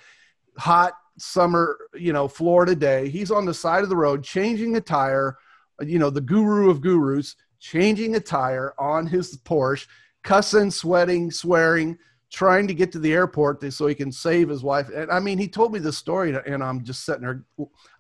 Hot 0.58 0.94
summer, 1.18 1.78
you 1.94 2.14
know, 2.14 2.28
Florida 2.28 2.76
day. 2.76 3.10
He's 3.10 3.32
on 3.32 3.46
the 3.46 3.54
side 3.54 3.84
of 3.84 3.90
the 3.90 3.96
road 3.96 4.24
changing 4.24 4.76
a 4.76 4.82
tire, 4.82 5.38
you 5.82 6.00
know, 6.00 6.10
the 6.10 6.22
guru 6.22 6.70
of 6.70 6.82
gurus, 6.82 7.36
changing 7.60 8.16
a 8.16 8.20
tire 8.20 8.74
on 8.80 9.08
his 9.08 9.38
Porsche, 9.38 9.88
cussing, 10.24 10.72
sweating, 10.72 11.32
swearing, 11.32 11.98
trying 12.32 12.68
to 12.68 12.74
get 12.74 12.92
to 12.92 13.00
the 13.00 13.14
airport 13.14 13.72
so 13.72 13.88
he 13.88 13.96
can 13.96 14.12
save 14.12 14.50
his 14.50 14.64
wife. 14.64 14.90
And 14.90 15.12
I 15.12 15.20
mean, 15.20 15.38
he 15.38 15.48
told 15.48 15.74
me 15.74 15.80
this 15.80 15.98
story, 15.98 16.38
and 16.46 16.64
I'm 16.64 16.84
just 16.84 17.06
sitting 17.06 17.22
there. 17.22 17.44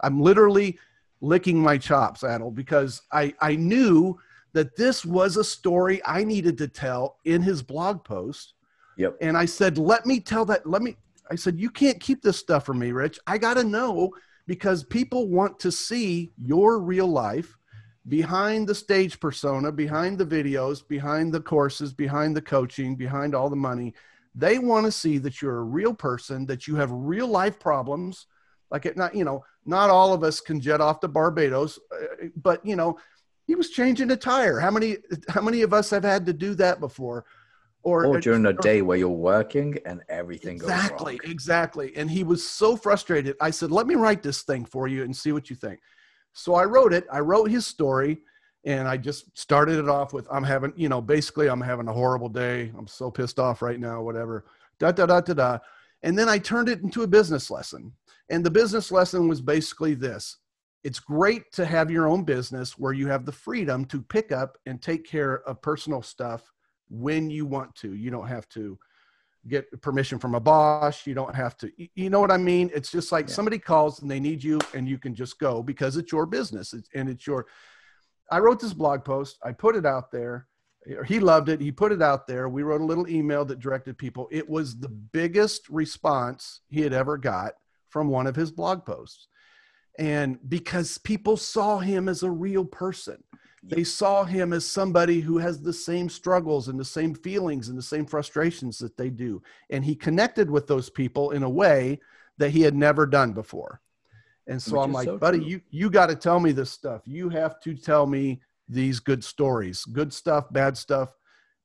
I'm 0.01 0.19
literally 0.19 0.78
licking 1.21 1.59
my 1.59 1.78
chops, 1.78 2.21
Adil, 2.21 2.53
because 2.53 3.01
I 3.11 3.34
I 3.39 3.55
knew 3.55 4.17
that 4.53 4.75
this 4.75 5.05
was 5.05 5.38
a 5.38 5.43
story 5.43 6.01
I 6.05 6.23
needed 6.23 6.57
to 6.57 6.67
tell 6.67 7.17
in 7.25 7.41
his 7.41 7.61
blog 7.61 8.03
post. 8.03 8.53
Yep. 8.97 9.17
And 9.21 9.38
I 9.38 9.45
said, 9.45 9.78
let 9.78 10.05
me 10.05 10.19
tell 10.19 10.45
that. 10.45 10.65
Let 10.65 10.82
me. 10.82 10.97
I 11.30 11.36
said, 11.36 11.59
you 11.59 11.69
can't 11.69 11.99
keep 11.99 12.21
this 12.21 12.38
stuff 12.38 12.65
from 12.65 12.80
me, 12.80 12.91
Rich. 12.91 13.19
I 13.28 13.38
got 13.38 13.55
to 13.55 13.63
know 13.63 14.11
because 14.47 14.84
people 14.84 15.28
want 15.28 15.59
to 15.59 15.71
see 15.71 16.32
your 16.38 16.80
real 16.80 17.07
life 17.07 17.57
behind 18.07 18.65
the 18.65 18.73
stage 18.73 19.19
persona, 19.19 19.71
behind 19.71 20.17
the 20.17 20.25
videos, 20.25 20.88
behind 20.88 21.34
the 21.34 21.41
courses, 21.41 21.93
behind 21.93 22.36
the 22.36 22.41
coaching, 22.41 22.95
behind 22.95 23.36
all 23.36 23.49
the 23.49 23.55
money. 23.55 23.93
They 24.38 24.59
want 24.59 24.85
to 24.85 24.91
see 24.91 25.17
that 25.19 25.41
you're 25.41 25.57
a 25.57 25.63
real 25.63 25.95
person, 25.95 26.45
that 26.45 26.67
you 26.67 26.75
have 26.75 26.91
real 26.91 27.27
life 27.27 27.59
problems. 27.59 28.27
Like 28.69 28.85
it, 28.85 28.95
not 28.95 29.15
you 29.15 29.23
know, 29.23 29.43
not 29.65 29.89
all 29.89 30.13
of 30.13 30.23
us 30.23 30.39
can 30.39 30.61
jet 30.61 30.79
off 30.79 30.99
to 30.99 31.07
Barbados, 31.07 31.79
uh, 31.91 32.27
but 32.35 32.63
you 32.63 32.75
know, 32.75 32.99
he 33.47 33.55
was 33.55 33.71
changing 33.71 34.11
a 34.11 34.15
tire. 34.17 34.59
How 34.59 34.69
many 34.69 34.97
how 35.29 35.41
many 35.41 35.63
of 35.63 35.73
us 35.73 35.89
have 35.89 36.03
had 36.03 36.25
to 36.27 36.33
do 36.33 36.53
that 36.55 36.79
before? 36.79 37.25
Or, 37.83 38.05
or 38.05 38.19
during 38.19 38.45
a 38.45 38.53
day 38.53 38.81
where 38.81 38.97
you're 38.97 39.07
working 39.07 39.77
and 39.85 40.01
everything 40.09 40.55
exactly, 40.55 41.13
goes 41.13 41.23
wrong. 41.23 41.31
Exactly. 41.31 41.95
And 41.95 42.11
he 42.11 42.23
was 42.25 42.45
so 42.45 42.75
frustrated. 42.75 43.38
I 43.39 43.49
said, 43.49 43.71
"Let 43.71 43.88
me 43.88 43.95
write 43.95 44.21
this 44.21 44.43
thing 44.43 44.65
for 44.65 44.88
you 44.88 45.03
and 45.03 45.15
see 45.15 45.31
what 45.31 45.49
you 45.49 45.55
think." 45.55 45.79
So 46.33 46.53
I 46.53 46.65
wrote 46.65 46.93
it. 46.93 47.05
I 47.11 47.19
wrote 47.21 47.49
his 47.49 47.65
story 47.65 48.19
and 48.68 48.86
I 48.86 48.97
just 48.97 49.36
started 49.38 49.80
it 49.80 49.88
off 49.88 50.11
with 50.11 50.28
I'm 50.30 50.43
having, 50.43 50.74
you 50.76 50.89
know, 50.89 50.99
basically 50.99 51.47
I'm 51.47 51.61
having 51.61 51.88
a 51.88 51.93
horrible 51.93 52.28
day. 52.28 52.70
I'm 52.78 52.86
so 52.86 53.09
pissed 53.09 53.39
off 53.39 53.61
right 53.61 53.80
now, 53.80 54.01
whatever. 54.01 54.43
Da 54.78 54.91
da 54.91 55.05
da 55.05 55.22
da 55.22 55.34
da. 55.34 55.59
And 56.03 56.20
then 56.20 56.28
I 56.28 56.38
turned 56.38 56.68
it 56.68 56.82
into 56.82 57.03
a 57.03 57.07
business 57.07 57.49
lesson. 57.49 57.93
And 58.30 58.45
the 58.45 58.51
business 58.51 58.91
lesson 58.91 59.30
was 59.30 59.39
basically 59.39 59.93
this. 59.93 60.39
It's 60.84 60.99
great 60.99 61.49
to 61.53 61.65
have 61.65 61.89
your 61.89 62.09
own 62.09 62.26
business 62.26 62.78
where 62.78 62.91
you 62.91 63.07
have 63.07 63.26
the 63.26 63.32
freedom 63.32 63.86
to 63.86 64.01
pick 64.01 64.34
up 64.34 64.57
and 64.65 64.82
take 64.82 65.07
care 65.07 65.43
of 65.47 65.61
personal 65.61 66.01
stuff 66.01 66.51
when 66.89 67.30
you 67.30 67.45
want 67.45 67.74
to. 67.76 67.93
You 67.93 68.11
don't 68.11 68.28
have 68.28 68.49
to 68.49 68.78
get 69.47 69.82
permission 69.82 70.20
from 70.20 70.36
a 70.36 70.41
boss. 70.41 71.07
You 71.07 71.13
don't 71.13 71.34
have 71.34 71.55
to, 71.59 71.72
you 71.95 72.09
know 72.09 72.20
what 72.20 72.32
I 72.32 72.38
mean? 72.38 72.70
It's 72.76 72.91
just 72.91 73.13
like 73.13 73.30
yeah. 73.30 73.34
somebody 73.34 73.59
calls 73.59 74.01
and 74.01 74.11
they 74.11 74.20
need 74.20 74.43
you 74.43 74.59
and 74.74 74.89
you 74.89 74.97
can 74.97 75.15
just 75.15 75.39
go 75.39 75.63
because 75.63 75.95
it's 75.95 76.11
your 76.11 76.26
business 76.26 76.76
and 76.93 77.07
it's 77.07 77.26
your. 77.26 77.45
I 78.32 78.39
wrote 78.39 78.59
this 78.59 78.73
blog 78.73 79.03
post, 79.05 79.38
I 79.43 79.51
put 79.51 79.75
it 79.75 79.86
out 79.86 80.11
there. 80.11 80.47
He 81.05 81.19
loved 81.19 81.49
it. 81.49 81.59
He 81.59 81.71
put 81.71 81.91
it 81.91 82.01
out 82.01 82.28
there. 82.28 82.47
We 82.47 82.63
wrote 82.63 82.82
a 82.82 82.86
little 82.86 83.09
email 83.09 83.43
that 83.45 83.59
directed 83.59 83.97
people. 83.97 84.30
It 84.32 84.47
was 84.47 84.80
the 84.80 84.89
biggest 84.89 85.67
response 85.69 86.61
he 86.69 86.82
had 86.82 86.93
ever 86.93 87.17
got 87.17 87.53
from 87.89 88.07
one 88.07 88.25
of 88.25 88.36
his 88.36 88.51
blog 88.51 88.86
posts. 88.86 89.28
And 89.99 90.38
because 90.47 90.97
people 90.99 91.36
saw 91.36 91.80
him 91.80 92.07
as 92.07 92.23
a 92.23 92.32
real 92.32 92.63
person, 92.63 93.21
they 93.63 93.84
saw 93.84 94.23
him 94.23 94.53
as 94.53 94.65
somebody 94.65 95.19
who 95.19 95.39
has 95.39 95.61
the 95.61 95.73
same 95.73 96.07
struggles 96.07 96.69
and 96.69 96.80
the 96.80 96.86
same 96.86 97.13
feelings 97.13 97.67
and 97.67 97.78
the 97.78 97.84
same 97.84 98.05
frustrations 98.05 98.78
that 98.78 98.95
they 98.95 99.09
do. 99.09 99.41
And 99.69 99.84
he 99.84 99.95
connected 99.95 100.49
with 100.49 100.67
those 100.67 100.89
people 100.89 101.32
in 101.32 101.43
a 101.43 101.49
way 101.49 101.99
that 102.38 102.51
he 102.51 102.61
had 102.61 102.75
never 102.75 103.05
done 103.05 103.34
before. 103.34 103.82
And 104.47 104.61
so 104.61 104.77
Which 104.77 104.85
I'm 104.85 104.93
like, 104.93 105.05
so 105.05 105.17
buddy, 105.17 105.39
true. 105.39 105.47
you 105.47 105.61
you 105.69 105.89
got 105.89 106.07
to 106.07 106.15
tell 106.15 106.39
me 106.39 106.51
this 106.51 106.71
stuff. 106.71 107.01
You 107.05 107.29
have 107.29 107.59
to 107.61 107.75
tell 107.75 108.05
me 108.05 108.41
these 108.69 108.99
good 108.99 109.23
stories, 109.23 109.85
good 109.85 110.11
stuff, 110.11 110.51
bad 110.51 110.77
stuff, 110.77 111.13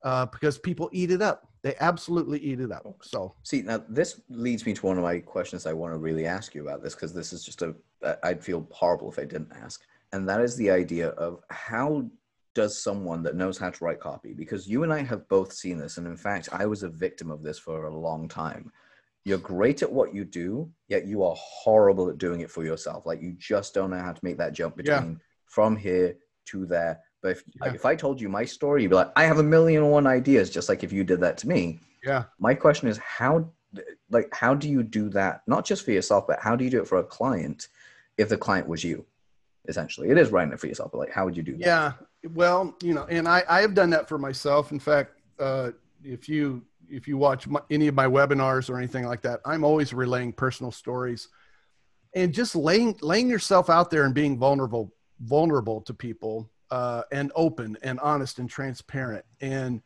uh, 0.02 0.26
because 0.26 0.58
people 0.58 0.88
eat 0.92 1.10
it 1.10 1.22
up. 1.22 1.48
They 1.62 1.76
absolutely 1.80 2.40
eat 2.40 2.60
it 2.60 2.72
up. 2.72 2.86
So 3.02 3.34
see 3.44 3.62
now, 3.62 3.84
this 3.88 4.20
leads 4.28 4.66
me 4.66 4.74
to 4.74 4.86
one 4.86 4.98
of 4.98 5.04
my 5.04 5.20
questions 5.20 5.66
I 5.66 5.72
want 5.72 5.92
to 5.92 5.98
really 5.98 6.26
ask 6.26 6.54
you 6.54 6.62
about 6.62 6.82
this 6.82 6.94
because 6.94 7.12
this 7.12 7.32
is 7.32 7.44
just 7.44 7.62
a 7.62 7.74
I'd 8.24 8.42
feel 8.42 8.66
horrible 8.72 9.10
if 9.10 9.18
I 9.18 9.24
didn't 9.24 9.52
ask 9.52 9.80
and 10.12 10.28
that 10.28 10.40
is 10.40 10.56
the 10.56 10.70
idea 10.70 11.08
of 11.10 11.40
how 11.50 12.04
does 12.54 12.80
someone 12.80 13.22
that 13.22 13.34
knows 13.34 13.56
how 13.56 13.70
to 13.70 13.84
write 13.84 14.00
copy 14.00 14.32
because 14.32 14.68
you 14.68 14.82
and 14.82 14.92
i 14.92 15.02
have 15.02 15.26
both 15.28 15.52
seen 15.52 15.78
this 15.78 15.96
and 15.96 16.06
in 16.06 16.16
fact 16.16 16.48
i 16.52 16.66
was 16.66 16.82
a 16.82 16.88
victim 16.88 17.30
of 17.30 17.42
this 17.42 17.58
for 17.58 17.86
a 17.86 17.94
long 17.94 18.28
time 18.28 18.70
you're 19.24 19.38
great 19.38 19.82
at 19.82 19.92
what 19.92 20.14
you 20.14 20.24
do 20.24 20.70
yet 20.88 21.06
you 21.06 21.22
are 21.22 21.34
horrible 21.36 22.08
at 22.08 22.18
doing 22.18 22.40
it 22.40 22.50
for 22.50 22.64
yourself 22.64 23.06
like 23.06 23.22
you 23.22 23.32
just 23.38 23.74
don't 23.74 23.90
know 23.90 23.98
how 23.98 24.12
to 24.12 24.24
make 24.24 24.38
that 24.38 24.52
jump 24.52 24.76
between 24.76 25.12
yeah. 25.12 25.18
from 25.46 25.76
here 25.76 26.16
to 26.46 26.66
there 26.66 27.00
but 27.22 27.32
if, 27.32 27.42
yeah. 27.54 27.66
like, 27.66 27.74
if 27.74 27.84
i 27.84 27.94
told 27.94 28.20
you 28.20 28.28
my 28.28 28.44
story 28.44 28.82
you'd 28.82 28.90
be 28.90 28.96
like 28.96 29.12
i 29.16 29.24
have 29.24 29.38
a 29.38 29.42
million 29.42 29.82
and 29.82 29.92
one 29.92 30.06
ideas 30.06 30.50
just 30.50 30.68
like 30.68 30.82
if 30.82 30.92
you 30.92 31.04
did 31.04 31.20
that 31.20 31.38
to 31.38 31.48
me 31.48 31.78
yeah 32.04 32.24
my 32.38 32.54
question 32.54 32.88
is 32.88 32.98
how 32.98 33.48
like 34.10 34.28
how 34.34 34.54
do 34.54 34.68
you 34.68 34.82
do 34.82 35.08
that 35.08 35.42
not 35.46 35.64
just 35.64 35.84
for 35.84 35.92
yourself 35.92 36.26
but 36.26 36.38
how 36.40 36.56
do 36.56 36.64
you 36.64 36.70
do 36.70 36.80
it 36.80 36.88
for 36.88 36.98
a 36.98 37.04
client 37.04 37.68
if 38.18 38.28
the 38.28 38.36
client 38.36 38.68
was 38.68 38.84
you 38.84 39.04
essentially. 39.68 40.10
It 40.10 40.18
is 40.18 40.30
writing 40.30 40.52
it 40.52 40.60
for 40.60 40.66
yourself, 40.66 40.92
but 40.92 40.98
like, 40.98 41.10
how 41.10 41.24
would 41.24 41.36
you 41.36 41.42
do 41.42 41.52
that? 41.52 41.60
Yeah. 41.60 41.92
Well, 42.34 42.76
you 42.82 42.94
know, 42.94 43.04
and 43.04 43.26
I, 43.26 43.42
I 43.48 43.60
have 43.60 43.74
done 43.74 43.90
that 43.90 44.08
for 44.08 44.18
myself. 44.18 44.72
In 44.72 44.78
fact, 44.78 45.12
uh, 45.38 45.70
if 46.04 46.28
you, 46.28 46.62
if 46.92 47.08
you 47.08 47.16
watch 47.16 47.48
my, 47.48 47.60
any 47.70 47.88
of 47.88 47.94
my 47.94 48.06
webinars 48.06 48.68
or 48.70 48.76
anything 48.78 49.06
like 49.06 49.22
that, 49.22 49.40
I'm 49.44 49.64
always 49.64 49.92
relaying 49.92 50.34
personal 50.34 50.70
stories 50.70 51.28
and 52.14 52.32
just 52.32 52.54
laying, 52.54 52.96
laying 53.00 53.28
yourself 53.28 53.70
out 53.70 53.90
there 53.90 54.04
and 54.04 54.14
being 54.14 54.38
vulnerable, 54.38 54.92
vulnerable 55.20 55.80
to 55.82 55.94
people, 55.94 56.50
uh, 56.70 57.02
and 57.10 57.32
open 57.34 57.76
and 57.82 57.98
honest 58.00 58.38
and 58.38 58.48
transparent. 58.48 59.24
And 59.40 59.82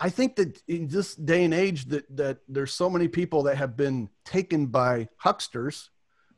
I 0.00 0.08
think 0.08 0.36
that 0.36 0.60
in 0.66 0.88
this 0.88 1.14
day 1.14 1.44
and 1.44 1.54
age 1.54 1.86
that, 1.86 2.04
that 2.16 2.38
there's 2.48 2.72
so 2.72 2.88
many 2.88 3.08
people 3.08 3.42
that 3.44 3.56
have 3.56 3.76
been 3.76 4.08
taken 4.24 4.66
by 4.66 5.08
hucksters, 5.16 5.90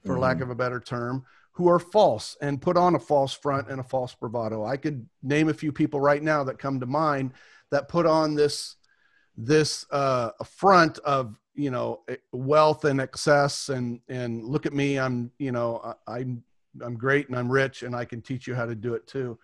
for 0.05 0.15
mm-hmm. 0.15 0.23
lack 0.23 0.41
of 0.41 0.51
a 0.51 0.55
better 0.55 0.81
term, 0.81 1.25
who 1.53 1.69
are 1.69 1.79
false 1.79 2.37
and 2.41 2.63
put 2.63 2.77
on 2.77 2.95
a 2.95 2.99
false 2.99 3.33
front 3.33 3.69
and 3.69 3.79
a 3.79 3.85
false 3.85 4.15
bravado. 4.15 4.65
I 4.65 4.77
could 4.77 5.07
name 5.23 5.49
a 5.49 5.55
few 5.55 5.71
people 5.71 6.01
right 6.01 6.23
now 6.23 6.45
that 6.45 6.59
come 6.59 6.81
to 6.81 6.87
mind 6.87 7.33
that 7.71 7.89
put 7.89 8.07
on 8.07 8.35
this 8.35 8.77
this 9.37 9.87
uh, 9.91 10.31
front 10.45 10.99
of 10.99 11.39
you 11.55 11.71
know 11.71 12.01
eh, 12.09 12.17
wealth 12.33 12.85
and 12.85 13.01
excess 13.01 13.69
and 13.69 14.01
and 14.09 14.45
look 14.45 14.67
at 14.67 14.73
me 14.73 14.99
I'm 14.99 15.31
you 15.39 15.53
know 15.53 15.95
I, 16.07 16.19
I'm 16.19 16.43
I'm 16.83 16.97
great 16.97 17.29
and 17.29 17.39
I'm 17.39 17.51
rich 17.51 17.83
and 17.83 17.95
I 17.95 18.05
can 18.05 18.23
teach 18.23 18.47
you 18.47 18.55
how 18.55 18.67
to 18.67 18.75
do 18.75 18.95
it 18.95 19.07
too. 19.07 19.39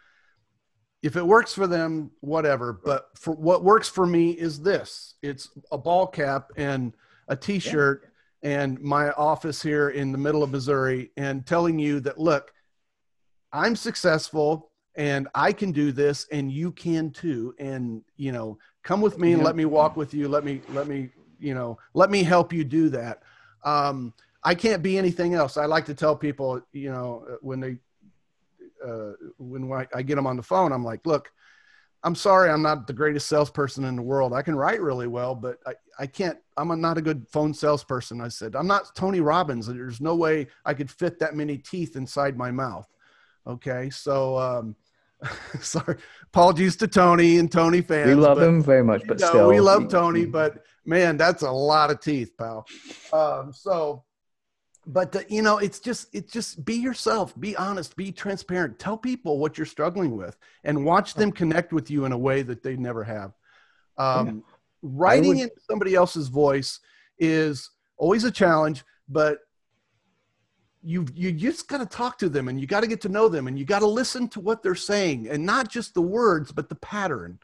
If 1.03 1.17
it 1.17 1.25
works 1.25 1.55
for 1.55 1.67
them, 1.67 2.11
whatever. 2.21 2.73
But 2.73 3.11
for 3.15 3.35
what 3.35 3.63
works 3.63 3.89
for 3.89 4.07
me 4.07 4.31
is 4.31 4.61
this: 4.61 5.15
it's 5.23 5.51
a 5.71 5.79
ball 5.79 6.07
cap 6.07 6.51
and 6.57 6.95
a 7.29 7.37
T-shirt. 7.37 8.01
Yeah 8.03 8.09
and 8.43 8.81
my 8.81 9.11
office 9.13 9.61
here 9.61 9.91
in 9.91 10.13
the 10.13 10.19
middle 10.19 10.43
of 10.43 10.51
Missouri 10.51 11.11
and 11.17 11.45
telling 11.47 11.79
you 11.79 12.01
that, 12.01 12.19
look, 12.19 12.53
I'm 13.53 13.75
successful 13.75 14.71
and 14.95 15.29
I 15.35 15.53
can 15.53 15.73
do 15.73 15.93
this 15.93 16.27
and 16.31 16.51
you 16.51 16.73
can 16.73 17.11
too. 17.11 17.55
And, 17.59 18.03
you 18.17 18.33
know, 18.33 18.59
come 18.89 19.03
with 19.03 19.19
me 19.19 19.35
and 19.35 19.45
let 19.45 19.55
me 19.55 19.67
walk 19.67 19.99
with 19.99 20.15
you. 20.15 20.29
Let 20.29 20.45
me, 20.45 20.63
let 20.71 20.89
me, 20.89 21.11
you 21.39 21.53
know, 21.53 21.79
let 21.93 22.11
me 22.11 22.23
help 22.23 22.55
you 22.55 22.65
do 22.65 22.89
that. 22.89 23.23
Um, 23.63 24.15
I 24.43 24.55
can't 24.55 24.83
be 24.83 24.97
anything 24.97 25.35
else. 25.35 25.59
I 25.59 25.67
like 25.67 25.85
to 25.87 25.95
tell 25.95 26.17
people, 26.17 26.63
you 26.73 26.91
know, 26.91 27.37
when 27.43 27.61
they, 27.61 27.77
uh, 28.83 29.13
when 29.37 29.71
I 29.95 30.01
get 30.01 30.15
them 30.15 30.27
on 30.27 30.37
the 30.37 30.43
phone, 30.43 30.73
I'm 30.73 30.85
like, 30.85 31.05
look, 31.05 31.31
I'm 32.03 32.15
sorry, 32.15 32.49
I'm 32.49 32.63
not 32.63 32.87
the 32.87 32.95
greatest 32.95 33.27
salesperson 33.27 33.85
in 33.85 33.95
the 33.95 34.01
world. 34.01 34.33
I 34.33 34.41
can 34.41 34.57
write 34.57 34.81
really 34.81 35.07
well, 35.07 35.35
but 35.35 35.59
I, 35.67 35.75
I 35.99 36.07
can't, 36.07 36.39
I'm 36.57 36.81
not 36.81 36.97
a 36.97 37.03
good 37.03 37.29
phone 37.29 37.53
salesperson. 37.53 38.23
I 38.23 38.29
said, 38.29 38.57
I'm 38.57 38.67
not 38.67 38.95
Tony 38.95 39.21
Robbins. 39.21 39.67
There's 39.67 40.01
no 40.01 40.15
way 40.15 40.47
I 40.65 40.73
could 40.73 40.91
fit 40.91 41.19
that 41.19 41.37
many 41.37 41.59
teeth 41.59 41.95
inside 41.95 42.39
my 42.39 42.51
mouth. 42.51 42.89
Okay. 43.47 43.91
So, 43.91 44.39
um, 44.39 44.77
sorry, 45.61 45.97
apologies 46.27 46.77
to 46.77 46.89
Tony 46.89 47.39
and 47.39 47.51
Tony 47.51 47.81
fans. 47.81 48.09
We 48.09 48.15
love 48.15 48.39
but, 48.39 48.49
him 48.49 48.63
very 48.63 48.85
much, 48.85 49.03
but 49.07 49.21
know, 49.21 49.29
still. 49.29 49.49
We 49.49 49.61
love 49.61 49.89
Tony, 49.89 50.25
but 50.25 50.65
man, 50.85 51.17
that's 51.17 51.43
a 51.43 51.51
lot 51.51 51.91
of 51.91 52.01
teeth, 52.01 52.37
pal. 52.37 52.67
Um, 53.13 53.53
so, 53.53 54.05
but 54.89 55.13
the, 55.13 55.25
you 55.29 55.43
know 55.43 55.59
it's 55.59 55.79
just 55.79 56.09
it's 56.13 56.33
just 56.33 56.65
be 56.65 56.75
yourself 56.75 57.39
be 57.39 57.55
honest 57.57 57.95
be 57.95 58.11
transparent 58.11 58.79
tell 58.79 58.97
people 58.97 59.39
what 59.39 59.59
you're 59.59 59.67
struggling 59.67 60.17
with 60.17 60.37
and 60.65 60.85
watch 60.85 61.15
them 61.15 61.31
connect 61.31 61.73
with 61.73 61.91
you 61.91 62.07
in 62.07 62.13
a 62.13 62.19
way 62.19 62.43
that 62.43 62.63
they 62.63 62.75
never 62.75 63.05
have 63.05 63.33
um, 63.99 64.43
writing 64.83 65.37
would, 65.37 65.41
in 65.41 65.51
somebody 65.69 65.95
else's 65.95 66.29
voice 66.29 66.81
is 67.19 67.71
always 67.99 68.25
a 68.25 68.31
challenge 68.31 68.83
but 69.09 69.41
you 70.89 71.07
you 71.15 71.33
just 71.33 71.69
got 71.69 71.79
to 71.79 71.87
talk 71.87 72.19
to 72.19 72.29
them 72.29 72.49
and 72.49 72.61
you 72.61 72.67
got 72.67 72.81
to 72.81 72.87
get 72.87 73.01
to 73.03 73.09
know 73.09 73.29
them 73.29 73.47
and 73.47 73.59
you 73.59 73.65
got 73.65 73.81
to 73.81 73.87
listen 73.87 74.29
to 74.29 74.41
what 74.41 74.63
they're 74.63 74.75
saying 74.75 75.29
and 75.29 75.45
not 75.45 75.69
just 75.69 75.93
the 75.95 76.01
words 76.01 76.53
but 76.53 76.69
the 76.69 76.75
pattern 76.77 77.39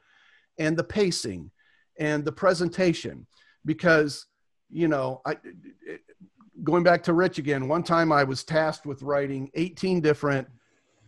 and 0.59 0.77
the 0.77 0.85
pacing 0.85 1.51
and 1.99 2.25
the 2.25 2.33
presentation 2.33 3.27
because 3.65 4.27
you 4.71 4.89
know 4.89 5.21
I, 5.27 5.37
going 6.63 6.83
back 6.83 7.03
to 7.05 7.13
Rich 7.13 7.39
again, 7.39 7.69
one 7.69 7.83
time 7.83 8.13
I 8.13 8.25
was 8.25 8.45
tasked 8.45 8.87
with 8.87 9.03
writing 9.03 9.51
18 9.55 10.01
different 10.01 10.49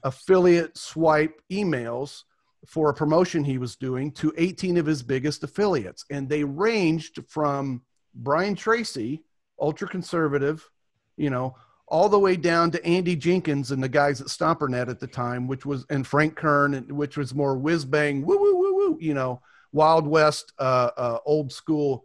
affiliate 0.03 0.77
swipe 0.77 1.41
emails 1.51 2.25
for 2.67 2.91
a 2.91 2.95
promotion 2.95 3.45
he 3.45 3.59
was 3.59 3.77
doing 3.77 4.11
to 4.13 4.33
18 4.37 4.77
of 4.77 4.87
his 4.87 5.03
biggest 5.03 5.45
affiliates. 5.45 6.05
And 6.11 6.29
they 6.29 6.43
ranged 6.43 7.21
from 7.29 7.83
Brian 8.15 8.55
Tracy, 8.55 9.23
ultra 9.61 9.89
conservative, 9.89 10.69
you 11.17 11.31
know, 11.31 11.55
all 11.89 12.09
the 12.09 12.19
way 12.19 12.37
down 12.37 12.71
to 12.73 12.85
Andy 12.85 13.15
Jenkins 13.15 13.71
and 13.71 13.83
the 13.83 13.89
guys 13.89 14.21
at 14.21 14.27
Stompernet 14.27 14.89
at 14.89 14.99
the 14.99 15.07
time, 15.07 15.47
which 15.47 15.65
was, 15.65 15.85
and 15.89 16.07
Frank 16.07 16.35
Kern, 16.35 16.75
which 16.89 17.17
was 17.17 17.35
more 17.35 17.57
whiz 17.57 17.85
bang, 17.85 18.25
woo, 18.25 18.37
woo, 18.37 18.57
woo, 18.57 18.75
woo, 18.75 18.99
you 19.01 19.15
know, 19.15 19.41
Wild 19.73 20.07
West, 20.07 20.53
uh, 20.59 20.91
uh, 20.97 21.19
old 21.25 21.53
school. 21.53 22.05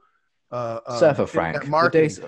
Uh, 0.51 0.81
uh, 0.85 0.99
Frank. 1.25 1.63
The 1.63 1.65
days, 1.91 2.19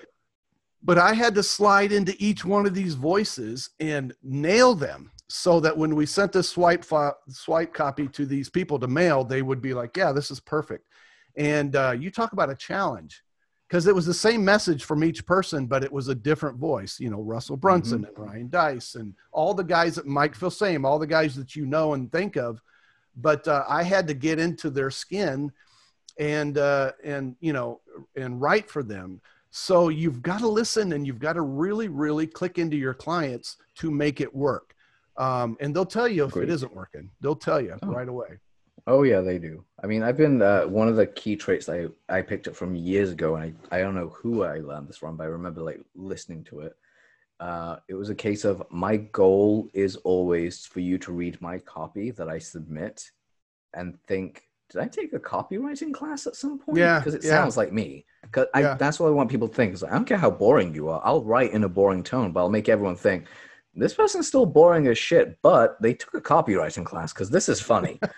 but 0.82 0.98
I 0.98 1.14
had 1.14 1.36
to 1.36 1.44
slide 1.44 1.92
into 1.92 2.16
each 2.20 2.44
one 2.44 2.66
of 2.66 2.74
these 2.74 2.96
voices 2.96 3.70
and 3.80 4.14
nail 4.24 4.76
them 4.76 5.12
so 5.30 5.60
that 5.60 5.78
when 5.78 5.96
we 5.96 6.06
sent 6.06 6.32
this 6.32 6.50
swipe 6.50 6.84
file, 6.84 7.18
swipe 7.30 7.74
copy 7.74 8.08
to 8.10 8.26
these 8.26 8.50
people 8.50 8.80
to 8.80 8.88
mail, 8.88 9.24
they 9.24 9.42
would 9.42 9.62
be 9.62 9.74
like, 9.74 9.96
"Yeah, 9.96 10.12
this 10.12 10.32
is 10.32 10.40
perfect." 10.40 10.88
And 11.36 11.76
uh, 11.76 11.96
you 11.98 12.12
talk 12.12 12.34
about 12.34 12.50
a 12.50 12.56
challenge 12.56 13.24
because 13.74 13.88
it 13.88 13.96
was 13.96 14.06
the 14.06 14.14
same 14.14 14.46
message 14.46 14.84
from 14.84 15.04
each 15.04 15.26
person, 15.26 15.66
but 15.66 15.84
it 15.84 15.92
was 15.92 16.08
a 16.08 16.14
different 16.14 16.60
voice. 16.60 17.00
You 17.00 17.10
know, 17.10 17.22
Russell 17.22 17.58
Brunson 17.58 18.04
mm-hmm. 18.04 18.22
and 18.22 18.30
Ryan 18.30 18.48
Deiss 18.50 18.94
and 18.94 19.16
all 19.32 19.56
the 19.56 19.64
guys 19.64 19.96
that 19.96 20.06
Mike 20.06 20.36
same, 20.36 20.86
all 20.86 21.00
the 21.00 21.08
guys 21.08 21.36
that 21.38 21.56
you 21.56 21.66
know 21.66 21.96
and 21.96 22.12
think 22.12 22.36
of. 22.36 22.62
But 23.16 23.48
uh, 23.48 23.64
I 23.68 23.82
had 23.82 24.08
to 24.10 24.14
get 24.14 24.38
into 24.38 24.70
their 24.70 24.92
skin 24.92 25.52
and 26.20 26.56
uh, 26.60 26.92
and 27.04 27.36
you 27.40 27.52
know 27.52 27.82
and 28.16 28.40
write 28.40 28.70
for 28.70 28.84
them 28.84 29.20
so 29.50 29.90
you've 29.90 30.22
got 30.22 30.42
to 30.42 30.48
listen 30.48 30.94
and 30.94 31.08
you've 31.08 31.18
got 31.18 31.34
to 31.34 31.42
really, 31.42 31.88
really 31.88 32.28
click 32.28 32.60
into 32.60 32.78
your 32.78 32.94
clients 32.94 33.58
to 33.80 33.90
make 33.90 34.22
it 34.22 34.36
work. 34.36 34.76
Um, 35.18 35.58
and 35.60 35.76
they'll 35.76 35.84
tell 35.84 36.08
you 36.08 36.26
if 36.26 36.32
Great. 36.32 36.50
it 36.50 36.54
isn't 36.54 36.76
working. 36.76 37.10
They'll 37.22 37.36
tell 37.36 37.60
you 37.60 37.76
oh. 37.82 37.88
right 37.88 38.08
away. 38.08 38.40
Oh 38.86 39.02
yeah, 39.02 39.22
they 39.22 39.40
do. 39.40 39.66
I 39.84 39.86
mean, 39.86 40.02
I've 40.02 40.16
been 40.16 40.42
uh, 40.42 40.64
one 40.64 40.88
of 40.88 40.96
the 40.96 41.06
key 41.06 41.36
traits 41.36 41.68
I 41.68 41.88
I 42.08 42.22
picked 42.22 42.48
up 42.48 42.56
from 42.56 42.74
years 42.74 43.12
ago, 43.12 43.36
and 43.36 43.54
I 43.70 43.78
I 43.78 43.82
don't 43.82 43.96
know 43.96 44.10
who 44.10 44.44
I 44.44 44.60
learned 44.60 44.88
this 44.88 44.98
from, 44.98 45.18
but 45.18 45.26
I 45.26 45.28
remember 45.28 45.62
like 45.62 45.82
listening 45.94 46.46
to 46.46 46.62
it. 46.62 46.76
Uh, 47.40 47.78
it 47.90 47.96
was 47.96 48.10
a 48.10 48.16
case 48.16 48.46
of 48.46 48.64
my 48.72 48.96
goal 48.96 49.70
is 49.74 49.98
always 49.98 50.66
for 50.66 50.80
you 50.80 50.98
to 51.00 51.12
read 51.12 51.42
my 51.42 51.58
copy 51.58 52.12
that 52.12 52.30
I 52.30 52.40
submit, 52.40 53.12
and 53.74 54.00
think 54.08 54.48
did 54.70 54.82
I 54.82 54.88
take 54.88 55.12
a 55.14 55.20
copywriting 55.20 55.94
class 55.94 56.26
at 56.28 56.36
some 56.36 56.58
point? 56.58 56.78
Yeah, 56.78 57.00
because 57.00 57.14
it 57.14 57.24
yeah. 57.24 57.32
sounds 57.32 57.58
like 57.58 57.74
me. 57.74 58.06
Because 58.22 58.48
yeah. 58.56 58.76
that's 58.76 59.00
what 59.00 59.08
I 59.08 59.12
want 59.12 59.30
people 59.30 59.50
to 59.50 59.54
think. 59.54 59.80
Like, 59.82 59.92
I 59.92 59.96
don't 59.96 60.06
care 60.06 60.18
how 60.18 60.32
boring 60.32 60.74
you 60.74 60.88
are. 60.88 61.02
I'll 61.04 61.24
write 61.24 61.52
in 61.52 61.66
a 61.66 61.70
boring 61.70 62.04
tone, 62.04 62.32
but 62.32 62.40
I'll 62.40 62.50
make 62.50 62.70
everyone 62.70 62.96
think 62.96 63.28
this 63.76 63.94
person's 63.94 64.28
still 64.28 64.46
boring 64.46 64.88
as 64.88 64.98
shit. 64.98 65.40
But 65.42 65.82
they 65.82 65.94
took 65.94 66.14
a 66.14 66.22
copywriting 66.22 66.86
class 66.86 67.14
because 67.14 67.30
this 67.30 67.50
is 67.50 67.62
funny. 67.62 68.00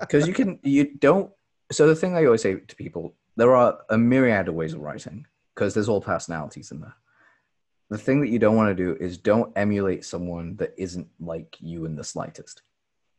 Because 0.00 0.28
you 0.28 0.34
can, 0.34 0.58
you 0.62 0.94
don't. 0.96 1.32
So 1.70 1.86
the 1.86 1.94
thing 1.94 2.14
I 2.14 2.26
always 2.26 2.42
say 2.42 2.56
to 2.56 2.76
people, 2.76 3.14
there 3.36 3.54
are 3.54 3.78
a 3.88 3.96
myriad 3.96 4.48
of 4.48 4.54
ways 4.54 4.74
of 4.74 4.80
writing 4.80 5.26
because 5.54 5.72
there's 5.72 5.88
all 5.88 6.02
personalities 6.02 6.70
in 6.70 6.80
there. 6.80 6.94
The 7.88 7.96
thing 7.96 8.20
that 8.20 8.28
you 8.28 8.38
don't 8.38 8.56
want 8.56 8.76
to 8.76 8.84
do 8.84 8.96
is 9.02 9.16
don't 9.16 9.52
emulate 9.56 10.04
someone 10.04 10.56
that 10.56 10.74
isn't 10.76 11.08
like 11.18 11.56
you 11.60 11.86
in 11.86 11.96
the 11.96 12.04
slightest. 12.04 12.60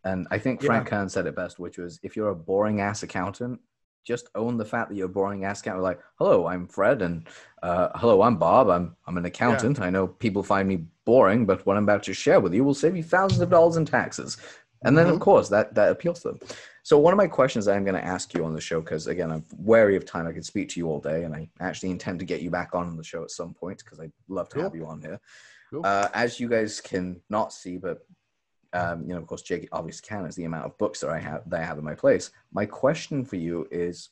And 0.03 0.27
I 0.29 0.37
think 0.37 0.61
Frank 0.61 0.85
yeah. 0.85 0.89
Kern 0.89 1.09
said 1.09 1.25
it 1.25 1.35
best, 1.35 1.57
which 1.57 1.77
was 1.77 1.99
if 2.03 2.15
you're 2.15 2.29
a 2.29 2.35
boring 2.35 2.81
ass 2.81 3.01
accountant, 3.01 3.59
just 4.03 4.29
own 4.35 4.57
the 4.57 4.65
fact 4.65 4.89
that 4.89 4.95
you're 4.95 5.05
a 5.05 5.09
boring 5.09 5.45
ass 5.45 5.61
accountant. 5.61 5.83
Like, 5.83 5.99
hello, 6.15 6.47
I'm 6.47 6.67
Fred, 6.67 7.01
and 7.01 7.27
uh, 7.61 7.89
hello, 7.95 8.21
I'm 8.21 8.37
Bob. 8.37 8.69
I'm 8.69 8.95
I'm 9.07 9.17
an 9.17 9.25
accountant. 9.25 9.77
Yeah. 9.77 9.85
I 9.85 9.89
know 9.89 10.07
people 10.07 10.43
find 10.43 10.67
me 10.67 10.85
boring, 11.05 11.45
but 11.45 11.65
what 11.65 11.77
I'm 11.77 11.83
about 11.83 12.03
to 12.03 12.13
share 12.13 12.39
with 12.39 12.53
you 12.53 12.63
will 12.63 12.73
save 12.73 12.95
you 12.95 13.03
thousands 13.03 13.41
of 13.41 13.49
dollars 13.49 13.77
in 13.77 13.85
taxes. 13.85 14.37
And 14.85 14.97
then, 14.97 15.05
mm-hmm. 15.05 15.15
of 15.15 15.21
course, 15.21 15.49
that 15.49 15.73
that 15.75 15.91
appeals 15.91 16.21
to 16.21 16.29
them. 16.29 16.39
So 16.83 16.99
one 16.99 17.13
of 17.13 17.17
my 17.17 17.27
questions 17.27 17.69
I'm 17.69 17.85
going 17.85 17.95
to 17.95 18.05
ask 18.05 18.33
you 18.33 18.43
on 18.43 18.53
the 18.53 18.59
show, 18.59 18.81
because 18.81 19.07
again, 19.07 19.31
I'm 19.31 19.45
wary 19.55 19.95
of 19.95 20.05
time. 20.05 20.27
I 20.27 20.33
could 20.33 20.45
speak 20.45 20.67
to 20.69 20.79
you 20.79 20.89
all 20.89 20.99
day, 20.99 21.23
and 21.23 21.33
I 21.33 21.49
actually 21.61 21.91
intend 21.91 22.19
to 22.19 22.25
get 22.25 22.41
you 22.41 22.49
back 22.49 22.75
on 22.75 22.97
the 22.97 23.03
show 23.03 23.23
at 23.23 23.31
some 23.31 23.53
point 23.53 23.81
because 23.83 24.01
I'd 24.01 24.11
love 24.27 24.49
to 24.49 24.55
cool. 24.55 24.63
have 24.63 24.75
you 24.75 24.85
on 24.85 25.01
here. 25.01 25.19
Cool. 25.71 25.85
Uh, 25.85 26.09
as 26.13 26.39
you 26.39 26.49
guys 26.49 26.81
can 26.81 27.21
not 27.29 27.53
see, 27.53 27.77
but 27.77 28.05
um, 28.73 29.03
you 29.03 29.13
know, 29.13 29.19
of 29.19 29.27
course, 29.27 29.43
Jake 29.43 29.69
obviously 29.71 30.07
can 30.07 30.25
is 30.25 30.35
the 30.35 30.45
amount 30.45 30.65
of 30.65 30.77
books 30.77 30.99
that 31.01 31.09
I 31.09 31.19
have 31.19 31.49
that 31.49 31.61
I 31.61 31.63
have 31.63 31.77
in 31.77 31.83
my 31.83 31.95
place. 31.95 32.31
My 32.51 32.65
question 32.65 33.23
for 33.23 33.35
you 33.35 33.67
is, 33.71 34.09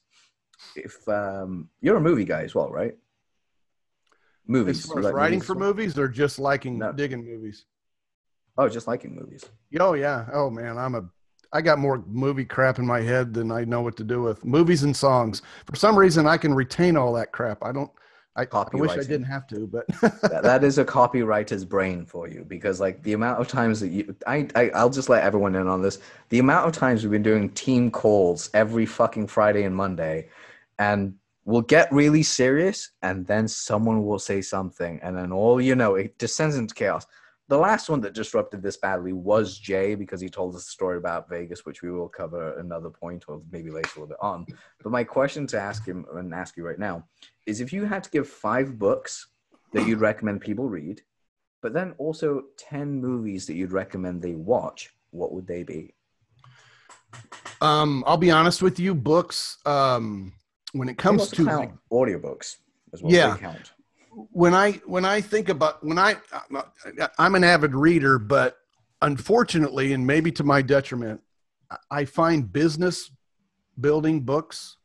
if 0.76 1.08
um, 1.10 1.70
you're 1.82 1.98
a 1.98 2.02
movie 2.02 2.26
guy 2.26 2.44
as 2.44 2.54
well, 2.54 2.70
right? 2.70 2.96
Movies. 4.46 4.86
As 4.86 5.06
as 5.06 5.12
writing 5.12 5.40
movies 5.40 5.48
for 5.48 5.56
movies, 5.56 5.98
or 5.98 6.08
just 6.08 6.38
liking 6.38 6.78
no. 6.78 6.92
digging 6.92 7.26
movies? 7.26 7.66
Oh, 8.58 8.70
just 8.70 8.88
liking 8.88 9.16
movies. 9.16 9.44
Oh 9.80 9.94
yeah. 9.94 10.28
Oh 10.32 10.50
man, 10.50 10.78
I'm 10.78 10.96
a. 10.96 11.06
I 11.54 11.62
got 11.62 11.80
more 11.80 12.04
movie 12.08 12.46
crap 12.46 12.80
in 12.80 12.86
my 12.86 13.02
head 13.02 13.34
than 13.34 13.52
I 13.52 13.66
know 13.66 13.82
what 13.82 13.98
to 13.98 14.04
do 14.04 14.22
with. 14.22 14.46
Movies 14.46 14.84
and 14.84 14.96
songs. 14.96 15.42
For 15.66 15.76
some 15.76 15.98
reason, 15.98 16.28
I 16.28 16.38
can 16.38 16.54
retain 16.54 16.96
all 16.96 17.14
that 17.14 17.32
crap. 17.32 17.64
I 17.64 17.72
don't. 17.72 17.92
I, 18.36 18.44
I 18.52 18.66
wish 18.78 18.92
I 18.92 18.96
didn't 19.04 19.26
have 19.26 19.46
to, 19.48 19.68
but 19.68 19.86
that, 20.22 20.42
that 20.44 20.64
is 20.64 20.78
a 20.78 20.86
copywriter's 20.86 21.66
brain 21.66 22.06
for 22.06 22.30
you 22.30 22.46
because 22.48 22.80
like 22.80 23.04
the 23.04 23.12
amount 23.12 23.42
of 23.42 23.50
times 23.50 23.82
that 23.82 23.90
you, 23.90 24.16
I, 24.26 24.48
I, 24.56 24.70
I'll 24.70 24.90
just 24.90 25.10
let 25.10 25.24
everyone 25.24 25.56
in 25.56 25.68
on 25.68 25.82
this. 25.82 26.00
The 26.30 26.40
amount 26.40 26.68
of 26.68 26.74
times 26.74 27.04
we've 27.04 27.12
been 27.12 27.24
doing 27.24 27.50
team 27.50 27.92
calls 27.92 28.50
every 28.54 28.86
fucking 28.86 29.28
Friday 29.28 29.64
and 29.64 29.76
Monday, 29.76 30.30
and 30.80 31.16
we'll 31.44 31.62
get 31.62 31.92
really 31.92 32.24
serious, 32.24 32.92
and 33.02 33.28
then 33.28 33.50
someone 33.50 34.06
will 34.06 34.20
say 34.20 34.42
something, 34.42 35.00
and 35.04 35.18
then 35.18 35.34
all 35.34 35.60
you 35.60 35.76
know, 35.76 35.96
it 35.96 36.18
descends 36.18 36.56
into 36.56 36.74
chaos 36.74 37.06
the 37.52 37.58
last 37.58 37.90
one 37.90 38.00
that 38.00 38.14
disrupted 38.14 38.64
this 38.64 38.78
badly 38.78 39.12
was 39.12 39.60
Jay 39.60 39.94
because 39.94 40.22
he 40.22 40.30
told 40.30 40.56
us 40.56 40.62
a 40.62 40.72
story 40.72 40.98
about 40.98 41.28
Vegas, 41.28 41.66
which 41.66 41.82
we 41.82 41.92
will 41.92 42.08
cover 42.08 42.58
another 42.58 42.90
point 42.90 43.26
or 43.28 43.42
maybe 43.52 43.70
later 43.70 43.90
a 43.98 44.00
little 44.00 44.08
bit 44.08 44.18
on. 44.22 44.46
But 44.82 44.94
my 44.94 45.04
question 45.04 45.46
to 45.48 45.60
ask 45.60 45.86
him 45.86 46.06
and 46.14 46.34
ask 46.34 46.56
you 46.56 46.66
right 46.66 46.80
now 46.80 47.04
is 47.46 47.60
if 47.60 47.74
you 47.74 47.84
had 47.84 48.06
to 48.06 48.10
give 48.10 48.30
five 48.30 48.80
books 48.80 49.28
that 49.74 49.86
you'd 49.86 50.00
recommend 50.00 50.40
people 50.40 50.70
read, 50.70 51.02
but 51.62 51.74
then 51.74 51.94
also 51.98 52.44
10 52.56 53.02
movies 53.02 53.48
that 53.48 53.56
you'd 53.56 53.74
recommend 53.74 54.22
they 54.22 54.36
watch, 54.36 54.90
what 55.10 55.34
would 55.34 55.46
they 55.46 55.64
be? 55.64 55.94
Um, 57.60 58.06
I'll 58.08 58.16
be 58.16 58.32
honest 58.32 58.62
with 58.62 58.80
you, 58.80 58.96
books, 58.96 59.58
um, 59.66 60.32
when 60.72 60.88
it 60.88 60.98
comes 60.98 61.30
to 61.32 61.44
like, 61.44 61.74
audiobooks 61.92 62.56
as 62.94 63.04
well. 63.04 63.12
Yeah 63.12 63.36
when 64.12 64.54
I 64.54 64.74
when 64.86 65.06
I 65.06 65.22
think 65.22 65.50
about 65.50 65.84
when 65.84 65.98
I 65.98 66.16
I'm 67.18 67.36
an 67.36 67.44
avid 67.44 67.74
reader, 67.74 68.20
but 68.20 68.58
unfortunately, 69.02 69.94
and 69.94 70.06
maybe 70.06 70.32
to 70.34 70.44
my 70.44 70.62
detriment, 70.62 71.22
I 71.90 72.06
find 72.06 72.52
business 72.52 73.10
building 73.80 74.22
books 74.22 74.78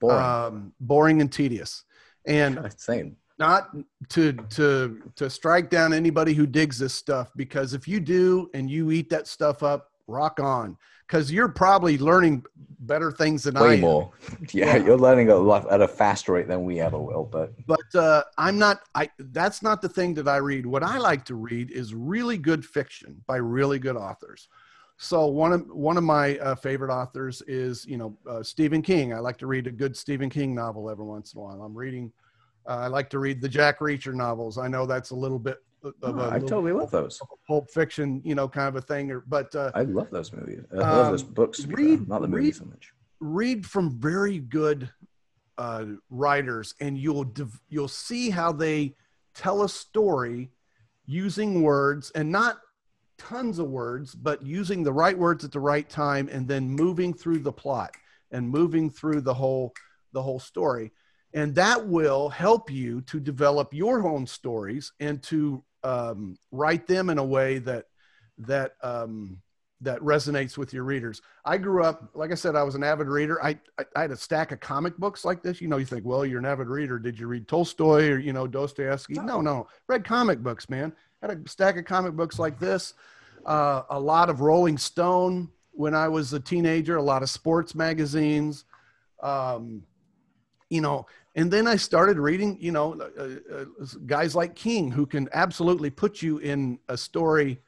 boring, 0.00 0.24
um, 0.24 0.72
boring 0.80 1.20
and 1.20 1.32
tedious, 1.32 1.84
and 2.26 2.72
same. 2.76 3.16
Not 3.38 3.70
to 4.10 4.32
to 4.32 5.02
to 5.16 5.28
strike 5.28 5.68
down 5.68 5.92
anybody 5.92 6.32
who 6.34 6.46
digs 6.46 6.78
this 6.78 6.94
stuff 6.94 7.32
because 7.34 7.74
if 7.74 7.88
you 7.88 7.98
do 7.98 8.48
and 8.54 8.70
you 8.70 8.92
eat 8.92 9.10
that 9.10 9.26
stuff 9.26 9.62
up, 9.62 9.90
rock 10.06 10.38
on 10.38 10.76
because 11.12 11.30
you're 11.30 11.48
probably 11.48 11.98
learning 11.98 12.42
better 12.80 13.12
things 13.12 13.42
than 13.42 13.54
Way 13.54 13.74
I 13.74 13.80
more. 13.80 14.10
Yeah, 14.52 14.76
yeah, 14.76 14.84
you're 14.84 14.98
learning 14.98 15.28
a 15.28 15.36
lot 15.36 15.70
at 15.70 15.82
a 15.82 15.86
faster 15.86 16.32
rate 16.32 16.48
than 16.48 16.64
we 16.64 16.80
ever 16.80 16.98
will. 16.98 17.24
But 17.24 17.52
but 17.66 17.94
uh, 17.94 18.24
I'm 18.38 18.58
not. 18.58 18.80
I 18.94 19.10
that's 19.18 19.62
not 19.62 19.82
the 19.82 19.90
thing 19.90 20.14
that 20.14 20.26
I 20.26 20.38
read. 20.38 20.64
What 20.64 20.82
I 20.82 20.96
like 20.96 21.26
to 21.26 21.34
read 21.34 21.70
is 21.70 21.94
really 21.94 22.38
good 22.38 22.64
fiction 22.64 23.22
by 23.26 23.36
really 23.36 23.78
good 23.78 23.96
authors. 23.96 24.48
So 24.96 25.26
one 25.26 25.52
of 25.52 25.68
one 25.68 25.98
of 25.98 26.04
my 26.04 26.38
uh, 26.38 26.54
favorite 26.54 26.90
authors 26.90 27.42
is 27.42 27.84
you 27.84 27.98
know 27.98 28.16
uh, 28.26 28.42
Stephen 28.42 28.80
King. 28.80 29.12
I 29.12 29.18
like 29.18 29.36
to 29.38 29.46
read 29.46 29.66
a 29.66 29.72
good 29.72 29.94
Stephen 29.94 30.30
King 30.30 30.54
novel 30.54 30.88
every 30.88 31.04
once 31.04 31.34
in 31.34 31.40
a 31.40 31.42
while. 31.42 31.60
I'm 31.62 31.76
reading. 31.76 32.10
Uh, 32.66 32.78
I 32.78 32.86
like 32.86 33.10
to 33.10 33.18
read 33.18 33.42
the 33.42 33.48
Jack 33.48 33.80
Reacher 33.80 34.14
novels. 34.14 34.56
I 34.56 34.66
know 34.66 34.86
that's 34.86 35.10
a 35.10 35.16
little 35.16 35.38
bit 35.38 35.58
of 35.84 35.94
oh, 36.02 36.18
a 36.18 36.30
I 36.30 36.38
totally 36.38 36.72
love 36.72 36.90
those 36.90 37.20
pulp 37.46 37.70
fiction, 37.70 38.22
you 38.24 38.34
know, 38.34 38.48
kind 38.48 38.68
of 38.68 38.76
a 38.76 38.80
thing. 38.80 39.10
Or 39.10 39.20
but 39.20 39.54
uh, 39.54 39.70
I 39.74 39.82
love 39.82 40.10
those 40.10 40.32
movies. 40.32 40.60
I 40.72 40.76
love 40.76 41.06
um, 41.06 41.12
those 41.12 41.22
books. 41.22 41.64
Read 41.66 42.08
not 42.08 42.22
the 42.22 42.28
movies 42.28 42.58
so 42.58 42.64
much. 42.64 42.92
Read 43.20 43.66
from 43.66 43.98
very 43.98 44.38
good 44.38 44.90
uh, 45.58 45.84
writers, 46.10 46.74
and 46.80 46.98
you'll 46.98 47.24
div- 47.24 47.60
you'll 47.68 47.88
see 47.88 48.30
how 48.30 48.52
they 48.52 48.94
tell 49.34 49.62
a 49.62 49.68
story 49.68 50.50
using 51.06 51.62
words 51.62 52.10
and 52.14 52.30
not 52.30 52.58
tons 53.18 53.58
of 53.58 53.68
words, 53.68 54.14
but 54.14 54.44
using 54.44 54.82
the 54.82 54.92
right 54.92 55.16
words 55.16 55.44
at 55.44 55.52
the 55.52 55.60
right 55.60 55.88
time, 55.88 56.28
and 56.32 56.48
then 56.48 56.68
moving 56.68 57.14
through 57.14 57.38
the 57.38 57.52
plot 57.52 57.94
and 58.30 58.48
moving 58.48 58.90
through 58.90 59.20
the 59.20 59.34
whole 59.34 59.72
the 60.12 60.22
whole 60.22 60.38
story 60.38 60.92
and 61.34 61.54
that 61.54 61.86
will 61.86 62.28
help 62.28 62.70
you 62.70 63.00
to 63.02 63.18
develop 63.18 63.72
your 63.72 64.06
own 64.06 64.26
stories 64.26 64.92
and 65.00 65.22
to 65.22 65.62
um, 65.84 66.36
write 66.50 66.86
them 66.86 67.10
in 67.10 67.18
a 67.18 67.24
way 67.24 67.58
that 67.58 67.86
that 68.38 68.72
um, 68.82 69.40
that 69.82 70.00
resonates 70.00 70.56
with 70.56 70.72
your 70.72 70.84
readers. 70.84 71.20
I 71.44 71.58
grew 71.58 71.84
up, 71.84 72.10
like 72.14 72.30
I 72.30 72.36
said, 72.36 72.54
I 72.54 72.62
was 72.62 72.76
an 72.76 72.84
avid 72.84 73.08
reader. 73.08 73.42
I, 73.44 73.58
I, 73.78 73.84
I 73.96 74.00
had 74.02 74.10
a 74.12 74.16
stack 74.16 74.52
of 74.52 74.60
comic 74.60 74.96
books 74.96 75.24
like 75.24 75.42
this. 75.42 75.60
You 75.60 75.68
know, 75.68 75.76
you 75.76 75.84
think, 75.84 76.04
well, 76.04 76.24
you're 76.24 76.38
an 76.38 76.46
avid 76.46 76.68
reader. 76.68 76.98
Did 76.98 77.18
you 77.18 77.26
read 77.26 77.48
Tolstoy 77.48 78.08
or 78.10 78.18
you 78.18 78.32
know 78.32 78.46
Dostoevsky? 78.46 79.14
No, 79.14 79.40
no, 79.40 79.66
read 79.88 80.04
comic 80.04 80.38
books, 80.38 80.70
man. 80.70 80.92
had 81.20 81.30
a 81.30 81.48
stack 81.48 81.76
of 81.76 81.84
comic 81.84 82.14
books 82.14 82.38
like 82.38 82.58
this. 82.58 82.94
Uh, 83.44 83.82
a 83.90 83.98
lot 83.98 84.30
of 84.30 84.40
Rolling 84.40 84.78
Stone. 84.78 85.50
when 85.72 85.94
I 85.94 86.06
was 86.06 86.32
a 86.32 86.40
teenager, 86.40 86.96
a 86.96 87.02
lot 87.02 87.22
of 87.22 87.30
sports 87.30 87.74
magazines, 87.74 88.64
um, 89.22 89.82
you 90.70 90.80
know, 90.80 91.06
and 91.34 91.50
then 91.50 91.66
I 91.66 91.76
started 91.76 92.18
reading, 92.18 92.58
you 92.60 92.72
know, 92.72 93.00
uh, 93.00 93.54
uh, 93.54 93.64
guys 94.06 94.34
like 94.34 94.54
King 94.54 94.90
who 94.90 95.06
can 95.06 95.28
absolutely 95.32 95.90
put 95.90 96.20
you 96.22 96.38
in 96.38 96.78
a 96.88 96.96
story 96.96 97.60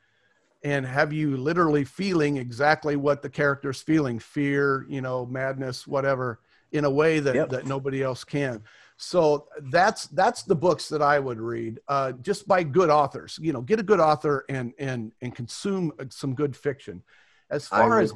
and 0.62 0.86
have 0.86 1.12
you 1.12 1.36
literally 1.36 1.84
feeling 1.84 2.36
exactly 2.38 2.96
what 2.96 3.22
the 3.22 3.28
character's 3.28 3.80
feeling 3.82 4.18
fear, 4.18 4.86
you 4.88 5.00
know, 5.00 5.26
madness, 5.26 5.86
whatever 5.86 6.40
in 6.72 6.84
a 6.84 6.90
way 6.90 7.20
that, 7.20 7.34
Yep. 7.34 7.50
that 7.50 7.66
nobody 7.66 8.02
else 8.02 8.24
can. 8.24 8.62
So 8.96 9.48
that's 9.62 10.06
that's 10.08 10.42
the 10.44 10.54
books 10.54 10.88
that 10.88 11.02
I 11.02 11.18
would 11.18 11.40
read, 11.40 11.80
uh, 11.88 12.12
just 12.12 12.46
by 12.46 12.62
good 12.62 12.90
authors. 12.90 13.38
You 13.42 13.52
know, 13.52 13.60
get 13.60 13.80
a 13.80 13.82
good 13.82 14.00
author 14.00 14.44
and 14.48 14.72
and 14.78 15.12
and 15.20 15.34
consume 15.34 15.92
uh, 15.98 16.04
some 16.10 16.34
good 16.34 16.54
fiction. 16.56 17.02
As 17.50 17.66
far 17.66 17.96
would- 17.96 18.04
as 18.04 18.14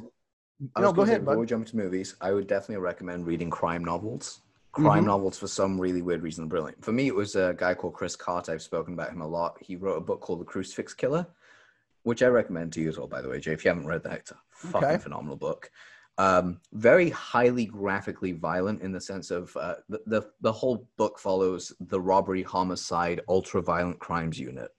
no, 0.77 0.91
go 0.91 1.03
ahead, 1.03 1.25
Before 1.25 1.39
we 1.39 1.45
jump 1.45 1.67
to 1.67 1.77
movies, 1.77 2.15
I 2.21 2.31
would 2.33 2.47
definitely 2.47 2.77
recommend 2.83 3.25
reading 3.25 3.49
crime 3.49 3.83
novels. 3.83 4.41
Crime 4.71 5.03
Mhm. 5.03 5.07
novels, 5.07 5.37
for 5.37 5.47
some 5.47 5.79
really 5.79 6.01
weird 6.01 6.21
reason, 6.21 6.47
brilliant. 6.47 6.83
For 6.83 6.91
me, 6.91 7.07
it 7.07 7.15
was 7.15 7.35
a 7.35 7.55
guy 7.57 7.73
called 7.73 7.95
Chris 7.95 8.15
Carter. 8.15 8.51
I've 8.51 8.61
spoken 8.61 8.93
about 8.93 9.11
him 9.11 9.21
a 9.21 9.27
lot. 9.27 9.57
He 9.61 9.75
wrote 9.75 9.97
a 9.97 10.01
book 10.01 10.21
called 10.21 10.41
The 10.41 10.45
Crucifix 10.45 10.93
Killer, 10.93 11.25
which 12.03 12.21
I 12.21 12.27
recommend 12.27 12.73
to 12.73 12.81
you 12.81 12.89
as 12.89 12.97
well, 12.97 13.07
by 13.07 13.21
the 13.21 13.29
way, 13.29 13.39
Jay. 13.39 13.53
If 13.53 13.65
you 13.65 13.69
haven't 13.69 13.87
read 13.87 14.03
that, 14.03 14.19
it's 14.19 14.31
a 14.31 14.37
fucking 14.51 14.87
Okay. 14.89 14.97
phenomenal 14.97 15.37
book. 15.37 15.71
Um, 16.19 16.59
very 16.73 17.09
highly 17.09 17.65
graphically 17.65 18.33
violent 18.33 18.81
in 18.81 18.91
the 18.91 19.01
sense 19.01 19.31
of 19.31 19.55
uh, 19.55 19.75
the, 19.87 20.01
the 20.05 20.31
the 20.41 20.51
whole 20.51 20.85
book 20.97 21.17
follows 21.17 21.73
the 21.79 21.99
robbery, 21.99 22.43
homicide, 22.43 23.21
ultra 23.29 23.61
violent 23.61 23.99
crimes 23.99 24.37
unit. 24.37 24.69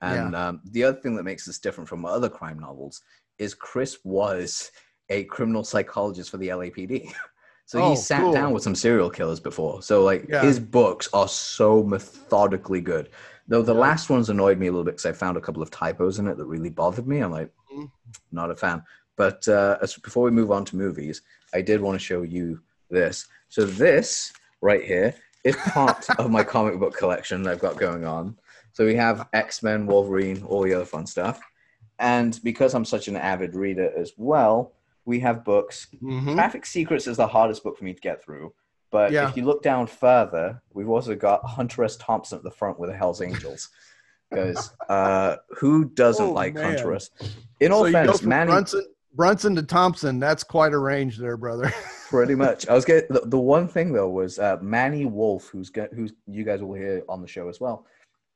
And 0.00 0.34
um, 0.36 0.60
the 0.64 0.84
other 0.84 1.00
thing 1.00 1.16
that 1.16 1.24
makes 1.24 1.46
this 1.46 1.58
different 1.58 1.88
from 1.88 2.04
other 2.04 2.28
crime 2.28 2.58
novels 2.58 3.02
is 3.38 3.54
Chris 3.54 3.98
was 4.04 4.70
a 5.08 5.24
criminal 5.24 5.64
psychologist 5.64 6.30
for 6.30 6.36
the 6.38 6.48
LAPD. 6.48 7.12
So 7.66 7.80
Oh, 7.80 7.90
he 7.90 7.96
sat 7.96 8.22
cool. 8.22 8.32
down 8.32 8.52
with 8.52 8.62
some 8.62 8.74
serial 8.74 9.10
killers 9.10 9.40
before. 9.40 9.82
So 9.82 10.02
like 10.04 10.26
Yeah. 10.28 10.42
his 10.42 10.58
books 10.60 11.08
are 11.12 11.28
so 11.28 11.82
methodically 11.82 12.80
good. 12.80 13.08
Though 13.48 13.62
the 13.62 13.74
Yeah. 13.74 13.80
last 13.80 14.10
ones 14.10 14.30
annoyed 14.30 14.58
me 14.58 14.66
a 14.66 14.70
little 14.70 14.84
bit 14.84 14.92
because 14.92 15.06
I 15.06 15.12
found 15.12 15.36
a 15.36 15.40
couple 15.40 15.62
of 15.62 15.70
typos 15.70 16.18
in 16.18 16.26
it 16.28 16.36
that 16.36 16.44
really 16.46 16.70
bothered 16.70 17.06
me. 17.06 17.20
I'm 17.20 17.30
like, 17.32 17.50
Mhm. 17.74 17.90
not 18.32 18.50
a 18.50 18.56
fan. 18.56 18.82
But 19.16 19.46
uh, 19.48 19.78
as, 19.80 19.96
before 19.96 20.24
we 20.24 20.30
move 20.30 20.50
on 20.50 20.64
to 20.66 20.76
movies, 20.76 21.22
I 21.52 21.60
did 21.62 21.80
want 21.80 21.94
to 21.98 22.04
show 22.04 22.22
you 22.22 22.60
this. 22.90 23.26
So 23.48 23.64
this 23.64 24.32
right 24.60 24.82
here 24.84 25.14
is 25.44 25.56
part 25.56 26.06
of 26.18 26.30
my 26.30 26.42
comic 26.42 26.78
book 26.78 26.96
collection 26.96 27.42
that 27.42 27.52
I've 27.52 27.58
got 27.60 27.76
going 27.78 28.04
on. 28.04 28.36
So 28.72 28.84
we 28.84 28.96
have 28.96 29.28
X 29.32 29.62
Men, 29.62 29.86
Wolverine, 29.86 30.42
all 30.42 30.62
the 30.62 30.74
other 30.74 30.84
fun 30.84 31.06
stuff. 31.06 31.40
And 31.98 32.38
because 32.42 32.74
I'm 32.74 32.84
such 32.84 33.06
an 33.08 33.16
avid 33.16 33.54
reader 33.54 33.92
as 33.96 34.12
well, 34.16 34.72
we 35.04 35.20
have 35.20 35.44
books 35.44 35.88
Mhm. 36.02 36.34
Traffic 36.34 36.64
Secrets 36.66 37.06
is 37.06 37.16
the 37.16 37.26
hardest 37.26 37.62
book 37.62 37.76
for 37.78 37.84
me 37.84 37.92
to 37.94 38.00
get 38.00 38.22
through. 38.22 38.52
But 38.90 39.12
Yeah. 39.12 39.28
if 39.28 39.36
you 39.36 39.44
look 39.44 39.62
down 39.62 39.86
further, 39.86 40.62
we've 40.72 40.88
also 40.88 41.14
got 41.14 41.44
Hunter 41.44 41.84
S. 41.84 41.96
Thompson 41.96 42.38
at 42.38 42.44
the 42.44 42.50
front 42.50 42.78
with 42.78 42.90
the 42.90 42.96
Hell's 42.96 43.20
Angels. 43.22 43.68
Because 44.30 44.72
uh, 44.88 45.36
who 45.58 45.84
doesn't 45.84 46.26
Oh, 46.26 46.32
like 46.32 46.54
man. 46.54 46.64
Hunter 46.64 46.94
S? 46.94 47.10
In 47.60 47.70
all 47.70 47.84
so 47.84 47.92
fairness, 47.92 48.22
Manny, 48.24 48.50
Brunson, 48.50 48.84
Brunson 49.14 49.54
to 49.54 49.62
Thompson. 49.62 50.18
That's 50.18 50.42
quite 50.42 50.72
a 50.72 50.78
range 50.78 51.18
there, 51.18 51.36
brother. 51.36 51.72
pretty 52.10 52.34
much. 52.34 52.66
I 52.66 52.74
was 52.74 52.84
getting 52.84 53.12
the, 53.14 53.20
the 53.26 53.38
one 53.38 53.68
thing 53.68 53.92
though 53.92 54.08
was 54.08 54.40
uh, 54.40 54.56
Manny 54.60 55.04
Wolf, 55.04 55.48
who's 55.50 55.70
go- 55.70 55.86
who's 55.94 56.14
you 56.26 56.42
guys 56.42 56.62
will 56.62 56.74
hear 56.74 57.02
on 57.08 57.20
the 57.22 57.28
show 57.28 57.48
as 57.48 57.60
well. 57.60 57.86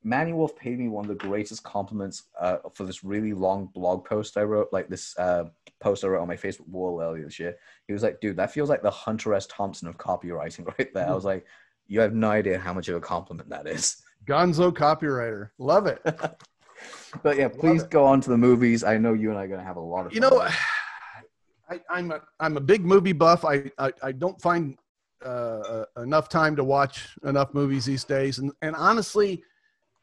Manny 0.04 0.32
Wolf 0.32 0.56
paid 0.56 0.78
me 0.78 0.88
one 0.88 1.04
of 1.04 1.08
the 1.08 1.26
greatest 1.26 1.62
compliments 1.64 2.24
uh, 2.40 2.58
for 2.72 2.84
this 2.84 3.02
really 3.02 3.32
long 3.32 3.66
blog 3.74 4.04
post 4.04 4.36
I 4.36 4.42
wrote, 4.42 4.68
like 4.72 4.88
this 4.88 5.18
uh, 5.18 5.44
post 5.80 6.04
I 6.04 6.08
wrote 6.08 6.22
on 6.22 6.28
my 6.28 6.36
Facebook 6.36 6.68
wall 6.68 7.00
earlier 7.02 7.24
this 7.24 7.38
year. 7.38 7.56
He 7.86 7.92
was 7.92 8.02
like, 8.02 8.20
"Dude, 8.20 8.36
that 8.36 8.52
feels 8.52 8.68
like 8.68 8.82
the 8.82 8.90
Hunter 8.90 9.34
S. 9.34 9.46
Thompson 9.46 9.88
of 9.88 9.98
copywriting 9.98 10.66
right 10.78 10.92
there." 10.94 11.08
I 11.08 11.14
was 11.14 11.24
like, 11.24 11.44
"You 11.88 12.00
have 12.00 12.14
no 12.14 12.30
idea 12.30 12.58
how 12.58 12.72
much 12.72 12.88
of 12.88 12.96
a 12.96 13.00
compliment 13.00 13.48
that 13.50 13.66
is." 13.66 14.02
Gonzo 14.26 14.72
copywriter. 14.72 15.50
Love 15.58 15.86
it. 15.86 16.00
But 17.22 17.36
yeah, 17.36 17.48
please 17.48 17.82
go 17.82 18.04
on 18.04 18.20
to 18.20 18.30
the 18.30 18.38
movies. 18.38 18.84
I 18.84 18.98
know 18.98 19.12
you 19.12 19.30
and 19.30 19.38
I 19.38 19.44
are 19.44 19.48
going 19.48 19.60
to 19.60 19.66
have 19.66 19.76
a 19.76 19.80
lot 19.80 20.06
of. 20.06 20.14
You 20.14 20.20
know. 20.20 20.46
I, 21.70 21.80
I'm 21.90 22.12
a 22.12 22.22
I'm 22.40 22.56
a 22.56 22.60
big 22.60 22.84
movie 22.84 23.12
buff. 23.12 23.44
I 23.44 23.70
I, 23.78 23.92
I 24.02 24.12
don't 24.12 24.40
find 24.40 24.78
uh, 25.24 25.28
uh, 25.28 25.84
enough 26.02 26.28
time 26.28 26.56
to 26.56 26.64
watch 26.64 27.08
enough 27.24 27.52
movies 27.52 27.84
these 27.84 28.04
days, 28.04 28.38
and 28.38 28.52
and 28.62 28.74
honestly, 28.74 29.42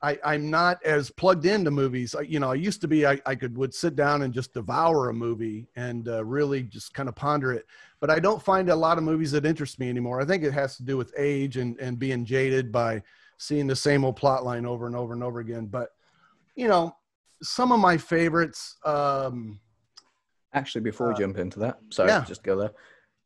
I 0.05 0.19
I'm 0.23 0.49
not 0.49 0.83
as 0.85 1.09
plugged 1.09 1.45
into 1.45 1.71
movies. 1.71 2.13
I, 2.15 2.21
you 2.21 2.39
know, 2.39 2.51
I 2.51 2.55
used 2.55 2.81
to 2.81 2.87
be. 2.87 3.05
I 3.07 3.19
I 3.25 3.35
could 3.35 3.57
would 3.57 3.73
sit 3.73 3.95
down 3.95 4.21
and 4.21 4.33
just 4.33 4.53
devour 4.53 5.09
a 5.09 5.13
movie 5.13 5.67
and 5.75 6.07
uh, 6.07 6.23
really 6.23 6.61
just 6.63 6.93
kind 6.93 7.09
of 7.09 7.15
ponder 7.15 7.51
it. 7.51 7.65
But 7.99 8.09
I 8.11 8.19
don't 8.19 8.41
find 8.41 8.69
a 8.69 8.75
lot 8.75 8.97
of 8.99 9.03
movies 9.03 9.31
that 9.31 9.45
interest 9.45 9.79
me 9.79 9.89
anymore. 9.89 10.21
I 10.21 10.25
think 10.25 10.43
it 10.43 10.53
has 10.53 10.77
to 10.77 10.83
do 10.83 10.95
with 10.97 11.11
age 11.17 11.57
and 11.57 11.79
and 11.79 11.97
being 11.97 12.23
jaded 12.25 12.71
by 12.71 13.01
seeing 13.37 13.67
the 13.67 13.75
same 13.75 14.05
old 14.05 14.15
plot 14.15 14.45
line 14.45 14.65
over 14.65 14.85
and 14.85 14.95
over 14.95 15.13
and 15.13 15.23
over 15.23 15.39
again. 15.39 15.65
But 15.65 15.89
you 16.55 16.67
know, 16.67 16.95
some 17.41 17.71
of 17.71 17.79
my 17.79 17.97
favorites. 17.97 18.77
Um, 18.85 19.59
Actually, 20.53 20.81
before 20.81 21.07
we 21.09 21.13
Uh, 21.15 21.17
jump 21.17 21.37
into 21.37 21.59
that, 21.59 21.79
sorry, 21.89 22.09
yeah. 22.09 22.23
just 22.23 22.43
go 22.43 22.55
there. 22.55 22.71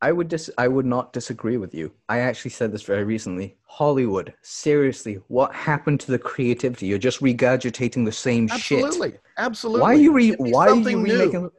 I 0.01 0.11
would 0.11 0.29
dis- 0.29 0.51
I 0.57 0.67
would 0.67 0.85
not 0.85 1.11
disagree 1.11 1.57
with 1.57 1.73
you. 1.73 1.91
I 2.07 2.19
actually 2.19 2.51
said 2.51 2.71
this 2.71 2.83
very 2.83 3.03
recently. 3.03 3.57
Hollywood, 3.65 4.33
seriously, 4.41 5.19
what 5.27 5.53
happened 5.53 5.99
to 6.01 6.11
the 6.11 6.19
creativity? 6.19 6.85
You're 6.87 6.97
just 6.97 7.21
regurgitating 7.21 8.05
the 8.05 8.11
same 8.11 8.47
shit. 8.47 8.83
Absolutely, 8.85 9.19
absolutely. 9.37 9.81
Why 9.81 9.91
are 9.93 9.97
you 9.97 10.13
re- 10.13 10.35
why 10.37 10.67
are 10.67 10.69
you 10.69 10.83
something 10.83 11.03
new. 11.03 11.13
remaking 11.13 11.49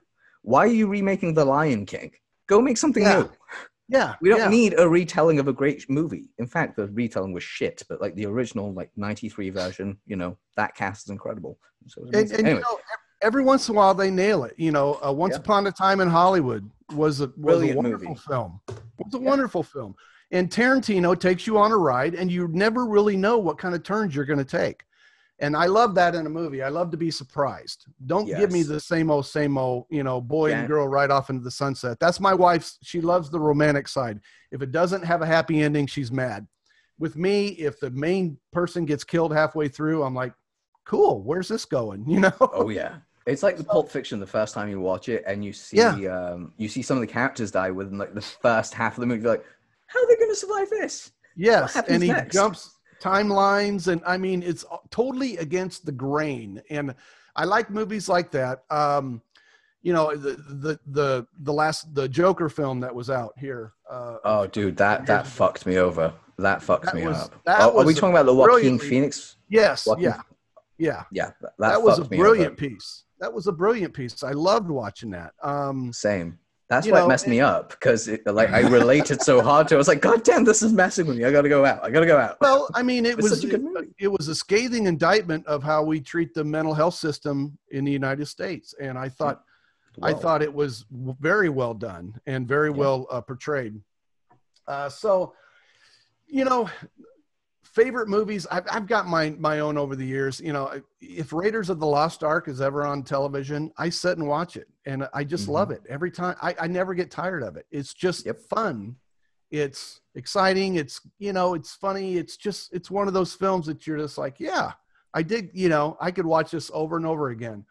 why 0.42 0.60
are 0.60 0.72
you 0.72 0.86
remaking 0.86 1.34
The 1.34 1.44
Lion 1.44 1.84
King? 1.84 2.12
Go 2.46 2.62
make 2.62 2.78
something 2.78 3.02
Yeah, 3.02 3.18
new. 3.20 3.30
Yeah, 3.90 4.14
We 4.22 4.30
don't 4.30 4.38
yeah. 4.38 4.48
need 4.48 4.74
a 4.78 4.88
retelling 4.88 5.38
of 5.40 5.48
a 5.48 5.52
great 5.52 5.90
movie. 5.90 6.30
In 6.38 6.46
fact, 6.46 6.76
the 6.76 6.86
retelling 6.88 7.32
was 7.32 7.42
shit, 7.42 7.82
but 7.88 8.00
like 8.00 8.14
the 8.14 8.24
original 8.24 8.72
like 8.72 8.90
93 8.96 9.50
version, 9.50 9.98
you 10.06 10.16
know, 10.16 10.38
that 10.56 10.74
cast 10.76 11.06
is 11.06 11.10
incredible. 11.10 11.58
So 11.88 12.02
And, 12.04 12.14
and 12.14 12.32
anyway, 12.32 12.54
you 12.54 12.60
know, 12.60 12.78
every 13.22 13.42
once 13.42 13.68
in 13.68 13.74
a 13.74 13.78
while 13.78 13.94
they 13.94 14.10
nail 14.10 14.44
it. 14.44 14.54
You 14.56 14.72
know, 14.72 14.98
uh, 15.04 15.12
Once 15.12 15.34
Yeah. 15.34 15.40
Upon 15.40 15.66
a 15.66 15.72
Time 15.72 16.00
in 16.00 16.08
Hollywood 16.08 16.68
was 16.92 17.20
a 17.20 17.30
was 17.36 17.62
a 17.62 17.74
wonderful 17.74 18.08
movie. 18.08 18.20
film. 18.28 18.60
Was 18.68 19.14
a 19.14 19.18
Yeah. 19.18 19.28
wonderful 19.28 19.62
film. 19.62 19.94
And 20.32 20.48
Tarantino 20.50 21.18
takes 21.18 21.46
you 21.46 21.58
on 21.58 21.72
a 21.72 21.76
ride, 21.76 22.14
and 22.14 22.30
you 22.30 22.46
never 22.48 22.86
really 22.86 23.16
know 23.16 23.38
what 23.38 23.58
kind 23.58 23.74
of 23.74 23.82
turns 23.82 24.14
you're 24.14 24.24
going 24.24 24.38
to 24.38 24.44
take. 24.44 24.84
And 25.40 25.56
I 25.56 25.66
love 25.66 25.94
that 25.94 26.14
in 26.14 26.26
a 26.26 26.30
movie. 26.30 26.62
I 26.62 26.68
love 26.68 26.90
to 26.90 26.96
be 26.98 27.10
surprised. 27.10 27.86
Don't 28.06 28.26
give 28.26 28.52
me 28.52 28.62
the 28.62 28.78
same 28.78 29.10
old, 29.10 29.24
same 29.26 29.56
old, 29.56 29.86
you 29.88 30.02
know, 30.04 30.20
boy 30.20 30.50
Yeah. 30.50 30.58
and 30.60 30.68
girl 30.68 30.86
right 30.86 31.10
off 31.10 31.30
into 31.30 31.42
the 31.42 31.50
sunset. 31.50 31.98
That's 31.98 32.20
my 32.20 32.34
wife's. 32.34 32.78
She 32.82 33.00
loves 33.00 33.30
the 33.30 33.40
romantic 33.40 33.88
side. 33.88 34.20
If 34.52 34.60
it 34.62 34.70
doesn't 34.70 35.02
have 35.02 35.22
a 35.22 35.26
happy 35.26 35.62
ending, 35.62 35.86
she's 35.86 36.12
mad. 36.12 36.46
With 36.98 37.16
me, 37.16 37.48
if 37.48 37.80
the 37.80 37.90
main 37.90 38.38
person 38.52 38.84
gets 38.84 39.02
killed 39.02 39.32
halfway 39.32 39.68
through, 39.68 40.02
I'm 40.02 40.14
like, 40.14 40.34
cool, 40.84 41.22
where's 41.22 41.48
this 41.48 41.64
going? 41.64 42.04
You 42.08 42.20
know? 42.20 42.32
Oh 42.40 42.68
yeah, 42.68 42.96
it's 43.26 43.42
like 43.42 43.56
the 43.56 43.64
Pulp 43.64 43.90
Fiction. 43.90 44.18
The 44.20 44.26
first 44.26 44.54
time 44.54 44.68
you 44.68 44.80
watch 44.80 45.08
it, 45.08 45.22
and 45.26 45.44
you 45.44 45.52
see, 45.52 45.76
Yeah. 45.78 45.94
um, 46.32 46.52
you 46.56 46.68
see 46.68 46.82
some 46.82 46.96
of 46.96 47.00
the 47.02 47.06
characters 47.06 47.50
die 47.50 47.70
within 47.70 47.98
like 47.98 48.14
the 48.14 48.20
first 48.22 48.74
half 48.74 48.96
of 48.96 49.00
the 49.00 49.06
movie. 49.06 49.22
You're 49.22 49.32
like, 49.32 49.44
how 49.86 50.00
are 50.02 50.06
they 50.08 50.16
going 50.16 50.30
to 50.30 50.36
survive 50.36 50.70
this? 50.70 51.12
Yes, 51.36 51.76
and 51.88 52.02
he 52.02 52.08
next? 52.10 52.32
jumps 52.34 52.76
timelines, 53.00 53.88
and 53.88 54.02
I 54.06 54.16
mean, 54.16 54.42
it's 54.42 54.64
totally 54.90 55.36
against 55.38 55.86
the 55.86 55.92
grain. 55.92 56.60
And 56.70 56.94
I 57.36 57.44
like 57.44 57.70
movies 57.70 58.08
like 58.08 58.30
that. 58.32 58.64
Um, 58.70 59.22
you 59.82 59.92
know, 59.92 60.14
the 60.14 60.32
the 60.48 60.80
the 60.86 61.26
the 61.40 61.52
last 61.52 61.94
the 61.94 62.08
Joker 62.08 62.48
film 62.48 62.80
that 62.80 62.94
was 62.94 63.08
out 63.10 63.32
here. 63.38 63.72
Uh, 63.88 64.16
Oh, 64.24 64.46
dude, 64.46 64.76
that 64.78 65.06
that 65.06 65.20
ago. 65.22 65.28
fucked 65.30 65.66
me 65.66 65.78
over. 65.78 66.12
That 66.38 66.62
fucked 66.62 66.86
That 66.86 66.94
me 66.94 67.06
was- 67.06 67.16
up. 67.24 67.42
that 67.44 67.60
Oh, 67.60 67.78
are 67.80 67.84
we 67.84 67.94
talking 67.94 68.10
about 68.10 68.26
the 68.26 68.34
Joaquin 68.34 68.78
Phoenix? 68.78 69.36
yes, 69.48 69.86
Joaquin- 69.86 70.04
yeah, 70.04 70.20
yeah. 70.78 71.04
Yeah, 71.12 71.26
that, 71.26 71.52
that, 71.58 71.68
That, 71.70 71.82
was 71.82 71.98
a 71.98 72.04
brilliant 72.04 72.56
piece. 72.56 73.04
That 73.20 73.32
was 73.32 73.46
a 73.46 73.52
brilliant 73.52 73.94
piece. 73.94 74.22
I 74.22 74.32
loved 74.32 74.68
watching 74.70 75.10
that. 75.10 75.32
Um, 75.42 75.92
Same. 75.92 76.38
That's 76.68 76.86
You 76.86 76.92
why 76.92 77.00
know, 77.00 77.06
it 77.06 77.08
messed 77.08 77.26
me 77.26 77.40
up 77.40 77.70
because 77.70 78.08
like 78.26 78.50
I 78.50 78.60
related 78.60 79.20
so 79.22 79.42
hard 79.50 79.66
to. 79.68 79.74
it. 79.74 79.76
I 79.76 79.78
was 79.78 79.88
like, 79.88 80.00
God 80.00 80.22
damn, 80.22 80.44
this 80.44 80.62
is 80.62 80.72
messing 80.72 81.04
with 81.06 81.18
me. 81.18 81.24
I 81.24 81.32
got 81.32 81.42
to 81.42 81.48
go 81.48 81.64
out. 81.64 81.84
I 81.84 81.90
got 81.90 82.00
to 82.00 82.06
go 82.06 82.16
out. 82.16 82.36
well, 82.40 82.68
I 82.74 82.82
mean, 82.84 83.04
it 83.04 83.16
was 83.16 83.30
such 83.30 83.44
a 83.44 83.48
good 83.48 83.66
it, 83.76 83.88
it 83.98 84.08
was 84.08 84.28
a 84.28 84.34
scathing 84.36 84.86
indictment 84.86 85.44
of 85.48 85.64
how 85.64 85.82
we 85.82 86.00
treat 86.00 86.32
the 86.32 86.44
mental 86.44 86.72
health 86.72 86.94
system 86.94 87.58
in 87.72 87.84
the 87.84 87.90
United 87.90 88.26
States, 88.26 88.72
and 88.80 88.96
I 88.96 89.08
thought 89.08 89.42
I 90.00 90.12
thought 90.14 90.42
it 90.42 90.54
was 90.54 90.84
very 91.20 91.48
well 91.48 91.74
done 91.74 92.14
and 92.26 92.46
very 92.46 92.70
Yeah. 92.70 92.76
well 92.76 93.06
uh, 93.10 93.20
portrayed. 93.20 93.80
Uh, 94.68 94.88
so, 94.88 95.34
you 96.28 96.44
know, 96.44 96.70
favorite 97.72 98.08
movies. 98.08 98.46
I've, 98.50 98.64
I've 98.70 98.86
got 98.86 99.06
my 99.06 99.30
my 99.38 99.60
own 99.60 99.78
over 99.78 99.94
the 99.96 100.04
years. 100.04 100.40
You 100.40 100.52
know, 100.52 100.80
if 101.00 101.32
Raiders 101.32 101.70
of 101.70 101.78
the 101.80 101.86
Lost 101.86 102.22
Ark 102.24 102.48
is 102.48 102.60
ever 102.60 102.84
on 102.84 103.02
television, 103.02 103.72
I 103.78 103.88
sit 103.90 104.18
and 104.18 104.26
watch 104.26 104.56
it, 104.56 104.68
and 104.86 105.08
I 105.14 105.24
just 105.24 105.46
Mhm. 105.46 105.52
love 105.52 105.70
it 105.70 105.82
every 105.88 106.10
time. 106.10 106.36
I, 106.42 106.54
I 106.60 106.66
never 106.66 106.94
get 106.94 107.10
tired 107.10 107.42
of 107.42 107.56
it. 107.56 107.66
It's 107.70 107.94
just 107.94 108.26
Yep. 108.26 108.40
fun. 108.48 108.96
It's 109.50 110.00
exciting. 110.14 110.76
It's 110.76 111.00
you 111.18 111.32
know, 111.32 111.54
it's 111.54 111.74
funny. 111.74 112.16
It's 112.16 112.36
just 112.36 112.72
it's 112.72 112.90
one 112.90 113.08
of 113.08 113.14
those 113.14 113.34
films 113.34 113.66
that 113.66 113.86
you're 113.86 113.98
just 113.98 114.18
like, 114.18 114.38
yeah, 114.40 114.72
I 115.14 115.22
did. 115.22 115.50
You 115.54 115.68
know, 115.68 115.96
I 116.00 116.10
could 116.10 116.26
watch 116.26 116.50
this 116.52 116.70
over 116.72 116.96
and 116.96 117.06
over 117.06 117.30
again. 117.30 117.64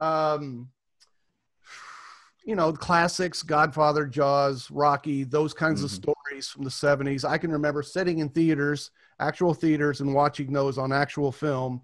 Um, 0.00 0.70
you 2.44 2.56
know, 2.56 2.72
classics, 2.72 3.42
Godfather, 3.44 4.04
Jaws, 4.04 4.68
Rocky, 4.70 5.22
those 5.22 5.54
kinds 5.54 5.82
of 5.84 5.90
Mhm. 5.90 5.94
Stories 6.40 6.48
from 6.48 6.64
the 6.64 6.70
70s. 6.70 7.28
I 7.28 7.38
can 7.38 7.50
remember 7.52 7.82
sitting 7.82 8.18
in 8.20 8.28
theaters, 8.30 8.90
actual 9.20 9.54
theaters, 9.54 10.00
and 10.00 10.14
watching 10.14 10.52
those 10.52 10.78
on 10.78 10.92
actual 10.92 11.30
film. 11.32 11.82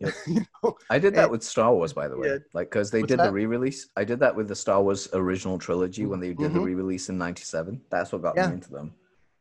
Yep. 0.00 0.14
You 0.26 0.40
know? 0.64 0.76
I 0.88 0.98
did 0.98 1.14
that 1.14 1.24
And- 1.24 1.30
with 1.32 1.42
Star 1.42 1.74
Wars, 1.74 1.92
by 1.92 2.08
the 2.08 2.16
way. 2.16 2.28
Yeah. 2.28 2.36
Like, 2.54 2.70
because 2.70 2.90
they 2.90 3.00
What's 3.02 3.10
did 3.10 3.20
the 3.20 3.30
re-release. 3.30 3.88
I 3.96 4.04
did 4.04 4.18
that 4.20 4.34
with 4.34 4.48
the 4.48 4.54
Star 4.56 4.82
Wars 4.82 5.08
original 5.12 5.58
trilogy 5.58 6.06
when 6.06 6.20
they 6.20 6.28
did 6.32 6.54
the 6.54 6.58
Mhm. 6.58 6.64
re-release 6.64 7.10
in 7.10 7.18
'97. 7.18 7.82
That's 7.90 8.10
what 8.12 8.22
got 8.22 8.36
Yeah. 8.36 8.48
me 8.48 8.54
into 8.54 8.70
them. 8.70 8.94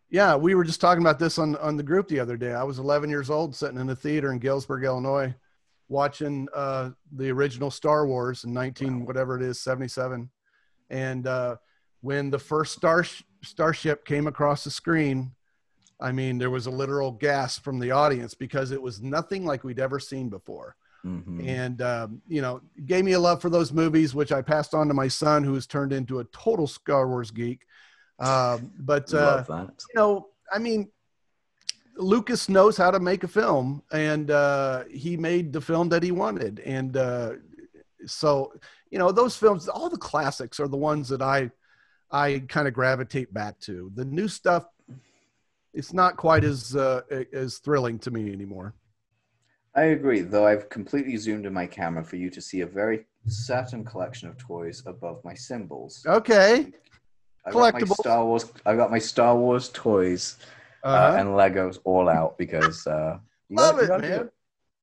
Yeah, 0.10 0.36
we 0.36 0.56
were 0.56 0.64
just 0.66 0.82
talking 0.82 1.02
about 1.04 1.20
this 1.20 1.38
on 1.40 1.56
on 1.58 1.78
the 1.78 1.84
group 1.84 2.08
the 2.10 2.20
other 2.20 2.36
day. 2.36 2.54
I 2.54 2.64
was 2.64 2.78
11 2.80 3.10
years 3.10 3.30
old, 3.30 3.56
sitting 3.56 3.80
in 3.80 3.90
a 3.90 3.96
theater 3.96 4.32
in 4.34 4.40
Galesburg, 4.40 4.84
Illinois, 4.84 5.34
watching 5.88 6.48
uh, 6.54 6.90
the 7.16 7.30
original 7.32 7.72
Star 7.72 8.06
Wars 8.06 8.44
in 8.44 8.52
19 8.52 9.06
whatever 9.06 9.38
it 9.38 9.42
is 9.44 9.62
77, 9.62 10.30
and 10.90 11.26
uh, 11.28 11.56
when 12.02 12.32
the 12.32 12.40
first 12.40 12.74
star 12.74 13.06
starship 13.42 14.06
came 14.06 14.28
across 14.28 14.64
the 14.64 14.72
screen, 14.72 15.32
I 16.00 16.12
mean 16.12 16.38
there 16.38 16.50
was 16.50 16.66
a 16.66 16.72
literal 16.72 17.12
gasp 17.12 17.64
from 17.64 17.80
the 17.80 17.92
audience 17.92 18.34
because 18.34 18.72
it 18.72 18.82
was 18.82 19.02
nothing 19.02 19.46
like 19.46 19.64
we'd 19.64 19.80
ever 19.80 20.00
seen 20.00 20.30
before. 20.30 20.76
Mhm. 21.06 21.48
and 21.48 21.82
um, 21.82 22.22
you 22.28 22.42
know 22.42 22.60
gave 22.86 23.06
me 23.06 23.14
a 23.14 23.20
love 23.20 23.42
for 23.42 23.50
those 23.50 23.72
movies 23.72 24.14
which 24.14 24.34
i 24.34 24.42
passed 24.42 24.74
on 24.74 24.90
to 24.90 24.94
my 24.94 25.08
son 25.08 25.46
who 25.46 25.54
has 25.54 25.66
turned 25.66 25.94
into 25.94 26.20
a 26.20 26.26
total 26.26 26.68
star 26.68 27.08
wars 27.08 27.32
geek. 27.32 27.62
Um, 28.20 28.72
but 28.78 29.14
uh, 29.14 29.46
you 29.48 29.96
know 29.96 30.28
i 30.52 30.60
mean 30.60 30.90
lucas 31.96 32.50
knows 32.50 32.76
how 32.76 32.92
to 32.92 33.00
make 33.00 33.24
a 33.24 33.30
film 33.30 33.82
and 33.94 34.30
uh, 34.30 34.84
he 34.92 35.16
made 35.16 35.54
the 35.54 35.62
film 35.62 35.88
that 35.90 36.04
he 36.04 36.12
wanted. 36.12 36.60
And 36.62 36.98
uh, 36.98 37.34
so 38.06 38.54
you 38.92 39.00
know 39.00 39.12
those 39.12 39.38
films 39.38 39.70
all 39.70 39.90
the 39.90 39.98
classics 39.98 40.60
are 40.60 40.68
the 40.68 40.78
ones 40.78 41.08
that 41.10 41.22
i 41.22 41.50
i 42.12 42.40
kind 42.48 42.68
of 42.68 42.74
gravitate 42.74 43.34
back 43.34 43.60
to 43.60 43.92
the 43.96 44.06
new 44.06 44.28
stuff 44.28 44.66
it's 45.74 45.94
not 45.94 46.18
quite 46.18 46.44
as 46.44 46.76
uh, 46.76 47.02
as 47.34 47.60
thrilling 47.60 48.00
to 48.00 48.12
me 48.12 48.32
anymore 48.32 48.74
I 49.76 49.84
agree, 49.84 50.22
though 50.22 50.48
I've 50.48 50.68
completely 50.68 51.16
zoomed 51.16 51.46
in 51.46 51.54
my 51.54 51.68
camera 51.68 52.04
for 52.04 52.16
you 52.16 52.32
to 52.32 52.42
see 52.42 52.62
a 52.62 52.66
very 52.66 53.06
certain 53.28 53.86
collection 53.86 54.28
of 54.28 54.36
toys 54.36 54.82
above 54.88 55.24
my 55.24 55.36
symbols. 55.36 56.04
okay 56.08 56.74
I 57.46 57.52
got 57.52 57.74
my. 57.74 57.80
Star 57.80 58.26
Wars. 58.26 58.52
I 58.66 58.76
got 58.76 58.92
my 58.92 59.00
Star 59.00 59.36
Wars 59.36 59.70
toys 59.70 60.38
uh, 60.84 60.88
uh, 60.88 61.16
and 61.20 61.30
Legos 61.30 61.80
all 61.84 62.10
out 62.10 62.38
because 62.38 62.86
uh, 62.88 63.20
Love 63.50 63.80
gotta- 63.88 64.06
it, 64.06 64.10
man. 64.10 64.30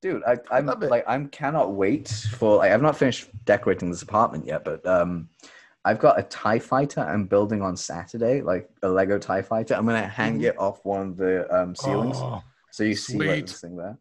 Dude, 0.03 0.23
I, 0.27 0.39
I'm 0.51 0.67
like 0.67 1.05
I'm 1.09 1.29
cannot 1.29 1.73
wait 1.73 2.09
for. 2.09 2.59
Like, 2.59 2.71
I've 2.71 2.83
not 2.83 2.97
finished 2.97 3.29
decorating 3.45 3.91
this 3.91 4.03
apartment 4.03 4.47
yet, 4.47 4.63
but 4.65 4.87
um, 4.87 5.29
I've 5.87 6.01
got 6.01 6.19
a 6.19 6.25
Tie 6.25 6.59
Fighter 6.59 7.01
I'm 7.01 7.27
building 7.27 7.63
on 7.63 7.77
Saturday, 7.77 8.43
like 8.43 8.69
a 8.83 8.89
Lego 8.89 9.19
Tie 9.19 9.41
Fighter. 9.43 9.75
I'm 9.75 9.87
gonna 9.87 10.07
hang 10.07 10.41
Mhm. 10.41 10.45
it 10.49 10.59
off 10.59 10.85
one 10.85 11.11
of 11.11 11.17
the 11.17 11.35
um, 11.57 11.77
ceilings, 11.77 12.17
Oh, 12.17 12.43
so 12.73 12.83
you 12.83 12.97
see 12.97 13.19
like, 13.19 13.47
this 13.47 13.61
thing 13.61 13.77
there. 13.77 13.97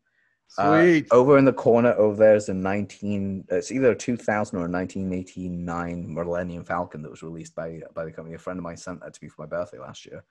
Uh, 0.57 0.81
sweet 0.81 1.07
over 1.11 1.37
in 1.37 1.45
the 1.45 1.53
corner 1.53 1.93
over 1.93 2.15
there 2.17 2.35
is 2.35 2.49
a 2.49 2.53
19. 2.53 3.45
It's 3.49 3.71
either 3.71 3.91
a 3.91 3.95
2000 3.95 4.57
or 4.57 4.65
a 4.65 4.69
1989 4.69 6.13
Millennium 6.13 6.63
Falcon 6.63 7.01
that 7.03 7.09
was 7.11 7.21
released 7.23 7.53
by 7.55 7.81
by 7.93 8.05
the 8.05 8.11
company. 8.11 8.35
A 8.35 8.39
friend 8.39 8.57
of 8.59 8.63
mine 8.63 8.77
sent 8.77 9.01
that 9.01 9.13
to 9.13 9.19
me 9.23 9.29
for 9.29 9.43
my 9.43 9.47
birthday 9.47 9.77
last 9.79 10.05
year. 10.05 10.23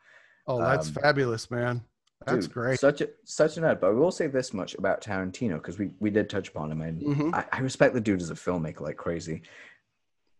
oh 0.48 0.58
that's 0.60 0.88
um, 0.88 0.94
fabulous 0.94 1.50
man 1.50 1.82
that's 2.26 2.46
Dude, 2.46 2.54
great 2.54 2.80
Such 2.80 3.00
a 3.02 3.10
such 3.24 3.58
an 3.58 3.64
ad. 3.64 3.80
But 3.80 3.88
I 3.88 3.92
will 3.92 4.10
say 4.10 4.26
this 4.28 4.54
much 4.54 4.74
about 4.74 5.02
Tarantino 5.02 5.54
because 5.54 5.78
we 5.78 5.90
we 6.00 6.10
did 6.10 6.30
touch 6.30 6.48
upon 6.48 6.72
him, 6.72 6.80
and 6.80 7.02
Mhm. 7.02 7.34
I, 7.34 7.44
I 7.52 7.60
respect 7.60 7.92
the 7.94 8.00
dude 8.00 8.22
as 8.22 8.30
a 8.30 8.34
filmmaker 8.34 8.80
like 8.80 8.96
crazy. 8.96 9.42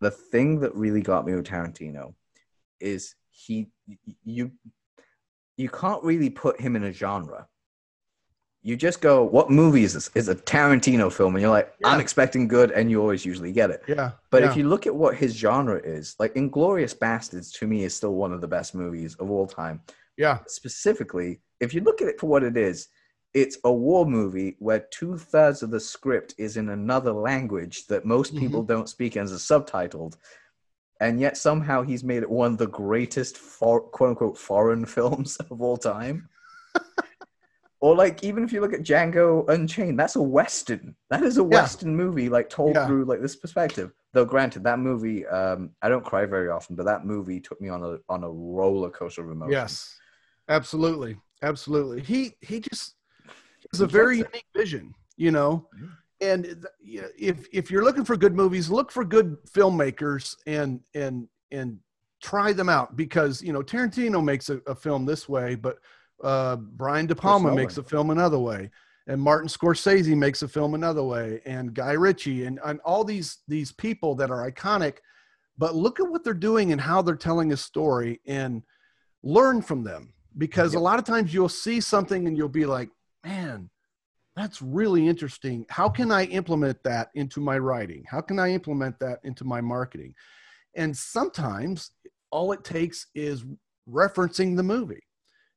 The 0.05 0.11
thing 0.11 0.59
that 0.59 0.75
really 0.75 1.01
got 1.01 1.25
me 1.25 1.33
with 1.33 1.47
Tarantino 1.47 2.13
is 2.79 3.15
he 3.31 3.69
you 4.23 4.51
you 5.57 5.67
can't 5.67 6.03
really 6.03 6.29
put 6.29 6.61
him 6.61 6.75
in 6.75 6.83
a 6.83 6.91
genre. 6.91 7.47
You 8.61 8.75
just 8.75 9.01
go, 9.01 9.23
what 9.23 9.49
movie 9.49 9.83
is 9.83 9.93
this? 9.93 10.11
It's 10.13 10.27
a 10.27 10.35
Tarantino 10.35 11.11
film, 11.11 11.33
and 11.33 11.41
you're 11.41 11.49
like, 11.49 11.73
I'm 11.83 11.99
expecting 11.99 12.47
good, 12.47 12.69
and 12.69 12.91
you 12.91 13.01
always 13.01 13.25
usually 13.25 13.51
get 13.51 13.71
it. 13.71 13.81
yeah 13.87 14.11
But 14.29 14.43
yeah. 14.43 14.51
if 14.51 14.55
you 14.55 14.69
look 14.69 14.85
at 14.85 14.95
what 14.95 15.15
his 15.15 15.35
genre 15.35 15.79
is, 15.83 16.15
like 16.19 16.35
Inglourious 16.35 16.95
Basterds 16.95 17.51
to 17.57 17.65
me 17.65 17.83
is 17.83 17.95
still 17.95 18.13
one 18.13 18.31
of 18.31 18.41
the 18.41 18.47
best 18.47 18.75
movies 18.75 19.15
of 19.15 19.31
all 19.31 19.47
time 19.47 19.81
yeah 20.17 20.37
specifically, 20.45 21.41
if 21.59 21.73
you 21.73 21.81
look 21.81 21.99
at 22.03 22.09
it 22.09 22.19
for 22.19 22.27
what 22.27 22.43
it 22.43 22.57
is, 22.57 22.89
it's 23.35 23.57
a 23.65 23.71
war 23.71 24.05
movie 24.05 24.55
where 24.59 24.87
two 24.91 25.17
thirds 25.17 25.61
of 25.61 25.69
the 25.69 25.79
script 25.79 26.33
is 26.37 26.55
in 26.55 26.69
another 26.69 27.11
language 27.11 27.85
that 27.87 28.05
most 28.05 28.33
people 28.37 28.63
don't 28.63 28.87
speak 28.87 29.17
and 29.17 29.29
is 29.29 29.41
subtitled. 29.41 30.15
And 31.01 31.19
yet 31.19 31.35
somehow 31.35 31.81
he's 31.83 32.05
made 32.05 32.23
it 32.23 32.29
one 32.29 32.53
of 32.53 32.57
the 32.57 32.67
greatest 32.67 33.37
for, 33.37 33.81
quote 33.81 34.11
unquote 34.11 34.37
foreign 34.37 34.85
films 34.97 35.35
of 35.51 35.61
all 35.61 35.75
time. 35.75 36.29
or 37.81 37.93
like 37.93 38.23
even 38.23 38.45
if 38.45 38.53
you 38.53 38.61
look 38.61 38.73
at 38.73 38.83
Django 38.83 39.47
Unchained, 39.49 39.99
that's 39.99 40.15
a 40.15 40.21
western. 40.21 40.95
That 41.09 41.23
is 41.23 41.37
a 41.37 41.43
Yeah. 41.43 41.49
western 41.49 41.93
movie, 41.93 42.29
like 42.29 42.49
told 42.49 42.75
Yeah. 42.75 42.87
through 42.87 43.03
like 43.03 43.21
this 43.21 43.35
perspective. 43.35 43.91
Though 44.13 44.23
granted, 44.23 44.63
that 44.63 44.79
movie, 44.79 45.27
um, 45.27 45.71
I 45.81 45.89
don't 45.89 46.05
cry 46.05 46.25
very 46.25 46.47
often, 46.47 46.77
but 46.77 46.85
that 46.85 47.05
movie 47.05 47.41
took 47.41 47.59
me 47.59 47.67
on 47.67 47.83
a 47.83 47.97
on 48.07 48.23
a 48.23 48.31
roller 48.31 48.89
coaster 48.89 49.25
of 49.25 49.29
emotion. 49.31 49.51
yes 49.51 49.99
absolutely 50.47 51.17
absolutely 51.41 52.01
he 52.01 52.33
he 52.39 52.59
just 52.61 52.94
has 53.71 53.81
a 53.81 53.87
very 53.87 54.17
unique 54.17 54.45
vision 54.55 54.93
you 55.17 55.31
know? 55.31 55.67
And 56.21 56.43
th- 56.43 56.57
you 56.81 57.01
know, 57.01 57.07
if 57.17 57.47
if 57.51 57.69
you're 57.69 57.83
looking 57.83 58.05
for 58.05 58.15
good 58.15 58.35
movies 58.35 58.69
look 58.69 58.89
for 58.89 59.03
good 59.03 59.37
filmmakers 59.45 60.35
and 60.47 60.79
and 60.93 61.27
and 61.51 61.77
try 62.21 62.53
them 62.53 62.69
out 62.69 62.95
because 62.95 63.41
you 63.41 63.51
know 63.51 63.61
tarantino 63.61 64.23
makes 64.23 64.49
a, 64.49 64.59
a 64.65 64.73
film 64.73 65.05
this 65.05 65.27
way 65.27 65.53
but 65.53 65.77
uh 66.23 66.55
brian 66.55 67.05
de 67.05 67.13
palma 67.13 67.53
makes 67.53 67.77
a 67.77 67.83
film 67.83 68.09
another 68.09 68.39
way 68.39 68.71
and 69.07 69.21
martin 69.21 69.49
scorsese 69.49 70.15
makes 70.15 70.41
a 70.41 70.47
film 70.47 70.73
another 70.73 71.03
way 71.03 71.41
and 71.45 71.73
guy 71.73 71.91
ritchie 71.91 72.45
and, 72.45 72.59
and 72.63 72.79
all 72.85 73.03
these 73.03 73.39
these 73.49 73.73
people 73.73 74.15
that 74.15 74.31
are 74.31 74.49
iconic 74.49 74.99
but 75.57 75.75
look 75.75 75.99
at 75.99 76.07
what 76.07 76.23
they're 76.23 76.33
doing 76.33 76.71
and 76.71 76.79
how 76.79 77.01
they're 77.01 77.15
telling 77.15 77.51
a 77.51 77.57
story 77.57 78.21
and 78.25 78.63
learn 79.21 79.61
from 79.61 79.83
them 79.83 80.13
because 80.37 80.73
a 80.73 80.79
lot 80.79 80.97
of 80.97 81.05
times 81.05 81.33
you'll 81.33 81.49
see 81.49 81.81
something 81.81 82.27
and 82.27 82.37
you'll 82.37 82.47
be 82.47 82.65
like 82.65 82.89
man 83.25 83.69
that's 84.35 84.61
really 84.61 85.07
interesting. 85.07 85.65
How 85.69 85.87
can 85.87 86.11
i 86.11 86.25
implement 86.25 86.83
that 86.83 87.09
into 87.15 87.39
my 87.39 87.57
writing? 87.57 88.03
How 88.07 88.21
can 88.21 88.37
i 88.37 88.51
implement 88.51 88.99
that 88.99 89.19
into 89.23 89.45
my 89.45 89.61
marketing? 89.61 90.13
And 90.75 90.95
sometimes 90.95 91.91
all 92.31 92.51
it 92.51 92.63
takes 92.65 93.07
is 93.15 93.45
referencing 93.89 94.57
the 94.57 94.63
movie. 94.63 95.03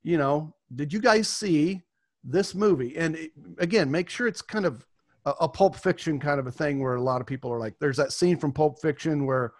You 0.02 0.18
know 0.18 0.54
did 0.74 0.92
you 0.92 1.00
guys 1.00 1.28
see 1.28 1.82
this 2.22 2.54
movie? 2.54 2.96
And 2.96 3.16
it, 3.16 3.32
again 3.58 3.90
make 3.90 4.08
sure 4.08 4.28
it's 4.28 4.42
kind 4.42 4.64
of 4.64 4.86
a, 5.24 5.34
a 5.40 5.48
pulp 5.48 5.74
fiction 5.74 6.20
kind 6.20 6.38
of 6.38 6.46
a 6.46 6.52
thing 6.52 6.80
where 6.80 6.94
a 6.94 7.02
lot 7.02 7.20
of 7.20 7.26
people 7.26 7.52
are 7.52 7.58
like 7.58 7.74
there's 7.80 7.96
that 7.96 8.12
scene 8.12 8.36
from 8.36 8.52
pulp 8.52 8.80
fiction 8.80 9.26
where 9.26 9.52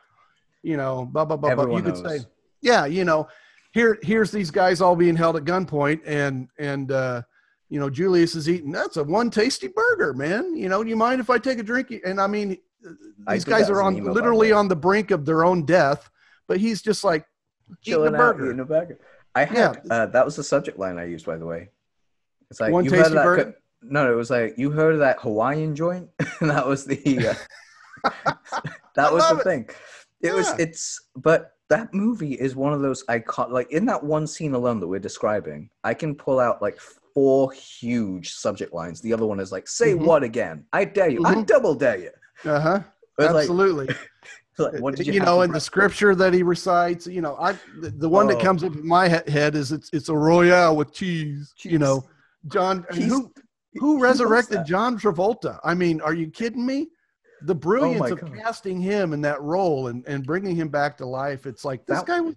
you 0.63 0.77
know 0.77 1.07
blah 1.07 1.25
blah 1.25 1.37
blah, 1.37 1.55
blah. 1.55 1.65
you 1.65 1.79
Everyone 1.79 1.93
could 1.93 2.09
say 2.09 2.25
yeah 2.63 2.87
you 2.87 3.05
know 3.05 3.27
here 3.73 3.99
here's 4.03 4.31
these 4.31 4.51
guys 4.53 4.81
all 4.81 4.95
being 4.95 5.17
held 5.17 5.37
at 5.37 5.45
gunpoint 5.45 6.01
and 6.07 6.49
and 6.59 6.93
uh 6.93 7.23
you 7.69 7.79
know 7.79 7.91
julius 7.91 8.35
is 8.35 8.49
eating 8.49 8.73
that's 8.73 8.97
a 8.97 9.05
one 9.05 9.31
tasty 9.31 9.69
burger 9.69 10.13
man 10.15 10.57
you 10.57 10.69
know 10.69 10.83
do 10.83 10.89
you 10.91 10.97
mind 10.97 11.21
if 11.21 11.29
i 11.31 11.39
take 11.39 11.59
a 11.59 11.63
drink 11.63 11.93
and 12.05 12.21
i 12.21 12.27
mean 12.27 12.57
these 13.29 13.45
did 13.45 13.51
guys 13.51 13.69
are 13.69 13.83
on 13.83 13.95
email, 13.95 14.07
by 14.07 14.09
the 14.09 14.15
literally 14.15 14.53
on 14.53 14.69
the 14.69 14.77
brink 14.77 15.11
of 15.11 15.25
their 15.27 15.45
own 15.45 15.65
death 15.67 16.09
but 16.47 16.59
he's 16.59 16.81
just 16.81 17.05
like 17.05 17.27
eating 17.69 17.75
a 17.75 17.85
chilling 17.85 18.15
out 18.15 18.19
burger 18.19 18.47
eating 18.47 18.61
a 18.61 18.65
burger. 18.65 18.99
I 19.35 19.45
had 19.45 19.57
Yeah. 19.57 19.75
uh, 19.95 20.07
that 20.07 20.25
was 20.25 20.37
the 20.37 20.43
subject 20.43 20.79
line 20.79 20.99
I 20.99 21.05
used, 21.05 21.27
by 21.27 21.37
the 21.37 21.45
way. 21.47 21.69
It's 22.51 22.59
like 22.61 22.73
One 22.73 22.85
you 22.85 22.91
tasty 22.91 23.03
heard 23.03 23.07
of 23.09 23.15
that. 23.17 23.25
burger? 23.25 23.45
co- 23.53 23.59
no, 23.83 24.11
it 24.11 24.17
was 24.17 24.31
like 24.31 24.55
you 24.57 24.71
heard 24.71 24.95
of 24.95 25.01
that 25.01 25.21
Hawaiian 25.21 25.77
joint. 25.77 26.09
and 26.41 26.49
that 26.55 26.67
was 26.67 26.87
the 26.87 27.29
uh, 28.05 28.11
that 28.97 29.13
was 29.13 29.29
the 29.29 29.37
it. 29.37 29.45
thing. 29.45 29.69
It 30.23 30.33
was 30.35 30.49
it's 30.59 31.01
but 31.15 31.53
that 31.69 31.93
movie 31.93 32.35
is 32.35 32.57
one 32.57 32.73
of 32.73 32.81
those 32.81 33.05
icon 33.09 33.53
like 33.53 33.71
in 33.71 33.85
that 33.87 34.03
one 34.03 34.27
scene 34.27 34.55
alone 34.55 34.81
that 34.81 34.89
we're 34.89 34.99
describing. 34.99 35.71
I 35.85 35.95
can 35.95 36.15
pull 36.15 36.41
out 36.41 36.63
like 36.63 36.79
four 37.19 37.51
huge 37.53 38.33
subject 38.35 38.73
lines. 38.73 39.01
The 39.01 39.13
other 39.13 39.27
one 39.27 39.41
is 39.41 39.51
like, 39.51 39.67
"Say 39.67 39.93
Mhm. 39.95 40.05
what 40.07 40.23
again? 40.23 40.65
I 40.73 40.85
dare 40.85 41.09
you. 41.09 41.21
I 41.25 41.35
Mhm. 41.35 41.47
double 41.47 41.75
dare 41.75 41.99
you." 41.99 42.11
uh-huh 42.45 42.81
It's 43.19 43.33
like- 43.35 43.43
absolutely 43.43 43.89
like, 44.59 44.81
what 44.81 44.95
did 44.95 45.09
you, 45.09 45.15
you 45.15 45.21
know 45.21 45.43
in 45.43 45.51
the 45.51 45.59
scripture 45.71 46.15
that 46.15 46.33
he 46.33 46.45
recites 46.45 47.05
you 47.09 47.21
know 47.21 47.35
i 47.49 47.51
the, 47.83 47.91
the 48.05 48.09
one 48.09 48.29
that 48.29 48.37
Oh. 48.37 48.47
comes 48.49 48.63
up 48.63 48.75
in 48.77 48.87
my 48.87 49.09
head 49.09 49.57
is 49.57 49.73
it's 49.73 49.89
it's 49.93 50.09
a 50.09 50.17
royale 50.17 50.77
with 50.77 50.93
cheese, 50.93 51.53
you 51.65 51.81
know 51.81 51.97
john 52.55 52.87
who 52.93 53.33
who 53.81 53.91
resurrected 54.09 54.65
john 54.73 54.97
travolta 54.97 55.59
i 55.65 55.75
mean 55.83 56.01
are 56.01 56.15
you 56.15 56.29
kidding 56.41 56.65
me 56.65 56.79
the 57.43 57.57
brilliance 57.67 58.01
my 58.07 58.11
of 58.11 58.21
God. 58.21 58.35
casting 58.37 58.79
him 58.81 59.13
in 59.13 59.21
that 59.23 59.41
role 59.43 59.89
and, 59.89 59.99
and 60.07 60.25
bringing 60.25 60.55
him 60.55 60.69
back 60.69 60.97
to 60.99 61.07
life 61.07 61.43
it's 61.51 61.65
like 61.65 61.81
this 61.87 61.99
That- 61.99 62.07
guy 62.07 62.21
was 62.21 62.37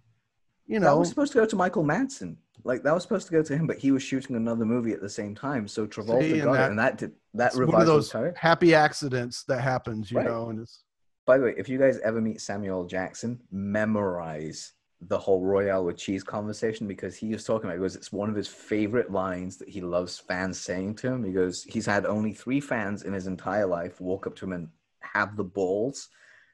you 0.66 0.80
that 0.80 0.86
know 0.88 0.98
was 0.98 1.10
supposed 1.10 1.32
to 1.34 1.40
go 1.42 1.46
to 1.46 1.56
Michael 1.56 1.84
Madsen. 1.84 2.38
Like 2.64 2.84
that 2.84 2.93
was 2.93 3.03
supposed 3.03 3.28
to 3.28 3.34
go 3.34 3.41
to 3.43 3.55
him, 3.57 3.68
but 3.68 3.78
he 3.78 3.91
was 3.91 4.03
shooting 4.03 4.36
another 4.36 4.66
movie 4.66 4.91
at 4.93 5.01
the 5.01 5.09
same 5.09 5.36
time. 5.36 5.68
So 5.68 5.88
Travolta 5.88 6.22
See, 6.32 6.39
got 6.41 6.53
that- 6.53 6.66
it, 6.66 6.70
and 6.70 6.80
that 6.80 6.97
did 6.97 7.12
that 7.34 7.47
it's 7.53 7.57
one 7.57 7.82
of 7.82 7.88
those 7.88 8.14
happy 8.36 8.76
accidents 8.76 9.43
that 9.45 9.62
happens 9.62 10.12
you 10.12 10.18
Right. 10.18 10.28
know 10.28 10.49
and 10.49 10.59
it's 10.59 10.84
By 11.26 11.38
the 11.38 11.45
way, 11.45 11.53
if 11.57 11.70
you 11.70 11.78
guys 11.78 11.97
ever 11.99 12.20
meet 12.20 12.41
Samuel 12.41 12.86
Jackson, 12.86 13.39
memorize 13.51 14.74
the 15.01 15.18
whole 15.18 15.41
Royale 15.43 15.86
with 15.86 15.97
cheese 15.97 16.24
conversation 16.24 16.88
because 16.88 17.16
he 17.16 17.30
was 17.30 17.43
talking 17.43 17.66
about 17.68 17.78
it 17.78 17.80
goes, 17.82 17.95
it's 17.95 18.12
one 18.12 18.30
of 18.30 18.36
his 18.36 18.47
favorite 18.47 19.12
lines 19.12 19.57
that 19.57 19.68
he 19.70 19.82
loves 19.82 20.20
fans 20.20 20.59
saying 20.59 20.95
to 20.95 21.07
him. 21.07 21.24
He 21.24 21.32
goes, 21.32 21.64
he's 21.64 21.86
had 21.88 22.05
only 22.05 22.34
three 22.34 22.59
fans 22.59 23.03
in 23.03 23.14
his 23.14 23.26
entire 23.28 23.66
life 23.66 23.99
walk 24.01 24.28
up 24.28 24.36
to 24.38 24.45
him 24.45 24.53
and 24.53 24.68
have 24.99 25.36
the 25.38 25.43
balls 25.43 26.09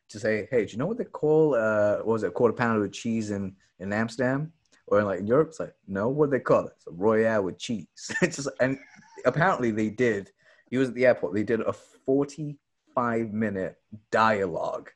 to 0.10 0.20
say, 0.20 0.48
Hey, 0.52 0.66
do 0.66 0.72
you 0.72 0.78
know 0.78 0.86
what 0.86 0.98
they 0.98 1.04
call 1.06 1.56
uh 1.56 1.98
what 1.98 2.08
was 2.08 2.24
it, 2.24 2.28
a 2.28 2.32
quarter 2.32 2.54
pounder 2.54 2.82
with 2.82 2.94
cheese 2.94 3.32
in, 3.32 3.56
in 3.80 3.92
Amsterdam? 3.92 4.54
Or 4.88 5.00
in 5.00 5.06
like 5.06 5.20
in 5.20 5.28
Europe? 5.28 5.50
It's 5.50 5.60
like, 5.60 5.76
no, 5.88 6.08
what 6.10 6.28
do 6.28 6.32
they 6.32 6.40
call 6.40 6.66
it? 6.68 6.74
It's 6.78 6.88
a 6.88 6.92
Royale 6.92 7.44
with 7.44 7.60
cheese. 7.60 7.88
it's 8.22 8.38
just 8.38 8.50
and 8.60 8.78
apparently 9.26 9.72
they 9.72 9.90
did. 9.90 10.32
He 10.70 10.78
was 10.78 10.90
at 10.90 10.96
the 10.96 11.06
airport, 11.06 11.34
they 11.34 11.44
did 11.44 11.62
a 11.62 11.74
45 11.74 13.34
minute 13.34 13.76
dialogue 14.12 14.90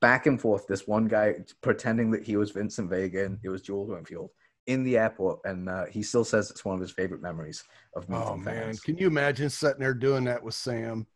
back 0.00 0.26
and 0.26 0.40
forth. 0.40 0.66
This 0.66 0.86
one 0.86 1.06
guy 1.06 1.36
pretending 1.62 2.10
that 2.12 2.24
he 2.24 2.36
was 2.36 2.50
Vincent 2.50 2.90
Vega 2.90 3.24
and 3.24 3.38
it 3.42 3.48
was 3.48 3.62
Jules 3.62 3.88
Winfield 3.90 4.30
in 4.66 4.84
the 4.84 4.96
airport, 4.96 5.40
and 5.44 5.68
uh, 5.68 5.86
he 5.86 6.02
still 6.02 6.24
says 6.24 6.50
it's 6.50 6.64
one 6.64 6.74
of 6.76 6.80
his 6.80 6.92
favorite 6.92 7.20
memories 7.20 7.64
of 7.96 8.08
meeting 8.08 8.24
Oh 8.24 8.36
man, 8.36 8.64
fans. 8.66 8.80
can 8.80 8.96
you 8.96 9.08
imagine 9.08 9.50
sitting 9.50 9.80
there 9.80 9.94
doing 9.94 10.24
that 10.24 10.42
with 10.42 10.54
Sam? 10.54 11.06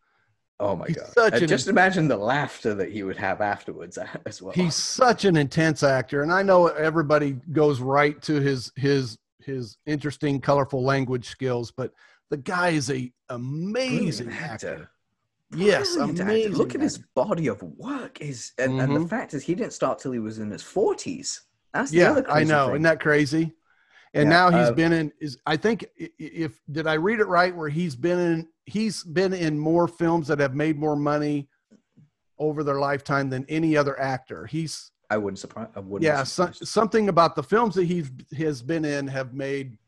Oh 0.59 0.75
my 0.75 0.87
He's 0.87 0.97
god! 1.17 1.35
an- 1.35 1.49
just 1.49 1.69
imagine 1.69 2.09
the 2.09 2.17
laughter 2.17 2.75
that 2.75 2.91
he 2.91 3.03
would 3.03 3.17
have 3.19 3.41
afterwards 3.41 3.99
as 4.27 4.41
well. 4.41 4.53
He's 4.55 4.75
such 4.75 5.25
an 5.25 5.37
intense 5.37 5.83
actor, 5.83 6.23
and 6.23 6.33
I 6.33 6.43
know 6.43 6.69
everybody 6.69 7.33
goes 7.53 7.81
right 7.81 8.21
to 8.23 8.41
his 8.41 8.73
his 8.77 9.19
his 9.41 9.77
interesting, 9.87 10.41
colorful 10.41 10.83
language 10.83 11.29
skills, 11.29 11.71
but 11.71 11.93
the 12.31 12.37
guy 12.39 12.71
is 12.71 12.91
a 12.91 13.13
amazing 13.29 14.27
Brilliant 14.27 14.43
actor. 14.51 14.91
Yes, 15.55 15.95
Brilliant 15.95 16.21
actor. 16.21 16.33
amazing. 16.33 16.53
Look 16.55 16.75
at 16.75 16.81
his 16.81 16.99
body 17.15 17.47
of 17.49 17.63
work. 17.63 18.21
Is 18.21 18.53
and, 18.59 18.81
and 18.81 18.97
the 18.97 19.01
Mhm. 19.01 19.09
fact 19.11 19.35
is, 19.35 19.45
he 19.45 19.55
didn't 19.55 19.75
start 19.75 19.99
till 19.99 20.13
he 20.13 20.19
was 20.19 20.39
in 20.39 20.51
his 20.51 20.63
forties. 20.63 21.43
That's 21.75 21.91
the 21.91 21.99
Yeah, 21.99 22.23
I 22.29 22.43
know. 22.45 22.67
thing. 22.67 22.77
Isn't 22.77 22.83
that 22.83 23.01
crazy? 23.01 23.53
And 24.17 24.31
Yeah, 24.31 24.37
now 24.37 24.51
he's 24.51 24.71
uh, 24.71 24.73
been 24.73 24.93
in 24.93 25.13
is 25.21 25.37
I 25.47 25.57
think 25.57 25.87
if 25.97 26.61
did 26.71 26.87
I 26.87 26.95
read 26.95 27.21
it 27.21 27.27
right 27.27 27.55
where 27.55 27.69
he's 27.69 27.95
been 27.95 28.19
in 28.19 28.49
he's 28.65 29.05
been 29.05 29.33
in 29.33 29.59
more 29.59 29.87
films 29.87 30.29
that 30.29 30.41
have 30.41 30.55
made 30.55 30.79
more 30.79 30.97
money 30.97 31.49
over 32.39 32.65
their 32.65 32.81
lifetime 32.81 33.29
than 33.31 33.45
any 33.49 33.77
other 33.77 33.99
actor. 34.01 34.47
He's 34.47 34.91
I 35.11 35.19
wouldn't 35.19 35.39
surprise. 35.39 35.69
I 35.77 35.81
wouldn't. 35.81 36.03
yeah, 36.03 36.25
so, 36.25 36.51
something 36.53 37.09
about 37.09 37.37
the 37.37 37.43
films 37.43 37.75
that 37.77 37.85
he 37.85 38.05
has 38.39 38.63
been 38.63 38.85
in 38.85 39.07
have 39.07 39.35
made 39.35 39.79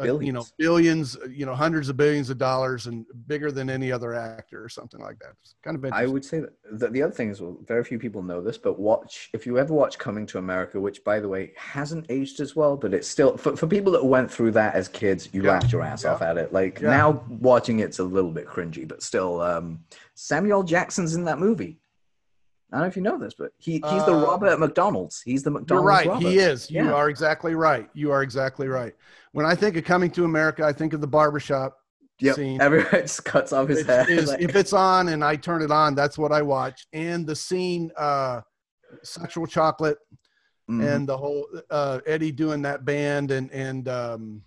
uh, 0.00 0.04
you 0.04 0.32
know 0.32 0.44
Billions. 0.44 0.52
billions, 0.58 1.16
uh, 1.16 1.26
you 1.26 1.46
know 1.46 1.54
hundreds 1.54 1.88
of 1.88 1.96
billions 1.96 2.30
of 2.30 2.38
dollars 2.38 2.86
and 2.86 3.04
bigger 3.26 3.50
than 3.52 3.68
any 3.70 3.90
other 3.92 4.14
actor 4.14 4.62
or 4.64 4.68
something 4.68 5.00
like 5.00 5.18
that. 5.20 5.32
It's 5.42 5.54
kind 5.62 5.74
of 5.74 5.80
big. 5.82 5.92
I 5.92 6.06
would 6.06 6.24
say 6.24 6.40
that 6.40 6.52
the, 6.72 6.88
the 6.88 7.02
other 7.02 7.12
thing 7.12 7.30
is, 7.30 7.40
well, 7.40 7.58
very 7.66 7.84
few 7.84 7.98
people 7.98 8.22
know 8.22 8.40
this, 8.40 8.58
but 8.58 8.78
watch 8.78 9.30
if 9.32 9.46
you 9.46 9.58
ever 9.58 9.72
watch 9.74 9.98
Coming 9.98 10.26
to 10.26 10.38
America, 10.38 10.80
which 10.80 11.02
by 11.04 11.20
the 11.20 11.28
way 11.28 11.52
hasn't 11.56 12.06
aged 12.10 12.40
as 12.40 12.54
well, 12.56 12.76
but 12.76 12.92
it's 12.94 13.08
still 13.08 13.36
for, 13.36 13.56
for 13.56 13.66
people 13.66 13.92
that 13.92 14.04
went 14.04 14.30
through 14.30 14.52
that 14.52 14.74
as 14.74 14.88
kids, 14.88 15.28
you 15.32 15.42
Yeah, 15.42 15.52
laughed 15.52 15.72
your 15.72 15.82
ass 15.82 16.04
yeah. 16.04 16.12
off 16.12 16.22
at 16.22 16.36
it. 16.38 16.52
Like 16.52 16.80
Yeah. 16.80 16.90
now 16.90 17.24
watching 17.28 17.80
it's 17.80 17.98
a 17.98 18.04
little 18.04 18.30
bit 18.30 18.46
cringy, 18.46 18.86
but 18.86 19.02
still, 19.02 19.40
um, 19.40 19.80
Samuel 20.14 20.62
Jackson's 20.62 21.14
in 21.14 21.24
that 21.24 21.38
movie. 21.38 21.78
I 22.70 22.76
don't 22.76 22.82
know 22.84 22.88
if 22.88 22.96
you 22.96 23.02
know 23.02 23.18
this, 23.18 23.34
but 23.34 23.52
he, 23.58 23.72
he's 23.72 23.82
the 24.06 24.14
Uh, 24.14 24.24
Robert 24.26 24.58
McDonald's. 24.58 25.20
He's 25.20 25.42
the 25.42 25.50
McDonald's. 25.50 25.82
You're 25.82 25.86
right. 25.86 26.06
Robert. 26.06 26.26
He 26.26 26.38
is. 26.38 26.70
You 26.70 26.84
Yeah. 26.86 26.92
are 26.94 27.10
exactly 27.10 27.54
right. 27.54 27.90
You 27.92 28.12
are 28.12 28.22
exactly 28.22 28.66
right. 28.66 28.94
When 29.32 29.46
I 29.46 29.54
think 29.54 29.76
of 29.76 29.84
coming 29.84 30.10
to 30.12 30.24
America, 30.24 30.64
I 30.64 30.72
think 30.72 30.92
of 30.92 31.00
the 31.00 31.06
barbershop 31.06 31.76
Yep. 32.20 32.36
scene. 32.36 32.60
Everyone 32.60 32.90
just 32.92 33.24
cuts 33.24 33.52
off 33.52 33.68
his 33.68 33.84
hair. 33.86 34.08
is- 34.08 34.28
like- 34.28 34.40
if 34.40 34.54
it's 34.54 34.72
on 34.72 35.08
and 35.08 35.24
I 35.24 35.34
turn 35.36 35.62
it 35.62 35.70
on, 35.72 35.94
that's 35.94 36.16
what 36.18 36.30
I 36.30 36.42
watch. 36.42 36.86
And 36.92 37.26
the 37.26 37.34
scene, 37.34 37.90
uh, 37.96 38.42
sexual 39.02 39.46
chocolate, 39.46 39.98
Mhm. 40.70 40.86
and 40.96 41.08
the 41.08 41.16
whole 41.16 41.46
uh, 41.70 42.00
Eddie 42.06 42.30
doing 42.30 42.62
that 42.62 42.84
band, 42.84 43.30
and 43.32 43.50
and 43.50 43.88
um, 43.88 44.42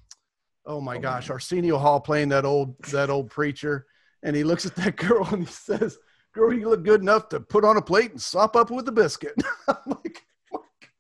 oh 0.65 0.79
my 0.79 0.95
Oh, 0.97 1.01
gosh, 1.01 1.27
man. 1.27 1.33
Arsenio 1.35 1.77
Hall 1.77 1.99
playing 1.99 2.29
that 2.29 2.45
old 2.45 2.81
that 2.91 3.09
old 3.09 3.29
preacher, 3.29 3.87
and 4.23 4.35
he 4.35 4.43
looks 4.45 4.65
at 4.65 4.75
that 4.77 4.95
girl 4.95 5.25
and 5.31 5.43
he 5.45 5.51
says, 5.51 5.97
"Girl, 6.33 6.53
you 6.53 6.69
look 6.69 6.83
good 6.85 7.01
enough 7.01 7.27
to 7.29 7.39
put 7.41 7.65
on 7.65 7.75
a 7.75 7.81
plate 7.81 8.11
and 8.11 8.21
sop 8.21 8.55
up 8.55 8.71
with 8.71 8.87
a 8.87 8.91
biscuit." 8.93 9.33
I'm 9.67 9.75
like, 9.87 10.23
oh 10.53 10.59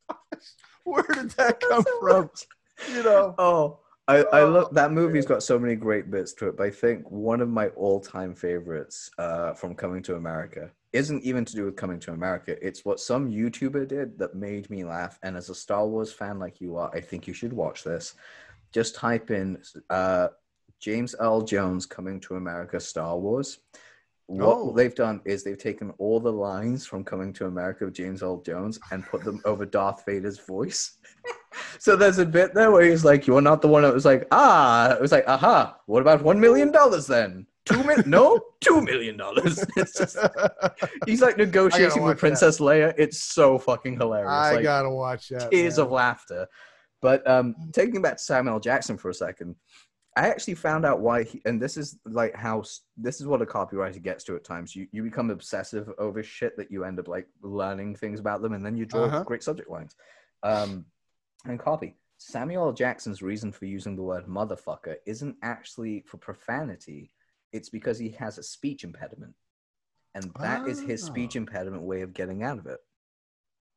my 0.09 0.15
gosh, 0.33 0.47
where 0.83 1.03
did 1.03 1.29
that 1.31 1.61
come 1.61 1.85
from? 2.01 2.29
You 2.91 3.03
know. 3.03 3.33
Oh, 3.37 3.79
I, 4.07 4.17
I 4.17 4.41
Oh, 4.41 4.49
love 4.49 4.73
that 4.73 4.91
movie's 4.91 5.25
got 5.25 5.41
so 5.43 5.57
many 5.57 5.75
great 5.75 6.11
bits 6.11 6.33
to 6.33 6.47
it. 6.49 6.57
But 6.57 6.67
I 6.67 6.69
think 6.71 7.09
one 7.09 7.41
of 7.41 7.49
my 7.49 7.69
all-time 7.69 8.35
favorites 8.35 9.09
uh, 9.17 9.53
from 9.53 9.73
Coming 9.75 10.03
to 10.03 10.15
America 10.15 10.69
isn't 10.93 11.23
even 11.23 11.43
to 11.45 11.55
do 11.55 11.65
with 11.65 11.75
Coming 11.75 11.99
to 12.01 12.11
America. 12.11 12.55
It's 12.65 12.85
what 12.85 12.99
some 12.99 13.31
YouTuber 13.31 13.87
did 13.87 14.17
that 14.19 14.35
made 14.35 14.69
me 14.69 14.83
laugh. 14.83 15.17
And 15.23 15.35
as 15.35 15.49
a 15.49 15.55
Star 15.55 15.87
Wars 15.87 16.11
fan 16.13 16.37
like 16.39 16.61
you 16.61 16.77
are, 16.77 16.91
I 16.93 17.01
think 17.01 17.27
you 17.27 17.33
should 17.33 17.53
watch 17.53 17.83
this. 17.83 18.13
Just 18.71 18.95
type 18.95 19.31
in 19.31 19.57
uh, 19.89 20.27
James 20.79 21.15
Earl 21.19 21.41
Jones 21.41 21.85
Coming 21.85 22.19
to 22.21 22.35
America 22.35 22.79
Star 22.79 23.17
Wars. 23.17 23.59
What 24.27 24.57
Oh. 24.57 24.71
they've 24.73 24.93
done 24.95 25.21
is 25.25 25.43
they've 25.43 25.57
taken 25.57 25.91
all 25.97 26.19
the 26.19 26.31
lines 26.31 26.85
from 26.85 27.03
Coming 27.03 27.31
to 27.33 27.45
America 27.45 27.85
of 27.85 27.93
James 27.93 28.21
Earl 28.21 28.41
Jones 28.41 28.79
and 28.91 29.05
put 29.05 29.23
them 29.23 29.41
over 29.45 29.65
Darth 29.65 30.03
Vader's 30.05 30.39
voice. 30.39 30.97
So 31.79 31.95
there's 31.95 32.19
a 32.19 32.25
bit 32.25 32.53
there 32.53 32.71
where 32.71 32.83
he's 32.89 33.05
like, 33.05 33.27
"You're 33.27 33.41
not 33.41 33.61
the 33.61 33.67
one 33.67 33.83
that 33.83 33.93
was 33.93 34.05
like, 34.05 34.27
ah." 34.31 34.91
It 34.93 35.01
was 35.01 35.11
like, 35.11 35.27
"Aha! 35.27 35.77
What 35.85 36.01
about 36.01 36.21
one 36.23 36.39
million 36.39 36.71
dollars 36.71 37.07
then? 37.07 37.45
Two 37.65 37.83
million? 37.83 38.09
no, 38.09 38.39
two 38.61 38.81
million 38.81 39.17
dollars." 39.17 39.63
It's 39.75 39.93
just 39.97 40.17
he's 41.05 41.21
like 41.21 41.37
negotiating 41.37 42.03
with 42.03 42.17
Princess 42.17 42.59
Leia. 42.59 42.93
It's 42.97 43.19
so 43.19 43.57
fucking 43.57 43.97
hilarious. 43.97 44.31
I 44.31 44.53
like, 44.55 44.63
gotta 44.63 44.89
watch 44.89 45.29
that. 45.29 45.51
tears 45.51 45.77
man. 45.77 45.85
of 45.85 45.91
laughter. 45.91 46.47
But 47.01 47.27
um, 47.29 47.55
taking 47.73 48.01
back 48.01 48.17
to 48.17 48.23
Samuel 48.23 48.59
Jackson 48.59 48.97
for 48.97 49.09
a 49.09 49.13
second, 49.13 49.55
I 50.17 50.29
actually 50.29 50.55
found 50.55 50.85
out 50.85 51.01
why 51.01 51.23
he, 51.23 51.41
and 51.45 51.61
this 51.61 51.75
is 51.77 51.99
like 52.05 52.33
how 52.35 52.63
this 52.97 53.19
is 53.19 53.27
what 53.27 53.41
a 53.41 53.45
copywriter 53.45 54.01
gets 54.01 54.23
to 54.25 54.35
at 54.35 54.43
times. 54.43 54.75
You 54.75 54.87
you 54.91 55.03
become 55.03 55.29
obsessive 55.29 55.89
over 55.99 56.23
shit 56.23 56.55
that 56.57 56.71
you 56.71 56.83
end 56.85 56.99
up 56.99 57.07
like 57.07 57.27
learning 57.41 57.95
things 57.97 58.19
about 58.19 58.41
them, 58.41 58.53
and 58.53 58.65
then 58.65 58.77
you 58.77 58.85
draw 58.85 59.03
Uh-huh. 59.05 59.23
great 59.23 59.43
subject 59.43 59.69
lines. 59.69 59.95
Um, 60.41 60.85
and 61.47 61.59
copy. 61.59 61.95
Samuel 62.17 62.71
Jackson's 62.73 63.21
reason 63.21 63.51
for 63.51 63.65
using 63.65 63.95
the 63.95 64.01
word 64.03 64.25
motherfucker 64.25 64.95
isn't 65.05 65.35
actually 65.43 66.03
for 66.07 66.17
profanity. 66.17 67.11
It's 67.51 67.69
because 67.69 67.99
he 67.99 68.09
has 68.11 68.37
a 68.37 68.43
speech 68.43 68.83
impediment. 68.83 69.33
And 70.13 70.31
that 70.41 70.67
is 70.67 70.79
his 70.79 71.03
speech 71.03 71.35
Ah. 71.35 71.39
impediment 71.39 71.83
way 71.83 72.01
of 72.01 72.13
getting 72.13 72.43
out 72.43 72.57
of 72.57 72.67
it. 72.67 72.79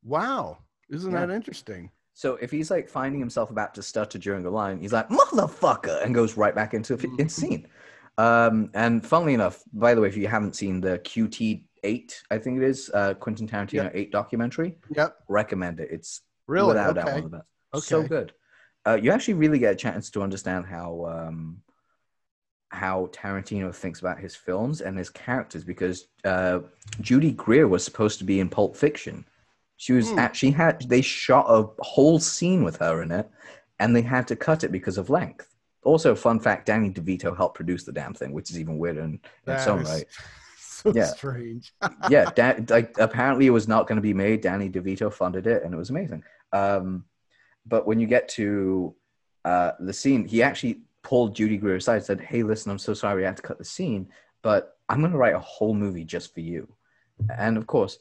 Wow, 0.04 0.58
isn't 0.88 1.10
Yeah. 1.12 1.26
that 1.26 1.34
interesting? 1.34 1.90
So 2.14 2.36
if 2.36 2.50
he's 2.50 2.70
like 2.70 2.88
finding 2.88 3.20
himself 3.20 3.50
about 3.50 3.74
to 3.74 3.82
stutter 3.82 4.18
during 4.18 4.44
a 4.46 4.50
line, 4.50 4.80
he's 4.80 4.92
like 4.92 5.08
motherfucker 5.08 6.02
and 6.04 6.14
goes 6.14 6.36
right 6.36 6.54
back 6.54 6.74
into 6.74 6.96
Mm-hmm. 6.96 7.26
scene. 7.28 7.68
Um, 8.16 8.70
and 8.74 9.04
funnily 9.06 9.34
enough, 9.34 9.62
by 9.72 9.94
the 9.94 10.00
way, 10.00 10.08
if 10.08 10.16
you 10.16 10.26
haven't 10.26 10.56
seen 10.56 10.80
the 10.80 10.98
QT 11.00 11.64
eight, 11.84 12.22
I 12.30 12.38
think 12.38 12.56
it 12.60 12.64
is 12.64 12.90
uh, 12.92 13.14
Quentin 13.14 13.46
Tarantino 13.48 13.84
Yeah. 13.84 13.90
eight 13.94 14.10
documentary, 14.10 14.78
Yep. 14.90 15.16
recommend 15.28 15.78
it. 15.80 15.88
It's 15.92 16.22
Really? 16.48 16.68
without 16.68 16.94
doubt 16.96 17.06
one 17.06 17.16
of 17.24 17.30
the 17.30 17.36
best. 17.38 17.48
So 17.74 18.02
good. 18.02 18.32
Uh, 18.86 18.98
you 19.00 19.10
actually 19.10 19.34
really 19.34 19.58
get 19.58 19.72
a 19.74 19.76
chance 19.76 20.10
to 20.10 20.22
understand 20.22 20.66
how 20.66 21.04
um, 21.06 21.62
how 22.70 23.06
Tarantino 23.12 23.74
thinks 23.74 24.00
about 24.00 24.18
his 24.18 24.36
films 24.36 24.80
and 24.80 24.96
his 24.98 25.10
characters 25.10 25.64
because 25.64 26.06
uh, 26.24 26.60
Judy 27.00 27.32
Greer 27.32 27.66
was 27.66 27.84
supposed 27.84 28.18
to 28.18 28.24
be 28.24 28.40
in 28.40 28.48
Pulp 28.48 28.76
Fiction. 28.76 29.24
She 29.76 29.92
was 29.92 30.12
Hmm. 30.12 30.18
actually 30.18 30.50
had 30.52 30.88
they 30.88 31.00
shot 31.00 31.46
a 31.48 31.68
whole 31.82 32.18
scene 32.18 32.64
with 32.64 32.76
her 32.78 33.02
in 33.02 33.12
it, 33.12 33.28
and 33.78 33.94
they 33.94 34.02
had 34.02 34.26
to 34.28 34.36
cut 34.36 34.64
it 34.64 34.72
because 34.72 34.98
of 34.98 35.08
length. 35.10 35.48
Also, 35.84 36.14
fun 36.14 36.40
fact: 36.40 36.66
Danny 36.66 36.90
DeVito 36.90 37.36
helped 37.36 37.54
produce 37.56 37.84
the 37.84 37.92
damn 37.92 38.12
thing, 38.14 38.32
which 38.32 38.50
is 38.50 38.58
even 38.58 38.78
weirder 38.78 39.00
in, 39.02 39.20
in 39.46 39.52
its 39.52 39.66
own 39.66 39.82
right 39.82 40.06
So 40.56 40.92
Yeah. 40.92 41.14
strange. 41.16 41.72
yeah, 42.06 42.26
Dan, 42.34 42.66
like 42.70 42.96
apparently 42.98 43.46
it 43.46 43.50
was 43.50 43.68
not 43.68 43.86
going 43.86 43.96
to 43.96 44.02
be 44.02 44.14
made. 44.14 44.40
Danny 44.40 44.68
DeVito 44.70 45.12
funded 45.12 45.46
it, 45.46 45.62
and 45.64 45.74
it 45.74 45.76
was 45.76 45.90
amazing. 45.90 46.24
Um, 46.52 47.04
but 47.68 47.86
when 47.86 47.98
you 48.00 48.06
get 48.06 48.28
to 48.30 48.94
uh, 49.44 49.72
the 49.80 49.92
scene, 49.92 50.24
he 50.26 50.42
actually 50.42 50.80
pulled 51.02 51.34
Judy 51.34 51.56
Greer 51.56 51.76
aside 51.76 51.96
and 51.96 52.04
said, 52.04 52.20
"Hey, 52.20 52.42
listen, 52.42 52.70
I'm 52.72 52.78
so 52.78 52.94
sorry 52.94 53.24
I 53.24 53.28
had 53.28 53.36
to 53.36 53.42
cut 53.42 53.58
the 53.58 53.64
scene, 53.64 54.08
but 54.42 54.76
I'm 54.88 55.00
going 55.00 55.12
to 55.12 55.18
write 55.18 55.34
a 55.34 55.38
whole 55.40 55.74
movie 55.74 56.04
just 56.04 56.34
for 56.34 56.40
you." 56.40 56.68
And 57.38 57.56
of 57.56 57.66
course, 57.66 57.98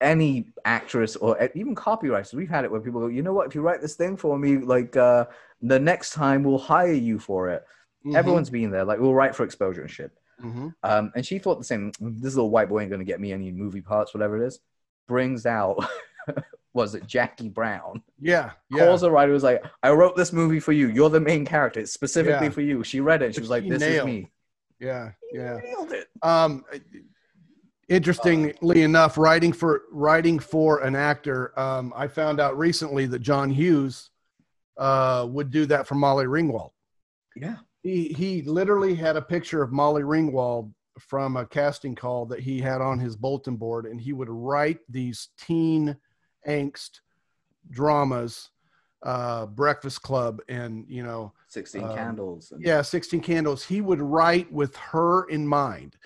any 0.00 0.46
actress 0.64 1.16
or 1.16 1.36
even 1.54 1.74
copywriters, 1.74 2.32
we've 2.34 2.48
had 2.48 2.64
it 2.64 2.70
where 2.70 2.80
people 2.80 3.00
go, 3.00 3.06
"You 3.08 3.22
know 3.22 3.32
what? 3.32 3.46
If 3.46 3.54
you 3.54 3.60
write 3.62 3.80
this 3.80 3.96
thing 3.96 4.16
for 4.16 4.38
me, 4.38 4.58
like 4.58 4.96
uh, 4.96 5.26
the 5.62 5.78
next 5.78 6.12
time 6.12 6.42
we'll 6.42 6.58
hire 6.58 6.92
you 6.92 7.18
for 7.18 7.48
it." 7.50 7.64
Mhm, 8.06 8.16
Everyone's 8.16 8.50
been 8.50 8.70
there. 8.70 8.84
Like 8.84 8.98
we'll 9.00 9.14
write 9.14 9.34
for 9.36 9.44
exposure 9.44 9.82
and 9.82 9.90
shit. 9.90 10.10
mhm. 10.42 10.74
Um, 10.82 11.12
and 11.14 11.24
she 11.26 11.38
thought 11.38 11.58
the 11.58 11.64
same. 11.64 11.92
This 12.00 12.34
little 12.34 12.50
white 12.50 12.68
boy 12.70 12.80
ain't 12.80 12.90
gonna 12.90 13.04
get 13.04 13.20
me 13.20 13.32
any 13.32 13.52
movie 13.52 13.82
parts, 13.82 14.14
whatever 14.14 14.42
it 14.42 14.46
is. 14.46 14.58
Brings 15.06 15.44
out, 15.46 15.84
was 16.72 16.94
it 16.94 17.06
Jackie 17.06 17.48
Brown? 17.48 18.02
Yeah. 18.20 18.52
Yeah. 18.70 18.86
Calls 18.86 19.02
a 19.02 19.10
writer, 19.10 19.32
was 19.32 19.42
like, 19.42 19.64
"I 19.82 19.90
wrote 19.90 20.16
this 20.16 20.32
movie 20.32 20.60
for 20.60 20.72
you. 20.72 20.88
You're 20.88 21.10
the 21.10 21.20
main 21.20 21.44
character. 21.44 21.80
It's 21.80 21.92
specifically 21.92 22.46
Yeah. 22.46 22.52
for 22.52 22.60
you." 22.60 22.84
She 22.84 23.00
read 23.00 23.22
it. 23.22 23.34
She 23.34 23.40
was 23.40 23.50
like, 23.50 23.68
"This 23.68 23.80
nailed. 23.80 24.08
is 24.08 24.14
me." 24.14 24.30
yeah. 24.78 25.12
Yeah. 25.32 25.58
He 25.60 25.66
Nailed 25.68 25.92
it. 25.92 26.08
Um, 26.22 26.64
Interestingly 27.88 28.82
enough, 28.82 29.18
writing 29.18 29.52
for 29.52 29.82
writing 29.90 30.38
for 30.38 30.78
an 30.84 30.94
actor, 30.94 31.58
um, 31.58 31.92
I 31.96 32.06
found 32.06 32.38
out 32.38 32.56
recently 32.56 33.06
that 33.06 33.18
John 33.18 33.50
Hughes 33.50 34.10
uh, 34.76 35.26
would 35.28 35.50
do 35.50 35.66
that 35.66 35.88
for 35.88 35.96
Molly 35.96 36.26
Ringwald. 36.26 36.70
Yeah. 37.34 37.56
He 37.82 38.08
he 38.12 38.42
literally 38.42 38.94
had 38.94 39.16
a 39.16 39.22
picture 39.22 39.60
of 39.60 39.72
Molly 39.72 40.02
Ringwald 40.02 40.72
from 41.00 41.36
a 41.36 41.44
casting 41.44 41.96
call 41.96 42.26
that 42.26 42.38
he 42.38 42.60
had 42.60 42.80
on 42.80 43.00
his 43.00 43.16
bulletin 43.16 43.56
board, 43.56 43.86
and 43.86 44.00
he 44.00 44.12
would 44.12 44.28
write 44.30 44.78
these 44.88 45.30
teen 45.36 45.96
angst 46.46 47.00
dramas, 47.70 48.50
uh, 49.02 49.46
Breakfast 49.46 50.02
Club, 50.02 50.40
and 50.48 50.84
you 50.88 51.02
know, 51.02 51.32
Sixteen 51.48 51.84
Um, 51.84 51.94
Candles. 51.94 52.52
And, 52.52 52.62
yeah, 52.62 52.82
16 52.82 53.20
Candles. 53.20 53.64
He 53.64 53.80
would 53.80 54.00
write 54.00 54.52
with 54.52 54.76
her 54.76 55.24
in 55.28 55.46
mind, 55.46 55.96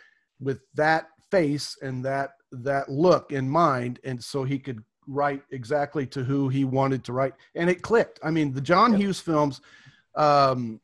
with 0.41 0.61
that 0.75 1.09
face 1.31 1.77
and 1.83 2.05
that 2.05 2.31
that 2.53 2.89
look 2.89 3.33
in 3.33 3.49
mind, 3.49 3.99
and 4.05 4.23
so 4.23 4.45
he 4.45 4.59
could 4.59 4.83
write 5.07 5.43
exactly 5.51 6.07
to 6.07 6.23
who 6.25 6.49
he 6.49 6.65
wanted 6.65 7.05
to 7.05 7.13
write, 7.13 7.35
and 7.55 7.69
it 7.69 7.83
clicked. 7.83 8.21
I 8.23 8.31
mean, 8.31 8.53
the 8.53 8.61
John 8.61 8.93
Yep. 8.93 9.01
Hughes 9.01 9.21
films. 9.21 9.61
Um, 10.15 10.81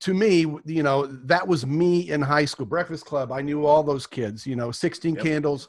to 0.00 0.12
me, 0.12 0.40
you 0.66 0.82
know, 0.82 1.06
that 1.06 1.48
was 1.48 1.64
me 1.64 2.10
in 2.10 2.20
high 2.20 2.44
school. 2.44 2.66
Breakfast 2.66 3.06
Club, 3.06 3.32
I 3.32 3.40
knew 3.40 3.64
all 3.64 3.82
those 3.82 4.06
kids. 4.06 4.46
You 4.46 4.54
know, 4.54 4.70
16 4.70 5.14
Yep. 5.14 5.24
Candles. 5.24 5.68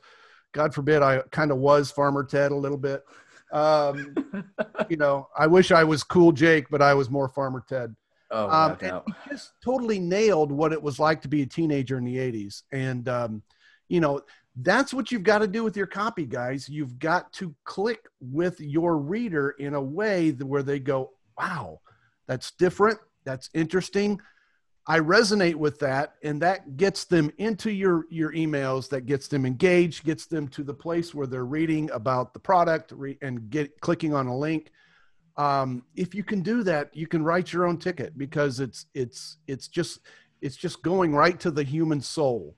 God 0.52 0.74
forbid, 0.74 1.02
I 1.02 1.22
kind 1.32 1.52
of 1.52 1.58
was 1.58 1.92
Farmer 1.92 2.24
Ted 2.24 2.52
a 2.52 2.56
little 2.56 2.78
bit. 2.78 3.04
Um, 3.52 4.16
you 4.90 4.98
know, 4.98 5.28
I 5.38 5.48
wish 5.48 5.72
I 5.72 5.84
was 5.84 6.04
Cool 6.04 6.32
Jake, 6.32 6.70
but 6.70 6.82
I 6.82 6.94
was 6.94 7.10
more 7.10 7.30
Farmer 7.30 7.64
Ted. 7.68 7.96
oh, 8.32 8.50
Um, 8.50 8.78
and 8.82 9.02
he 9.06 9.30
just 9.30 9.54
totally 9.64 10.00
nailed 10.00 10.52
what 10.52 10.74
it 10.74 10.82
was 10.82 11.00
like 11.00 11.22
to 11.22 11.28
be 11.28 11.42
a 11.42 11.46
teenager 11.46 11.98
in 11.98 12.06
the 12.06 12.18
80s. 12.18 12.64
And, 12.72 13.08
um, 13.10 13.44
you 13.88 14.00
know, 14.00 14.22
that's 14.56 14.94
what 14.94 15.12
you've 15.12 15.24
got 15.24 15.40
to 15.40 15.48
do 15.48 15.64
with 15.64 15.78
your 15.78 15.88
copy, 15.88 16.26
guys. 16.26 16.68
You've 16.68 17.00
got 17.00 17.32
to 17.34 17.56
click 17.64 18.06
with 18.20 18.60
your 18.60 18.98
reader 18.98 19.52
in 19.52 19.74
a 19.74 19.82
way 19.82 20.32
where 20.32 20.64
they 20.64 20.80
go, 20.80 21.12
wow, 21.38 21.80
that's 22.28 22.52
different. 22.52 23.00
That's 23.26 23.50
interesting. 23.54 24.20
I 24.90 25.00
resonate 25.00 25.54
with 25.54 25.78
that. 25.80 26.16
And 26.24 26.42
that 26.42 26.76
gets 26.76 27.06
them 27.06 27.32
into 27.38 27.72
your, 27.72 28.06
your 28.10 28.34
emails, 28.34 28.90
that 28.90 29.06
gets 29.06 29.28
them 29.28 29.46
engaged, 29.46 30.04
gets 30.04 30.26
them 30.26 30.48
to 30.50 30.64
the 30.64 30.74
place 30.74 31.14
where 31.14 31.28
they're 31.28 31.46
reading 31.46 31.92
about 31.92 32.34
the 32.34 32.40
product 32.40 32.92
re- 32.94 33.20
and 33.22 33.52
get 33.52 33.80
clicking 33.82 34.16
on 34.16 34.26
a 34.26 34.36
link. 34.36 34.72
Um, 35.38 35.84
if 35.96 36.16
you 36.16 36.24
can 36.24 36.42
do 36.42 36.64
that 36.64 36.94
you 36.94 37.08
can 37.08 37.24
write 37.24 37.54
your 37.54 37.66
own 37.66 37.78
ticket 37.78 38.18
because 38.18 38.60
it's 38.60 38.88
it's 38.94 39.38
it's 39.48 39.70
just 39.70 40.00
it's 40.42 40.58
just 40.58 40.82
going 40.82 41.14
right 41.16 41.40
to 41.40 41.50
the 41.50 41.64
human 41.64 42.02
soul 42.02 42.56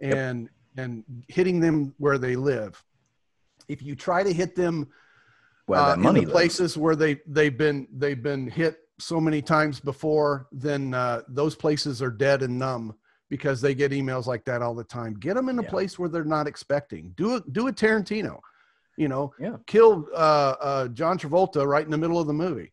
and 0.00 0.48
and 0.78 1.04
hitting 1.28 1.60
them 1.60 1.94
where 1.98 2.16
they 2.16 2.36
live. 2.36 2.82
If 3.68 3.82
you 3.82 3.94
try 3.94 4.22
to 4.22 4.32
hit 4.32 4.56
them 4.56 4.88
Where 5.66 5.80
uh, 5.80 5.96
money 5.96 6.20
in 6.20 6.26
the 6.26 6.30
places 6.30 6.78
where 6.78 6.96
they 6.96 7.20
they've 7.26 7.58
been 7.58 7.88
they've 7.92 8.22
been 8.22 8.48
hit 8.48 8.78
so 8.98 9.20
many 9.20 9.42
times 9.42 9.80
before 9.80 10.46
then 10.52 10.94
uh, 10.94 11.22
those 11.28 11.54
places 11.54 12.00
are 12.00 12.10
dead 12.10 12.42
and 12.42 12.58
numb 12.58 12.94
because 13.28 13.60
they 13.60 13.74
get 13.74 13.90
emails 13.90 14.26
like 14.26 14.44
that 14.44 14.62
all 14.62 14.74
the 14.74 14.84
time. 14.84 15.14
Get 15.14 15.34
them 15.34 15.48
in 15.48 15.58
a 15.58 15.62
Yeah. 15.62 15.68
place 15.70 15.98
where 15.98 16.08
they're 16.08 16.24
not 16.24 16.46
expecting. 16.46 17.12
Do 17.16 17.36
it 17.36 17.52
do 17.52 17.68
a 17.68 17.72
tarantino 17.72 18.38
you 18.96 19.08
know? 19.08 19.32
Yeah. 19.40 19.56
kill 19.66 20.06
uh, 20.14 20.54
uh, 20.60 20.88
john 20.88 21.18
travolta 21.18 21.66
right 21.66 21.84
in 21.84 21.90
the 21.90 21.98
middle 21.98 22.20
of 22.20 22.28
the 22.28 22.32
movie 22.32 22.72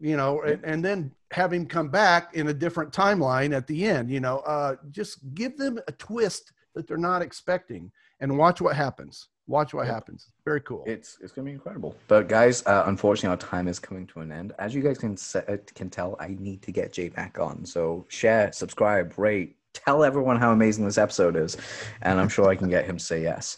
you 0.00 0.16
know? 0.16 0.42
And, 0.42 0.64
and 0.64 0.84
then 0.84 1.12
have 1.32 1.52
him 1.52 1.66
come 1.66 1.88
back 1.90 2.34
in 2.34 2.48
a 2.48 2.54
different 2.54 2.92
timeline 2.92 3.54
at 3.56 3.66
the 3.68 3.84
end 3.84 4.10
you 4.10 4.18
know? 4.20 4.38
Uh, 4.38 4.74
just 4.90 5.18
give 5.34 5.56
them 5.56 5.78
a 5.86 5.92
twist 5.92 6.52
that 6.74 6.88
they're 6.88 6.96
not 6.96 7.22
expecting 7.22 7.92
and 8.20 8.36
watch 8.36 8.60
what 8.60 8.74
happens 8.74 9.28
watch 9.48 9.74
what 9.74 9.86
happens 9.86 10.28
very 10.44 10.60
cool 10.60 10.84
It's 10.86 11.18
it's 11.20 11.32
gonna 11.32 11.46
be 11.46 11.52
incredible. 11.52 11.96
But 12.06 12.28
guys, 12.28 12.64
uh, 12.66 12.84
unfortunately, 12.86 13.30
our 13.30 13.36
time 13.36 13.66
is 13.66 13.78
coming 13.78 14.06
to 14.08 14.20
an 14.20 14.30
end. 14.30 14.52
As 14.58 14.74
you 14.74 14.82
guys 14.82 14.98
can 14.98 15.16
uh, 15.34 15.56
can 15.74 15.90
tell, 15.90 16.16
I 16.20 16.36
need 16.38 16.62
to 16.62 16.70
get 16.70 16.92
Jay 16.92 17.08
back 17.08 17.38
on. 17.40 17.64
So 17.64 18.06
share, 18.08 18.52
subscribe, 18.52 19.14
rate, 19.18 19.56
tell 19.72 20.04
everyone 20.04 20.38
how 20.38 20.52
amazing 20.52 20.84
this 20.84 20.98
episode 20.98 21.36
is, 21.36 21.56
and 22.02 22.20
I'm 22.20 22.28
sure 22.28 22.48
I 22.48 22.56
can 22.56 22.68
get 22.68 22.84
him 22.84 22.98
to 22.98 23.04
say 23.04 23.22
yes. 23.22 23.56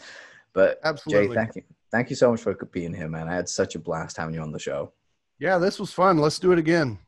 But 0.53 0.81
Absolutely. 0.85 1.29
Jay, 1.29 1.35
thank 1.35 1.57
you, 1.57 1.63
thank 1.91 2.11
you 2.11 2.17
so 2.17 2.31
much 2.31 2.41
for 2.41 2.55
being 2.73 2.95
here, 2.95 3.09
man. 3.09 3.29
I 3.29 3.35
had 3.35 3.49
such 3.49 3.75
a 3.75 3.79
blast 3.79 4.17
having 4.17 4.35
you 4.35 4.41
on 4.41 4.53
the 4.53 4.59
show. 4.59 4.93
Yeah, 5.39 5.59
this 5.59 5.79
was 5.79 5.93
fun. 5.93 6.19
Let's 6.19 6.39
do 6.39 6.53
it 6.53 6.59
again. 6.59 6.99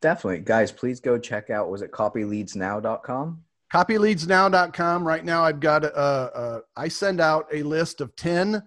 Definitely, 0.00 0.40
guys. 0.40 0.72
Please 0.72 0.98
go 0.98 1.18
check 1.18 1.50
out. 1.50 1.70
Was 1.70 1.82
it 1.82 1.92
copyleadsnow.com? 1.92 3.44
Copyleadsnow.com. 3.72 5.06
Right 5.06 5.24
now, 5.24 5.44
I've 5.44 5.60
got 5.60 5.84
a, 5.84 5.98
a, 6.00 6.60
I 6.76 6.88
send 6.88 7.20
out 7.20 7.46
a 7.52 7.62
list 7.62 8.00
of 8.00 8.14
10 8.16 8.62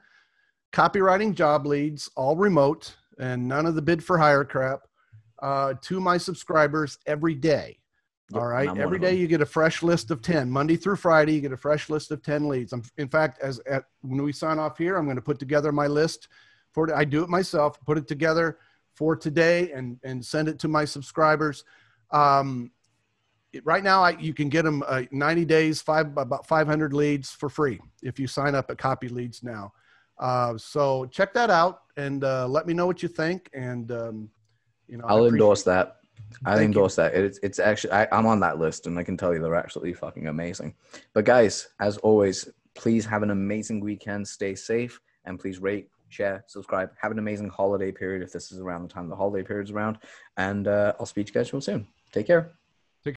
copywriting 0.71 1.35
job 1.35 1.65
leads, 1.65 2.09
all 2.15 2.35
remote 2.35 2.95
and 3.19 3.47
none 3.47 3.65
of 3.65 3.75
the 3.75 3.81
bid 3.81 4.03
for 4.03 4.17
hire 4.17 4.43
crap, 4.43 4.81
uh, 5.41 5.73
to 5.81 5.99
my 5.99 6.17
subscribers 6.17 6.97
every 7.05 7.35
day. 7.35 7.77
Yep, 8.31 8.41
All 8.41 8.47
right. 8.47 8.77
Every 8.77 8.99
day 8.99 9.13
you 9.15 9.27
get 9.27 9.41
a 9.41 9.45
fresh 9.45 9.83
list 9.83 10.09
of 10.09 10.21
10. 10.21 10.49
Monday 10.49 10.77
through 10.77 10.95
Friday, 10.95 11.33
you 11.33 11.41
get 11.41 11.51
a 11.51 11.57
fresh 11.57 11.89
list 11.89 12.11
of 12.11 12.23
10 12.23 12.47
leads. 12.47 12.73
I'm, 12.73 12.81
in 12.97 13.09
fact, 13.09 13.39
as 13.41 13.59
at, 13.69 13.83
when 14.01 14.23
we 14.23 14.31
sign 14.31 14.59
off 14.59 14.77
here, 14.77 14.97
I'm 14.97 15.05
going 15.05 15.17
to 15.17 15.21
put 15.21 15.39
together 15.39 15.71
my 15.71 15.87
list 15.87 16.29
for 16.71 16.93
I 16.95 17.05
do 17.05 17.23
it 17.23 17.29
myself, 17.29 17.79
put 17.85 17.97
it 17.97 18.07
together 18.07 18.57
for 18.95 19.15
today 19.15 19.71
and, 19.71 19.99
and 20.03 20.25
send 20.25 20.47
it 20.47 20.57
to 20.59 20.67
my 20.67 20.85
subscribers. 20.85 21.63
Um, 22.11 22.71
right 23.63 23.83
now, 23.83 24.03
I, 24.03 24.11
you 24.11 24.33
can 24.33 24.49
get 24.49 24.63
them 24.63 24.83
uh, 24.87 25.03
90 25.11 25.45
days, 25.45 25.81
five, 25.81 26.17
about 26.17 26.47
500 26.47 26.93
leads 26.93 27.31
for 27.31 27.49
free 27.49 27.79
if 28.01 28.19
you 28.19 28.27
sign 28.27 28.55
up 28.55 28.69
at 28.71 28.77
Copy 28.77 29.09
Leads 29.09 29.43
now. 29.43 29.73
Uh, 30.19 30.57
so 30.57 31.05
check 31.05 31.33
that 31.33 31.49
out 31.49 31.81
and 31.97 32.23
uh, 32.23 32.47
let 32.47 32.67
me 32.67 32.73
know 32.73 32.85
what 32.85 33.03
you 33.03 33.09
think. 33.09 33.49
And, 33.53 33.91
um, 33.91 34.29
you 34.87 34.97
know, 34.97 35.05
I 35.05 35.13
I'll 35.13 35.27
endorse 35.27 35.63
that. 35.63 35.97
You. 36.45 36.51
endorse 36.53 36.95
that. 36.95 37.13
It's 37.13 37.39
it's 37.43 37.59
actually 37.59 37.93
I, 37.93 38.07
I'm 38.11 38.25
on 38.25 38.39
that 38.39 38.57
list, 38.57 38.87
and 38.87 38.97
I 38.97 39.03
can 39.03 39.17
tell 39.17 39.33
you 39.33 39.41
they're 39.41 39.55
absolutely 39.55 39.93
fucking 39.93 40.27
amazing. 40.27 40.73
But 41.13 41.25
guys, 41.25 41.69
as 41.79 41.97
always, 41.97 42.49
please 42.75 43.05
have 43.05 43.23
an 43.23 43.29
amazing 43.29 43.81
weekend. 43.81 44.27
Stay 44.27 44.55
safe, 44.55 44.99
and 45.25 45.39
please 45.39 45.59
rate, 45.59 45.89
share, 46.09 46.43
subscribe. 46.47 46.89
Have 47.01 47.11
an 47.11 47.19
amazing 47.19 47.49
holiday 47.49 47.91
period 47.91 48.23
if 48.23 48.31
this 48.31 48.51
is 48.51 48.59
around 48.59 48.83
the 48.83 48.89
time 48.89 49.09
the 49.09 49.15
holiday 49.15 49.45
period's 49.45 49.71
around. 49.71 49.99
And 50.37 50.67
uh, 50.67 50.93
I'll 50.99 51.05
speak 51.05 51.27
to 51.27 51.33
you 51.33 51.39
guys 51.39 51.53
real 51.53 51.61
soon. 51.61 51.87
Take 52.11 52.27
care. 52.27 52.53